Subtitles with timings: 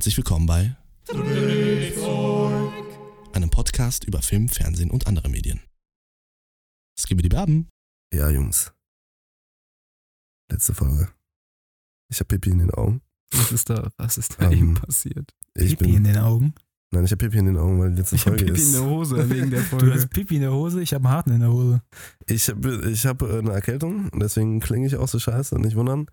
[0.00, 0.74] herzlich willkommen bei
[3.34, 5.60] einem Podcast über Film, Fernsehen und andere Medien.
[6.98, 7.68] Skibidi Baben.
[8.10, 8.72] Ja, Jungs.
[10.50, 11.10] Letzte Folge.
[12.10, 13.02] Ich habe Pipi in den Augen.
[13.34, 15.34] Was ist da, was ist da Ähm, eben passiert?
[15.52, 16.54] Ich Pipi in bin, den Augen.
[16.92, 18.68] nein, ich habe Pipi in den Augen, weil die letzte Ich habe Folge Pipi in
[18.68, 18.74] ist.
[18.80, 19.92] der Hose wegen der Du Folge.
[19.92, 21.82] hast Pipi in der Hose, ich habe einen Harten in der Hose.
[22.26, 25.76] Ich habe ich hab äh, eine Erkältung, und deswegen klinge ich auch so scheiße, nicht
[25.76, 26.06] wundern.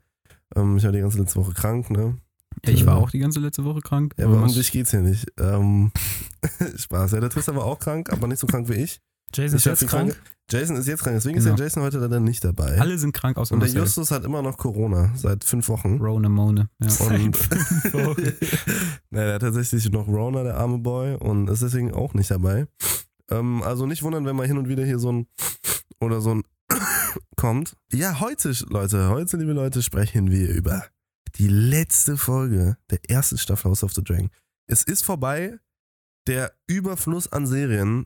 [0.58, 2.18] Ähm, ich war die ganze letzte Woche krank, ne?
[2.66, 4.14] Ja, ich war auch die ganze letzte Woche krank.
[4.18, 5.26] Ja, aber um dich geht's hier nicht.
[5.40, 5.92] Ähm,
[6.78, 7.12] Spaß.
[7.12, 9.00] Ja, der Tristan war auch krank, aber nicht so krank wie ich.
[9.34, 10.22] Jason ist ich hab jetzt viel krank.
[10.50, 11.58] Jason ist jetzt krank, deswegen ist Genau.
[11.58, 12.80] der Jason heute leider nicht dabei.
[12.80, 13.82] Alle sind krank außer und der Marcel.
[13.82, 15.98] Justus hat immer noch Corona seit fünf Wochen.
[15.98, 16.70] Rona Mone.
[16.80, 16.88] Ja.
[17.06, 17.38] Und
[17.94, 18.34] Wochen.
[19.10, 22.66] Na, der hat tatsächlich noch Rona, der arme Boy, und ist deswegen auch nicht dabei.
[23.30, 25.28] Ähm, also nicht wundern, wenn mal hin und wieder hier so ein
[26.00, 26.44] oder so ein
[27.36, 27.76] kommt.
[27.92, 30.86] Ja, heute, Leute, heute, liebe Leute, sprechen wir über
[31.38, 34.30] die letzte Folge der ersten Staffel House of the Dragon.
[34.68, 35.60] Es ist vorbei.
[36.28, 38.06] Der Überfluss an Serien,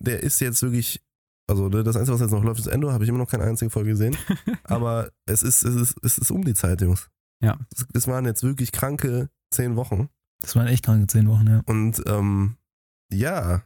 [0.00, 1.04] der ist jetzt wirklich.
[1.50, 2.92] Also ne, das Einzige, was jetzt noch läuft, ist Endo.
[2.92, 4.16] Habe ich immer noch keine einzige Folge gesehen.
[4.64, 7.10] Aber es ist, es ist, es ist um die Zeit, Jungs.
[7.42, 7.58] Ja.
[7.94, 10.08] Es, waren jetzt wirklich kranke zehn Wochen.
[10.40, 11.62] Das waren echt kranke zehn Wochen, ja.
[11.66, 12.58] Und ähm,
[13.10, 13.64] ja,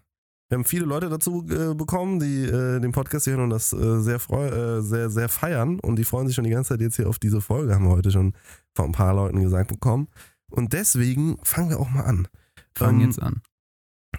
[0.53, 4.01] wir haben viele Leute dazu äh, bekommen, die äh, den Podcast hören und das äh,
[4.03, 5.81] sehr, freu äh, sehr, sehr feiern.
[5.81, 7.93] Und die freuen sich schon die ganze Zeit jetzt hier auf diese Folge, haben wir
[7.93, 8.35] heute schon
[8.75, 10.09] von ein paar Leuten gesagt bekommen.
[10.51, 12.29] Und deswegen fangen wir auch mal an.
[12.75, 13.41] Fangen Ähm, jetzt an.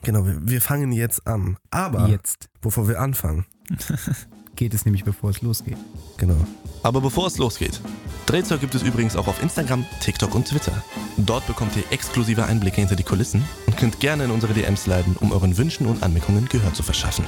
[0.01, 1.57] Genau, wir, wir fangen jetzt an.
[1.69, 3.45] Aber Jetzt bevor wir anfangen,
[4.55, 5.77] geht es nämlich, bevor es losgeht.
[6.17, 6.37] genau.
[6.83, 7.79] Aber bevor es losgeht,
[8.25, 10.83] Drehzeug gibt es übrigens auch auf Instagram, TikTok und Twitter.
[11.17, 15.15] Dort bekommt ihr exklusive Einblicke hinter die Kulissen und könnt gerne in unsere DMs leiten,
[15.21, 17.23] um euren Wünschen und Anmerkungen Gehör zu verschaffen.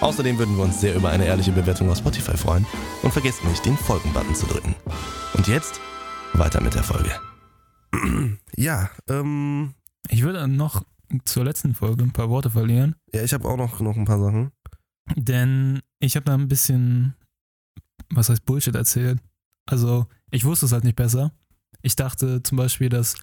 [0.00, 2.64] Außerdem würden wir uns sehr über eine ehrliche Bewertung auf Spotify freuen
[3.02, 4.74] und vergesst nicht, den Folgen-Button zu drücken.
[5.34, 5.80] Und jetzt
[6.34, 7.10] weiter mit der Folge.
[8.56, 9.74] Ja, ähm,
[10.08, 10.82] Ich würde noch
[11.24, 14.18] zur letzten Folge ein paar Worte verlieren, ja, ich habe auch noch, noch ein paar
[14.18, 14.50] Sachen.
[15.16, 17.14] Denn ich habe da ein bisschen,
[18.10, 19.20] was heißt Bullshit erzählt.
[19.66, 21.32] Also, ich wusste es halt nicht besser.
[21.82, 23.16] Ich dachte zum Beispiel, dass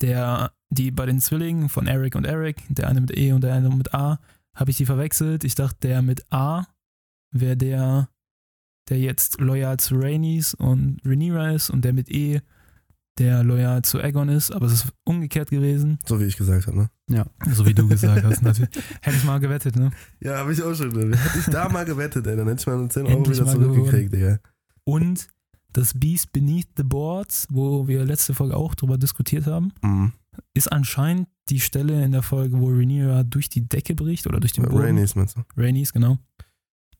[0.00, 3.54] der, die bei den Zwillingen von Eric und Eric, der eine mit E und der
[3.54, 4.20] eine mit A,
[4.54, 5.44] habe ich die verwechselt.
[5.44, 6.66] Ich dachte, der mit A
[7.32, 8.08] wäre der,
[8.88, 12.40] der jetzt loyal zu Rhaenys und Rhaenyra ist und der mit E,
[13.18, 15.98] der loyal zu Aegon ist, aber es ist umgekehrt gewesen.
[16.06, 16.76] So wie ich gesagt habe,
[17.08, 17.24] ne?
[17.52, 18.70] So wie du gesagt hast, natürlich.
[19.02, 19.90] Hätte ich mal gewettet, ne?
[20.20, 20.90] Ja, habe ich auch schon.
[21.12, 24.12] Hätte ich da mal gewettet, ey, dann hätte ich mal 10 Euro Endlich wieder zurückgekriegt,
[24.12, 24.38] Digga.
[24.84, 25.28] Und
[25.72, 30.12] das Beast Beneath the Boards, wo wir letzte Folge auch drüber diskutiert haben, Mhm.
[30.54, 34.52] ist anscheinend die Stelle in der Folge, wo Rhaenyra durch die Decke bricht oder durch
[34.52, 34.78] den Boden.
[34.78, 35.42] Raineys meinst du?
[35.56, 36.18] Rhaenys, genau.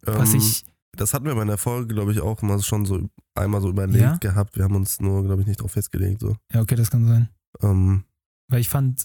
[0.03, 0.65] Was Ähm, ich,
[0.97, 4.00] Das hatten wir bei der Folge, glaube ich, auch mal schon so einmal so überlegt
[4.03, 4.16] Ja?
[4.16, 4.56] gehabt.
[4.56, 6.21] Wir haben uns nur, glaube ich, nicht drauf festgelegt.
[6.21, 6.37] So.
[6.53, 7.28] ja okay, das kann sein.
[7.62, 8.05] Ähm,
[8.49, 9.04] Weil ich fand,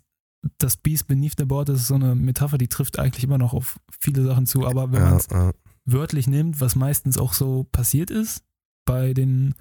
[0.58, 3.54] das Beast Beneath the Board, das ist so eine Metapher, die trifft eigentlich immer noch
[3.54, 5.52] auf viele Sachen zu, aber wenn man ja, es ja.
[5.86, 8.44] wörtlich nimmt, was meistens auch so passiert ist
[8.86, 9.54] bei den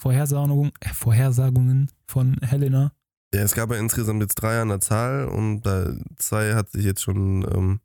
[0.00, 2.92] Vorhersagungen, äh, Vorhersagungen von Helena,
[3.34, 6.84] ja, es gab ja insgesamt jetzt drei an der Zahl und da zwei hat sich
[6.84, 7.80] jetzt schon, ähm,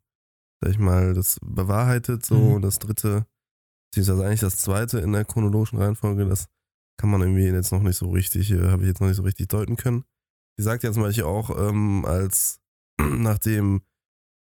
[0.61, 2.53] sag ich mal, das bewahrheitet so Mhm.
[2.53, 3.25] und das dritte,
[3.91, 6.47] beziehungsweise eigentlich das zweite in der chronologischen Reihenfolge, das
[6.97, 9.23] kann man irgendwie jetzt noch nicht so richtig, äh, habe ich jetzt noch nicht so
[9.23, 10.05] richtig deuten können.
[10.57, 12.59] Sie sagt ja zum Beispiel auch, ähm, als
[12.99, 13.81] nachdem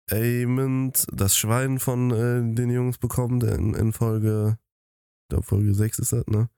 [0.10, 4.58] Aemond das Schwein von äh, den Jungs bekommt in, in Folge,
[5.24, 6.50] ich glaube Folge 6 ist das, ne?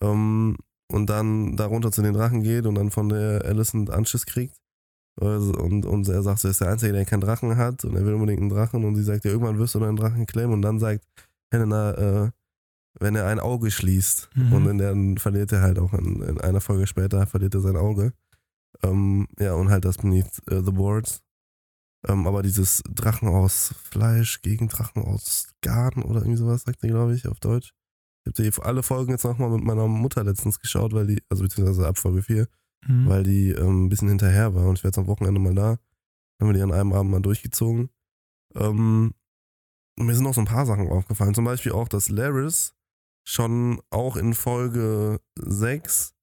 [0.00, 0.56] Ähm,
[0.90, 4.56] und dann darunter zu den Drachen geht und dann von der Alicent Anschiss kriegt.
[5.20, 8.04] Also, Und, und er sagt, er ist der Einzige, der keinen Drachen hat und er
[8.04, 10.62] will unbedingt einen Drachen und sie sagt, ja, irgendwann wirst du einen Drachen klemmen und
[10.62, 11.04] dann sagt
[11.50, 11.92] Helena,
[12.26, 12.30] äh,
[12.98, 14.52] wenn er ein Auge schließt Mhm.
[14.52, 18.12] und dann verliert er halt auch in, in einer Folge später verliert er sein Auge.
[18.82, 21.22] Ähm, ja, und halt das Beneath äh, the Boards.
[22.06, 26.90] Ähm, aber dieses Drachen aus Fleisch gegen Drachen aus Garn oder irgendwie sowas, sagt er,
[26.90, 27.72] glaube ich, auf Deutsch.
[28.24, 31.42] Ich habe die alle Folgen jetzt nochmal mit meiner Mutter letztens geschaut, weil die, also
[31.42, 32.48] beziehungsweise ab Folge 4,
[32.86, 33.08] mhm.
[33.08, 35.78] weil die ähm, ein bisschen hinterher war und ich war jetzt am Wochenende mal da.
[36.40, 37.88] Haben wir die an einem Abend mal durchgezogen.
[38.54, 39.12] Ähm,
[39.98, 41.34] mir sind noch so ein paar Sachen aufgefallen.
[41.34, 42.74] Zum Beispiel auch, dass Laris
[43.24, 46.14] schon auch in Folge 6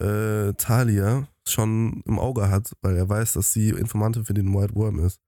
[0.00, 4.74] äh, Talia schon im Auge hat, weil er weiß, dass sie Informantin für den White
[4.74, 5.20] Worm ist.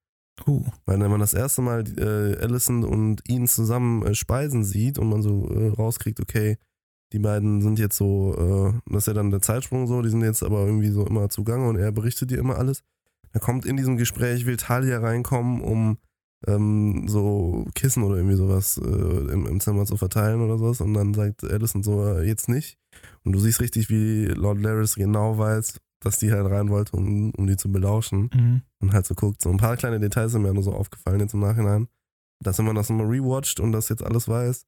[0.46, 4.98] uh, Weil wenn man das erste Mal äh, Allison und ihn zusammen äh, speisen sieht
[4.98, 6.56] und man so äh, rauskriegt, okay,
[7.12, 10.22] die beiden sind jetzt so, äh, das ist ja dann der Zeitsprung so, die sind
[10.22, 12.82] jetzt aber irgendwie so immer zugange und er berichtet dir immer alles.
[13.32, 15.98] Da kommt in diesem Gespräch, will Talia reinkommen, um
[16.46, 20.80] ähm, so Kissen oder irgendwie sowas äh, im, im Zimmer zu verteilen oder sowas.
[20.80, 22.78] Und dann sagt Addison so, äh, jetzt nicht.
[23.24, 27.30] Und du siehst richtig, wie Lord Laris genau weiß, dass die halt rein wollte, um,
[27.32, 28.62] um die zu belauschen Mhm.
[28.80, 29.42] und halt so guckt.
[29.42, 31.88] So ein paar kleine Details sind mir nur so aufgefallen jetzt im Nachhinein.
[32.42, 34.66] Dass wenn man das nochmal rewatcht und das jetzt alles weiß,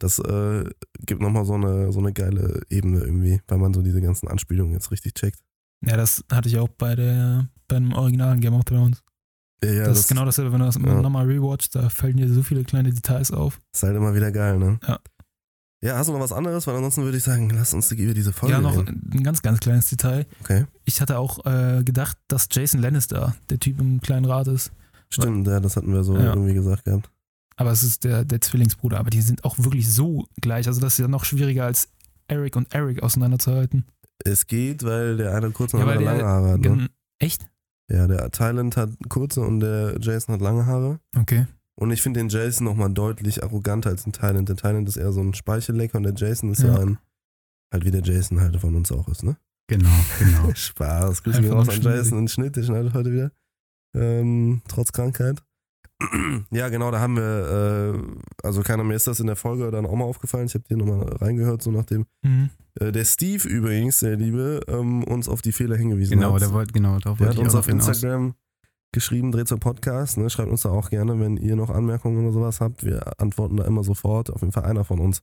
[0.00, 0.64] das äh,
[1.04, 4.72] gibt nochmal so eine, so eine geile Ebene irgendwie, weil man so diese ganzen Anspielungen
[4.72, 5.38] jetzt richtig checkt.
[5.86, 9.02] Ja, das hatte ich auch bei der beim originalen Game of Thrones.
[9.62, 11.02] Ja, ja, das, ist genau dasselbe, wenn du das ja.
[11.02, 13.60] nochmal rewatcht, da fallen dir so viele kleine Details auf.
[13.74, 14.78] ist halt immer wieder geil, ne?
[14.86, 14.98] Ja.
[15.82, 16.66] Ja, hast du noch was anderes?
[16.66, 19.10] Weil ansonsten würde ich sagen, lass uns über diese Folge ja, noch reden.
[19.14, 20.26] ein ganz, ganz kleines Detail.
[20.42, 20.66] Okay.
[20.84, 24.72] Ich hatte auch äh, gedacht, dass Jason Lannister der Typ im kleinen Rat ist.
[25.08, 26.34] Stimmt, ja, das hatten wir so Ja.
[26.34, 27.10] irgendwie gesagt gehabt.
[27.56, 28.98] Aber es ist der, der Zwillingsbruder.
[28.98, 30.66] Aber die sind auch wirklich so gleich.
[30.66, 31.88] Also das ist ja noch schwieriger als
[32.28, 33.86] Eric und Eric auseinanderzuhalten.
[34.22, 36.60] Es geht, weil der eine kurze und Ja, der weil andere der- lange Haare hat.
[36.78, 36.88] Ne?
[37.18, 37.46] Echt?
[37.90, 41.00] Ja, der Thailand hat kurze und der Jason hat lange Haare.
[41.18, 41.46] Okay.
[41.74, 44.48] Und ich finde den Jason nochmal deutlich arroganter als den Thailand.
[44.48, 46.78] Der Thailand ist eher so ein Speichellecker und der Jason ist ja, Ja.
[46.80, 46.98] ein,
[47.72, 49.36] halt wie der Jason halt von uns auch ist, ne?
[49.68, 49.88] Genau,
[50.18, 50.50] genau.
[50.54, 51.22] Spaß.
[51.22, 51.80] Grüßen wir raus an.
[51.80, 53.32] Jason in Schnitt, der schneidet heute wieder.
[53.94, 55.42] Ähm, trotz Krankheit.
[56.50, 59.86] ja, genau, da haben wir, äh, also keiner mir ist das in der Folge dann
[59.86, 60.46] auch mal aufgefallen.
[60.46, 62.50] Ich habe dir nochmal reingehört, so nachdem Mhm.
[62.80, 66.42] äh, der Steve übrigens, der Liebe, ähm, uns auf die Fehler hingewiesen Genau, hat.
[66.42, 67.88] der wollte, genau, darauf Der wollte hat ich uns auch auf noch hinaus.
[67.88, 68.34] Instagram
[68.92, 70.18] geschrieben, dreht zur Podcast.
[70.18, 70.28] Ne?
[70.30, 72.84] Schreibt uns da auch gerne, wenn ihr noch Anmerkungen oder sowas habt.
[72.84, 74.30] Wir antworten da immer sofort.
[74.30, 75.22] Auf jeden Fall einer von uns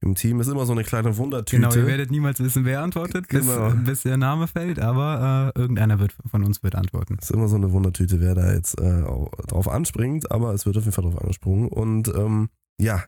[0.00, 0.40] im Team.
[0.40, 1.62] Ist immer so eine kleine Wundertüte.
[1.62, 3.70] Genau, ihr werdet niemals wissen, wer antwortet, bis, Genau.
[3.84, 7.16] bis der Name fällt, aber äh, irgendeiner wird von uns wird antworten.
[7.20, 10.30] ist immer so eine Wundertüte, wer da jetzt äh, au- drauf anspringt.
[10.30, 11.68] Aber es wird auf jeden Fall drauf angesprungen.
[11.68, 12.48] Und ähm,
[12.80, 13.04] ja,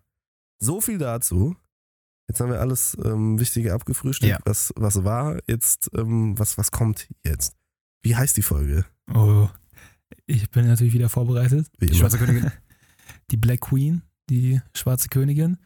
[0.58, 1.56] so viel dazu.
[2.28, 4.38] Jetzt haben wir alles ähm, Wichtige abgefrühstückt, Ja.
[4.44, 5.38] was, was war.
[5.46, 7.55] Jetzt, ähm, was, was kommt jetzt?
[8.02, 8.84] Wie heißt die Folge?
[9.14, 9.49] Oh.
[10.26, 11.69] Ich bin natürlich wieder vorbereitet.
[11.81, 12.50] Die schwarze Königin.
[13.31, 15.58] Die Black Queen, die schwarze Königin.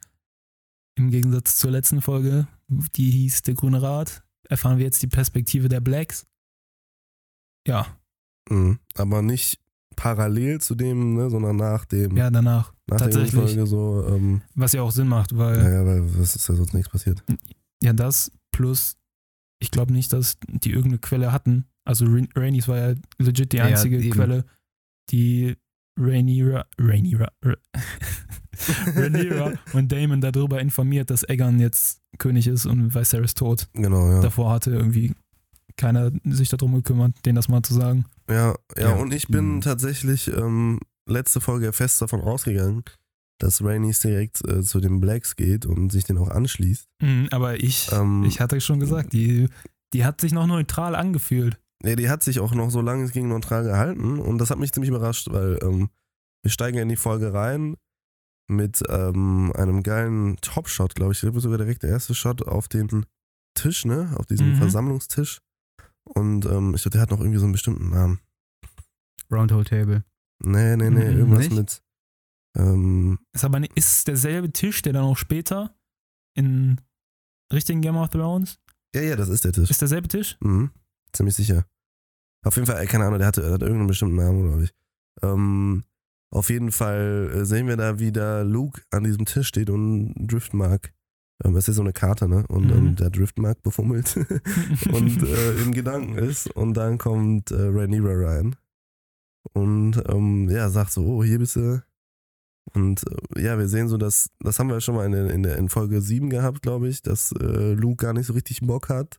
[1.00, 5.69] Im Gegensatz zur letzten Folge, die hieß Der Grüne Rat, erfahren wir jetzt die Perspektive
[5.70, 6.26] der Blacks.
[7.67, 7.87] Ja,
[8.50, 8.79] Mhm.
[8.97, 9.61] Aber nicht
[9.97, 12.73] parallel zu dem, ne, sondern nach dem, ja, danach.
[12.88, 13.32] nach der tatsächlich.
[13.35, 14.05] Folge so.
[14.08, 17.23] Ähm, Was ja auch Sinn macht, weil naja, weil was ist ja sonst nichts passiert.
[17.82, 18.96] ja das plus,
[19.61, 21.67] ich glaube nicht, dass die irgendeine Quelle hatten.
[21.85, 24.11] Also Ra- Rainys war ja legit die Ja, einzige eben.
[24.11, 24.44] Quelle,
[25.11, 25.56] die
[26.00, 27.56] Rhaenyra, Rhaenyra, Ra-
[28.97, 33.69] Rhaenyra und Damon darüber informiert, dass Aegon jetzt König ist und Viserys tot.
[33.75, 34.20] Genau, ja.
[34.20, 35.14] Davor hatte irgendwie
[35.76, 38.05] keiner sich darum gekümmert, denen das mal zu sagen.
[38.29, 38.93] Ja, ja, Ja.
[38.94, 39.61] und ich bin Mhm.
[39.61, 42.82] tatsächlich ähm, letzte Folge fest davon ausgegangen,
[43.38, 46.87] dass Rainys direkt äh, zu den Blacks geht und sich den auch anschließt.
[47.03, 49.49] Mhm, aber ich, Ähm, ich hatte schon gesagt, die,
[49.94, 51.58] die hat sich noch neutral angefühlt.
[51.82, 54.59] Nee, die hat sich auch noch so lange es ging neutral gehalten und das hat
[54.59, 55.88] mich ziemlich überrascht, weil ähm,
[56.43, 57.77] wir steigen in die Folge rein
[58.49, 61.21] mit ähm, einem geilen Top-Shot, glaube ich.
[61.21, 63.06] Das wird sogar direkt der erste Shot auf den
[63.55, 64.12] Tisch, ne?
[64.17, 64.55] Auf diesem Mhm.
[64.56, 65.41] Versammlungstisch.
[66.05, 68.21] Und ähm, ich glaube, der hat noch irgendwie so einen bestimmten Namen.
[69.31, 70.05] Roundhole Table.
[70.43, 71.53] Nee, nee, nee, Mhm, irgendwas nicht?
[71.53, 71.82] mit.
[72.56, 75.75] Ähm, Ist aber nicht, ist derselbe Tisch, der dann auch später
[76.35, 76.81] in
[77.53, 78.59] richtigen Game of Thrones,
[78.94, 79.71] ja, ja, das ist der Tisch.
[79.71, 80.37] ist derselbe Tisch?
[80.41, 80.71] Mhm,
[81.12, 81.64] ziemlich sicher.
[82.44, 84.70] Auf jeden Fall, äh, keine Ahnung, der hatte, der hat irgendeinen bestimmten Namen, glaube ich.
[85.22, 85.84] Ähm,
[86.32, 90.14] auf jeden Fall äh, sehen wir da, wie da Luke an diesem Tisch steht und
[90.16, 90.92] Driftmark.
[91.44, 92.44] Ähm, es ist so eine Karte, ne?
[92.48, 92.72] Und Mhm.
[92.72, 94.16] ähm, der Driftmark befummelt
[94.92, 96.46] und äh, in Gedanken ist.
[96.54, 98.56] Und dann kommt äh, Rhaenyra rein.
[99.52, 101.82] Und ähm, ja, sagt so, oh, hier bist du.
[102.74, 103.02] Und
[103.36, 105.69] äh, ja, wir sehen so, dass, das haben wir schon mal in, der- in, in
[105.69, 109.19] Folge 7 gehabt, glaube ich, dass äh, Luke gar nicht so richtig Bock hat.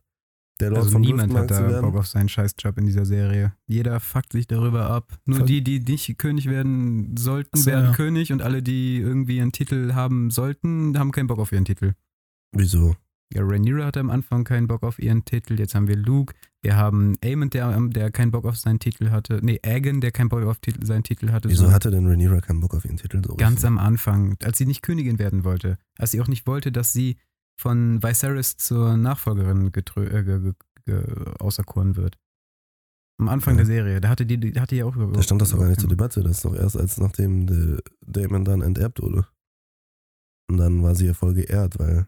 [0.62, 1.80] Der Lord Also niemand Driftmark hat da.
[1.80, 3.52] Bock auf seinen Scheißjob in dieser Serie.
[3.66, 5.12] Jeder fuckt sich darüber ab.
[5.26, 5.46] Nur Voll.
[5.46, 7.92] die, die nicht König werden sollten, So, werden ja.
[7.92, 11.94] König und alle, die irgendwie einen Titel haben sollten, haben keinen Bock auf ihren Titel.
[12.52, 12.94] Wieso?
[13.34, 15.58] Ja, Rhaenyra hatte am Anfang keinen Bock auf ihren Titel.
[15.58, 16.34] Jetzt haben wir Luke.
[16.60, 19.40] Wir haben Aemon, der, der keinen Bock auf seinen Titel hatte.
[19.42, 21.48] Nee, Aegon, der keinen Bock auf Titel, seinen Titel hatte.
[21.48, 23.20] Wieso So hatte denn Rhaenyra keinen Bock auf ihren Titel?
[23.26, 23.66] So ganz richtig?
[23.68, 25.78] am Anfang, als sie nicht Königin werden wollte.
[25.98, 27.16] Als sie auch nicht wollte, dass sie
[27.60, 29.70] von Viserys zur Nachfolgerin
[30.86, 31.02] äh,
[31.38, 32.18] auserkoren wird.
[33.18, 33.58] Am Anfang Ja.
[33.58, 34.00] der Serie.
[34.00, 34.96] Da hatte die, die hatte ja auch.
[35.12, 36.22] Da stand das doch gar nicht zur Debatte.
[36.22, 39.26] Das ist doch erst als nachdem der Damon dann enterbt wurde.
[40.50, 42.06] Und dann war sie ja voll geehrt, weil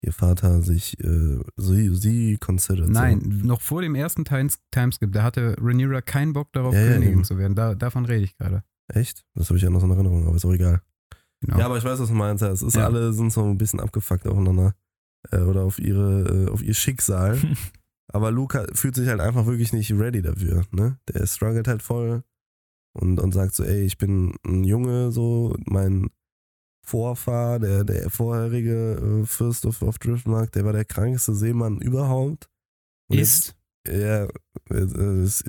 [0.00, 2.88] ihr Vater sich äh, sie, sie considered.
[2.88, 3.46] Nein, So.
[3.46, 7.12] noch vor dem ersten Times Timeskip, da hatte Rhaenyra keinen Bock darauf, Ja, ja, Königin
[7.14, 7.24] eben.
[7.24, 7.54] zu werden.
[7.54, 8.62] Da, davon rede ich gerade.
[8.88, 9.26] Echt?
[9.34, 10.80] Das habe ich ja noch so in Erinnerung, aber ist auch egal.
[11.40, 11.58] Genau.
[11.58, 12.42] Ja, aber ich weiß, was du meinst.
[12.42, 12.86] Es ist Ja.
[12.86, 14.74] alle sind so ein bisschen abgefuckt aufeinander.
[15.30, 17.38] Äh, oder auf ihre, äh, auf ihr Schicksal.
[18.10, 20.64] Aber Luke hat- fühlt sich halt einfach wirklich nicht ready dafür.
[20.70, 20.98] Ne?
[21.12, 22.22] Der struggelt halt voll
[22.94, 26.08] und, und sagt so, ey, ich bin ein Junge, so mein
[26.86, 32.48] Vorfahr, der, der vorherige äh, Fürst of, of Driftmark, der war der krankeste Seemann überhaupt.
[33.10, 33.54] Und Ist,
[33.86, 34.26] Ja,
[34.70, 35.44] es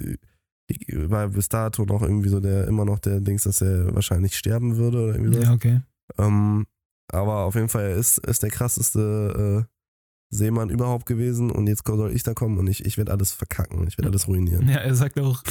[1.10, 4.78] war bis dato noch irgendwie so der, immer noch der Dings, dass er wahrscheinlich sterben
[4.78, 5.42] würde oder irgendwie so.
[5.44, 5.82] Ja, okay.
[6.18, 6.66] Ähm,
[7.12, 11.86] aber auf jeden Fall, er ist, ist der krasseste äh, Seemann überhaupt gewesen und jetzt
[11.88, 14.68] soll ich da kommen und ich, ich werde alles verkacken, ich werde alles ruinieren.
[14.70, 15.42] Ja, er sagt auch,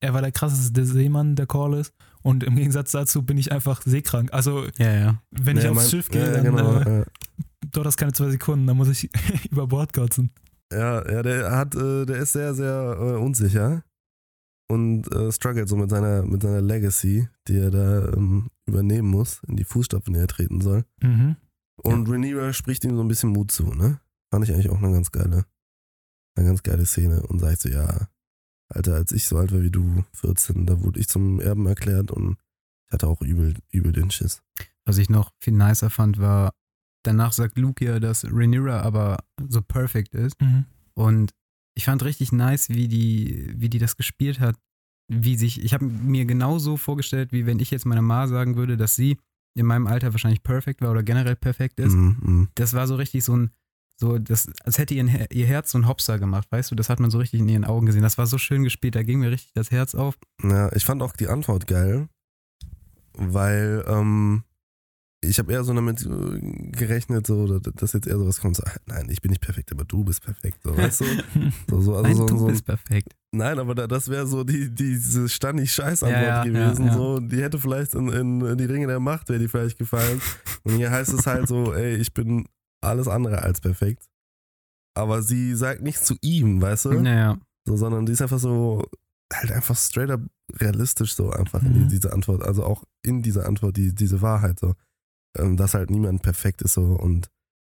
[0.00, 1.92] er war der krasseste Seemann, der Call ist.
[2.22, 4.32] Und im Gegensatz dazu bin ich einfach seekrank.
[4.32, 5.22] Also, Ja, ja.
[5.30, 7.04] wenn ich Ja, aufs mein- Schiff gehe, ja, dann genau, äh, ja.
[7.72, 9.10] dauert das keine zwei Sekunden, dann muss ich
[9.50, 10.30] über Bord kotzen.
[10.72, 13.82] Ja, ja, der hat, äh, der ist sehr, sehr äh, unsicher
[14.68, 19.42] und äh, struggelt so mit seiner, mit seiner Legacy, die er da ähm, übernehmen muss,
[19.46, 20.84] in die Fußstapfen, die er treten soll.
[21.02, 21.36] Mhm.
[21.76, 24.00] Und Rhaenyra spricht ihm so ein bisschen Mut zu, ne?
[24.30, 25.44] Fand ich eigentlich auch eine ganz geile,
[26.36, 28.08] eine ganz geile Szene und sagt so, ja,
[28.68, 32.10] Alter, als ich so alt war wie du, 14, da wurde ich zum Erben erklärt
[32.10, 32.38] und
[32.86, 34.42] ich hatte auch übel, übel den Schiss.
[34.84, 36.52] Was ich noch viel nicer fand, war,
[37.02, 39.18] danach sagt Luke ja, dass Rhaenyra aber
[39.48, 40.40] so perfekt ist.
[40.40, 40.64] Mhm.
[40.94, 41.34] Und
[41.74, 44.56] ich fand richtig nice, wie die, wie die das gespielt hat.
[45.08, 48.76] Wie sich, ich habe mir genauso vorgestellt, wie wenn ich jetzt meiner Ma sagen würde,
[48.76, 49.18] dass sie
[49.54, 51.92] in meinem Alter wahrscheinlich perfekt war oder generell perfekt ist.
[51.92, 52.48] Mhm, mhm.
[52.54, 53.50] Das war so richtig so ein,
[54.00, 56.74] so, das, als hätte ihr, ihr Herz so ein Hopser gemacht, weißt du?
[56.74, 58.02] Das hat man so richtig in ihren Augen gesehen.
[58.02, 60.18] Das war so schön gespielt, da ging mir richtig das Herz auf.
[60.42, 62.08] Ja, ich fand auch die Antwort geil,
[63.12, 64.42] weil ähm,
[65.28, 68.72] ich habe eher so damit äh, gerechnet, so, dass- jetzt eher sowas kommt, so, ah,
[68.86, 71.04] nein, ich bin nicht perfekt, aber du bist perfekt, so, weißt du?
[71.70, 73.14] So, so, also Nein, so, du so, bist perfekt.
[73.32, 77.42] nein, aber da, das wäre so die, diese Stani-Scheiß-Antwort Ja, ja, gewesen, ja, so, die
[77.42, 80.20] hätte vielleicht in, in die Ringe der Macht, wäre die vielleicht gefallen.
[80.62, 82.46] Und hier heißt es halt so, ey, ich bin
[82.82, 84.04] alles andere als perfekt.
[84.96, 87.00] Aber sie sagt nichts zu ihm, weißt du?
[87.00, 88.86] Naja, So, sondern die ist einfach so,
[89.32, 90.20] halt einfach straight up
[90.60, 91.74] realistisch so einfach Mhm.
[91.82, 92.42] in diese Antwort.
[92.42, 94.74] Also auch in dieser Antwort die, diese Wahrheit so.
[95.36, 97.28] Ähm, dass halt niemand perfekt ist so und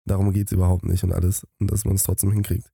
[0.07, 1.47] darum geht es überhaupt nicht und alles.
[1.61, 2.71] Und dass man es trotzdem hinkriegt.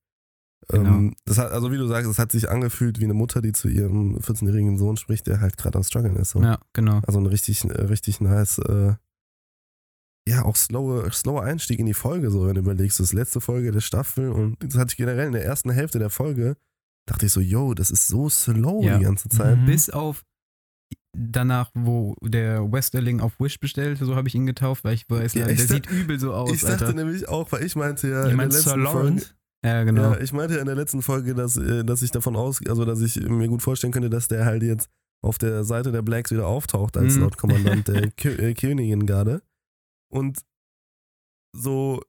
[0.73, 3.53] Ähm, das hat, also wie du sagst, es hat sich angefühlt wie eine Mutter, die
[3.53, 6.31] zu ihrem 14-jährigen Sohn spricht, der halt gerade am struggeln ist.
[6.31, 6.43] So.
[6.43, 7.01] ja, genau.
[7.07, 8.95] Also ein richtig, äh, richtig nice, äh,
[10.27, 13.43] ja, auch slower, slower Einstieg in die Folge, so, wenn du überlegst, das ist letzte
[13.43, 16.57] Folge der Staffel und das hatte ich generell in der ersten Hälfte der Folge,
[17.07, 18.97] dachte ich so, yo, das ist so slow Ja.
[18.97, 19.59] die ganze Zeit.
[19.59, 19.67] Mhm.
[19.67, 20.25] Bis auf
[21.15, 25.35] danach, wo der Westerling auf Wish bestellt, so habe ich ihn getauft, weil ich weiß,
[25.35, 26.93] Ja, der ich da- sieht übel so aus, Ich dachte Alter.
[26.95, 29.23] nämlich auch, weil ich meinte ja Ich in der letzten Folge.
[29.65, 30.13] Ja, genau.
[30.13, 32.85] ja, ich meinte ja in der letzten Folge, dass, äh, dass ich davon aus, also
[32.85, 34.91] dass ich mir gut vorstellen könnte, dass der halt jetzt
[35.23, 37.23] auf der Seite der Blacks wieder auftaucht als Mhm.
[37.23, 38.03] Lord Kommandant der
[38.41, 39.41] äh, Königingarde.
[40.13, 40.39] Und
[41.57, 42.03] so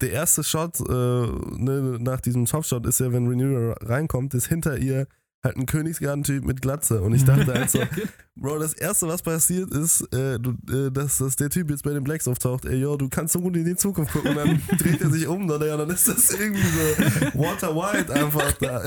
[0.00, 4.78] der erste Shot äh, ne, nach diesem Topshot ist ja, wenn Rhaenyra reinkommt, ist hinter
[4.78, 5.06] ihr
[5.44, 7.00] halt ein Königsgartentyp mit Glatze.
[7.00, 7.80] Und ich dachte halt so,
[8.36, 11.92] Bro, das erste, was passiert ist, äh, du, äh, dass, dass der Typ jetzt bei
[11.92, 12.64] den Blacks auftaucht.
[12.64, 14.30] Ey, yo, du kannst so gut in die Zukunft gucken.
[14.30, 18.12] Und dann dreht er sich um, dann, ja, dann ist das irgendwie so Walter White
[18.12, 18.82] einfach da.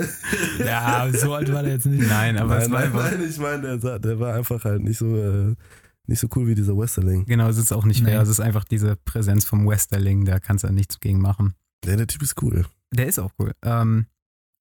[0.60, 2.08] Ja, so alt war der jetzt nicht.
[2.08, 3.12] Nein, aber nein, es war nein, einfach.
[3.12, 5.56] nein, ich meine, der, der war einfach halt nicht so, äh,
[6.08, 7.26] nicht so cool wie dieser Westerling.
[7.26, 8.18] Genau, es ist auch nicht fair.
[8.18, 8.24] Nee.
[8.24, 11.54] Es ist einfach diese Präsenz vom Westerling, da kannst du nichts gegen machen.
[11.86, 12.66] Ja, der Typ ist cool.
[12.94, 13.54] Der ist auch cool.
[13.64, 14.06] Ähm,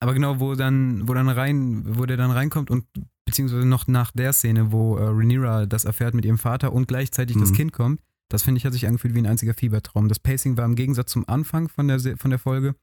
[0.01, 2.85] aber genau, wo dann, wo dann rein, wo der dann reinkommt und
[3.27, 7.37] beziehungsweise noch nach der Szene, wo äh, Rhaenyra das erfährt mit ihrem Vater und gleichzeitig
[7.39, 7.55] das Mhm.
[7.55, 10.09] Kind kommt, das finde ich hat sich angefühlt wie ein einziger Fiebertraum.
[10.09, 12.75] Das Pacing war im Gegensatz zum Anfang von der, von der Folge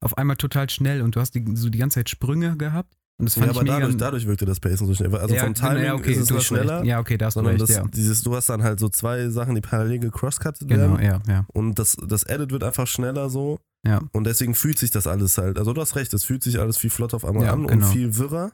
[0.00, 3.26] auf einmal total schnell und du hast die, so die ganze Zeit Sprünge gehabt und
[3.26, 3.78] das fand Ja, ich aber mega.
[3.80, 5.14] dadurch, dadurch wirkte das Pacing so schnell.
[5.16, 6.62] Also ja, vom Timing ja, okay, ist es nicht hast recht.
[6.62, 7.84] schneller, Ja, okay, da hast du recht, das, ja.
[7.86, 11.04] dieses, du hast dann halt so zwei Sachen, die parallel gecrosscuttet Genau, werden.
[11.04, 11.46] ja, ja.
[11.52, 13.58] Und das, das Edit wird einfach schneller so.
[13.84, 14.00] Ja.
[14.12, 16.76] Und deswegen fühlt sich das alles halt, also du hast recht, es fühlt sich alles
[16.78, 17.84] viel flott auf einmal Ja, an genau.
[17.86, 18.52] und viel wirrer.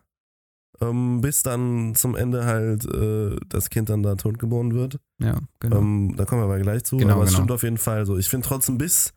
[0.81, 4.99] Ähm, bis dann zum Ende halt äh, das Kind dann da tot geboren wird.
[5.21, 5.79] Ja, genau.
[5.79, 6.97] Ähm, da kommen wir aber gleich zu.
[6.97, 7.39] Genau, aber es genau.
[7.39, 8.17] stimmt auf jeden Fall so.
[8.17, 9.13] Ich finde trotzdem bis,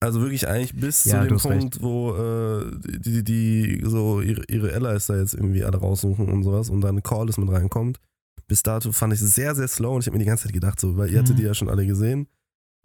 [0.00, 4.44] also wirklich eigentlich bis Ja, zu dem Punkt, wo äh, die, die, die so ihre,
[4.48, 8.00] ihre Allies da jetzt irgendwie alle raussuchen und sowas und dann Corlys mit reinkommt.
[8.48, 10.52] Bis dato fand ich es sehr, sehr slow und ich habe mir die ganze Zeit
[10.52, 11.40] gedacht, so, weil ihr hattet Mhm.
[11.40, 12.28] die ja schon alle gesehen.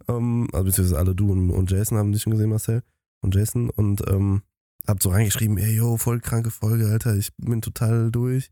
[0.08, 2.82] Ähm, also beziehungsweise alle du und, und Jason haben die schon gesehen, Marcel
[3.22, 4.42] und Jason und ähm,
[4.86, 8.50] habt so reingeschrieben, ey yo, voll kranke Folge, Alter, ich bin total durch.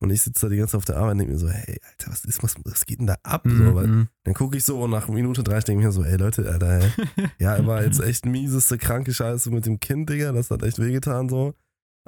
[0.00, 1.80] Und ich sitze da die ganze Zeit auf der Arbeit und denke mir so, hey,
[1.90, 3.42] Alter, was ist, was, was geht denn da ab?
[3.44, 4.08] So, Mhm, weil, mhm.
[4.22, 6.80] dann gucke ich so und nach Minute 30 denke ich mir so, ey Leute, Alter,
[6.80, 6.90] ey.
[7.40, 10.78] ja, er war jetzt echt mieseste kranke Scheiße mit dem Kind, Digga, das hat echt
[10.78, 11.54] wehgetan so.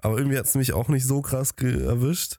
[0.02, 2.38] Aber irgendwie hat es mich auch nicht so krass erwischt.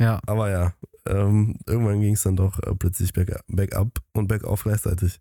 [0.00, 0.72] ja, Aber ja,
[1.06, 5.20] ähm, irgendwann ging es dann doch äh, plötzlich back, back up und back auf gleichzeitig.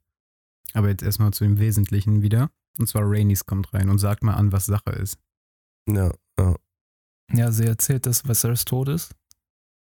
[0.73, 2.51] Aber jetzt erstmal zu dem Wesentlichen wieder.
[2.77, 5.17] Und zwar Rainis kommt rein und sagt mal an, was Sache ist.
[5.89, 6.55] Ja, ja.
[7.33, 9.15] Ja, sie erzählt, dass Viserys tot ist.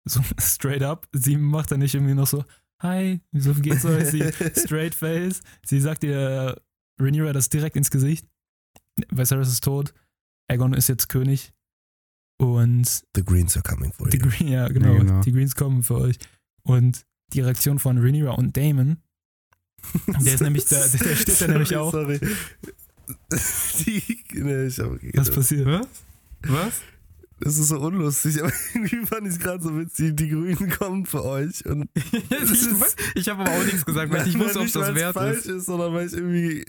[0.06, 1.08] So straight up.
[1.14, 2.46] Sie macht dann nicht irgendwie noch so,
[2.82, 4.08] hi, wieso geht's euch?
[4.08, 4.22] Sie
[4.56, 5.42] straight face.
[5.66, 6.62] Sie sagt ihr
[7.00, 8.28] Rhaenyra das direkt ins Gesicht.
[9.12, 9.94] Viserys ist tot.
[10.50, 11.54] Aegon ist jetzt König
[12.42, 14.20] und The Greens are coming for you.
[14.20, 15.22] Green, ja, genau, Ja, genau.
[15.22, 16.18] die Greens kommen für euch.
[16.64, 18.98] Und die Reaktion von Rhaenyra und Damon,
[20.24, 21.92] der ist nämlich da, der steht da nämlich auch.
[21.92, 22.20] Sorry.
[23.86, 25.66] Die, nee, ich hab, Was passiert?
[25.66, 25.88] Was?
[26.48, 26.74] Was?
[27.42, 30.14] Das ist so unlustig, aber irgendwie fand ich es gerade so witzig.
[30.18, 31.66] Die Grünen kommen für euch.
[31.66, 32.12] Und ich
[33.16, 35.38] ich habe aber auch nichts gesagt, weil ich nicht wusste, ob nicht, das wert falsch
[35.38, 35.46] ist.
[35.48, 36.66] ist, sondern weil ich irgendwie.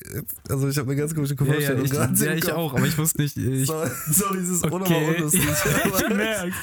[0.48, 2.96] Also, ich habe eine ganz komische Ja, ja, Vorstellung ich, ja, ich auch, aber ich
[2.96, 3.36] wusste nicht.
[3.36, 5.42] Ich, Sorry, sorry, es ist Okay, unlustig.
[5.42, 6.56] ich aber merk's.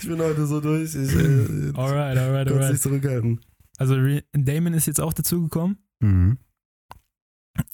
[0.00, 0.94] ich bin heute so durch.
[0.94, 2.70] Ich äh, Alright, alright, alright.
[2.72, 3.40] nicht zurückhalten.
[3.78, 6.38] Also Re Damon ist jetzt auch dazugekommen mhm.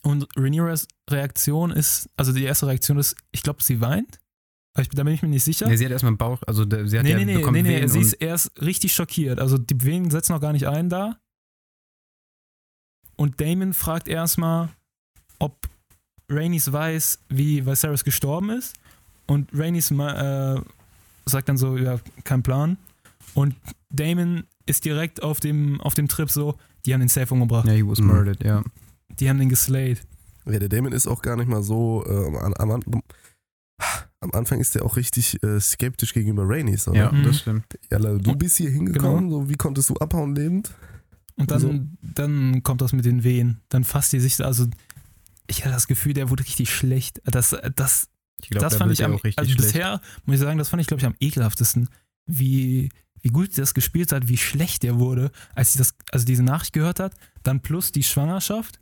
[0.03, 4.21] und Rhaenyras Reaktion ist, also die erste Reaktion ist, ich glaube, sie weint.
[4.75, 5.67] Aber ich, da bin ich mir nicht sicher.
[5.67, 7.63] Nee, sie hat erstmal einen Bauch, also sie hat Nee, ja nee, nee, bekommen nee,
[7.63, 9.41] nee, Wehen sie ist erst richtig schockiert.
[9.41, 11.19] Also die Wehen setzen noch gar nicht ein da.
[13.17, 14.69] Und Damon fragt erstmal,
[15.41, 15.69] ob
[16.31, 18.77] Rhaenys weiß, wie Viserys gestorben ist.
[19.27, 20.61] Und Rhaenys äh,
[21.27, 22.79] sagt dann so, ja, kein Plan.
[23.35, 23.57] Und
[23.91, 26.57] Damon ist direkt auf dem, auf dem Trip so,
[26.87, 27.67] die haben den Safe umgebracht.
[27.67, 28.07] Ja, he was Mhm.
[28.09, 28.63] murdered, ja.
[29.19, 30.01] Die haben den geslayed.
[30.47, 32.05] Ja, der Damon ist auch gar nicht mal so.
[32.07, 33.03] Äh, am, am,
[34.21, 36.89] am, Anfang ist der auch richtig äh, skeptisch gegenüber Rhaenys.
[36.89, 36.97] Oder?
[36.99, 37.25] Ja, Mhm.
[37.25, 37.65] das stimmt.
[37.91, 39.43] Jalla, du bist hier hingekommen, Genau.
[39.43, 40.73] so wie konntest du abhauen lebend?
[41.37, 41.75] Und dann, So.
[42.03, 43.61] dann kommt das mit den Wehen.
[43.69, 44.67] Dann fasst die sich, so- also
[45.47, 47.21] ich hatte das Gefühl, der wurde richtig schlecht.
[47.25, 48.09] Das, das,
[48.43, 49.73] Ich glaube, das da fand ich am, auch richtig also schlecht.
[49.73, 51.89] bisher, muss ich sagen, das fand ich, glaube ich, am ekelhaftesten,
[52.27, 52.89] wie,
[53.23, 56.43] wie gut sie das gespielt hat, wie schlecht der wurde, als sie das, also diese
[56.43, 58.81] Nachricht gehört hat, dann plus die Schwangerschaft.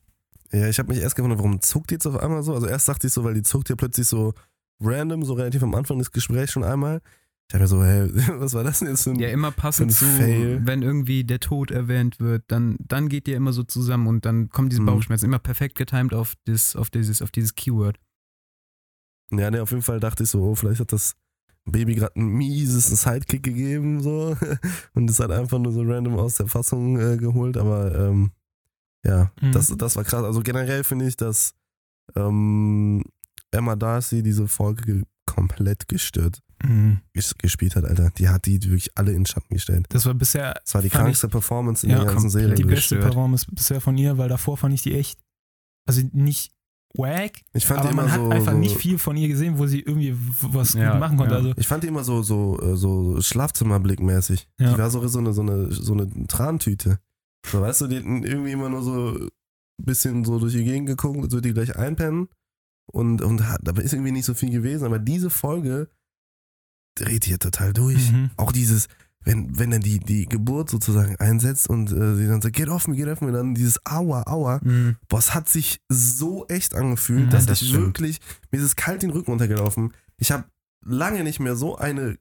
[0.52, 2.54] Ja, ich habe mich erst gewundert, warum zuckt die jetzt auf einmal so?
[2.54, 4.32] Also erst dachte ich so, weil die zuckt ja plötzlich so
[4.80, 7.00] random, so relativ am Anfang des Gesprächs schon einmal.
[7.48, 8.08] Ich habe mir so, hä,
[8.40, 9.18] was war das denn jetzt für ein...
[9.20, 10.60] Ja, immer passend für zu, Fail.
[10.64, 14.48] wenn irgendwie der Tod erwähnt wird, dann, dann geht ihr immer so zusammen und dann
[14.48, 14.86] kommen diese Mhm.
[14.86, 17.98] Bauchschmerzen immer perfekt getimed auf, das, auf, dieses, auf dieses Keyword.
[19.32, 21.14] Ja, ne, auf jeden Fall dachte ich so, oh, vielleicht hat das
[21.66, 24.36] Baby gerade ein mieses Sidekick gegeben, so.
[24.94, 28.30] Und ist halt einfach nur so random aus der Fassung äh, geholt, aber ähm,
[29.04, 29.52] ja, Mhm.
[29.52, 30.24] das, das war krass.
[30.24, 31.54] Also generell finde ich, dass
[32.14, 33.02] ähm,
[33.50, 36.40] Emma Darcy diese Folge komplett gestört
[37.12, 38.10] ges gespielt hat, Alter.
[38.16, 39.86] Die hat die wirklich alle in Schatten gestellt.
[39.90, 42.30] Das war bisher Das war die krankste Performance in Ja, der ganzen.
[42.30, 42.54] Serie.
[42.54, 43.02] die beste gestört.
[43.02, 45.20] Performance bisher von ihr, weil davor fand ich die echt,
[45.86, 46.52] also nicht
[46.98, 49.28] wack, Ich fand die aber immer man hat so, einfach so nicht viel von ihr
[49.28, 51.34] gesehen, wo sie irgendwie was Ja, gut machen konnte.
[51.34, 51.38] ja.
[51.40, 54.48] Also Ich fand die immer so, so, äh, so Schlafzimmerblickmäßig.
[54.58, 54.72] Ja.
[54.72, 56.98] Die war so, so, eine, so, eine, so eine Trantüte.
[57.46, 59.28] So, weißt du, die hatten irgendwie immer nur so ein
[59.78, 62.28] bisschen so durch die Gegend geguckt, als würde die gleich einpennen.
[62.92, 64.84] Und, und hat, da ist irgendwie nicht so viel gewesen.
[64.84, 65.88] Aber diese Folge
[66.96, 68.10] dreht hier total durch.
[68.12, 68.30] Mhm.
[68.36, 68.88] Auch dieses,
[69.26, 72.86] wenn, wenn er die, die Geburt sozusagen einsetzt und äh, sie dann sagt, get off
[72.88, 74.60] me, get off me, dann dieses Aua, Aua.
[74.62, 74.96] Mhm.
[75.08, 77.86] Boah, es hat sich so echt angefühlt, Mhm, dass das ich stimmt.
[77.86, 79.92] wirklich, mir ist es kalt den Rücken runtergelaufen.
[80.16, 80.44] Ich habe
[80.84, 82.16] lange nicht mehr so eine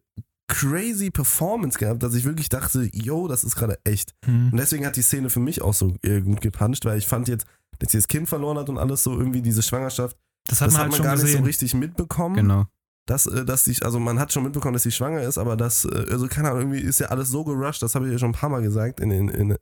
[0.47, 4.13] crazy Performance gehabt, dass ich wirklich dachte, yo, das ist gerade echt.
[4.27, 4.49] Mhm.
[4.51, 7.27] Und deswegen hat die Szene für mich auch so äh, gut gepuncht, weil ich fand
[7.27, 7.45] jetzt,
[7.79, 10.15] dass sie das Kind verloren hat und alles so irgendwie diese Schwangerschaft,
[10.47, 11.39] Das hat das man hat halt man schon gar nicht gesehen.
[11.39, 12.35] so richtig mitbekommen.
[12.35, 12.65] Genau.
[13.05, 15.85] Dass, äh, dass sie, also man hat schon mitbekommen, dass sie schwanger ist, aber das,
[15.85, 18.29] äh, also keine Ahnung, irgendwie ist ja alles so gerusht, das habe ich ja schon
[18.29, 19.55] ein paar Mal gesagt in, in, in,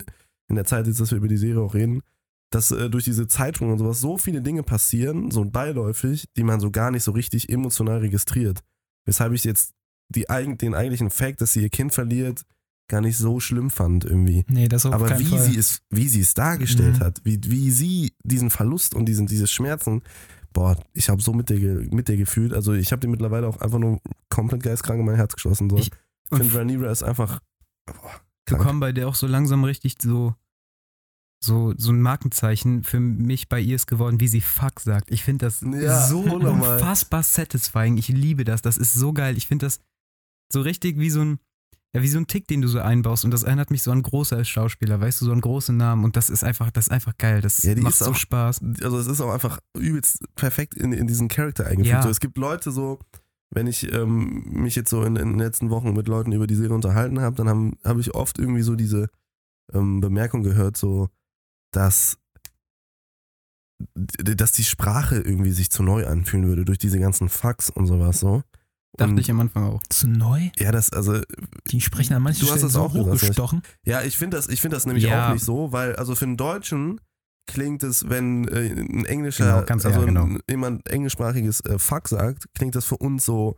[0.47, 2.01] in der Zeit, jetzt, dass wir über die Serie auch reden,
[2.51, 6.59] dass äh, durch diese Zeitung und sowas so viele Dinge passieren, so beiläufig, die man
[6.59, 8.61] so gar nicht so richtig emotional registriert.
[9.05, 9.73] Weshalb ich jetzt
[10.09, 12.43] die, den eigentlichen Fact, dass sie ihr Kind verliert,
[12.87, 14.45] gar nicht so schlimm fand irgendwie.
[14.47, 15.39] Nee, das auf Aber wie Fall.
[15.39, 17.03] sie, es, wie sie es dargestellt Mhm.
[17.03, 20.01] hat, wie, wie sie diesen Verlust und diesen, diese Schmerzen,
[20.53, 22.53] boah, ich habe so mit ge- mit der gefühlt.
[22.53, 25.69] Also ich habe die mittlerweile auch einfach nur komplett geistkrank in mein Herz geschlossen.
[25.69, 25.77] So.
[25.77, 25.91] Ich-
[26.31, 27.41] Ich finde, Rhaenyra ist einfach
[27.85, 28.61] boah, krank.
[28.61, 30.33] bekommen bei der auch so langsam richtig so,
[31.43, 35.11] so, so ein Markenzeichen für mich bei ihr ist geworden, wie sie Fuck sagt.
[35.11, 37.97] Ich finde das Ja, so unfassbar satisfying.
[37.97, 38.61] Ich liebe das.
[38.61, 39.35] Das ist so geil.
[39.37, 39.79] Ich finde das
[40.51, 41.39] so richtig wie so ein,
[41.95, 43.23] ja, wie so ein Tick, den du so einbaust.
[43.23, 46.03] Und das erinnert mich so an große als Schauspieler, weißt du, so an große Namen.
[46.03, 47.41] Und das ist einfach, das ist einfach geil.
[47.41, 48.61] Das Ja, macht ist so auch- Spaß.
[48.81, 51.87] Also es ist auch einfach übelst perfekt in, in diesen Charakter eingefügt.
[51.87, 52.01] Ja.
[52.01, 52.99] So, es gibt Leute so,
[53.51, 56.55] wenn ich ähm, mich jetzt so in, in den letzten Wochen mit Leuten über die
[56.55, 59.09] Serie unterhalten habe, dann habe hab ich oft irgendwie so diese
[59.71, 61.09] ähm, Bemerkung gehört, so,
[61.71, 62.17] dass
[63.95, 68.19] dass die Sprache irgendwie sich zu neu anfühlen würde durch diese ganzen Fucks und sowas
[68.19, 68.41] so.
[68.95, 69.81] Dachte Und ich am Anfang auch.
[69.89, 70.49] Zu neu?
[70.57, 71.19] ja, das, also,
[71.67, 73.61] Die sprechen an manchen Du hast Stellen das so auch gesagt, hochgestochen.
[73.85, 75.29] ja, ich finde das, ich finde das nämlich Ja.
[75.29, 77.01] auch nicht so, weil, also für einen Deutschen
[77.47, 80.25] klingt es, wenn äh, ein englischer, Genau, ganz- ja, also genau.
[80.25, 83.57] ein- jemand englischsprachiges äh, Fuck sagt, klingt das für uns so,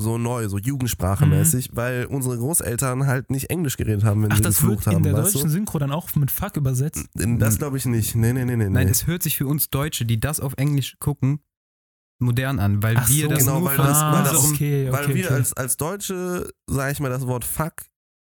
[0.00, 4.42] so neu, so jugendsprachemäßig, weil unsere Großeltern halt nicht Englisch geredet haben, wenn Ach, sie
[4.42, 7.06] das geflucht wird in haben, der deutschen Synchro dann auch mit Fuck übersetzt.
[7.14, 7.36] du?
[7.38, 8.14] Das glaube ich nicht.
[8.14, 8.68] Nee, nee, nee, nee.
[8.68, 8.90] Nein, nee.
[8.90, 11.40] es hört sich für uns Deutsche, die das auf Englisch gucken,
[12.18, 14.88] modern an, weil Ach wir so, das genau, nur weil das- weil das- unserem- okay,
[14.92, 15.34] Weil okay, wir okay.
[15.34, 17.74] als, als Deutsche, sage ich mal, das Wort Fuck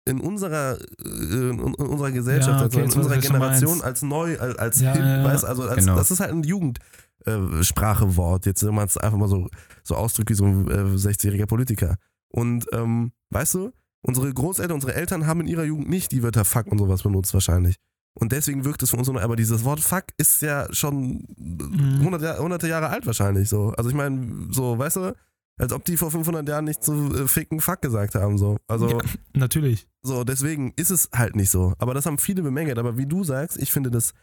[0.08, 4.56] in unserer, äh, in unserer Gesellschaft, Ja, also okay, in unserer Generation als neu, als,
[4.58, 5.96] als Ja, hip, ja, weißt also als, Genau.
[5.96, 8.46] das ist halt ein Jugendsprachewort.
[8.46, 9.48] Jetzt, wenn man es einfach mal so,
[9.84, 11.96] so ausdrückt wie so ein äh, 60-jähriger Politiker.
[12.30, 13.72] Und ähm, weißt du,
[14.02, 17.34] unsere Großeltern, unsere Eltern haben in ihrer Jugend nicht die Wörter Fuck und sowas benutzt
[17.34, 17.78] wahrscheinlich.
[18.18, 22.02] Und deswegen wirkt es für uns so, aber dieses Wort Fuck ist ja schon Mhm.
[22.04, 23.74] hunderte, hunderte Jahre alt wahrscheinlich so.
[23.78, 25.16] Also ich meine, so, weißt du,
[25.58, 28.58] als ob die vor 500 Jahren nicht so äh, ficken Fuck gesagt haben so.
[28.68, 28.98] Also Ja,
[29.34, 29.88] natürlich.
[30.02, 31.74] so, deswegen ist es halt nicht so.
[31.78, 32.78] Aber das haben viele bemängelt.
[32.78, 34.14] Aber wie du sagst, ich finde, das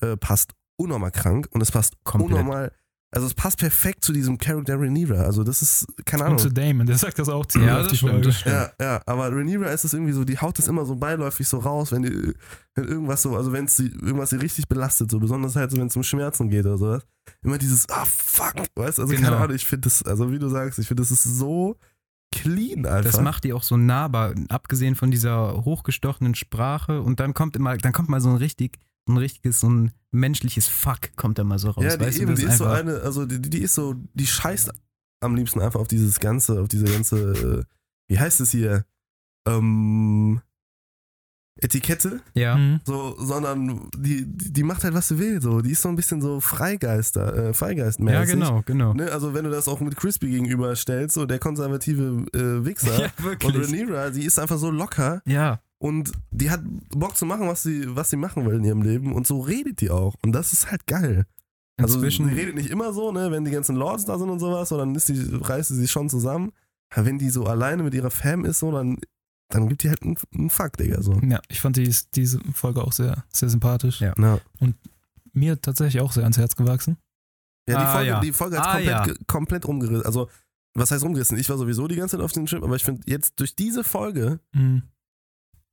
[0.00, 2.32] äh, passt unnormal krank und es passt Komplett.
[2.32, 2.72] unnormal.
[3.14, 5.22] Also es passt perfekt zu diesem Charakter Rhaenyra.
[5.22, 6.36] Also das ist, keine Ahnung.
[6.36, 8.32] Und zu Damon, der sagt das auch ziemlich Ja, auf die stimmt, Folge.
[8.32, 8.54] stimmt.
[8.54, 11.58] Ja, ja, aber Rhaenyra ist es irgendwie so, die haut das immer so beiläufig so
[11.58, 12.32] raus, wenn, die,
[12.74, 15.88] wenn irgendwas so, also wenn sie irgendwas sie richtig belastet, so besonders halt so, wenn
[15.88, 17.02] es um Schmerzen geht oder sowas.
[17.42, 19.28] Immer dieses, ah fuck, weißt du, also Genau.
[19.28, 21.76] keine Ahnung, ich finde das, also wie du sagst, ich finde das ist so
[22.34, 23.02] clean einfach.
[23.12, 27.02] Das macht die auch so nahbar, abgesehen von dieser hochgestochenen Sprache.
[27.02, 30.68] Und dann kommt immer, dann kommt mal so ein richtig, ein richtiges, so ein menschliches
[30.68, 31.84] Fuck kommt da mal so raus.
[31.84, 33.94] ja, die, weißt du, eben, das die ist so eine, also die, die ist so,
[34.14, 34.72] die scheißt
[35.20, 37.64] am liebsten einfach auf dieses ganze, auf diese ganze, äh,
[38.08, 38.84] wie heißt es hier,
[39.46, 40.40] ähm,
[41.60, 42.20] Etikette.
[42.34, 42.56] Ja.
[42.56, 42.80] Mhm.
[42.84, 45.40] So, sondern die, die die macht halt, was sie will.
[45.42, 45.60] So.
[45.60, 48.18] Die ist so ein bisschen so Freigeister, äh, Freigeistmäßig.
[48.18, 48.94] ja, genau, genau.
[48.94, 49.12] Ne?
[49.12, 52.92] Also wenn du das auch mit Crispy gegenüberstellst, so der konservative äh, Wichser.
[53.02, 53.68] Ja, und wirklich.
[53.68, 57.94] Rhaenyra, die ist einfach so locker Ja, und die hat Bock zu machen, was sie,
[57.96, 59.12] was sie machen will in ihrem Leben.
[59.12, 60.14] Und so redet die auch.
[60.22, 61.26] Und das ist halt geil.
[61.76, 62.28] Also inzwischen.
[62.28, 64.94] sie redet nicht immer so, ne, wenn die ganzen Lords da sind und sowas, sondern
[64.94, 66.52] ist die, reißt sie sich schon zusammen.
[66.94, 68.98] Aber wenn die so alleine mit ihrer Fam ist, so, dann,
[69.48, 71.02] dann gibt die halt einen, einen Fuck, Digga.
[71.02, 71.14] So.
[71.14, 74.00] Ja, ich fand die, diese Folge auch sehr, sehr sympathisch.
[74.00, 74.14] Ja.
[74.18, 74.38] Ja.
[75.32, 76.96] Mir tatsächlich auch sehr ans Herz gewachsen.
[77.68, 78.20] Ja, die Ah, Folge, ja.
[78.20, 79.24] Die Folge hat Ah, komplett, ja.
[79.26, 80.06] komplett rumgerissen.
[80.06, 80.28] Also,
[80.74, 81.38] was heißt rumgerissen?
[81.38, 83.82] Ich war sowieso die ganze Zeit auf dem Chip, aber ich finde jetzt durch diese
[83.82, 84.82] Folge, Mhm.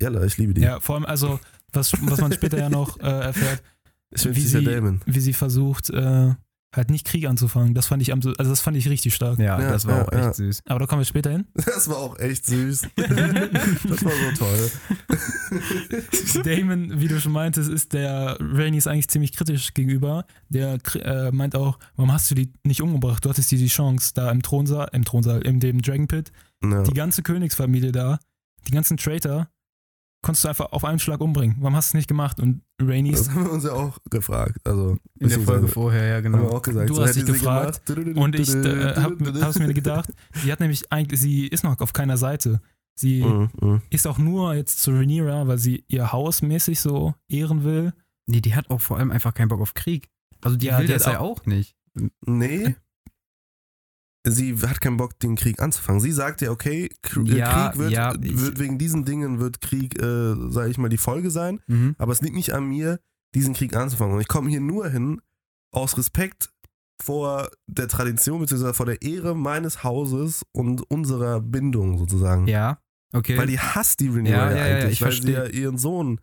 [0.02, 0.62] Jalla, ich liebe die.
[0.62, 1.40] Ja, vor allem, also,
[1.74, 3.62] was, was man später ja noch äh, erfährt,
[4.12, 4.66] wie sie,
[5.06, 6.34] wie sie versucht, äh,
[6.76, 7.74] halt nicht Krieg anzufangen.
[7.74, 9.40] Das fand ich am, also das fand ich richtig stark.
[9.40, 10.34] ja, Ja, das war ja, auch echt ja.
[10.34, 10.62] süß.
[10.68, 11.46] Aber da kommen wir später hin.
[11.66, 12.82] Das war auch echt süß.
[12.96, 14.72] das war so toll.
[16.44, 20.26] Damon, wie du schon meintest, ist der Rainy ist eigentlich ziemlich kritisch gegenüber.
[20.50, 23.26] Der äh, meint auch, warum hast du die nicht umgebracht?
[23.26, 26.32] Du hattest dir die Chance, da im Thronsaal, im Thronsaal, in dem Dragon Pit,
[26.64, 26.84] Ja.
[26.84, 28.20] die ganze Königsfamilie da,
[28.68, 29.48] die ganzen Traitor,
[30.22, 31.58] konntest du einfach auf einen Schlag umbringen.
[31.60, 32.40] Warum hast du es nicht gemacht?
[32.40, 34.58] Und Rainy ist Das haben wir uns ja auch gefragt.
[34.66, 36.50] Also, In der Folge vorher, ja, Haben wir genau.
[36.52, 36.90] auch gesagt.
[36.90, 38.18] Du so hast dich gefragt gemacht.
[38.18, 41.94] Und ich äh, habe hab's mir gedacht, sie hat nämlich eigentlich, sie ist noch auf
[41.94, 42.62] keiner Seite.
[42.96, 43.82] Sie Mhm, mhm.
[43.90, 47.94] ist auch nur jetzt zu Rhaenyra, weil sie ihr Haus mäßig so ehren will.
[48.26, 50.10] Nee, die hat auch vor allem einfach keinen Bock auf Krieg.
[50.42, 51.76] Also die Ja, will die das hat ja auch nicht.
[52.26, 52.76] Nee.
[54.28, 56.02] Sie hat keinen Bock, den Krieg anzufangen.
[56.02, 56.90] Sie sagt ja, okay,
[57.26, 60.90] Ja, Krieg wird, ja, ich- wird wegen diesen Dingen wird Krieg, äh, sage ich mal,
[60.90, 61.62] die Folge sein.
[61.68, 61.96] Mhm.
[61.98, 63.00] Aber es liegt nicht an mir,
[63.34, 64.16] diesen Krieg anzufangen.
[64.16, 65.22] Und ich komme hier nur hin
[65.74, 66.50] aus Respekt
[67.02, 68.74] vor der Tradition bzw.
[68.74, 72.46] vor der Ehre meines Hauses und unserer Bindung sozusagen.
[72.48, 72.80] Ja,
[73.14, 73.38] okay.
[73.38, 75.78] Weil die hasst die Rhaenyra Ja, ja, ja, ja, eigentlich, ich weil sie ja ihren
[75.78, 76.20] Sohn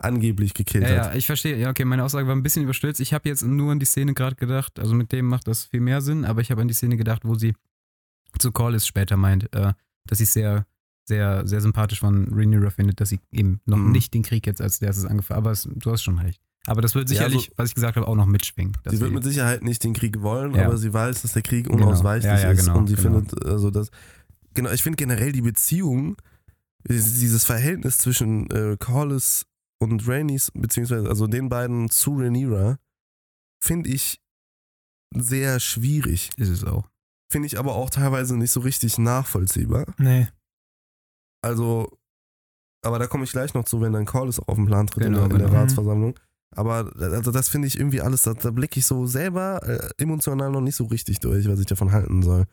[0.00, 1.12] angeblich gekillt ja, hat.
[1.12, 1.56] ja, ich verstehe.
[1.58, 3.00] Ja, okay, meine Aussage war ein bisschen überstürzt.
[3.00, 5.80] Ich habe jetzt nur an die Szene gerade gedacht, also mit dem macht das viel
[5.80, 7.54] mehr Sinn, aber ich habe an die Szene gedacht, wo sie
[8.38, 9.72] zu Corliss später meint, äh,
[10.06, 10.66] dass sie sehr,
[11.04, 13.92] sehr, sehr sympathisch von Rhaenyra findet, dass sie eben noch Mhm.
[13.92, 16.40] nicht den Krieg jetzt als erstes angefangen Aber es, du hast schon recht.
[16.66, 18.76] Aber das wird Ja, sicherlich, also- was ich gesagt habe, auch noch mitschwingen.
[18.86, 20.66] Sie wird mit Sicherheit nicht den Krieg wollen, Ja.
[20.66, 21.86] aber sie weiß, dass der Krieg Genau.
[21.88, 22.60] unausweichlich Ja, ja, ist.
[22.66, 23.18] genau, und sie genau.
[23.20, 23.90] findet, also das,
[24.54, 26.16] genau, ich finde generell die Beziehung,
[26.88, 29.46] dieses Verhältnis zwischen äh, Corliss
[29.80, 32.78] und Rhaenys, beziehungsweise also den beiden zu Rhaenyra,
[33.62, 34.20] finde ich
[35.14, 36.30] sehr schwierig.
[36.36, 36.88] ist es auch.
[37.30, 39.86] Finde ich aber auch teilweise nicht so richtig nachvollziehbar.
[39.98, 40.28] Nee.
[41.42, 41.98] Also,
[42.84, 45.04] aber da komme ich gleich noch zu, wenn dann Corliss auch auf den Plan tritt
[45.04, 45.60] Genau, in, der, in der genau.
[45.60, 46.18] Ratsversammlung.
[46.52, 50.50] Aber also das finde ich irgendwie alles, da, da blicke ich so selber äh, emotional
[50.50, 52.46] noch nicht so richtig durch, was ich davon halten soll,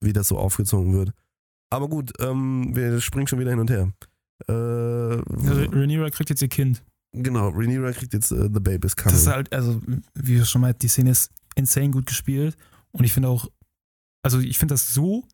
[0.00, 1.12] wie das so aufgezogen wird.
[1.70, 3.90] Aber gut, ähm, wir springen schon wieder hin und her.
[4.48, 6.82] Äh, Also, Rhaenyra kriegt jetzt ihr Kind.
[7.12, 9.12] genau, Rhaenyra kriegt jetzt äh, The Baby's Coming.
[9.12, 9.80] Das ist halt, also,
[10.14, 12.56] wie du schon meint, die Szene ist insane gut gespielt.
[12.92, 13.48] Und ich finde auch,
[14.24, 15.26] also ich finde das so,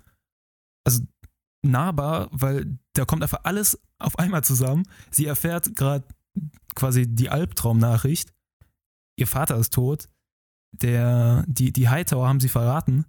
[0.86, 1.02] also
[1.62, 4.84] nahbar, weil da kommt einfach alles auf einmal zusammen.
[5.10, 6.06] Sie erfährt gerade
[6.74, 8.32] quasi die Albtraumnachricht.
[9.18, 10.08] Ihr Vater ist tot.
[10.72, 13.04] Der, die, die Hightower haben sie verraten.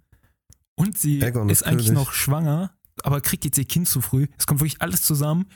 [0.74, 2.74] Und sie Aegon ist ist eigentlich noch schwanger,
[3.04, 4.26] aber kriegt jetzt ihr Kind zu früh.
[4.36, 5.46] Es kommt wirklich alles zusammen.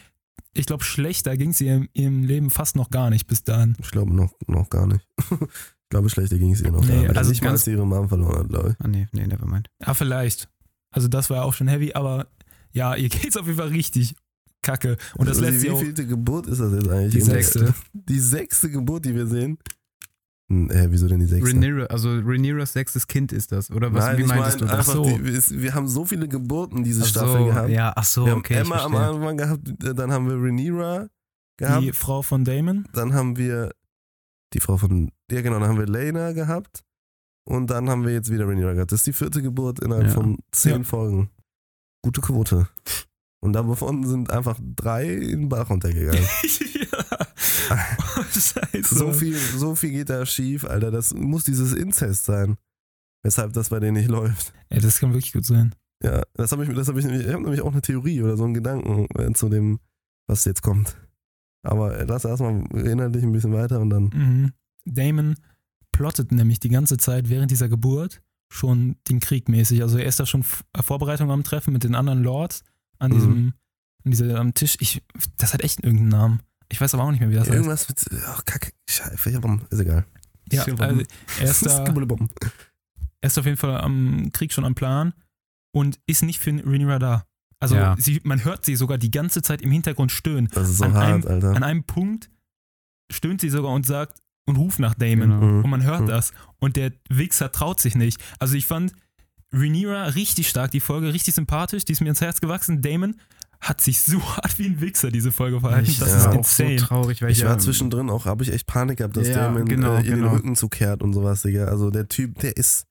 [0.59, 3.77] Ich glaube, schlechter ging es ihr im, Leben fast noch gar nicht bis dahin.
[3.81, 5.07] ich glaube noch, noch gar nicht.
[5.87, 6.85] Ich glaube, schlechter ging es ihr noch.
[6.85, 8.85] Nee, da, aber also nicht mal, ganz- als sie ihre Mom verloren hat, glaube ich.
[8.85, 9.71] Ah, nee, nee, nevermind.
[9.81, 10.49] Ja, vielleicht.
[10.91, 12.27] Also das war auch schon heavy, aber
[12.73, 14.17] ja, ihr geht's auf jeden Fall richtig
[14.63, 14.97] kacke.
[15.15, 15.79] Und das Also sie auch.
[15.81, 17.15] wievielte Geburt ist das jetzt eigentlich?
[17.15, 17.73] Die sechste.
[17.93, 19.59] Die sechste Geburt, die wir sehen.
[20.49, 21.51] Äh, wieso denn die sechste?
[21.51, 24.05] Rhaenyra, also Rhaenyras sechstes Kind ist das, oder was?
[24.05, 24.87] Nein, wie ich meintest meine du das?
[24.87, 25.03] so.
[25.05, 27.69] die, wir haben so viele Geburten diese Ach Staffel so, gehabt.
[27.71, 28.55] Ja, ach so, wir haben okay.
[28.55, 28.95] Emma ich am.
[28.95, 31.09] Anfang gehabt, dann haben wir Rhaenyra
[31.59, 32.87] gehabt, Die Frau von Damon.
[32.93, 33.73] dann haben wir
[34.53, 36.85] die Frau von, ja genau, dann haben wir Lena gehabt
[37.45, 38.93] und dann haben wir jetzt wieder Rhaenyra gehabt.
[38.93, 40.13] Das ist die vierte Geburt innerhalb Ja.
[40.13, 40.85] von zehn Ja.
[40.85, 41.31] Folgen.
[42.05, 42.69] Gute Quote.
[43.41, 46.23] Und davon sind einfach drei in den Bach runtergegangen.
[46.75, 47.17] ja.
[48.33, 48.95] Scheiße.
[48.95, 50.91] so, viel, so viel geht da schief, Alter.
[50.91, 52.57] Das muss dieses Inzest sein.
[53.23, 54.53] Weshalb das bei denen nicht läuft.
[54.69, 55.75] Ey, das kann wirklich gut sein.
[56.03, 58.37] Ja, das habe ich, das hab ich, nämlich- ich habe nämlich auch eine Theorie oder
[58.37, 59.81] so einen Gedanken äh, zu dem,
[60.29, 60.97] was jetzt kommt.
[61.63, 64.05] Aber äh, lass erstmal inhaltlich ein bisschen weiter und dann.
[64.15, 64.53] Mhm.
[64.85, 65.35] Damon
[65.91, 69.83] plottet nämlich die ganze Zeit während dieser Geburt schon den Krieg mäßig.
[69.83, 70.45] Also er ist da schon
[70.81, 72.63] Vorbereitung am Treffen mit den anderen Lords
[72.99, 73.15] an Mhm.
[73.15, 73.55] diesem,
[74.05, 74.77] an dieser, am Tisch.
[74.81, 75.03] Ich,
[75.37, 76.41] das hat echt irgendeinen Namen.
[76.71, 77.55] Ich weiß aber auch nicht mehr, wie das heißt.
[77.55, 78.05] Irgendwas mit.
[78.27, 78.73] Ach, Kacke.
[78.89, 79.15] Scheiße?
[79.71, 80.05] Ist egal.
[80.53, 81.03] Ja, also
[81.41, 85.13] er ist da, er ist auf jeden Fall am Krieg schon am Plan
[85.75, 87.27] und ist nicht für Rhaenyra da.
[87.61, 87.97] Also Ja.
[87.99, 90.49] sie, man hört sie sogar die ganze Zeit im Hintergrund stöhnen.
[90.53, 91.51] Das ist so An hart, einem- Alter.
[91.57, 92.31] An einem Punkt
[93.11, 95.31] stöhnt sie sogar und sagt und ruft nach Damon.
[95.31, 95.41] Genau.
[95.43, 95.65] Mhm.
[95.65, 96.07] Und man hört Mhm.
[96.07, 96.33] das.
[96.59, 98.23] Und der Wichser traut sich nicht.
[98.39, 98.93] Also ich fand
[99.53, 102.83] Rhaenyra richtig stark, die Folge richtig sympathisch, die ist mir ins Herz gewachsen.
[102.83, 103.17] Damon
[103.61, 105.89] hat sich so hart wie ein Wichser diese Folge verhalten.
[105.91, 106.17] Ich das ja.
[106.19, 106.79] ist auch insane.
[106.79, 109.35] so traurig, weil Ich war ja- zwischendrin auch, habe ich echt Panik gehabt, dass Ja,
[109.35, 110.29] Damon genau, äh, ihr genau.
[110.29, 111.67] den Rücken zukehrt und sowas, Digga.
[111.67, 112.87] Also der Typ, der ist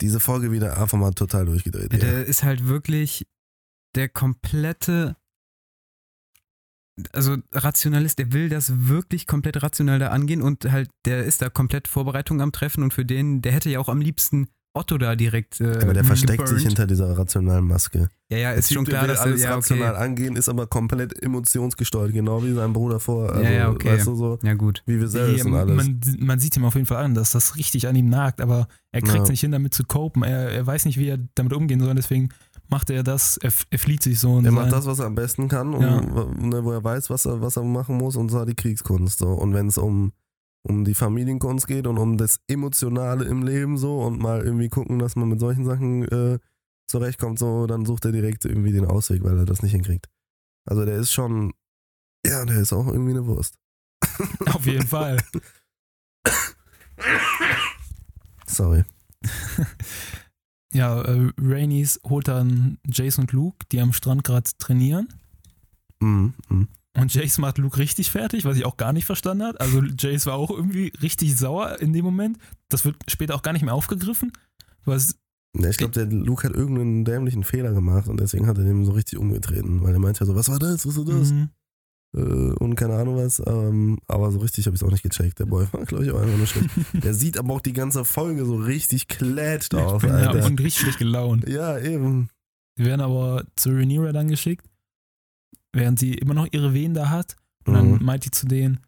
[0.00, 1.92] diese Folge wieder einfach mal total durchgedreht.
[1.92, 3.26] Ja, der ist halt wirklich
[3.94, 5.16] der komplette,
[7.12, 11.48] also Rationalist, der will das wirklich komplett rational da angehen und halt, der ist da
[11.48, 15.14] komplett Vorbereitung am Treffen und für den, der hätte ja auch am liebsten Otto da
[15.14, 15.60] direkt.
[15.60, 16.48] Äh, aber der versteckt geburnt.
[16.58, 18.08] sich hinter dieser rationalen Maske.
[18.28, 20.02] Ja, ja, ist Typ, schon klar, dass alles ja, rational okay.
[20.04, 23.30] angehen, ist aber komplett emotionsgesteuert, genau wie sein Bruder vor.
[23.30, 23.90] Also, Ja, ja, okay.
[23.96, 24.82] Weißt du, so Ja, gut.
[24.86, 25.76] wie Viserys Ja, und alles.
[25.76, 28.66] man, man sieht ihm auf jeden Fall an, dass das richtig an ihm nagt, aber
[28.90, 29.30] er kriegt es Ja.
[29.30, 30.24] nicht hin, damit zu copen.
[30.24, 32.30] Er, er weiß nicht, wie er damit umgehen soll, deswegen
[32.68, 34.38] macht er das, er, er flieht sich so.
[34.38, 36.00] in er macht das, was er am besten kann, und, Ja.
[36.00, 39.18] ne, wo er weiß, was er, was er machen muss, und zwar die Kriegskunst.
[39.18, 39.28] So.
[39.28, 40.12] Und wenn es um,
[40.66, 44.98] um die Familienkunst geht und um das Emotionale im Leben so und mal irgendwie gucken,
[44.98, 46.38] dass man mit solchen Sachen äh,
[46.86, 50.08] zurechtkommt, so, dann sucht er direkt irgendwie den Ausweg, weil er das nicht hinkriegt.
[50.66, 51.52] Also der ist schon,
[52.26, 53.58] ja, der ist auch irgendwie eine Wurst.
[54.46, 55.18] Auf jeden Fall.
[58.46, 58.84] Sorry.
[60.74, 65.06] Ja, äh, Rainies holt dann Jace und Luke, die am Strand gerade trainieren.
[66.00, 66.34] Mhm.
[66.48, 66.68] Mhm.
[66.96, 69.60] Und Jace macht Luke richtig fertig, was ich auch gar nicht verstanden habe.
[69.60, 72.38] Also Jace war auch irgendwie richtig sauer in dem Moment.
[72.68, 74.32] Das wird später auch gar nicht mehr aufgegriffen.
[74.84, 75.16] Was,
[75.56, 78.84] Ja, ich glaube, der Luke hat irgendeinen dämlichen Fehler gemacht und deswegen hat er dem
[78.84, 81.32] so richtig umgetreten, weil er meinte ja so, was war das, was war das?
[81.32, 81.48] Mhm.
[82.14, 83.42] Äh, und keine Ahnung was.
[83.44, 85.40] Ähm, aber so richtig habe ich es auch nicht gecheckt.
[85.40, 86.70] Der Boy war, glaube ich, auch einfach nur schlecht.
[86.92, 90.46] Der sieht aber auch die ganze Folge so richtig klätscht aus, ja, Alter.
[90.46, 91.48] und richtig schlecht gelaunt.
[91.48, 92.28] Ja, eben.
[92.78, 94.64] Die werden aber zu Rhaenyra dann geschickt,
[95.74, 97.36] während sie immer noch ihre Wehen da hat.
[97.66, 97.98] Und dann Mhm.
[98.04, 98.80] meint die zu denen,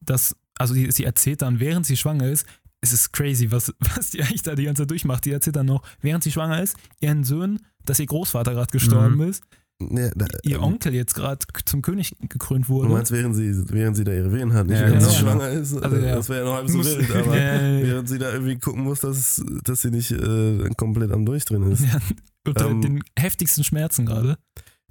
[0.00, 2.46] dass, also die, sie erzählt dann, während sie schwanger ist,
[2.80, 5.24] es ist crazy, was, was die eigentlich da die ganze Zeit durchmacht.
[5.24, 9.16] Die erzählt dann noch, während sie schwanger ist, ihren Söhnen, dass ihr Großvater gerade gestorben
[9.16, 9.22] Mhm.
[9.22, 9.42] ist,
[9.80, 12.88] Ja, da, ihr ähm, Onkel jetzt gerade zum König gekrönt Du wurde.
[12.90, 15.10] meinst, während sie, während sie da ihre Wehen hat, nicht Ja, während genau.
[15.12, 15.74] sie schwanger ist.
[15.74, 16.14] Also, ja.
[16.14, 19.00] Das wäre ja noch halb so wild, aber Ja, während sie da irgendwie gucken muss,
[19.00, 21.80] dass, dass sie nicht äh, komplett am Durchdrehen ist.
[21.92, 21.98] ja,
[22.46, 24.38] unter Ähm, den heftigsten Schmerzen gerade.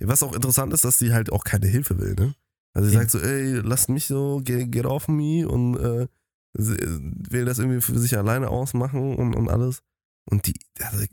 [0.08, 2.34] Was auch interessant ist, dass sie halt auch keine Hilfe will, ne?
[2.74, 3.02] Also sie Ja.
[3.02, 6.08] sagt so, ey, lasst mich so, get, get off me und äh, äh,
[6.56, 9.82] will das irgendwie für sich alleine ausmachen und, und alles.
[10.26, 11.06] Und die, also,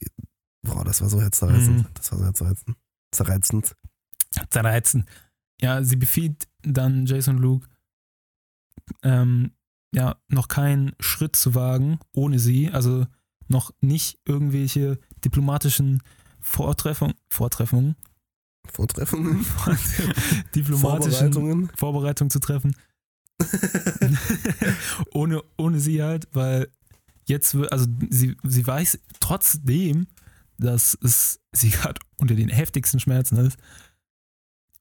[0.62, 1.78] boah, das war so herzzerreißend.
[1.78, 1.86] Mhm.
[1.94, 2.76] Das war so herzzerreißend.
[3.12, 3.76] Zerreizend.
[4.50, 5.04] zerreizen.
[5.60, 7.66] Ja, sie befiehlt dann Jason Luke,
[9.02, 9.52] ähm,
[9.94, 13.06] ja, noch keinen Schritt zu wagen ohne sie, also
[13.48, 16.02] noch nicht irgendwelche diplomatischen
[16.40, 17.96] Vortreffung, Vortreffungen,
[18.72, 19.44] Vortreffen.
[20.54, 21.70] diplomatischen Vorbereitungen.
[21.76, 22.74] Vorbereitungen zu treffen,
[25.12, 26.68] ohne, ohne sie halt, weil
[27.26, 30.06] jetzt, wird- also sie, sie weiß trotzdem,
[30.58, 33.56] dass es sie gerade unter den heftigsten Schmerzen ist,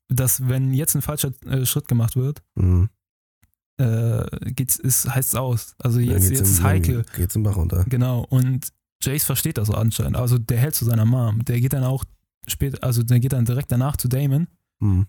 [0.09, 2.89] dass wenn jetzt ein falscher äh, Schritt gemacht wird, Mhm.
[3.79, 5.75] äh, geht's, ist, heißt es aus.
[5.79, 7.03] Also jetzt, geht's jetzt ist im- heikel.
[7.03, 7.85] dann Geht's im Bach runter.
[7.87, 8.25] Genau.
[8.29, 10.17] Und Jace versteht das so anscheinend.
[10.17, 11.45] Also der hält zu seiner Mom.
[11.45, 12.03] Der geht dann auch
[12.49, 14.47] später, also der geht dann direkt danach zu Damon,
[14.79, 15.07] Mhm.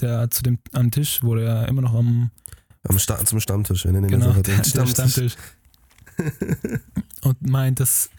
[0.00, 2.30] der zu dem am Tisch, wo der immer noch am
[2.88, 5.36] Am Sta zum Stammtisch, nennen den genau, jetzt der, einfach der Stammtisch.
[7.22, 8.10] und meint, dass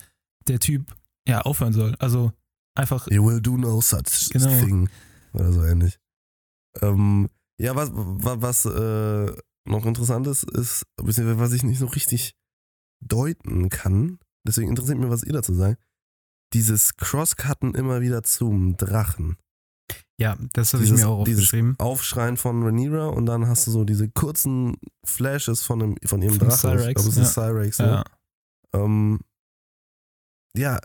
[0.48, 0.94] der Typ
[1.28, 1.96] ja aufhören soll.
[2.00, 2.32] Also
[2.76, 4.48] einfach, You will do no such Genau.
[4.64, 4.90] thing.
[5.34, 6.00] Oder so ähnlich.
[6.82, 9.34] Ähm, ja, was, was, was äh,
[9.66, 12.36] noch interessant ist, ist, was ich nicht so richtig
[13.02, 15.82] deuten kann, deswegen interessiert mich, was ihr dazu sagt,
[16.54, 19.38] dieses Crosscutten immer wieder zum Drachen.
[20.20, 21.76] Ja, das habe ich mir auch aufgeschrieben.
[21.78, 26.40] Aufschreien von Rhaenyra und dann hast du so diese kurzen Flashes von, dem, von ihrem
[26.40, 26.72] Von Drachen.
[26.72, 27.78] ich Cyrex, glaube, es ist Cyrex.
[27.78, 27.88] ja.
[27.88, 28.04] Ja,
[28.74, 29.20] ähm,
[30.56, 30.80] ja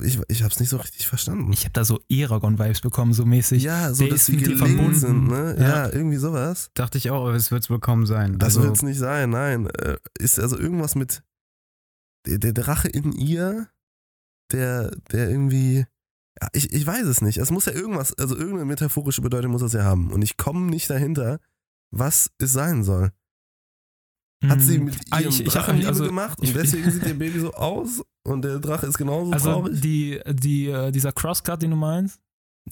[0.00, 1.52] ich, ich habe es nicht so richtig verstanden.
[1.52, 3.62] Ich habe da so Eragon-Vibes bekommen, so mäßig.
[3.62, 4.94] ja, so der dass ist die verbunden.
[4.94, 5.56] sind, ne?
[5.58, 5.68] Ja.
[5.68, 5.92] Ja.
[5.92, 6.70] irgendwie sowas.
[6.74, 8.38] Dachte ich auch, aber es wird es kaum sein.
[8.38, 9.66] Das also, wird es nicht sein, nein.
[9.66, 11.22] Äh, Ist also irgendwas mit
[12.26, 13.68] der, der Drache in ihr,
[14.52, 15.86] der, der irgendwie.
[16.40, 17.38] Ja, ich, ich weiß es nicht.
[17.38, 20.10] Es muss ja irgendwas, also irgendeine metaphorische Bedeutung muss es ja haben.
[20.12, 21.38] Und ich komme nicht dahinter,
[21.92, 23.10] was es sein soll.
[24.46, 24.84] Hat sie Mm.
[24.84, 28.02] mit ihrem ich- ich Drachen Liebe also, gemacht und deswegen sieht ihr Baby so aus
[28.26, 29.80] und der Drache ist genauso Also traurig?
[29.82, 32.20] die, die, äh, dieser Crosscut, den du meinst,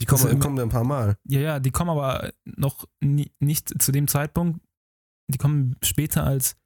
[0.00, 1.18] Die kommen, ist- kommen ja ein paar Mal.
[1.24, 4.60] ja, ja, die kommen aber noch nie, nicht zu dem Zeitpunkt,
[5.30, 6.56] die kommen später als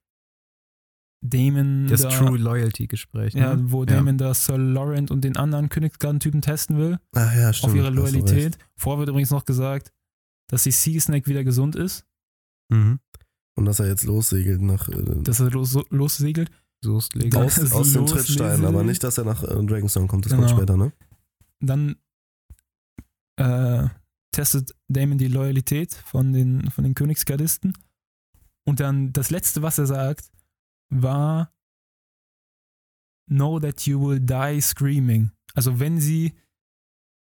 [1.24, 3.34] Damon das da, True Loyalty Gespräch.
[3.34, 3.70] ja, ne?
[3.70, 3.86] wo Ja.
[3.96, 7.70] Damon da Sir Laurent und den anderen Königsgarten-Typen testen will, Ach ja, stimmt.
[7.72, 7.90] auf ihre.
[7.90, 8.58] Loyalität.
[8.76, 9.92] Vorher wird übrigens noch gesagt,
[10.48, 12.04] dass die Sea Snake wieder gesund ist,
[12.70, 12.98] Mhm.
[13.54, 16.50] Und dass er jetzt lossegelt nach äh, dass er los, lossegelt.
[17.12, 17.36] Legen.
[17.36, 18.06] aus, aus den.
[18.06, 20.24] Trittsteinen, aber nicht, dass er nach äh, Dragonstone kommt.
[20.24, 20.56] Das kommt Genau.
[20.56, 20.92] später, ne?
[21.60, 21.96] Dann
[23.36, 23.88] äh,
[24.32, 27.74] testet Damon die Loyalität von den, von den Königsgardisten.
[28.64, 30.30] Und dann das letzte, was er sagt,
[30.92, 31.50] war
[33.28, 35.30] Know that you will die screaming.
[35.54, 36.34] Also wenn sie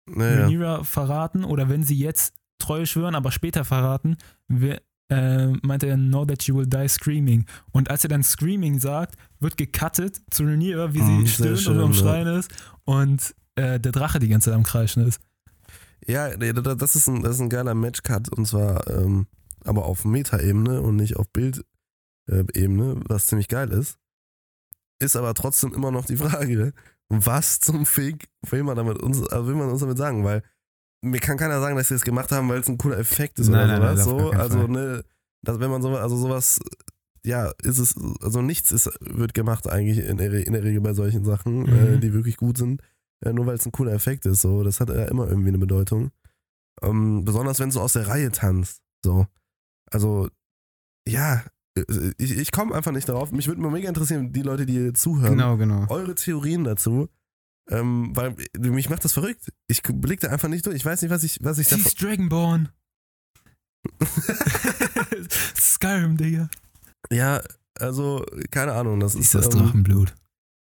[0.08, 0.44] Naja.
[0.44, 5.96] Rhaenyra verraten oder wenn sie jetzt treu schwören, aber später verraten, wer, äh, meint er
[5.96, 7.46] Know that you will die screaming.
[7.72, 11.84] Und als er dann screaming sagt, wird gecuttet zu Rhaenyra, wie sie sehr stöhnt und
[11.84, 11.98] am ja.
[11.98, 12.52] Schreien ist
[12.84, 15.22] und äh, der Drache die ganze Zeit am Kreischen ist.
[16.08, 19.28] Ja, das ist ein, das ist ein geiler Matchcut und zwar ähm,
[19.64, 21.28] aber auf Meta-Ebene und nicht auf
[22.32, 23.98] Bild-Ebene, was ziemlich geil ist.
[25.00, 26.74] Ist aber trotzdem immer noch die Frage,
[27.10, 30.24] was zum Fick will man damit uns, also will man uns damit sagen?
[30.24, 30.44] Weil
[31.04, 33.50] mir kann keiner sagen, dass sie das gemacht haben, weil es ein cooler Effekt ist
[33.50, 34.22] Nein, oder nein, sowas.
[34.22, 34.68] so, also Fall.
[34.70, 35.04] ne,
[35.44, 36.60] dass wenn man so, also sowas,
[37.26, 40.94] ja, ist es, also nichts ist, wird gemacht eigentlich in der, in der Regel bei
[40.94, 41.96] solchen Sachen, Mhm.
[41.96, 42.82] äh, die wirklich gut sind.
[43.26, 45.58] Äh, nur weil es ein cooler Effekt ist, so, das hat ja immer irgendwie eine
[45.60, 46.12] Bedeutung.
[46.84, 48.82] Ähm, besonders wenn es so aus der Reihe tanzt.
[49.04, 49.28] So.
[49.92, 50.30] Also,
[51.08, 51.42] ja, äh,
[52.18, 53.32] ich, ich komme einfach nicht darauf.
[53.32, 55.86] Mich würde mal mega interessieren, die Leute, die hier zuhören, Genau, genau.
[55.90, 57.10] eure Theorien dazu.
[57.70, 59.52] Ähm, weil äh, mich macht das verrückt.
[59.68, 60.76] Ich blick da einfach nicht durch.
[60.76, 61.88] Ich weiß nicht, was ich, was ich Sie davon.
[61.88, 62.70] ist Dragonborn.
[65.60, 66.50] Skyrim, Digga.
[67.12, 67.42] ja,
[67.80, 69.00] also, keine Ahnung.
[69.00, 70.14] Das ist, Ist das ähm, Drachenblut.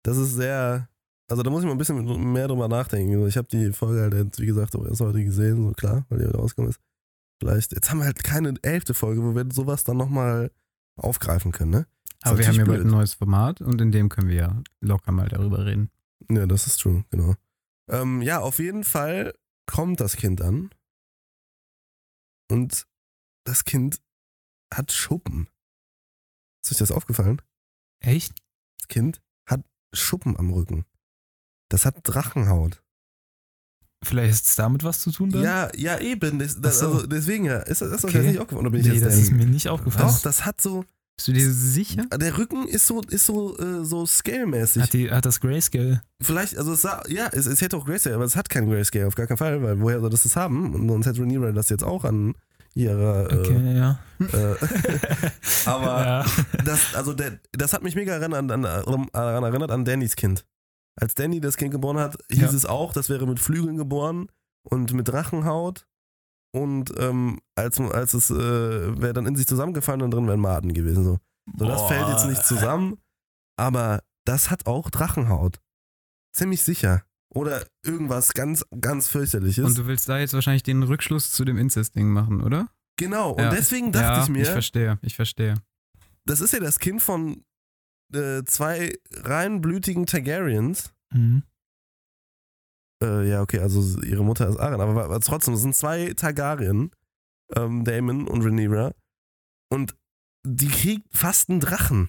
[0.04, 0.88] das ist sehr.
[1.30, 3.14] Also da muss ich mal ein bisschen mehr drüber nachdenken.
[3.14, 6.06] Also, Ich habe die Folge halt jetzt, wie gesagt, auch erst heute gesehen, so klar,
[6.08, 6.80] weil die heute rausgekommen ist.
[7.40, 10.50] Vielleicht, jetzt haben wir halt keine elfte Folge, wo wir sowas dann nochmal
[10.98, 11.86] aufgreifen können, ne?
[12.22, 15.12] Aber wir haben ja bald ein neues Format und in dem können wir ja locker
[15.12, 15.90] mal darüber reden.
[16.28, 17.34] Ja, das ist true, genau.
[17.88, 19.34] Ähm, ja, auf jeden Fall
[19.66, 20.70] kommt das Kind an.
[22.50, 22.86] Und
[23.44, 24.00] das Kind
[24.74, 25.48] hat Schuppen.
[26.62, 27.40] Ist euch das aufgefallen?
[28.00, 28.34] Echt?
[28.78, 30.84] Das Kind hat Schuppen am Rücken.
[31.70, 32.82] Das hat Drachenhaut.
[34.04, 35.42] Vielleicht ist es damit was zu tun dann?
[35.42, 36.38] Ja, ja, eben.
[36.38, 36.86] Das, das, so.
[36.92, 37.58] also deswegen ja.
[37.58, 38.22] Ist, das- ist Okay.
[38.22, 38.66] nicht aufgefallen?
[38.66, 40.06] Oder bin ich Nee, jetzt das der- ist mir nicht aufgefallen.
[40.08, 40.84] Doch, das hat so.
[41.16, 42.04] Bist du dir sicher?
[42.16, 44.82] Der Rücken ist so, ist so, äh, so scale-mäßig.
[44.84, 46.00] Hat, die, hat das Grayscale?
[46.22, 49.08] Vielleicht, also es sah, ja, es, es hätte auch Grayscale, aber es hat keinen Grayscale,
[49.08, 50.72] auf gar keinen Fall, weil woher soll das das haben?
[50.76, 52.36] Und sonst hätte Rhaenyra das jetzt auch an
[52.74, 53.24] ihrer.
[53.32, 53.98] Okay, ja.
[54.20, 54.56] Äh, äh,
[55.66, 56.26] aber ja.
[56.64, 60.44] das, also der, das hat mich mega erinnert an, an, daran erinnert an Dannys Kind.
[61.00, 62.50] Als Danny das Kind geboren hat, hieß Ja.
[62.50, 64.26] es auch, das wäre mit Flügeln geboren
[64.62, 65.86] und mit Drachenhaut.
[66.52, 68.34] Und ähm, als, als es äh,
[69.00, 71.04] wäre dann in sich zusammengefallen und drin wären Maden gewesen.
[71.04, 71.18] So,
[71.56, 71.88] so das Boah.
[71.88, 72.96] fällt jetzt nicht zusammen,
[73.56, 75.60] aber das hat auch Drachenhaut.
[76.34, 77.04] Ziemlich sicher.
[77.34, 79.64] Oder irgendwas ganz, ganz fürchterliches.
[79.64, 82.68] Und du willst da jetzt wahrscheinlich den Rückschluss zu dem Incest-Ding machen, oder?
[82.96, 83.50] genau, und Ja.
[83.50, 85.54] deswegen dachte ja, ich mir, Ich verstehe, ich verstehe.
[86.24, 87.44] das ist ja das Kind von
[88.12, 90.92] äh, zwei reinblütigen Targaryens.
[91.12, 91.42] Mhm.
[93.02, 96.90] Äh, ja, okay, also ihre Mutter ist Aaron, aber, aber trotzdem, es sind zwei Targaryen,
[97.54, 98.94] ähm, Daemon und Rhaenyra.
[99.70, 99.96] Und
[100.46, 102.08] die kriegt fast einen Drachen.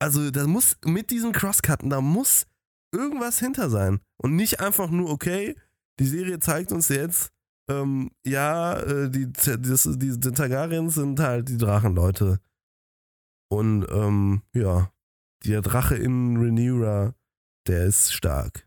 [0.00, 2.46] Also, da muss mit diesem Crosscutten, da muss
[2.94, 4.00] irgendwas hinter sein.
[4.16, 5.56] Und nicht einfach nur, okay,
[5.98, 7.32] die Serie zeigt uns jetzt,
[7.68, 12.40] ähm, ja, äh, die, das, die, die Targaryens sind halt die Drachenleute.
[13.50, 14.90] Und ähm, ja,
[15.44, 17.14] der Drache in Rhaenyra,
[17.66, 18.66] der ist stark.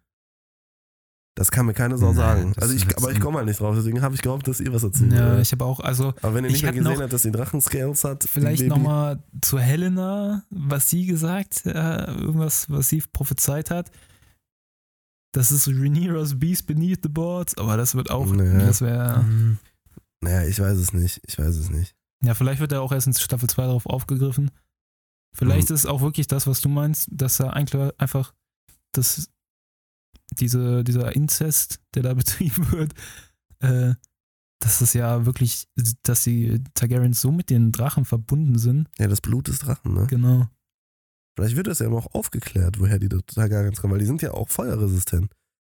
[1.36, 2.54] Das kann mir keine Sau sagen.
[2.60, 4.82] Also ich, aber ich komme halt nicht drauf, deswegen habe ich gehofft, dass ihr was
[4.82, 7.22] dazu Ja, ich habe auch, also Aber wenn ihr ich nicht mehr gesehen habt, dass
[7.22, 13.72] sie Drachenscales hat, vielleicht nochmal zu Helena, was sie gesagt, äh, irgendwas, was sie prophezeit
[13.72, 13.92] hat.
[15.34, 18.60] Das ist Rhaenyra's Beast beneath the boards, aber das wird auch, Nee.
[18.60, 19.58] das wäre, Mhm.
[20.24, 21.22] Naja, ich weiß es nicht.
[21.26, 21.96] Ich weiß es nicht.
[22.22, 24.52] ja, vielleicht wird er auch erst in Staffel 2 darauf aufgegriffen.
[25.34, 25.76] Vielleicht Mhm.
[25.76, 28.34] ist es auch wirklich das, was du meinst, dass er eigentlich einfach
[28.92, 29.30] das,
[30.40, 32.94] diese, dieser Inzest, der da betrieben wird,
[33.60, 33.94] äh,
[34.60, 35.68] dass es ja wirklich,
[36.04, 38.88] dass die Targaryens so mit den Drachen verbunden sind.
[39.00, 40.08] Ja, das Blut des Drachen, ne?
[40.08, 40.48] Genau.
[41.36, 44.50] Vielleicht wird das ja noch aufgeklärt, woher die Targaryens kommen, weil die sind ja auch
[44.50, 45.34] feuerresistent.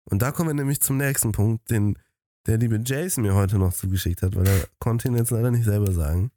[0.09, 1.97] Und da kommen wir nämlich zum nächsten Punkt, den
[2.45, 5.63] der liebe Jason mir heute noch zugeschickt hat, weil er konnte ihn jetzt leider nicht
[5.65, 6.29] selber sagen.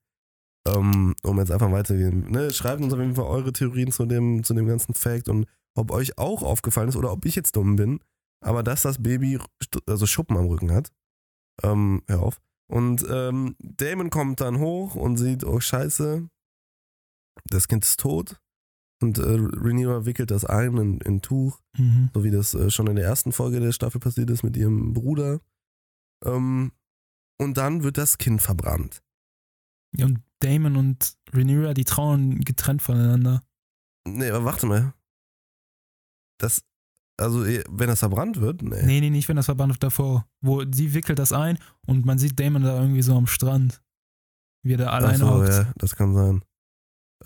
[0.76, 2.30] Ähm, um jetzt einfach weiterzugehen.
[2.30, 5.46] Ne, schreibt uns auf jeden Fall eure Theorien zu dem, zu dem ganzen Fact und
[5.74, 8.00] ob euch auch aufgefallen ist oder ob ich jetzt dumm bin,
[8.44, 9.38] aber dass das Baby
[9.86, 10.90] also Schuppen am Rücken hat.
[11.62, 12.40] Ähm, hör auf.
[12.70, 16.28] Und ähm, Damon kommt dann hoch und sieht, oh scheiße,
[17.46, 18.40] das Kind ist tot.
[19.00, 22.10] Und äh, Rhaenyra wickelt das ein in, in Tuch, Mhm.
[22.12, 24.92] so wie das äh, schon in der ersten Folge der Staffel passiert ist mit ihrem
[24.92, 25.40] Bruder.
[26.24, 26.72] Ähm,
[27.40, 29.00] und dann wird das Kind verbrannt.
[29.96, 33.42] Ja, und Damon und Rhaenyra, die trauen getrennt voneinander.
[34.06, 34.94] Nee, aber warte mal.
[36.38, 36.62] Das,
[37.16, 38.82] also eh, wenn das verbrannt wird, nee.
[38.84, 40.26] Nee, nee, nicht wenn das Verband davor.
[40.40, 43.82] Wo sie wickelt das ein und man sieht Damon da irgendwie so am Strand.
[44.64, 45.48] Wie er da alleine so, hockt.
[45.48, 46.44] ja, das kann sein.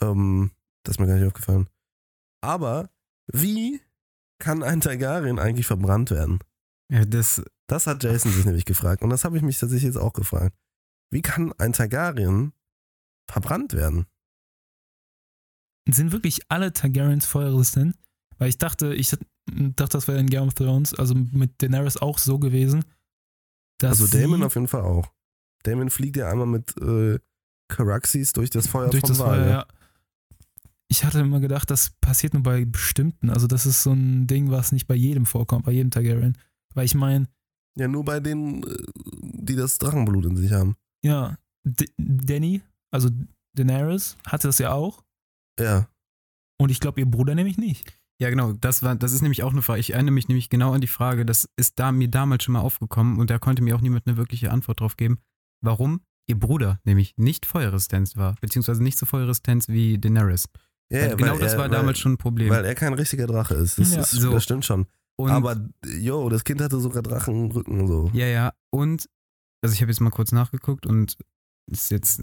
[0.00, 0.50] Ähm,
[0.84, 1.68] das ist mir gar nicht aufgefallen.
[2.42, 2.90] Aber
[3.32, 3.80] wie
[4.38, 6.40] kann ein Targaryen eigentlich verbrannt werden?
[6.90, 9.02] Ja, das, Das hat Jason sich nämlich gefragt.
[9.02, 10.56] Und das habe ich mich tatsächlich jetzt auch gefragt.
[11.10, 12.52] Wie kann ein Targaryen
[13.32, 14.06] verbrannt werden?
[15.88, 17.96] Sind wirklich alle Targaryens feuerresistent?
[18.38, 22.18] Weil ich dachte, ich dachte, das wäre in Game of Thrones, also mit Daenerys auch
[22.18, 22.84] so gewesen.
[23.82, 25.12] Also Damon auf jeden Fall auch.
[25.64, 27.18] Damon fliegt ja einmal mit äh,
[27.68, 29.40] Caraxes durch das Feuer durch vom das Wal.
[29.40, 29.66] Feuer, ja.
[30.88, 33.30] Ich hatte immer gedacht, das passiert nur bei bestimmten.
[33.30, 36.36] Also das ist so ein Ding, was nicht bei jedem vorkommt, bei jedem Targaryen.
[36.74, 37.28] Weil ich meine,
[37.76, 38.76] ja, nur bei denen, äh,
[39.22, 40.76] die das Drachenblut in sich haben.
[41.02, 42.62] ja, D Danny,
[42.92, 43.08] also
[43.56, 45.02] Daenerys, hatte das ja auch.
[45.58, 45.88] Ja.
[46.60, 47.92] Und ich glaube, ihr Bruder nämlich nicht.
[48.20, 49.80] ja genau, das war, das ist nämlich auch eine Frage.
[49.80, 52.60] Ich erinnere mich nämlich genau an die Frage, das ist da mir damals schon mal
[52.60, 55.18] aufgekommen und da konnte mir auch niemand eine wirkliche Antwort drauf geben,
[55.60, 60.46] warum ihr Bruder nämlich nicht feuerresistent war, beziehungsweise nicht so feuerresistent wie Daenerys.
[60.90, 62.50] Ja, Weil ja, genau weil das er, war weil, damals schon ein Problem.
[62.50, 63.78] Weil er kein richtiger Drache ist.
[63.78, 64.00] Das, Ja.
[64.02, 64.30] ist, So.
[64.30, 64.86] das stimmt schon.
[65.18, 65.56] und, Aber,
[65.98, 68.10] jo, das Kind hatte sogar Drachenrücken und so.
[68.14, 68.52] Ja, ja.
[68.70, 69.08] Und,
[69.64, 71.16] also ich habe jetzt mal kurz nachgeguckt und
[71.66, 72.22] ist jetzt,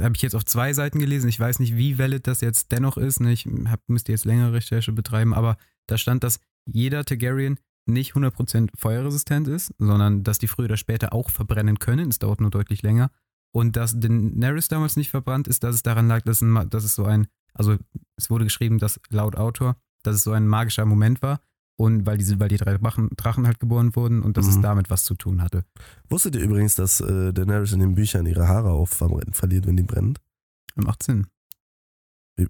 [0.00, 1.28] habe ich jetzt auf zwei Seiten gelesen.
[1.28, 3.20] Ich weiß nicht, wie valid das jetzt dennoch ist.
[3.20, 3.32] Ne?
[3.32, 8.68] Ich hab, müsste jetzt längere Recherche betreiben, aber da stand, dass jeder Targaryen nicht 100%
[8.76, 12.10] feuerresistent ist, sondern dass die früher oder später auch verbrennen können.
[12.10, 13.10] Es dauert nur deutlich länger.
[13.52, 16.94] Und dass Daenerys damals nicht verbrannt ist, dass es daran lag, dass, ein, dass es
[16.94, 17.76] so ein, also
[18.16, 21.40] es wurde geschrieben, dass laut Autor, dass es so ein magischer Moment war.
[21.80, 24.62] Und weil diese, weil die drei Drachen, Drachen halt geboren wurden und dass es Mhm.
[24.62, 25.64] damit was zu tun hatte.
[26.10, 29.82] Wusstet ihr übrigens, dass äh, Daenerys in den Büchern ihre Haare auf verliert, wenn die
[29.82, 30.20] brennt?
[30.74, 31.26] Macht Sinn.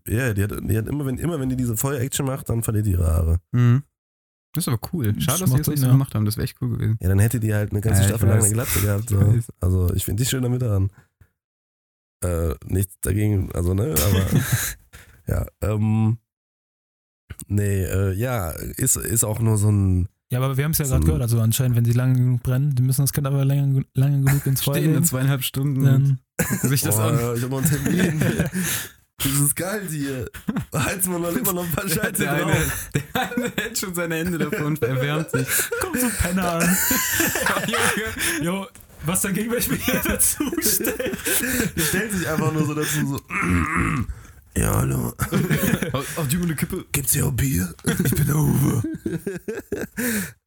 [0.09, 2.87] Ja, die hat, die hat immer, wenn, immer wenn die diese Feuer-Action macht, dann verliert
[2.87, 3.39] die ihre Haare.
[3.53, 3.85] Mhm.
[4.53, 5.13] Das ist aber cool.
[5.13, 5.93] Das Schade, dass sie das nicht so ja.
[5.93, 6.25] gemacht haben.
[6.25, 6.99] Das wäre echt cool gewesen.
[7.01, 9.11] Ja, dann hätte die halt eine ganze Ja, Staffel lang eine Glatze gehabt.
[9.11, 9.39] So.
[9.61, 10.91] Also ich finde die schön damit dran.
[12.25, 14.27] Äh, nichts dagegen, also ne, aber
[15.29, 16.19] ja, ähm,
[17.49, 20.85] nee, äh, ja, ist, ist auch nur so ein, Ja, aber wir haben es ja
[20.85, 23.45] So gerade gehört, also anscheinend, wenn sie lange genug brennen, die müssen das Kind aber
[23.45, 26.21] lange, lange genug ins Feuer Stehen in zweieinhalb Stunden dann
[26.63, 27.17] sich das an.
[27.17, 28.21] Boah, ich hab noch einen Termin.
[29.19, 30.31] das ist geil hier.
[30.75, 32.57] Heizen wir noch immer noch ein paar Scheiße Der eine,
[32.95, 35.47] der eine hält schon seine Hände davor und erwärmt sich.
[35.81, 36.77] kommt so Penner an.
[37.67, 38.45] Junge.
[38.45, 38.67] Jo,
[39.05, 41.13] was dagegen, wenn ich mich hier dazu stelle?
[41.77, 43.21] Der stellt sich einfach nur so dazu so.
[44.57, 45.15] Ja, hallo.
[46.17, 46.85] Auf die eine Kippe.
[46.91, 47.73] Gibt's hier auch Bier?
[47.85, 48.83] Ich bin der Uwe.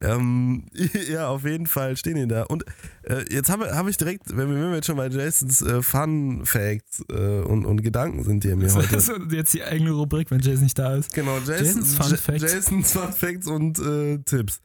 [0.02, 0.66] ähm,
[1.08, 2.42] ja, auf jeden Fall stehen die da.
[2.42, 2.64] Und
[3.04, 5.82] äh, jetzt habe hab ich direkt, wenn wir, wenn wir jetzt schon bei Jasons äh,
[5.82, 8.96] Fun Facts äh, und, und Gedanken sind hier mir Das heute.
[8.96, 11.14] ist jetzt die eigene Rubrik, wenn Jason nicht da ist.
[11.14, 12.42] Genau, Jason, Jasons Fun Facts.
[12.42, 14.60] Jasons Fun Facts und äh, Tipps.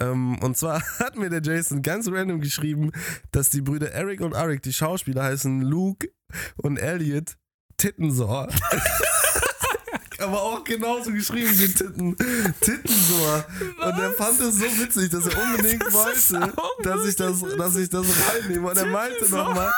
[0.00, 2.90] Ähm, und zwar hat mir der Jason ganz random geschrieben,
[3.30, 6.08] dass die Brüder Eric und Arik, die Schauspieler, heißen Luke
[6.56, 7.36] und Elliot
[7.80, 8.48] Tittensor.
[10.18, 12.14] Aber auch genauso geschrieben wie Titten.
[12.60, 13.44] Tittensor.
[13.82, 16.52] Und er fand es so witzig, dass er unbedingt Das wollte,
[16.82, 18.68] dass ich das, dass ich das reinnehme.
[18.68, 19.72] Und er meinte nochmal,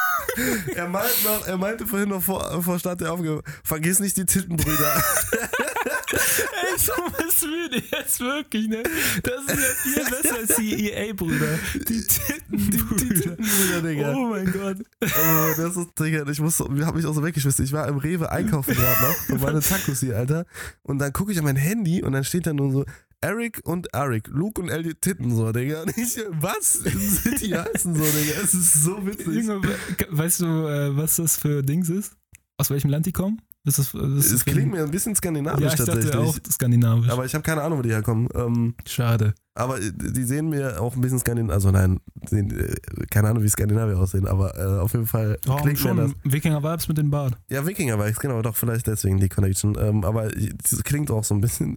[0.74, 4.26] er, meint noch, er meinte vorhin noch vor, vor Start der Aufgabe, vergiss nicht die
[4.26, 5.05] Tittenbrüder.
[6.12, 8.82] Ey, so was würde jetzt wirklich, ne?
[9.22, 11.58] Das ist ja viel besser als die EA-Brüder.
[11.88, 13.36] Die Tittenbrüder.
[13.36, 14.14] Tittenbrüder, Digga.
[14.14, 14.76] Oh mein Gott.
[15.02, 17.64] Oh, das ist, Digga, ich muss, hab mich auch so weggeschmissen.
[17.64, 20.44] Ich war im Rewe einkaufen gerade noch für meine Tacos hier, Alter.
[20.82, 22.84] Und dann gucke ich auf mein Handy und dann steht da nur so,
[23.20, 25.82] Eric und Eric, Luke und Elliot Titten, so, Digga.
[25.82, 28.40] Und ich, was sind die heißen so, Digga?
[28.42, 29.26] Es ist so witzig.
[29.28, 29.78] Junge, we-
[30.10, 32.12] weißt du, äh, was das für Dings ist?
[32.58, 33.40] Aus welchem Land die kommen?
[33.64, 36.06] Ist das, ist Es das klingt mir ein bisschen skandinavisch Ja, ich tatsächlich.
[36.06, 37.08] dachte auch skandinavisch.
[37.10, 38.28] Aber ich habe keine Ahnung, wo die herkommen.
[38.34, 39.34] Ähm, Schade.
[39.54, 42.74] aber äh, die sehen mir auch ein bisschen skandinavisch, also nein, sehen, äh,
[43.10, 46.10] keine Ahnung, wie Skandinavier aussehen, aber äh, auf jeden Fall Oh, klingt mir das.
[46.10, 47.38] schon Wikinger-Vibes mit dem Bart.
[47.50, 49.76] Ja, Wikinger war ich, genau, doch, vielleicht deswegen die Connection.
[49.78, 51.76] Ähm, aber es klingt auch so ein bisschen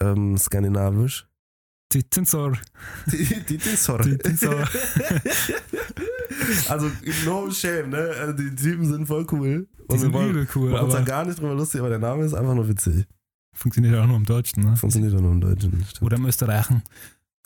[0.00, 1.26] ähm, skandinavisch.
[1.90, 2.54] Titensor.
[3.12, 3.24] Die.
[3.26, 4.00] Titensor.
[6.68, 6.90] also,
[7.24, 8.10] no shame, ne?
[8.20, 9.66] Also, die Typen sind voll cool.
[9.76, 11.90] Die Und wir sind wollen, übel cool, machen uns da gar nicht drüber lustig, aber
[11.90, 13.06] der Name ist einfach nur witzig.
[13.52, 14.76] funktioniert auch nur im Deutschen, ne?
[14.76, 15.84] Funktioniert auch nur im Deutschen.
[15.88, 16.02] Stimmt.
[16.02, 16.82] Oder im Österreichen.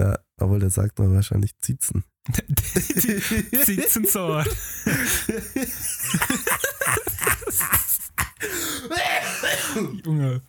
[0.00, 2.04] Ja, obwohl der sagt man wahrscheinlich Zitzen.
[3.64, 4.44] Titensor.
[10.04, 10.42] Junge.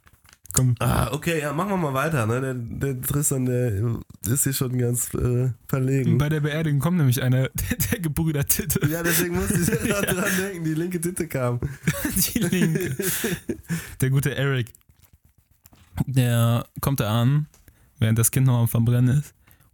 [0.53, 0.75] Komm.
[0.79, 2.25] Ah, okay, ja, machen wir mal weiter.
[2.25, 2.41] Ne?
[2.41, 6.17] Der, der Tristan, der ist hier schon ganz äh, verlegen.
[6.17, 8.85] Bei der Beerdigung kommt nämlich einer der, der Gebrüder Titte.
[8.87, 11.59] Ja, deswegen musste ich gerade dran denken, die linke Titte kam.
[12.33, 12.95] Die Linke.
[14.01, 14.71] Der gute Eric.
[16.05, 17.47] Der kommt da an,
[17.99, 19.33] während das Kind noch am Verbrennen ist,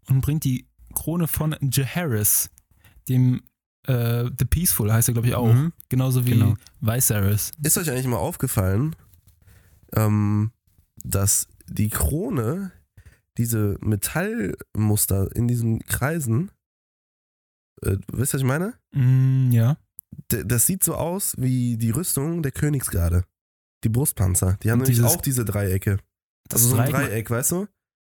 [0.10, 2.50] und bringt die Krone von Jaharis,
[3.10, 3.42] dem
[3.88, 5.52] äh, The Peaceful heißt er, glaube ich, auch.
[5.54, 5.74] Mhm.
[5.90, 6.56] Genauso wie Genau.
[6.82, 7.52] Viserys.
[7.64, 8.96] Ist euch eigentlich mal aufgefallen,
[9.96, 10.52] ähm,
[11.10, 12.72] dass die Krone,
[13.38, 16.52] diese Metallmuster in diesen Kreisen,
[17.84, 18.74] äh, wisst ihr, was ich meine?
[18.94, 19.78] Mm, ja.
[20.32, 23.26] D das sieht so aus wie die Rüstung der Königsgarde.
[23.84, 24.58] Die Brustpanzer.
[24.64, 25.98] Die haben Und nämlich auch diese Dreiecke.
[26.50, 27.68] Das Also so ein Dreieck- Dreieck, weißt du?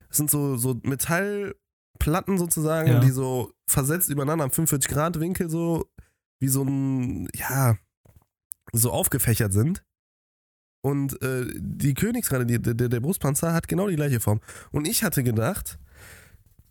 [0.09, 2.99] Das sind so, so Metallplatten sozusagen, Ja.
[2.99, 5.89] die so versetzt übereinander am 45 Grad Winkel so
[6.39, 7.77] wie so ein, ja,
[8.73, 9.83] so aufgefächert sind.
[10.85, 14.39] Und äh, die Königsrade, die, der, der Brustpanzer hat genau die gleiche Form.
[14.71, 15.79] Und ich hatte gedacht,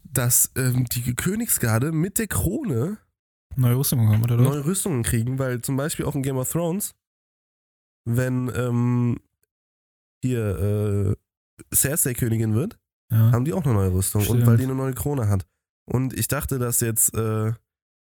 [0.04, 2.98] dass ähm, die Königsgarde mit der Krone
[3.56, 4.36] Neue Rüstung bekommen, oder?
[4.36, 6.94] neue Rüstungen kriegen, weil zum Beispiel auch in Game of Thrones,
[8.04, 9.18] wenn ähm,
[10.22, 11.16] hier
[11.70, 12.78] äh, Cersei Königin wird,
[13.10, 13.32] Ja.
[13.32, 14.46] haben die auch eine neue Rüstung und Stimmt.
[14.46, 15.46] weil die eine neue Krone hat.
[15.86, 17.52] Und ich dachte, dass jetzt, äh,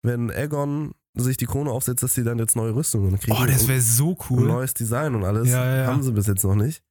[0.03, 3.37] wenn Aegon sich die Krone aufsetzt, dass sie dann jetzt neue Rüstungen kriegen.
[3.39, 4.47] Oh, das wäre so ein cool.
[4.47, 5.49] neues Design und alles.
[5.49, 5.87] Ja, ja, ja.
[5.87, 6.81] Haben sie bis jetzt noch nicht.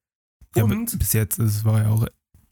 [0.57, 2.07] Ja, und bis jetzt, das war ja auch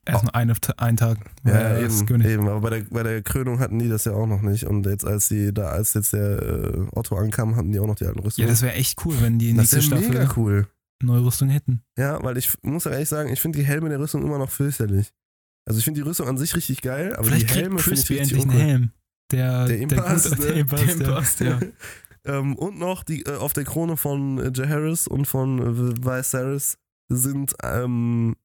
[0.07, 1.19] erst nur eine, ein Tag.
[1.45, 4.41] ja, eben, eben, aber bei der, bei der Krönung hatten die das ja auch noch
[4.43, 4.65] nicht.
[4.65, 7.97] Und jetzt, als sie da, als jetzt der äh, Otto ankam, hatten die auch noch
[7.97, 8.49] die alten Ja, Rüstungen.
[8.49, 10.69] das wäre echt cool, wenn die das nächste Staffel mega cool.
[11.03, 11.83] neue Rüstung hätten.
[11.99, 14.51] Ja, weil ich muss ja ehrlich sagen, ich finde die Helme der Rüstung immer noch
[14.51, 15.13] fürchterlich.
[15.67, 18.09] Also ich finde die Rüstung an sich richtig geil, aber Vielleicht die Helme finde ich
[18.09, 18.67] richtig endlich einen uncool.
[18.67, 18.91] Helm.
[19.31, 20.65] Der, Der ihm passt, gut- ne?
[20.65, 21.61] der Der ihm ja.
[22.39, 26.79] ähm, und noch die äh, auf der Krone von äh, Jaehaerys und von äh, Viserys
[27.11, 28.37] sind ähm,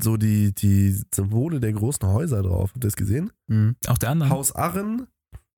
[0.00, 2.70] so die, die Symbole der großen Häuser drauf.
[2.70, 3.30] Habt ihr das gesehen?
[3.48, 3.76] Mhm.
[3.88, 4.30] Auch der andere.
[4.30, 5.06] Haus Arren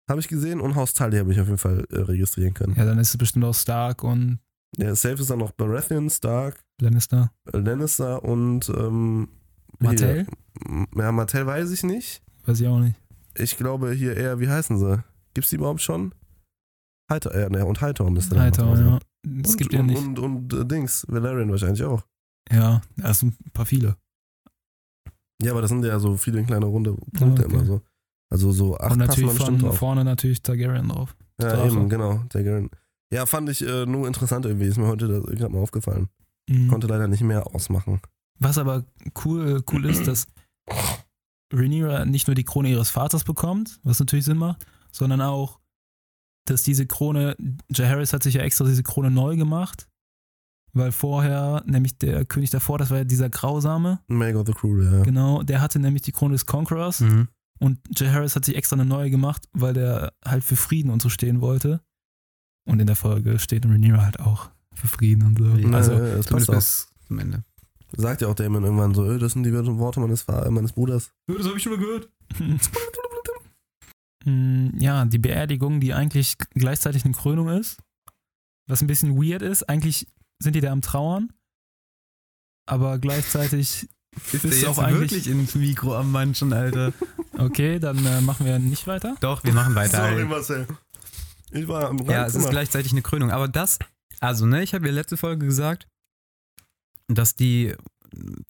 [0.09, 2.75] habe ich gesehen und Haus Tully habe ich auf jeden Fall äh, registrieren können.
[2.77, 4.39] Ja, dann ist es bestimmt auch Stark und
[4.79, 7.33] Ja, safe ist dann noch Baratheon, Stark, Lannister.
[7.53, 9.29] äh, Lannister und ähm,
[9.79, 10.27] Martell?
[10.67, 12.23] Hier, ja, Martell weiß ich nicht.
[12.47, 12.99] Weiß ich auch nicht.
[13.37, 15.03] Ich glaube hier eher, wie heißen sie?
[15.35, 16.15] Gibt's die überhaupt schon?
[17.11, 18.79] Hightower, ja, ne, und Hightower müsste dann sein.
[18.87, 18.99] ja.
[19.43, 19.99] Es Und, gibt ja und, nicht.
[19.99, 22.03] Und, und, äh, Dings, Valerian wahrscheinlich auch.
[22.51, 23.97] ja, das sind ein paar viele.
[25.43, 27.55] Ja, aber das sind ja so viele kleine runde Punkte okay.
[27.55, 27.83] immer so.
[28.31, 29.77] Also so acht und natürlich von drauf.
[29.79, 31.15] vorne natürlich Targaryen drauf.
[31.41, 31.67] Ja, Drache.
[31.69, 32.25] eben, genau.
[32.33, 32.71] Der Garen.
[33.13, 34.67] Ja, fand ich äh, nur interessant irgendwie.
[34.67, 36.09] Ist mir heute gerade mal aufgefallen.
[36.49, 36.69] Mhm.
[36.69, 38.01] Konnte leider nicht mehr ausmachen.
[38.39, 38.85] Was aber
[39.25, 40.27] cool, cool ist, dass
[41.53, 45.61] Rhaenyra nicht nur die Krone ihres Vaters bekommt, was natürlich Sinn macht, sondern auch,
[46.47, 47.37] dass diese Krone,
[47.71, 49.89] Jaehaerys hat sich ja extra diese Krone neu gemacht,
[50.73, 54.83] weil vorher, nämlich der König davor, das war ja dieser Grausame, Make of the Crew,
[54.83, 55.03] ja.
[55.03, 57.29] genau, der hatte nämlich die Krone des Conquerors Mhm.
[57.61, 61.09] und Jaehaerys hat sich extra eine neue gemacht, weil der halt für Frieden und so
[61.09, 61.81] stehen wollte.
[62.65, 65.45] Und in der Folge steht Rhaenyra halt auch für Frieden und so.
[65.57, 66.55] Ja, Also, ja, das passt auch.
[66.55, 67.45] bis zum Ende.
[67.97, 71.13] Sagt ja auch Damon irgendwann so, äh, das sind die Worte meines, meines Bruders.
[71.27, 72.09] Das habe ich schon mal gehört.
[74.25, 77.79] Mm, ja, die Beerdigung, die eigentlich gleichzeitig eine Krönung ist,
[78.69, 79.69] was ein bisschen weird ist.
[79.69, 80.07] Eigentlich
[80.43, 81.33] sind die da am Trauern,
[82.67, 83.89] aber gleichzeitig
[84.33, 86.93] Ist jetzt auch eigentlich- wirklich ins Mikro am Manchen, Alter?
[87.39, 89.17] Okay, dann äh, machen wir nicht weiter.
[89.21, 90.11] Doch, wir machen weiter.
[90.11, 90.25] Sorry.
[90.27, 90.67] Marcel.
[91.51, 93.31] Ich war am Ja, es ist gleichzeitig eine Krönung.
[93.31, 93.79] Aber das,
[94.21, 95.89] also, ne, ich habe ja letzte Folge gesagt,
[97.15, 97.75] dass die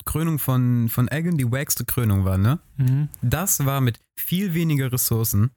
[0.04, 2.58] Krönung von, von Egan die wackste Krönung war, ne?
[2.76, 3.08] Mhm.
[3.22, 5.50] Das war mit viel weniger Ressourcen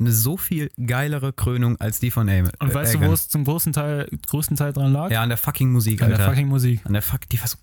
[0.00, 2.50] eine so viel geilere Krönung als die von Eamon.
[2.58, 5.08] Und weißt du, wo es zum großen Teil, größten Teil dran lag?
[5.12, 6.18] Ja, an der fucking Musik, An Alter.
[6.18, 6.80] der fucking Musik.
[6.84, 7.56] an der fuck, die war so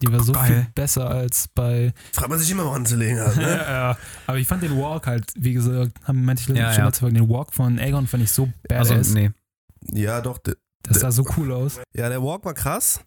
[0.00, 0.46] Die war so Geil.
[0.46, 1.92] viel besser als bei.
[2.14, 3.36] Fragt man sich immer, woran zu legen hat.
[3.36, 3.48] Ja, Ne?
[3.68, 3.98] ja.
[4.26, 6.90] Aber ich fand den Walk halt, wie gesagt, haben manche Leute Ja, schon ja.
[6.92, 8.90] Folge, den Walk von Aegon fand ich so badass.
[8.90, 9.30] Also, nee.
[9.92, 10.38] ja, doch.
[10.38, 11.80] de- Das sah so cool aus.
[11.94, 13.00] Ja, der Walk war krass.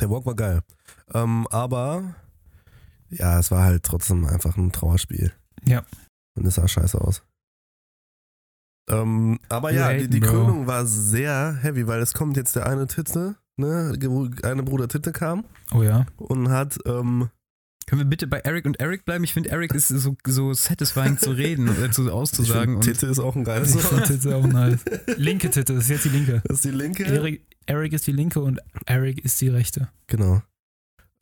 [0.00, 0.62] Der Walk war geil.
[1.14, 2.14] Ähm, aber
[3.10, 5.32] ja, es war halt trotzdem einfach ein Trauerspiel.
[5.66, 5.84] Ja.
[6.36, 7.22] Und es sah scheiße aus.
[8.88, 10.20] Ähm, aber ja, die, die.
[10.20, 13.92] Krönung war sehr heavy, weil es kommt jetzt der eine Titte, ne?
[14.42, 16.06] Eine Bruder Titte kam Oh ja.
[16.16, 17.28] und hat, ähm,
[17.86, 19.22] Können wir bitte bei Eric und Eric bleiben?
[19.22, 22.74] Ich finde, Eric ist so, so satisfying zu reden oder zu ich auszusagen.
[22.74, 24.06] find, Und Titte ist auch ein geiles Wort.
[24.06, 24.80] Titte auch nice.
[25.16, 26.42] Linke Titte, das ist jetzt die linke.
[26.46, 27.04] Das ist die linke.
[27.04, 29.88] Eric, Eric ist die linke und Eric ist die rechte.
[30.06, 30.42] Genau.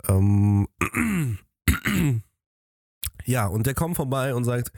[0.09, 0.69] Ähm,
[3.25, 4.73] ja, und der kommt vorbei und sagt,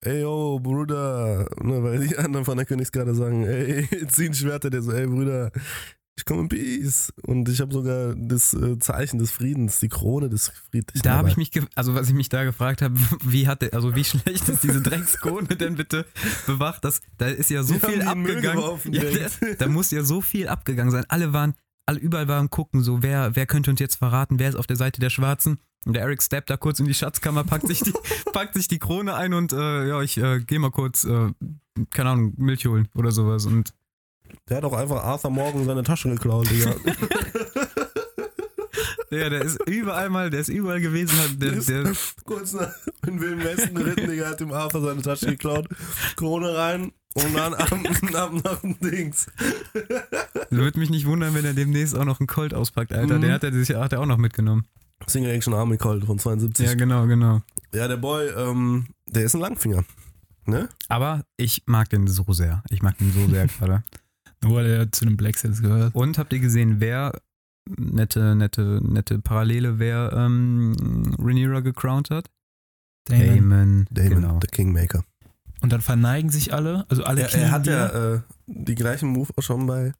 [0.00, 4.82] ey yo, Bruder, ne, weil die anderen von der Königsgarde sagen, ey, ziehen Schwerter, der
[4.82, 5.50] so, ey Bruder,
[6.20, 7.12] ich komme in Peace.
[7.22, 11.02] Und ich habe sogar das äh, Zeichen des Friedens, die Krone des Friedlichen.
[11.02, 12.94] da habe ich mich, also was ich mich da gefragt habe,
[13.24, 16.06] wie hat der, also wie schlecht ist diese Dreckskrone denn bitte
[16.46, 16.84] bewacht?
[16.84, 18.62] Das, da ist ja so Die viel abgegangen.
[18.92, 21.04] Ja, da, da muss ja so viel abgegangen sein.
[21.08, 21.54] Alle waren,
[21.86, 24.76] alle überall waren gucken, so wer, wer könnte uns jetzt verraten, wer ist auf der
[24.76, 25.58] Seite der Schwarzen?
[25.86, 27.94] Und der Eric steppt da kurz in die Schatzkammer, packt sich die,
[28.32, 31.32] packt sich die Krone ein und äh, ja, ich äh, gehe mal kurz, äh,
[31.90, 33.46] keine Ahnung, Milch holen oder sowas.
[33.46, 33.72] Und
[34.48, 36.74] Der hat auch einfach Arthur Morgan seine Tasche geklaut, Digga.
[39.10, 41.18] ja, der ist überall mal, der ist überall gewesen.
[41.18, 41.92] Hat, der, Der ist der,
[42.24, 42.72] kurz nach
[43.06, 45.68] in Wilden Westen geritten, Digga, hat dem Arthur seine Tasche geklaut,
[46.16, 47.72] Krone rein und dann ab,
[48.14, 49.26] ab nach dem Dings.
[50.50, 53.18] würde mich nicht wundern, wenn er demnächst auch noch einen Colt auspackt, Alter.
[53.18, 53.22] Mhm.
[53.22, 54.64] Den hat er sich hat er auch noch mitgenommen.
[55.06, 56.66] Single Action Army Colt von 72.
[56.66, 57.42] Ja, genau, genau.
[57.72, 59.84] Ja, der Boy, ähm, der ist ein Langfinger.
[60.46, 60.68] Ne?
[60.88, 62.62] Aber ich mag den so sehr.
[62.70, 63.82] Ich mag den so sehr gerade.
[64.42, 65.94] Nur weil er zu den Black Sails gehört.
[65.94, 67.20] Und habt ihr gesehen, wer
[67.68, 72.30] nette, nette, nette Parallele, wer ähm, Rhaenyra gecrowned hat?
[73.06, 73.26] Damon.
[73.26, 73.86] Damon.
[73.90, 74.38] Damon, Genau.
[74.38, 75.04] der Kingmaker.
[75.62, 79.30] Und dann verneigen sich alle, also alle Er, er hat ja äh, die gleichen Move
[79.36, 79.92] auch schon bei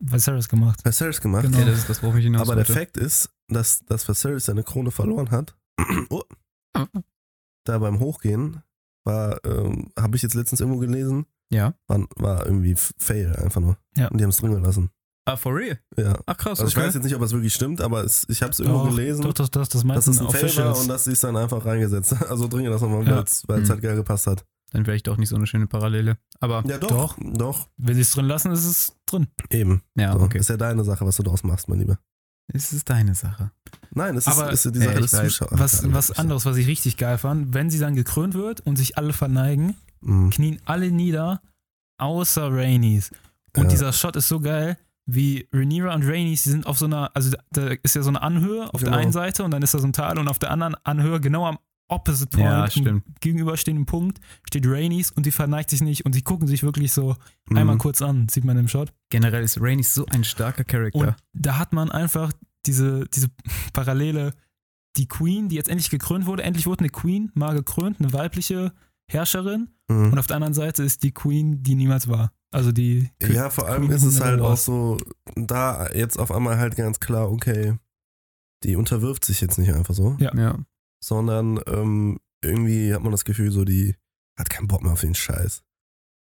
[0.00, 0.84] Viserys gemacht.
[0.84, 1.44] Viserys gemacht.
[1.44, 1.58] Genau.
[1.58, 2.80] Ja, das ist das, worauf ich hinaus Aber der wollte.
[2.80, 5.56] Fakt ist, dass, dass Viserys seine Krone verloren hat.
[6.10, 6.22] oh.
[7.64, 8.62] Da beim Hochgehen
[9.04, 11.74] war, ähm, habe ich jetzt letztens irgendwo gelesen, Ja.
[11.88, 13.76] war, war irgendwie Fail einfach nur.
[13.96, 14.08] Ja.
[14.08, 14.90] Und die haben es drin gelassen.
[15.26, 15.78] Ah, for real?
[15.96, 16.18] Ja.
[16.26, 16.86] Ach krass, Also ich okay.
[16.86, 19.22] weiß jetzt nicht, ob es wirklich stimmt, aber es, ich habe es irgendwo Doch, gelesen.
[19.22, 21.64] Doch, das, das, das dass es ein Fail war und dass sie es dann einfach
[21.64, 23.24] reingesetzt Also dringend das nochmal, Ja.
[23.46, 23.72] weil es Mhm.
[23.72, 24.44] halt geil gepasst hat.
[24.72, 26.18] Dann vielleicht doch nicht so eine schöne Parallele.
[26.40, 26.88] Aber Ja, doch.
[26.88, 27.16] Doch.
[27.20, 27.68] Doch.
[27.78, 29.28] Wenn sie es drin lassen, ist es drin.
[29.50, 29.82] Eben.
[29.94, 30.20] ja, so.
[30.24, 30.38] okay.
[30.38, 31.98] Ist ja deine Sache, was du draus machst, mein Lieber.
[32.52, 33.50] Es ist deine Sache.
[33.92, 35.10] Nein, es Aber- ist, ist die Sache ich des.
[35.12, 35.58] Zuschauers.
[35.58, 38.98] Was, was anderes, was ich richtig geil fand, wenn sie dann gekrönt wird und sich
[38.98, 40.30] alle verneigen, Mhm.
[40.30, 41.40] knien alle nieder,
[41.98, 43.10] außer Rhaenys.
[43.56, 43.68] Und Ja.
[43.70, 44.76] dieser Shot ist so geil,
[45.06, 48.08] wie Rhaenyra und Rhaenys, die sind auf so einer, also da- da ist ja so
[48.10, 48.92] eine Anhöhe auf Genau.
[48.92, 51.20] der einen Seite und dann ist da so ein Tal und auf der anderen Anhöhe,
[51.20, 53.04] genau am Opposite Point, Ja, stimmt.
[53.20, 54.18] gegenüberstehenden Punkt,
[54.48, 57.14] steht Rhaenys und die verneigt sich nicht und sie gucken sich wirklich so
[57.50, 57.56] Mhm.
[57.58, 58.92] einmal kurz an, sieht man im Shot.
[59.10, 60.98] Generell ist Rainey so ein starker Charakter.
[60.98, 62.32] Und da hat man einfach
[62.66, 63.28] diese, diese
[63.74, 64.32] Parallele,
[64.96, 68.72] die Queen, die jetzt endlich gekrönt wurde, endlich wurde eine Queen mal gekrönt, eine weibliche
[69.10, 70.12] Herrscherin Mhm.
[70.12, 72.32] und auf der anderen Seite ist die Queen, die niemals war.
[72.50, 74.98] Also die Ja, vor allem Queen ist es halt auch so,
[75.34, 77.74] da jetzt auf einmal halt ganz klar, okay,
[78.62, 80.34] die unterwirft sich jetzt nicht einfach so, Ja.
[80.34, 80.58] ja.
[81.04, 83.94] Sondern ähm, irgendwie hat man das Gefühl, so die
[84.38, 85.62] hat keinen Bock mehr auf den Scheiß.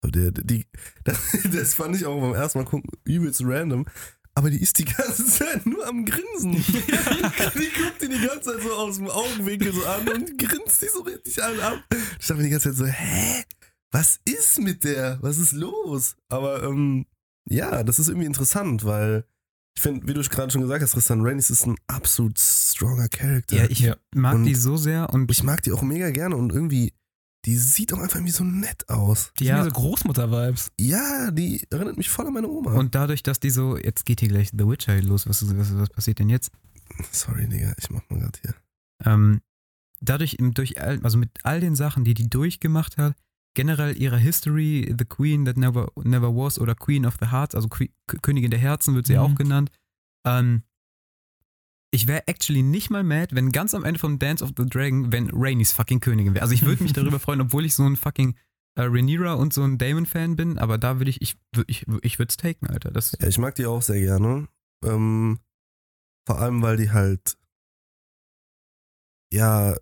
[0.02, 0.66] So, der, die,
[1.04, 1.18] das,
[1.52, 3.86] das fand ich auch beim ersten Mal gucken übelst random.
[4.34, 6.52] Aber die ist die ganze Zeit nur am Grinsen.
[6.52, 10.88] die guckt die die ganze Zeit so aus dem Augenwinkel so an und grinst die
[10.88, 11.84] so richtig an ab.
[12.20, 13.44] Ich dachte mir die ganze Zeit so, hä?
[13.92, 15.18] Was ist mit der?
[15.22, 16.16] Was ist los?
[16.28, 17.06] Aber ähm,
[17.48, 19.24] ja, das ist irgendwie interessant, weil
[19.76, 23.56] ich finde, wie du gerade schon gesagt hast, Tristan Reigns ist ein absolut stronger Charakter.
[23.56, 23.96] Ja, ich Ja.
[24.14, 26.94] mag Und die so sehr und ich mag die auch mega gerne und irgendwie,
[27.44, 29.32] die sieht auch einfach irgendwie so nett aus.
[29.38, 29.62] die Ja.
[29.62, 30.70] sind so Großmutter-Vibes.
[30.80, 32.72] Ja, die erinnert mich voll an meine Oma.
[32.72, 35.90] Und dadurch, dass die so, jetzt geht hier gleich The Witcher los, was, was, was
[35.90, 36.50] passiert denn jetzt?
[37.12, 38.54] Sorry, Digga, ich mach mal gerade hier.
[39.04, 39.40] Ähm,
[40.00, 43.14] dadurch, im- durch all, also mit all den Sachen, die die durchgemacht hat,
[43.56, 47.66] generell ihrer History, The Queen That Never, never Was oder Queen of the Hearts, also
[47.68, 49.18] Que K- Königin der Herzen wird sie Mhm.
[49.18, 49.70] auch genannt.
[50.24, 50.62] Ähm,
[51.92, 55.10] ich wäre actually nicht mal mad, wenn ganz am Ende vom Dance of the Dragon,
[55.12, 56.42] wenn Rhaenys fucking Königin wäre.
[56.42, 58.36] Also ich würde mich darüber freuen, obwohl ich so ein fucking
[58.76, 61.36] äh, Rhaenyra und so ein Damon-Fan bin, aber da würde ich, ich,
[61.66, 62.90] ich, ich würde es taken, Alter.
[62.90, 64.48] Das, Ja, ich mag die auch sehr gerne.
[64.84, 65.38] Ähm,
[66.28, 67.38] vor allem, weil die halt,
[69.32, 69.74] ja,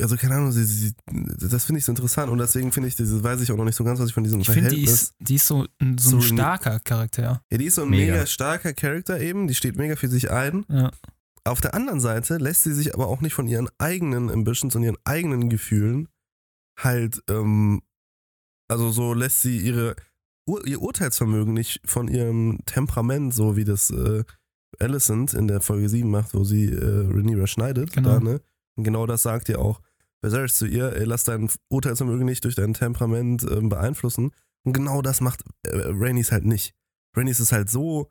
[0.00, 0.94] also keine Ahnung, sie, sie,
[1.38, 3.76] das finde ich so interessant und deswegen finde ich, diese, weiß ich auch noch nicht
[3.76, 5.02] so ganz, was ich von diesem Ich finde, die Verhältnis.
[5.02, 7.42] ist, die ist so, ein- so So ein starker Charakter.
[7.50, 8.12] ja, die ist so ein Mega.
[8.12, 8.26] mega.
[8.26, 10.64] starker Charakter eben, die steht mega für sich ein.
[10.68, 10.90] Ja.
[11.44, 14.82] Auf der anderen Seite lässt sie sich aber auch nicht von ihren eigenen Ambitions und
[14.82, 16.08] ihren eigenen Gefühlen
[16.78, 17.82] halt, ähm,
[18.68, 19.96] also so lässt sie ihre,
[20.66, 24.24] ihr Urteilsvermögen nicht von ihrem Temperament, so wie das äh,
[24.78, 27.92] Alicent in der Folge 7 macht, wo sie äh, Rhaenyra schneidet.
[27.92, 28.18] Genau.
[28.18, 28.40] Da, ne?
[28.76, 29.80] Und genau das sagt ihr auch
[30.22, 34.30] Viserys zu ihr, ey, lass dein Urteilsvermögen nicht durch dein Temperament ähm, beeinflussen.
[34.64, 36.74] Und genau das macht äh, Rhaenys halt nicht.
[37.16, 38.10] Rhaenys ist halt so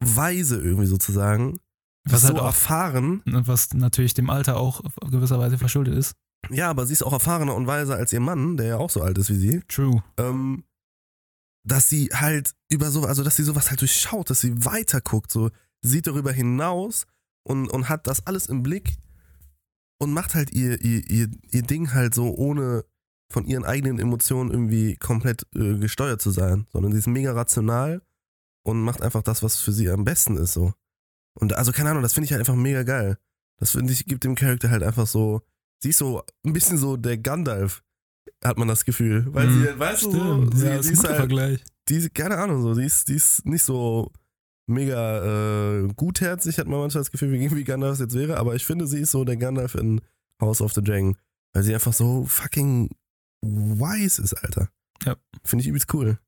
[0.00, 1.60] weise irgendwie sozusagen,
[2.04, 3.22] Was so halt auch, erfahren.
[3.24, 6.14] was natürlich dem Alter auch auf gewisser Weise verschuldet ist.
[6.50, 9.02] Ja, aber sie ist auch erfahrener und weiser als ihr Mann, der ja auch so
[9.02, 9.60] alt ist wie sie.
[9.68, 10.02] True.
[10.16, 10.64] Ähm,
[11.64, 15.30] dass sie halt über so, also dass sie sowas halt durchschaut, dass sie weiter guckt,
[15.30, 15.50] so
[15.82, 17.06] sieht darüber hinaus
[17.44, 18.96] und, und hat das alles im Blick
[19.98, 22.84] und macht halt ihr, ihr, ihr, ihr Ding halt so, ohne
[23.30, 28.00] von ihren eigenen Emotionen irgendwie komplett äh, gesteuert zu sein, sondern sie ist mega rational
[28.64, 30.72] und macht einfach das, was für sie am besten ist, so.
[31.34, 33.18] Und also, keine Ahnung, das finde ich halt einfach mega geil.
[33.58, 35.42] Das finde ich, gibt dem Charakter halt einfach so,
[35.82, 37.82] sie ist so ein bisschen so der Gandalf,
[38.42, 39.26] hat man das Gefühl.
[39.34, 39.62] Weil Mhm.
[39.64, 41.62] sie, weißt du, so, sie, ja, ist sie ist halt, Vergleich.
[41.88, 44.10] die ist, keine Ahnung, so, die ist, die ist nicht so
[44.68, 48.54] mega äh, gutherzig, hat man manchmal das Gefühl, wie irgendwie Gandalf es jetzt wäre, aber
[48.54, 50.00] ich finde, sie ist so der Gandalf in
[50.40, 51.16] House of the Dragon,
[51.54, 52.90] weil sie einfach so fucking
[53.42, 54.68] wise ist, Alter.
[55.04, 55.16] Ja.
[55.44, 56.18] Finde ich übelst cool.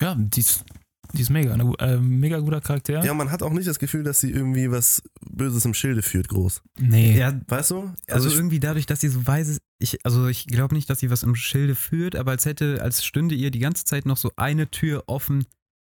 [0.00, 0.64] Ja, die ist,
[1.12, 1.52] die ist mega.
[1.52, 3.04] Eine, äh, mega guter Charakter.
[3.04, 6.28] Ja, man hat auch nicht das Gefühl, dass sie irgendwie was Böses im Schilde führt,
[6.28, 6.62] groß.
[6.78, 7.16] Nee.
[7.16, 7.92] ja, Weißt du?
[8.08, 11.00] also ich, irgendwie dadurch, dass sie so weise ist, ich, also ich glaube nicht, dass
[11.00, 14.16] sie was im Schilde führt, aber als hätte, als stünde ihr die ganze Zeit noch
[14.16, 15.44] so eine Tür offen,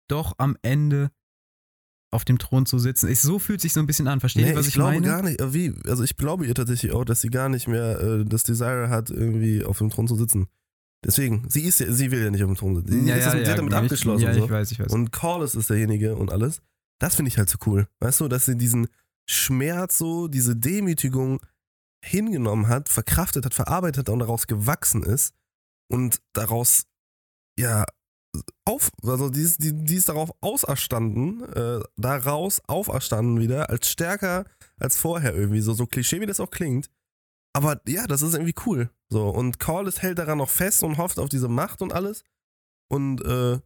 [0.08, 1.10] doch am Ende
[2.10, 3.08] auf dem Thron zu sitzen.
[3.08, 4.20] Ich, so fühlt sich so ein bisschen an.
[4.20, 5.06] Versteht nee, ihr, was ich, ich, glaube meine?
[5.06, 5.40] gar nicht.
[5.52, 5.74] Wie?
[5.86, 9.10] Also ich glaube ihr tatsächlich auch, dass sie gar nicht mehr äh, das Desire hat,
[9.10, 10.46] irgendwie auf dem Thron zu sitzen.
[11.04, 12.92] Deswegen, sie ist ja, sie will ja nicht auf dem Thron sitzen.
[12.92, 13.82] Sie, ist, sie hat damit genau.
[13.82, 14.22] abgeschlossen.
[14.22, 14.44] Ich, ja, so.
[14.44, 14.92] ich weiß, ich weiß.
[14.92, 16.62] Und Corlys ist derjenige und alles.
[16.98, 17.88] Das finde ich halt so cool.
[18.00, 18.88] Weißt du, dass sie diesen
[19.26, 21.40] Schmerz so, diese Demütigung
[22.02, 25.34] hingenommen hat, verkraftet hat, verarbeitet hat und daraus gewachsen ist
[25.88, 26.84] und daraus,
[27.58, 27.84] ja,
[28.64, 34.44] auf, also die ist, die, die ist darauf auserstanden, äh, daraus auferstanden wieder, als stärker
[34.78, 36.90] als vorher irgendwie, so, so klischee wie das auch klingt.
[37.52, 38.90] Aber ja, das ist irgendwie cool.
[39.08, 42.24] So, und Corlys hält daran noch fest und hofft auf diese Macht und alles.
[42.88, 43.60] Und, äh,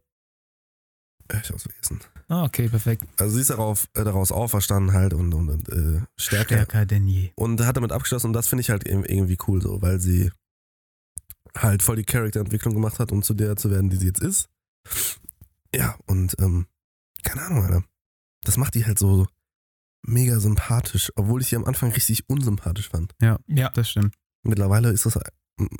[1.31, 1.99] ich hab's vergessen.
[2.27, 3.03] Ah, okay, perfekt.
[3.19, 6.55] Also sie ist darauf, äh, daraus auferstanden halt und, und, und äh, stärker.
[6.55, 7.31] Stärker denn je.
[7.35, 10.31] Und hat damit abgeschlossen und das finde ich halt irgendwie cool so, weil sie
[11.55, 14.49] halt voll die Charakterentwicklung gemacht hat, um zu der zu werden, die sie jetzt ist.
[15.73, 16.65] Ja, und ähm,
[17.23, 17.83] keine Ahnung, Alter.
[18.43, 19.27] Das macht die halt so
[20.01, 23.13] mega sympathisch, obwohl ich sie am Anfang richtig unsympathisch fand.
[23.21, 23.39] Ja.
[23.73, 24.15] Das stimmt.
[24.43, 25.19] Mittlerweile ist das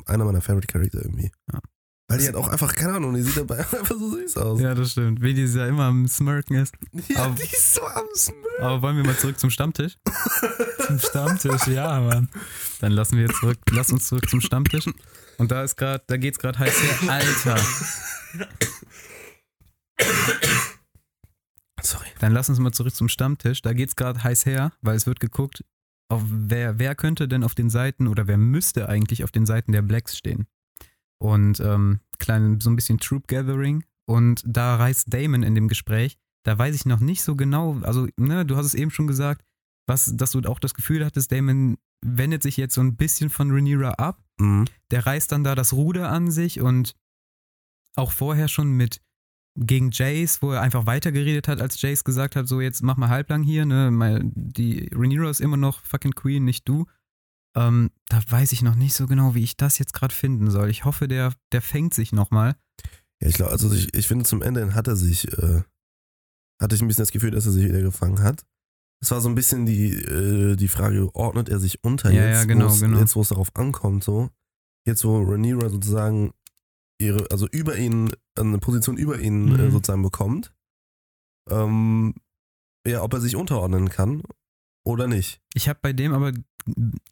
[0.06, 1.30] einer meiner Favorite Charakter irgendwie.
[1.52, 1.60] Ja.
[2.08, 4.60] Weil die halt auch einfach, keine Ahnung, die sieht dabei einfach so süß aus.
[4.60, 5.22] Ja, das stimmt.
[5.22, 6.74] Wie die ja immer am Smirken ist.
[7.08, 8.60] Ja, Aber- die ist so am Smirk.
[8.60, 9.96] Aber wollen wir mal zurück zum Stammtisch?
[10.86, 12.28] Zum Stammtisch, ja, Mann.
[12.80, 14.86] Dann lassen wir zurück, lass uns zurück zum Stammtisch.
[15.38, 17.10] Und da ist gerade, da geht's gerade heiß her.
[17.12, 17.56] Alter.
[21.82, 22.06] Sorry.
[22.18, 23.62] Dann lass uns mal zurück zum Stammtisch.
[23.62, 25.64] Da geht's gerade heiß her, weil es wird geguckt,
[26.08, 29.72] auf wer, wer könnte denn auf den Seiten oder wer müsste eigentlich auf den Seiten
[29.72, 30.46] der Blacks stehen.
[31.18, 33.84] Und ähm, klein, so ein bisschen Troop Gathering.
[34.06, 36.18] Und da reißt Damon in dem Gespräch.
[36.44, 39.44] Da weiß ich noch nicht so genau, also, ne, du hast es eben schon gesagt,
[39.86, 43.50] was, dass du auch das Gefühl hattest, Damon wendet sich jetzt so ein bisschen von
[43.50, 44.64] Rhaenyra ab Mhm.
[44.90, 46.94] der reißt dann da das Ruder an sich und
[47.94, 49.02] auch vorher schon mit
[49.56, 53.08] gegen Jace, wo er einfach weitergeredet hat, als Jace gesagt hat, so jetzt mach mal
[53.08, 56.86] halblang hier, ne, die Rhaenyra ist immer noch fucking Queen, nicht du.
[57.56, 60.70] Ähm, da weiß ich noch nicht so genau, wie ich das jetzt gerade finden soll.
[60.70, 62.54] Ich hoffe, der, der fängt sich nochmal.
[63.20, 65.62] Ja, ich glaube, also ich, ich finde zum Ende hin hat er sich, äh,
[66.60, 68.44] hatte ich ein bisschen das Gefühl, dass er sich wieder gefangen hat.
[69.02, 72.36] Es war so ein bisschen die, äh, die Frage, ordnet er sich unter Ja, jetzt,
[72.36, 72.98] ja, genau, genau.
[72.98, 74.30] jetzt wo es darauf ankommt, so.
[74.86, 76.32] Jetzt wo Rhaenyra sozusagen
[77.00, 79.70] ihre, also über ihn, eine Position über ihn äh, Mhm.
[79.72, 80.52] sozusagen bekommt.
[81.48, 82.14] Ähm,
[82.86, 84.22] ja, ob er sich unterordnen kann
[84.84, 85.40] oder nicht.
[85.54, 86.32] Ich habe bei dem aber,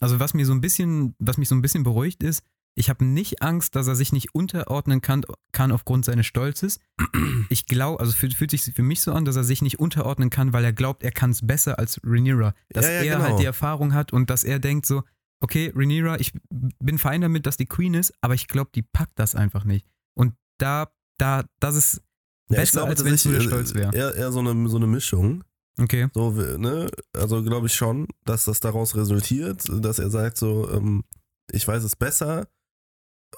[0.01, 2.43] also was mir so ein bisschen, was mich so ein bisschen beruhigt ist,
[2.75, 6.79] ich habe nicht Angst, dass er sich nicht unterordnen kann, kann aufgrund seines Stolzes.
[7.51, 10.29] Ich glaube, also fühlt, fühlt sich für mich so an, dass er sich nicht unterordnen
[10.29, 12.53] kann, weil er glaubt, er kann es besser als Rhaenyra.
[12.69, 13.25] Dass Ja, ja, er genau.
[13.29, 15.03] halt die Erfahrung hat und dass er denkt so,
[15.41, 19.19] okay, Rhaenyra, ich bin fein damit, dass die Queen ist, aber ich glaube, die packt
[19.19, 19.87] das einfach nicht.
[20.15, 22.03] Und da, da, das ist
[22.49, 23.95] besser, als wenn sie stolz wäre.
[23.95, 25.45] Eher, eher so, eine, so eine Mischung.
[25.81, 26.09] Okay.
[26.13, 26.91] So, ne?
[27.13, 31.05] Also glaube ich schon, dass das daraus resultiert, dass er sagt so, ähm,
[31.53, 32.49] ich weiß es besser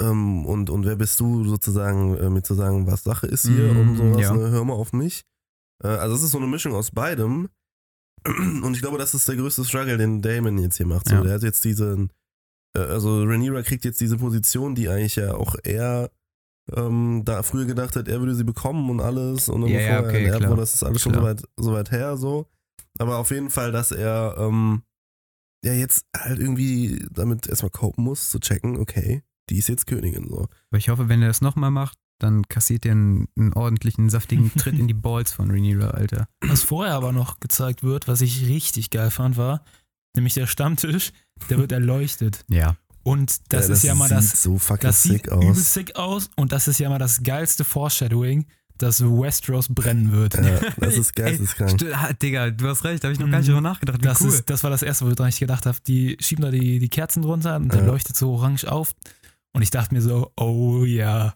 [0.01, 3.75] ähm, und, und wer bist du sozusagen, äh, mir zu sagen, was Sache ist hier
[3.75, 4.33] Mm, und sowas, ja.
[4.35, 4.51] ne?
[4.51, 5.25] hör mal auf mich.
[5.83, 7.49] Äh, also es ist so eine Mischung aus beidem
[8.63, 11.09] und ich glaube, das ist der größte Struggle, den Damon jetzt hier macht.
[11.09, 11.23] So, Ja.
[11.23, 12.11] Der hat jetzt diesen,
[12.77, 16.11] äh, also Rhaenyra kriegt jetzt diese Position, die eigentlich ja auch er
[16.77, 19.87] ähm, da früher gedacht hat, er würde sie bekommen und alles und dann Ja, ja,
[19.87, 20.57] er okay, erbt klar.
[20.57, 22.47] das ist alles schon so weit, so weit her so.
[22.99, 24.83] Aber auf jeden Fall, dass er ähm,
[25.65, 30.29] ja jetzt halt irgendwie damit erstmal copen muss, zu checken, okay, die ist jetzt Königin
[30.29, 30.49] so.
[30.71, 34.53] Aber ich hoffe, wenn er das nochmal macht, dann kassiert er einen, einen ordentlichen, saftigen
[34.57, 36.29] Tritt in die Balls von Rhaenyra, Alter.
[36.47, 39.65] Was vorher aber noch gezeigt wird, was ich richtig geil fand, war,
[40.15, 41.13] nämlich der Stammtisch,
[41.49, 42.45] der wird erleuchtet.
[42.49, 42.77] Ja.
[43.03, 45.73] Und das Ja, ist ja mal das, sieht so fucking das sieht sick übel aus.
[45.75, 48.45] sick aus und das ist ja mal das geilste Foreshadowing,
[48.77, 50.35] dass Westeros brennen wird.
[50.35, 51.71] Ja, das ist geisteskrank.
[51.81, 53.53] st- ah, Digga, du hast recht, da habe ich noch gar nicht Mhm.
[53.55, 54.01] drüber nachgedacht.
[54.01, 54.29] Wie Das, cool.
[54.29, 55.79] ist, das war das erste, woran ich gedacht habe.
[55.87, 57.87] Die schieben da die, die Kerzen drunter und der Ja.
[57.87, 58.93] leuchtet so orange auf.
[59.53, 61.35] Und ich dachte mir so, oh ja.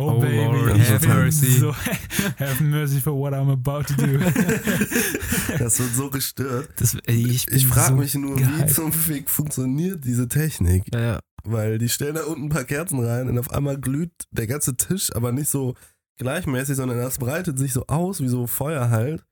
[0.00, 1.46] Oh, Oh baby, Lord, have mercy.
[1.58, 1.72] So,
[2.38, 4.18] have mercy for what I'm about to do.
[5.58, 6.68] Das wird so gestört.
[6.76, 8.70] Das, ey, ich Ich frage so mich nur, wie gehypt.
[8.70, 10.84] zum Fick funktioniert diese Technik?
[10.94, 11.18] ja, ja.
[11.44, 14.76] Weil die stellen da unten ein paar Kerzen rein und auf einmal glüht der ganze
[14.76, 15.74] Tisch, aber nicht so
[16.18, 19.24] gleichmäßig, sondern das breitet sich so aus wie so Feuer halt.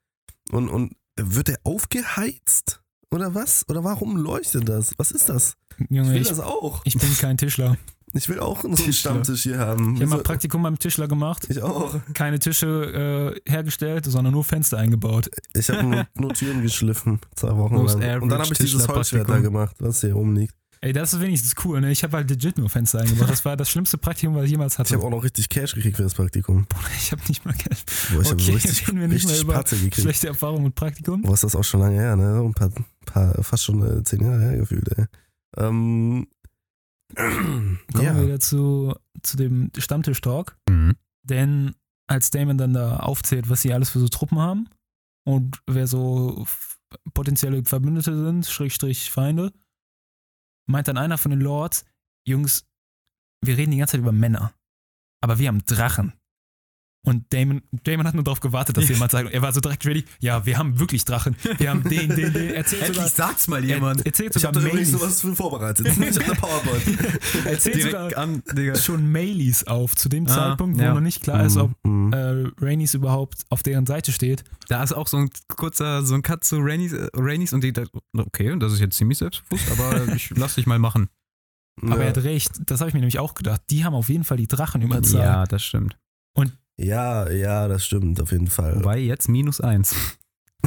[0.50, 2.80] Und, und wird der aufgeheizt?
[3.12, 3.64] Oder was?
[3.68, 4.94] Oder warum leuchtet das?
[4.96, 5.54] Was ist das?
[5.78, 6.80] Ich Junge, will ich, das auch.
[6.84, 7.76] ich bin kein Tischler.
[8.12, 9.10] Ich will auch so einen Tischler.
[9.12, 9.94] Stammtisch hier haben.
[9.96, 11.46] Ich habe mal So- Praktikum beim Tischler gemacht.
[11.50, 11.98] ich auch.
[12.14, 15.28] Keine Tische äh, hergestellt, sondern nur Fenster eingebaut.
[15.54, 18.22] Ich habe nur, nur Türen geschliffen, zwei Wochen Most lang.
[18.22, 20.54] Und dann habe ich dieses Holzschwert da gemacht, was hier rumliegt.
[20.82, 21.90] Ey, das ist wenigstens cool, ne?
[21.90, 23.30] Ich habe halt legit nur Fenster eingebaut.
[23.30, 24.94] Das war das schlimmste Praktikum, was ich jemals Ich hatte.
[24.94, 26.66] habe auch noch richtig Cash gekriegt für das Praktikum.
[27.00, 27.82] Ich habe nicht mal Cash.
[28.12, 29.96] Boah, ich habe so Okay, richtig, reden wir nicht mehr richtig über Patze gekriegt.
[30.00, 31.22] Schlechte Erfahrung mit Praktikum.
[31.22, 32.40] Boah, ist das auch schon lange her, ne?
[32.44, 32.70] Ein paar,
[33.06, 35.06] paar fast schon äh, zehn Jahre her gefühlt, ey.
[35.56, 36.26] Ähm,
[37.14, 38.22] Kommen wir ja.
[38.22, 40.58] wieder zu, zu dem Stammtisch-Talk.
[40.68, 40.96] Mhm.
[41.22, 41.74] Denn
[42.08, 44.68] als Damon dann da aufzählt, was sie alles für so Truppen haben
[45.24, 46.46] und wer so
[47.14, 49.52] potenzielle Verbündete sind, Schrägstrich Feinde,
[50.68, 51.84] meint dann einer von den Lords,
[52.26, 52.66] Jungs,
[53.44, 54.52] wir reden die ganze Zeit über Männer,
[55.20, 56.12] aber wir haben Drachen.
[57.08, 60.04] Und Damon, Damon hat nur darauf gewartet, dass jemand sagt, er war so direkt ready,
[60.18, 63.62] ja, wir haben wirklich Drachen, wir haben den, den, den, erzählt sogar, Endlich sagt's mal
[63.62, 64.04] er, jemand.
[64.04, 65.86] erzählt Ich sogar habe da übrigens Mailies, sowas für vorbereitet.
[65.96, 67.46] Ich habe eine PowerPoint.
[67.46, 68.74] erzählt sogar an, Digga.
[68.74, 70.94] schon Mailies auf, zu dem Ah, Zeitpunkt, wo ja.
[70.94, 72.12] noch nicht klar ist, ob Mhm.
[72.12, 74.42] äh, Rhaenys überhaupt auf deren Seite steht.
[74.68, 77.72] Da ist auch so ein kurzer, so ein Cut zu Rhaenys, äh, Rhaenys und die,
[77.72, 77.84] da-
[78.18, 81.08] okay, und das ist jetzt ziemlich selbstbewusst, aber ich lass dich mal machen.
[81.82, 82.02] Aber ja.
[82.02, 83.60] er hat recht, das habe ich mir nämlich auch gedacht.
[83.70, 85.20] Die haben auf jeden Fall die Drachenüberzahl.
[85.20, 85.96] Ja, das stimmt.
[86.78, 88.76] Ja, ja, das stimmt auf jeden Fall.
[88.76, 89.94] Wobei jetzt minus eins.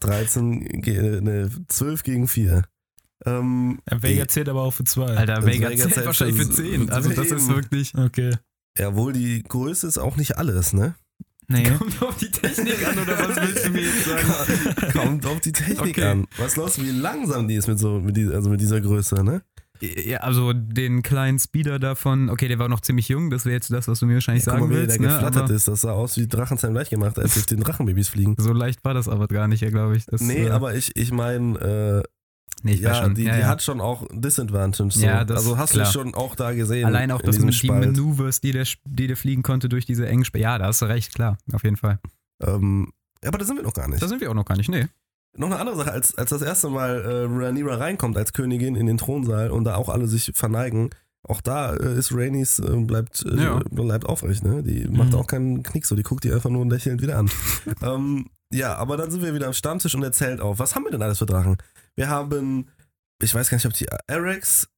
[0.00, 2.64] 13, ge- ne, 12 gegen 4.
[3.24, 5.06] Ähm, Vega zählt aber auch für zwei.
[5.16, 6.90] Alter, Das Vega Vega zählt zählt wahrscheinlich für für- 10.
[6.90, 7.54] Also das ist eben.
[7.54, 7.94] wirklich.
[7.96, 8.34] Okay.
[8.78, 10.94] Jawohl, die Größe ist auch nicht alles, ne?
[11.48, 11.64] Nee.
[11.70, 14.92] Kommt auf die Technik an, oder was willst du mir jetzt sagen?
[14.92, 16.04] Kommt auf die Technik Okay.
[16.04, 16.26] an.
[16.38, 19.42] Was los, wie langsam die ist mit so, mit dieser, also mit dieser Größe, ne?
[19.82, 23.70] Ja, also den kleinen Speeder davon, okay, der war noch ziemlich jung, das wäre jetzt
[23.72, 24.96] das, was du mir wahrscheinlich Ja, guck sagen mal, wie willst.
[25.00, 25.12] der Ne?
[25.14, 25.66] geflattert Aber ist.
[25.66, 28.36] Das sah aus wie Drachenzahn gleich gemacht, als auf den Drachenbabys fliegen.
[28.38, 30.06] so leicht war das aber gar nicht, glaube ich.
[30.06, 32.02] Das, nee, äh, aber ich, ich meine, äh,
[32.62, 33.16] nee, ja, schon.
[33.16, 33.48] die, ja, die ja.
[33.48, 34.90] hat schon auch Disadvantage.
[34.92, 35.04] So.
[35.04, 35.86] Ja, das- also hast klar.
[35.86, 36.86] du schon auch da gesehen.
[36.86, 37.66] Allein auch das, diesem die.
[37.66, 40.86] Maneuvers, die der, die der fliegen konnte durch diese engen Sp Ja, da hast du
[40.86, 41.98] recht, klar, auf jeden Fall.
[42.40, 42.92] Ähm,
[43.24, 44.00] ja, aber da sind wir noch gar nicht.
[44.00, 44.86] Da sind wir auch noch gar nicht, nee.
[45.36, 48.86] Noch eine andere Sache, als, als das erste Mal äh, Rhaenyra reinkommt als Königin in
[48.86, 50.90] den Thronsaal und da auch alle sich verneigen,
[51.26, 53.60] auch da äh, ist Rhaenys, äh, bleibt, äh, Ja.
[53.70, 54.62] bleibt aufrecht, ne?
[54.62, 55.14] Die macht Mhm.
[55.18, 57.30] auch keinen Knick so, die guckt die einfach nur lächelnd wieder an.
[57.82, 60.58] ähm, ja, aber dann sind wir wieder am Stammtisch und er zählt auf.
[60.58, 61.56] Was haben wir denn alles für Drachen?
[61.96, 62.68] Wir haben,
[63.22, 64.68] ich weiß gar nicht, ob die Arex,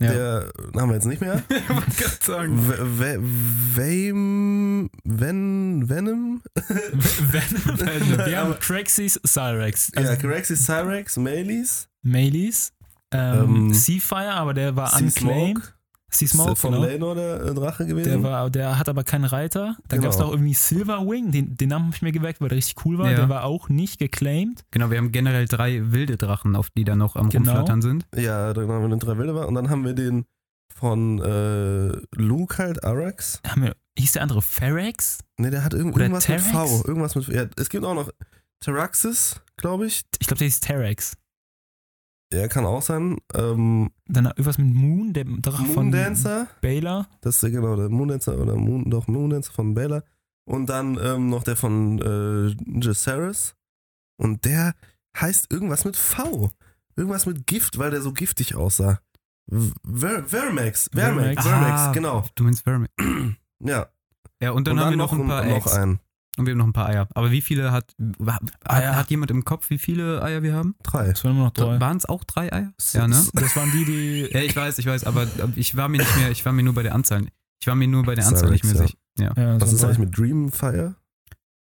[0.00, 0.12] Ja.
[0.12, 1.42] der haben wir jetzt nicht mehr.
[1.48, 2.58] ich wollte gerade sagen.
[3.76, 6.42] Vame, Ven, Venom?
[6.68, 9.92] Wenn, wenn, wir haben Craxis, Cyrex.
[9.94, 12.72] Also ja, Caraxes, Cyrex, Melees, Melees.
[13.12, 14.92] Ähm, Ähm, Seafire, aber der war
[16.14, 16.28] Sea.
[16.28, 16.52] Smoke.
[16.52, 16.84] Ist von genau.
[16.86, 18.08] Lenor der äh, Drache gewesen.
[18.08, 19.76] Der, war, der hat aber keinen Reiter.
[19.88, 20.02] Dann Genau.
[20.04, 22.84] gab es auch irgendwie Silverwing, den, den Namen habe ich mir geweckt, weil der richtig
[22.84, 23.10] cool war.
[23.10, 23.16] Ja.
[23.16, 24.64] Der war auch nicht geclaimed.
[24.70, 27.50] Genau, wir haben generell drei wilde Drachen, auf die da noch am Genau.
[27.50, 28.06] Rumflattern sind.
[28.16, 29.48] ja, dann haben wir den drei Wilde war.
[29.48, 30.24] Und dann haben wir den
[30.74, 33.40] von äh, Luke halt, Arax.
[33.46, 35.18] Haben wir, hieß der andere Ferex?
[35.38, 36.52] Ne, der hat irgend, Oder irgendwas mit Terex?
[36.52, 36.84] V.
[36.88, 38.10] Irgendwas mit Ja, es gibt auch noch
[38.60, 40.02] Taraxis, glaube ich.
[40.20, 41.14] Ich glaube, der hieß Terex.
[42.34, 43.18] Ja, kann auch sein.
[43.34, 47.08] Ähm, Dann irgendwas mit Moon, der Drache von Moondancer, Baylor.
[47.20, 50.02] das ist ja genau der Moondancer oder Moon, doch Moondancer von Baylor.
[50.46, 53.54] Und dann ähm, noch der von äh, Jaceres.
[54.16, 54.74] Und der
[55.18, 56.50] heißt irgendwas mit V.
[56.96, 59.00] Irgendwas mit Gift, weil der so giftig aussah.
[59.50, 61.42] Ver Vermax, Vermax, Vermax.
[61.46, 62.24] Vermax, Ah, genau.
[62.34, 62.88] Du meinst Vermin.
[63.60, 63.88] Ja.
[64.40, 65.72] Ja, und dann und haben wir noch ein paar noch Eggs.
[65.72, 66.00] einen.
[66.36, 67.08] Und wir haben noch ein paar Eier.
[67.14, 67.94] Aber wie viele hat,
[68.26, 70.74] hat, hat jemand im Kopf, wie viele Eier wir haben?
[70.82, 71.06] Drei.
[71.06, 71.78] Es waren immer noch drei.
[71.80, 72.72] Waren es auch drei Eier?
[72.92, 73.24] Ja, ne?
[73.34, 74.28] Das waren die, die.
[74.32, 76.74] Ja, ich weiß, ich weiß, aber ich war mir nicht mehr, ich war mir nur
[76.74, 77.26] bei der Anzahl.
[77.60, 78.98] Ich war mir nur bei der Anzahl nicht mehr sicher.
[79.18, 79.32] Ja.
[79.36, 80.96] Ja, Was das, ist eigentlich mit Dreamfire?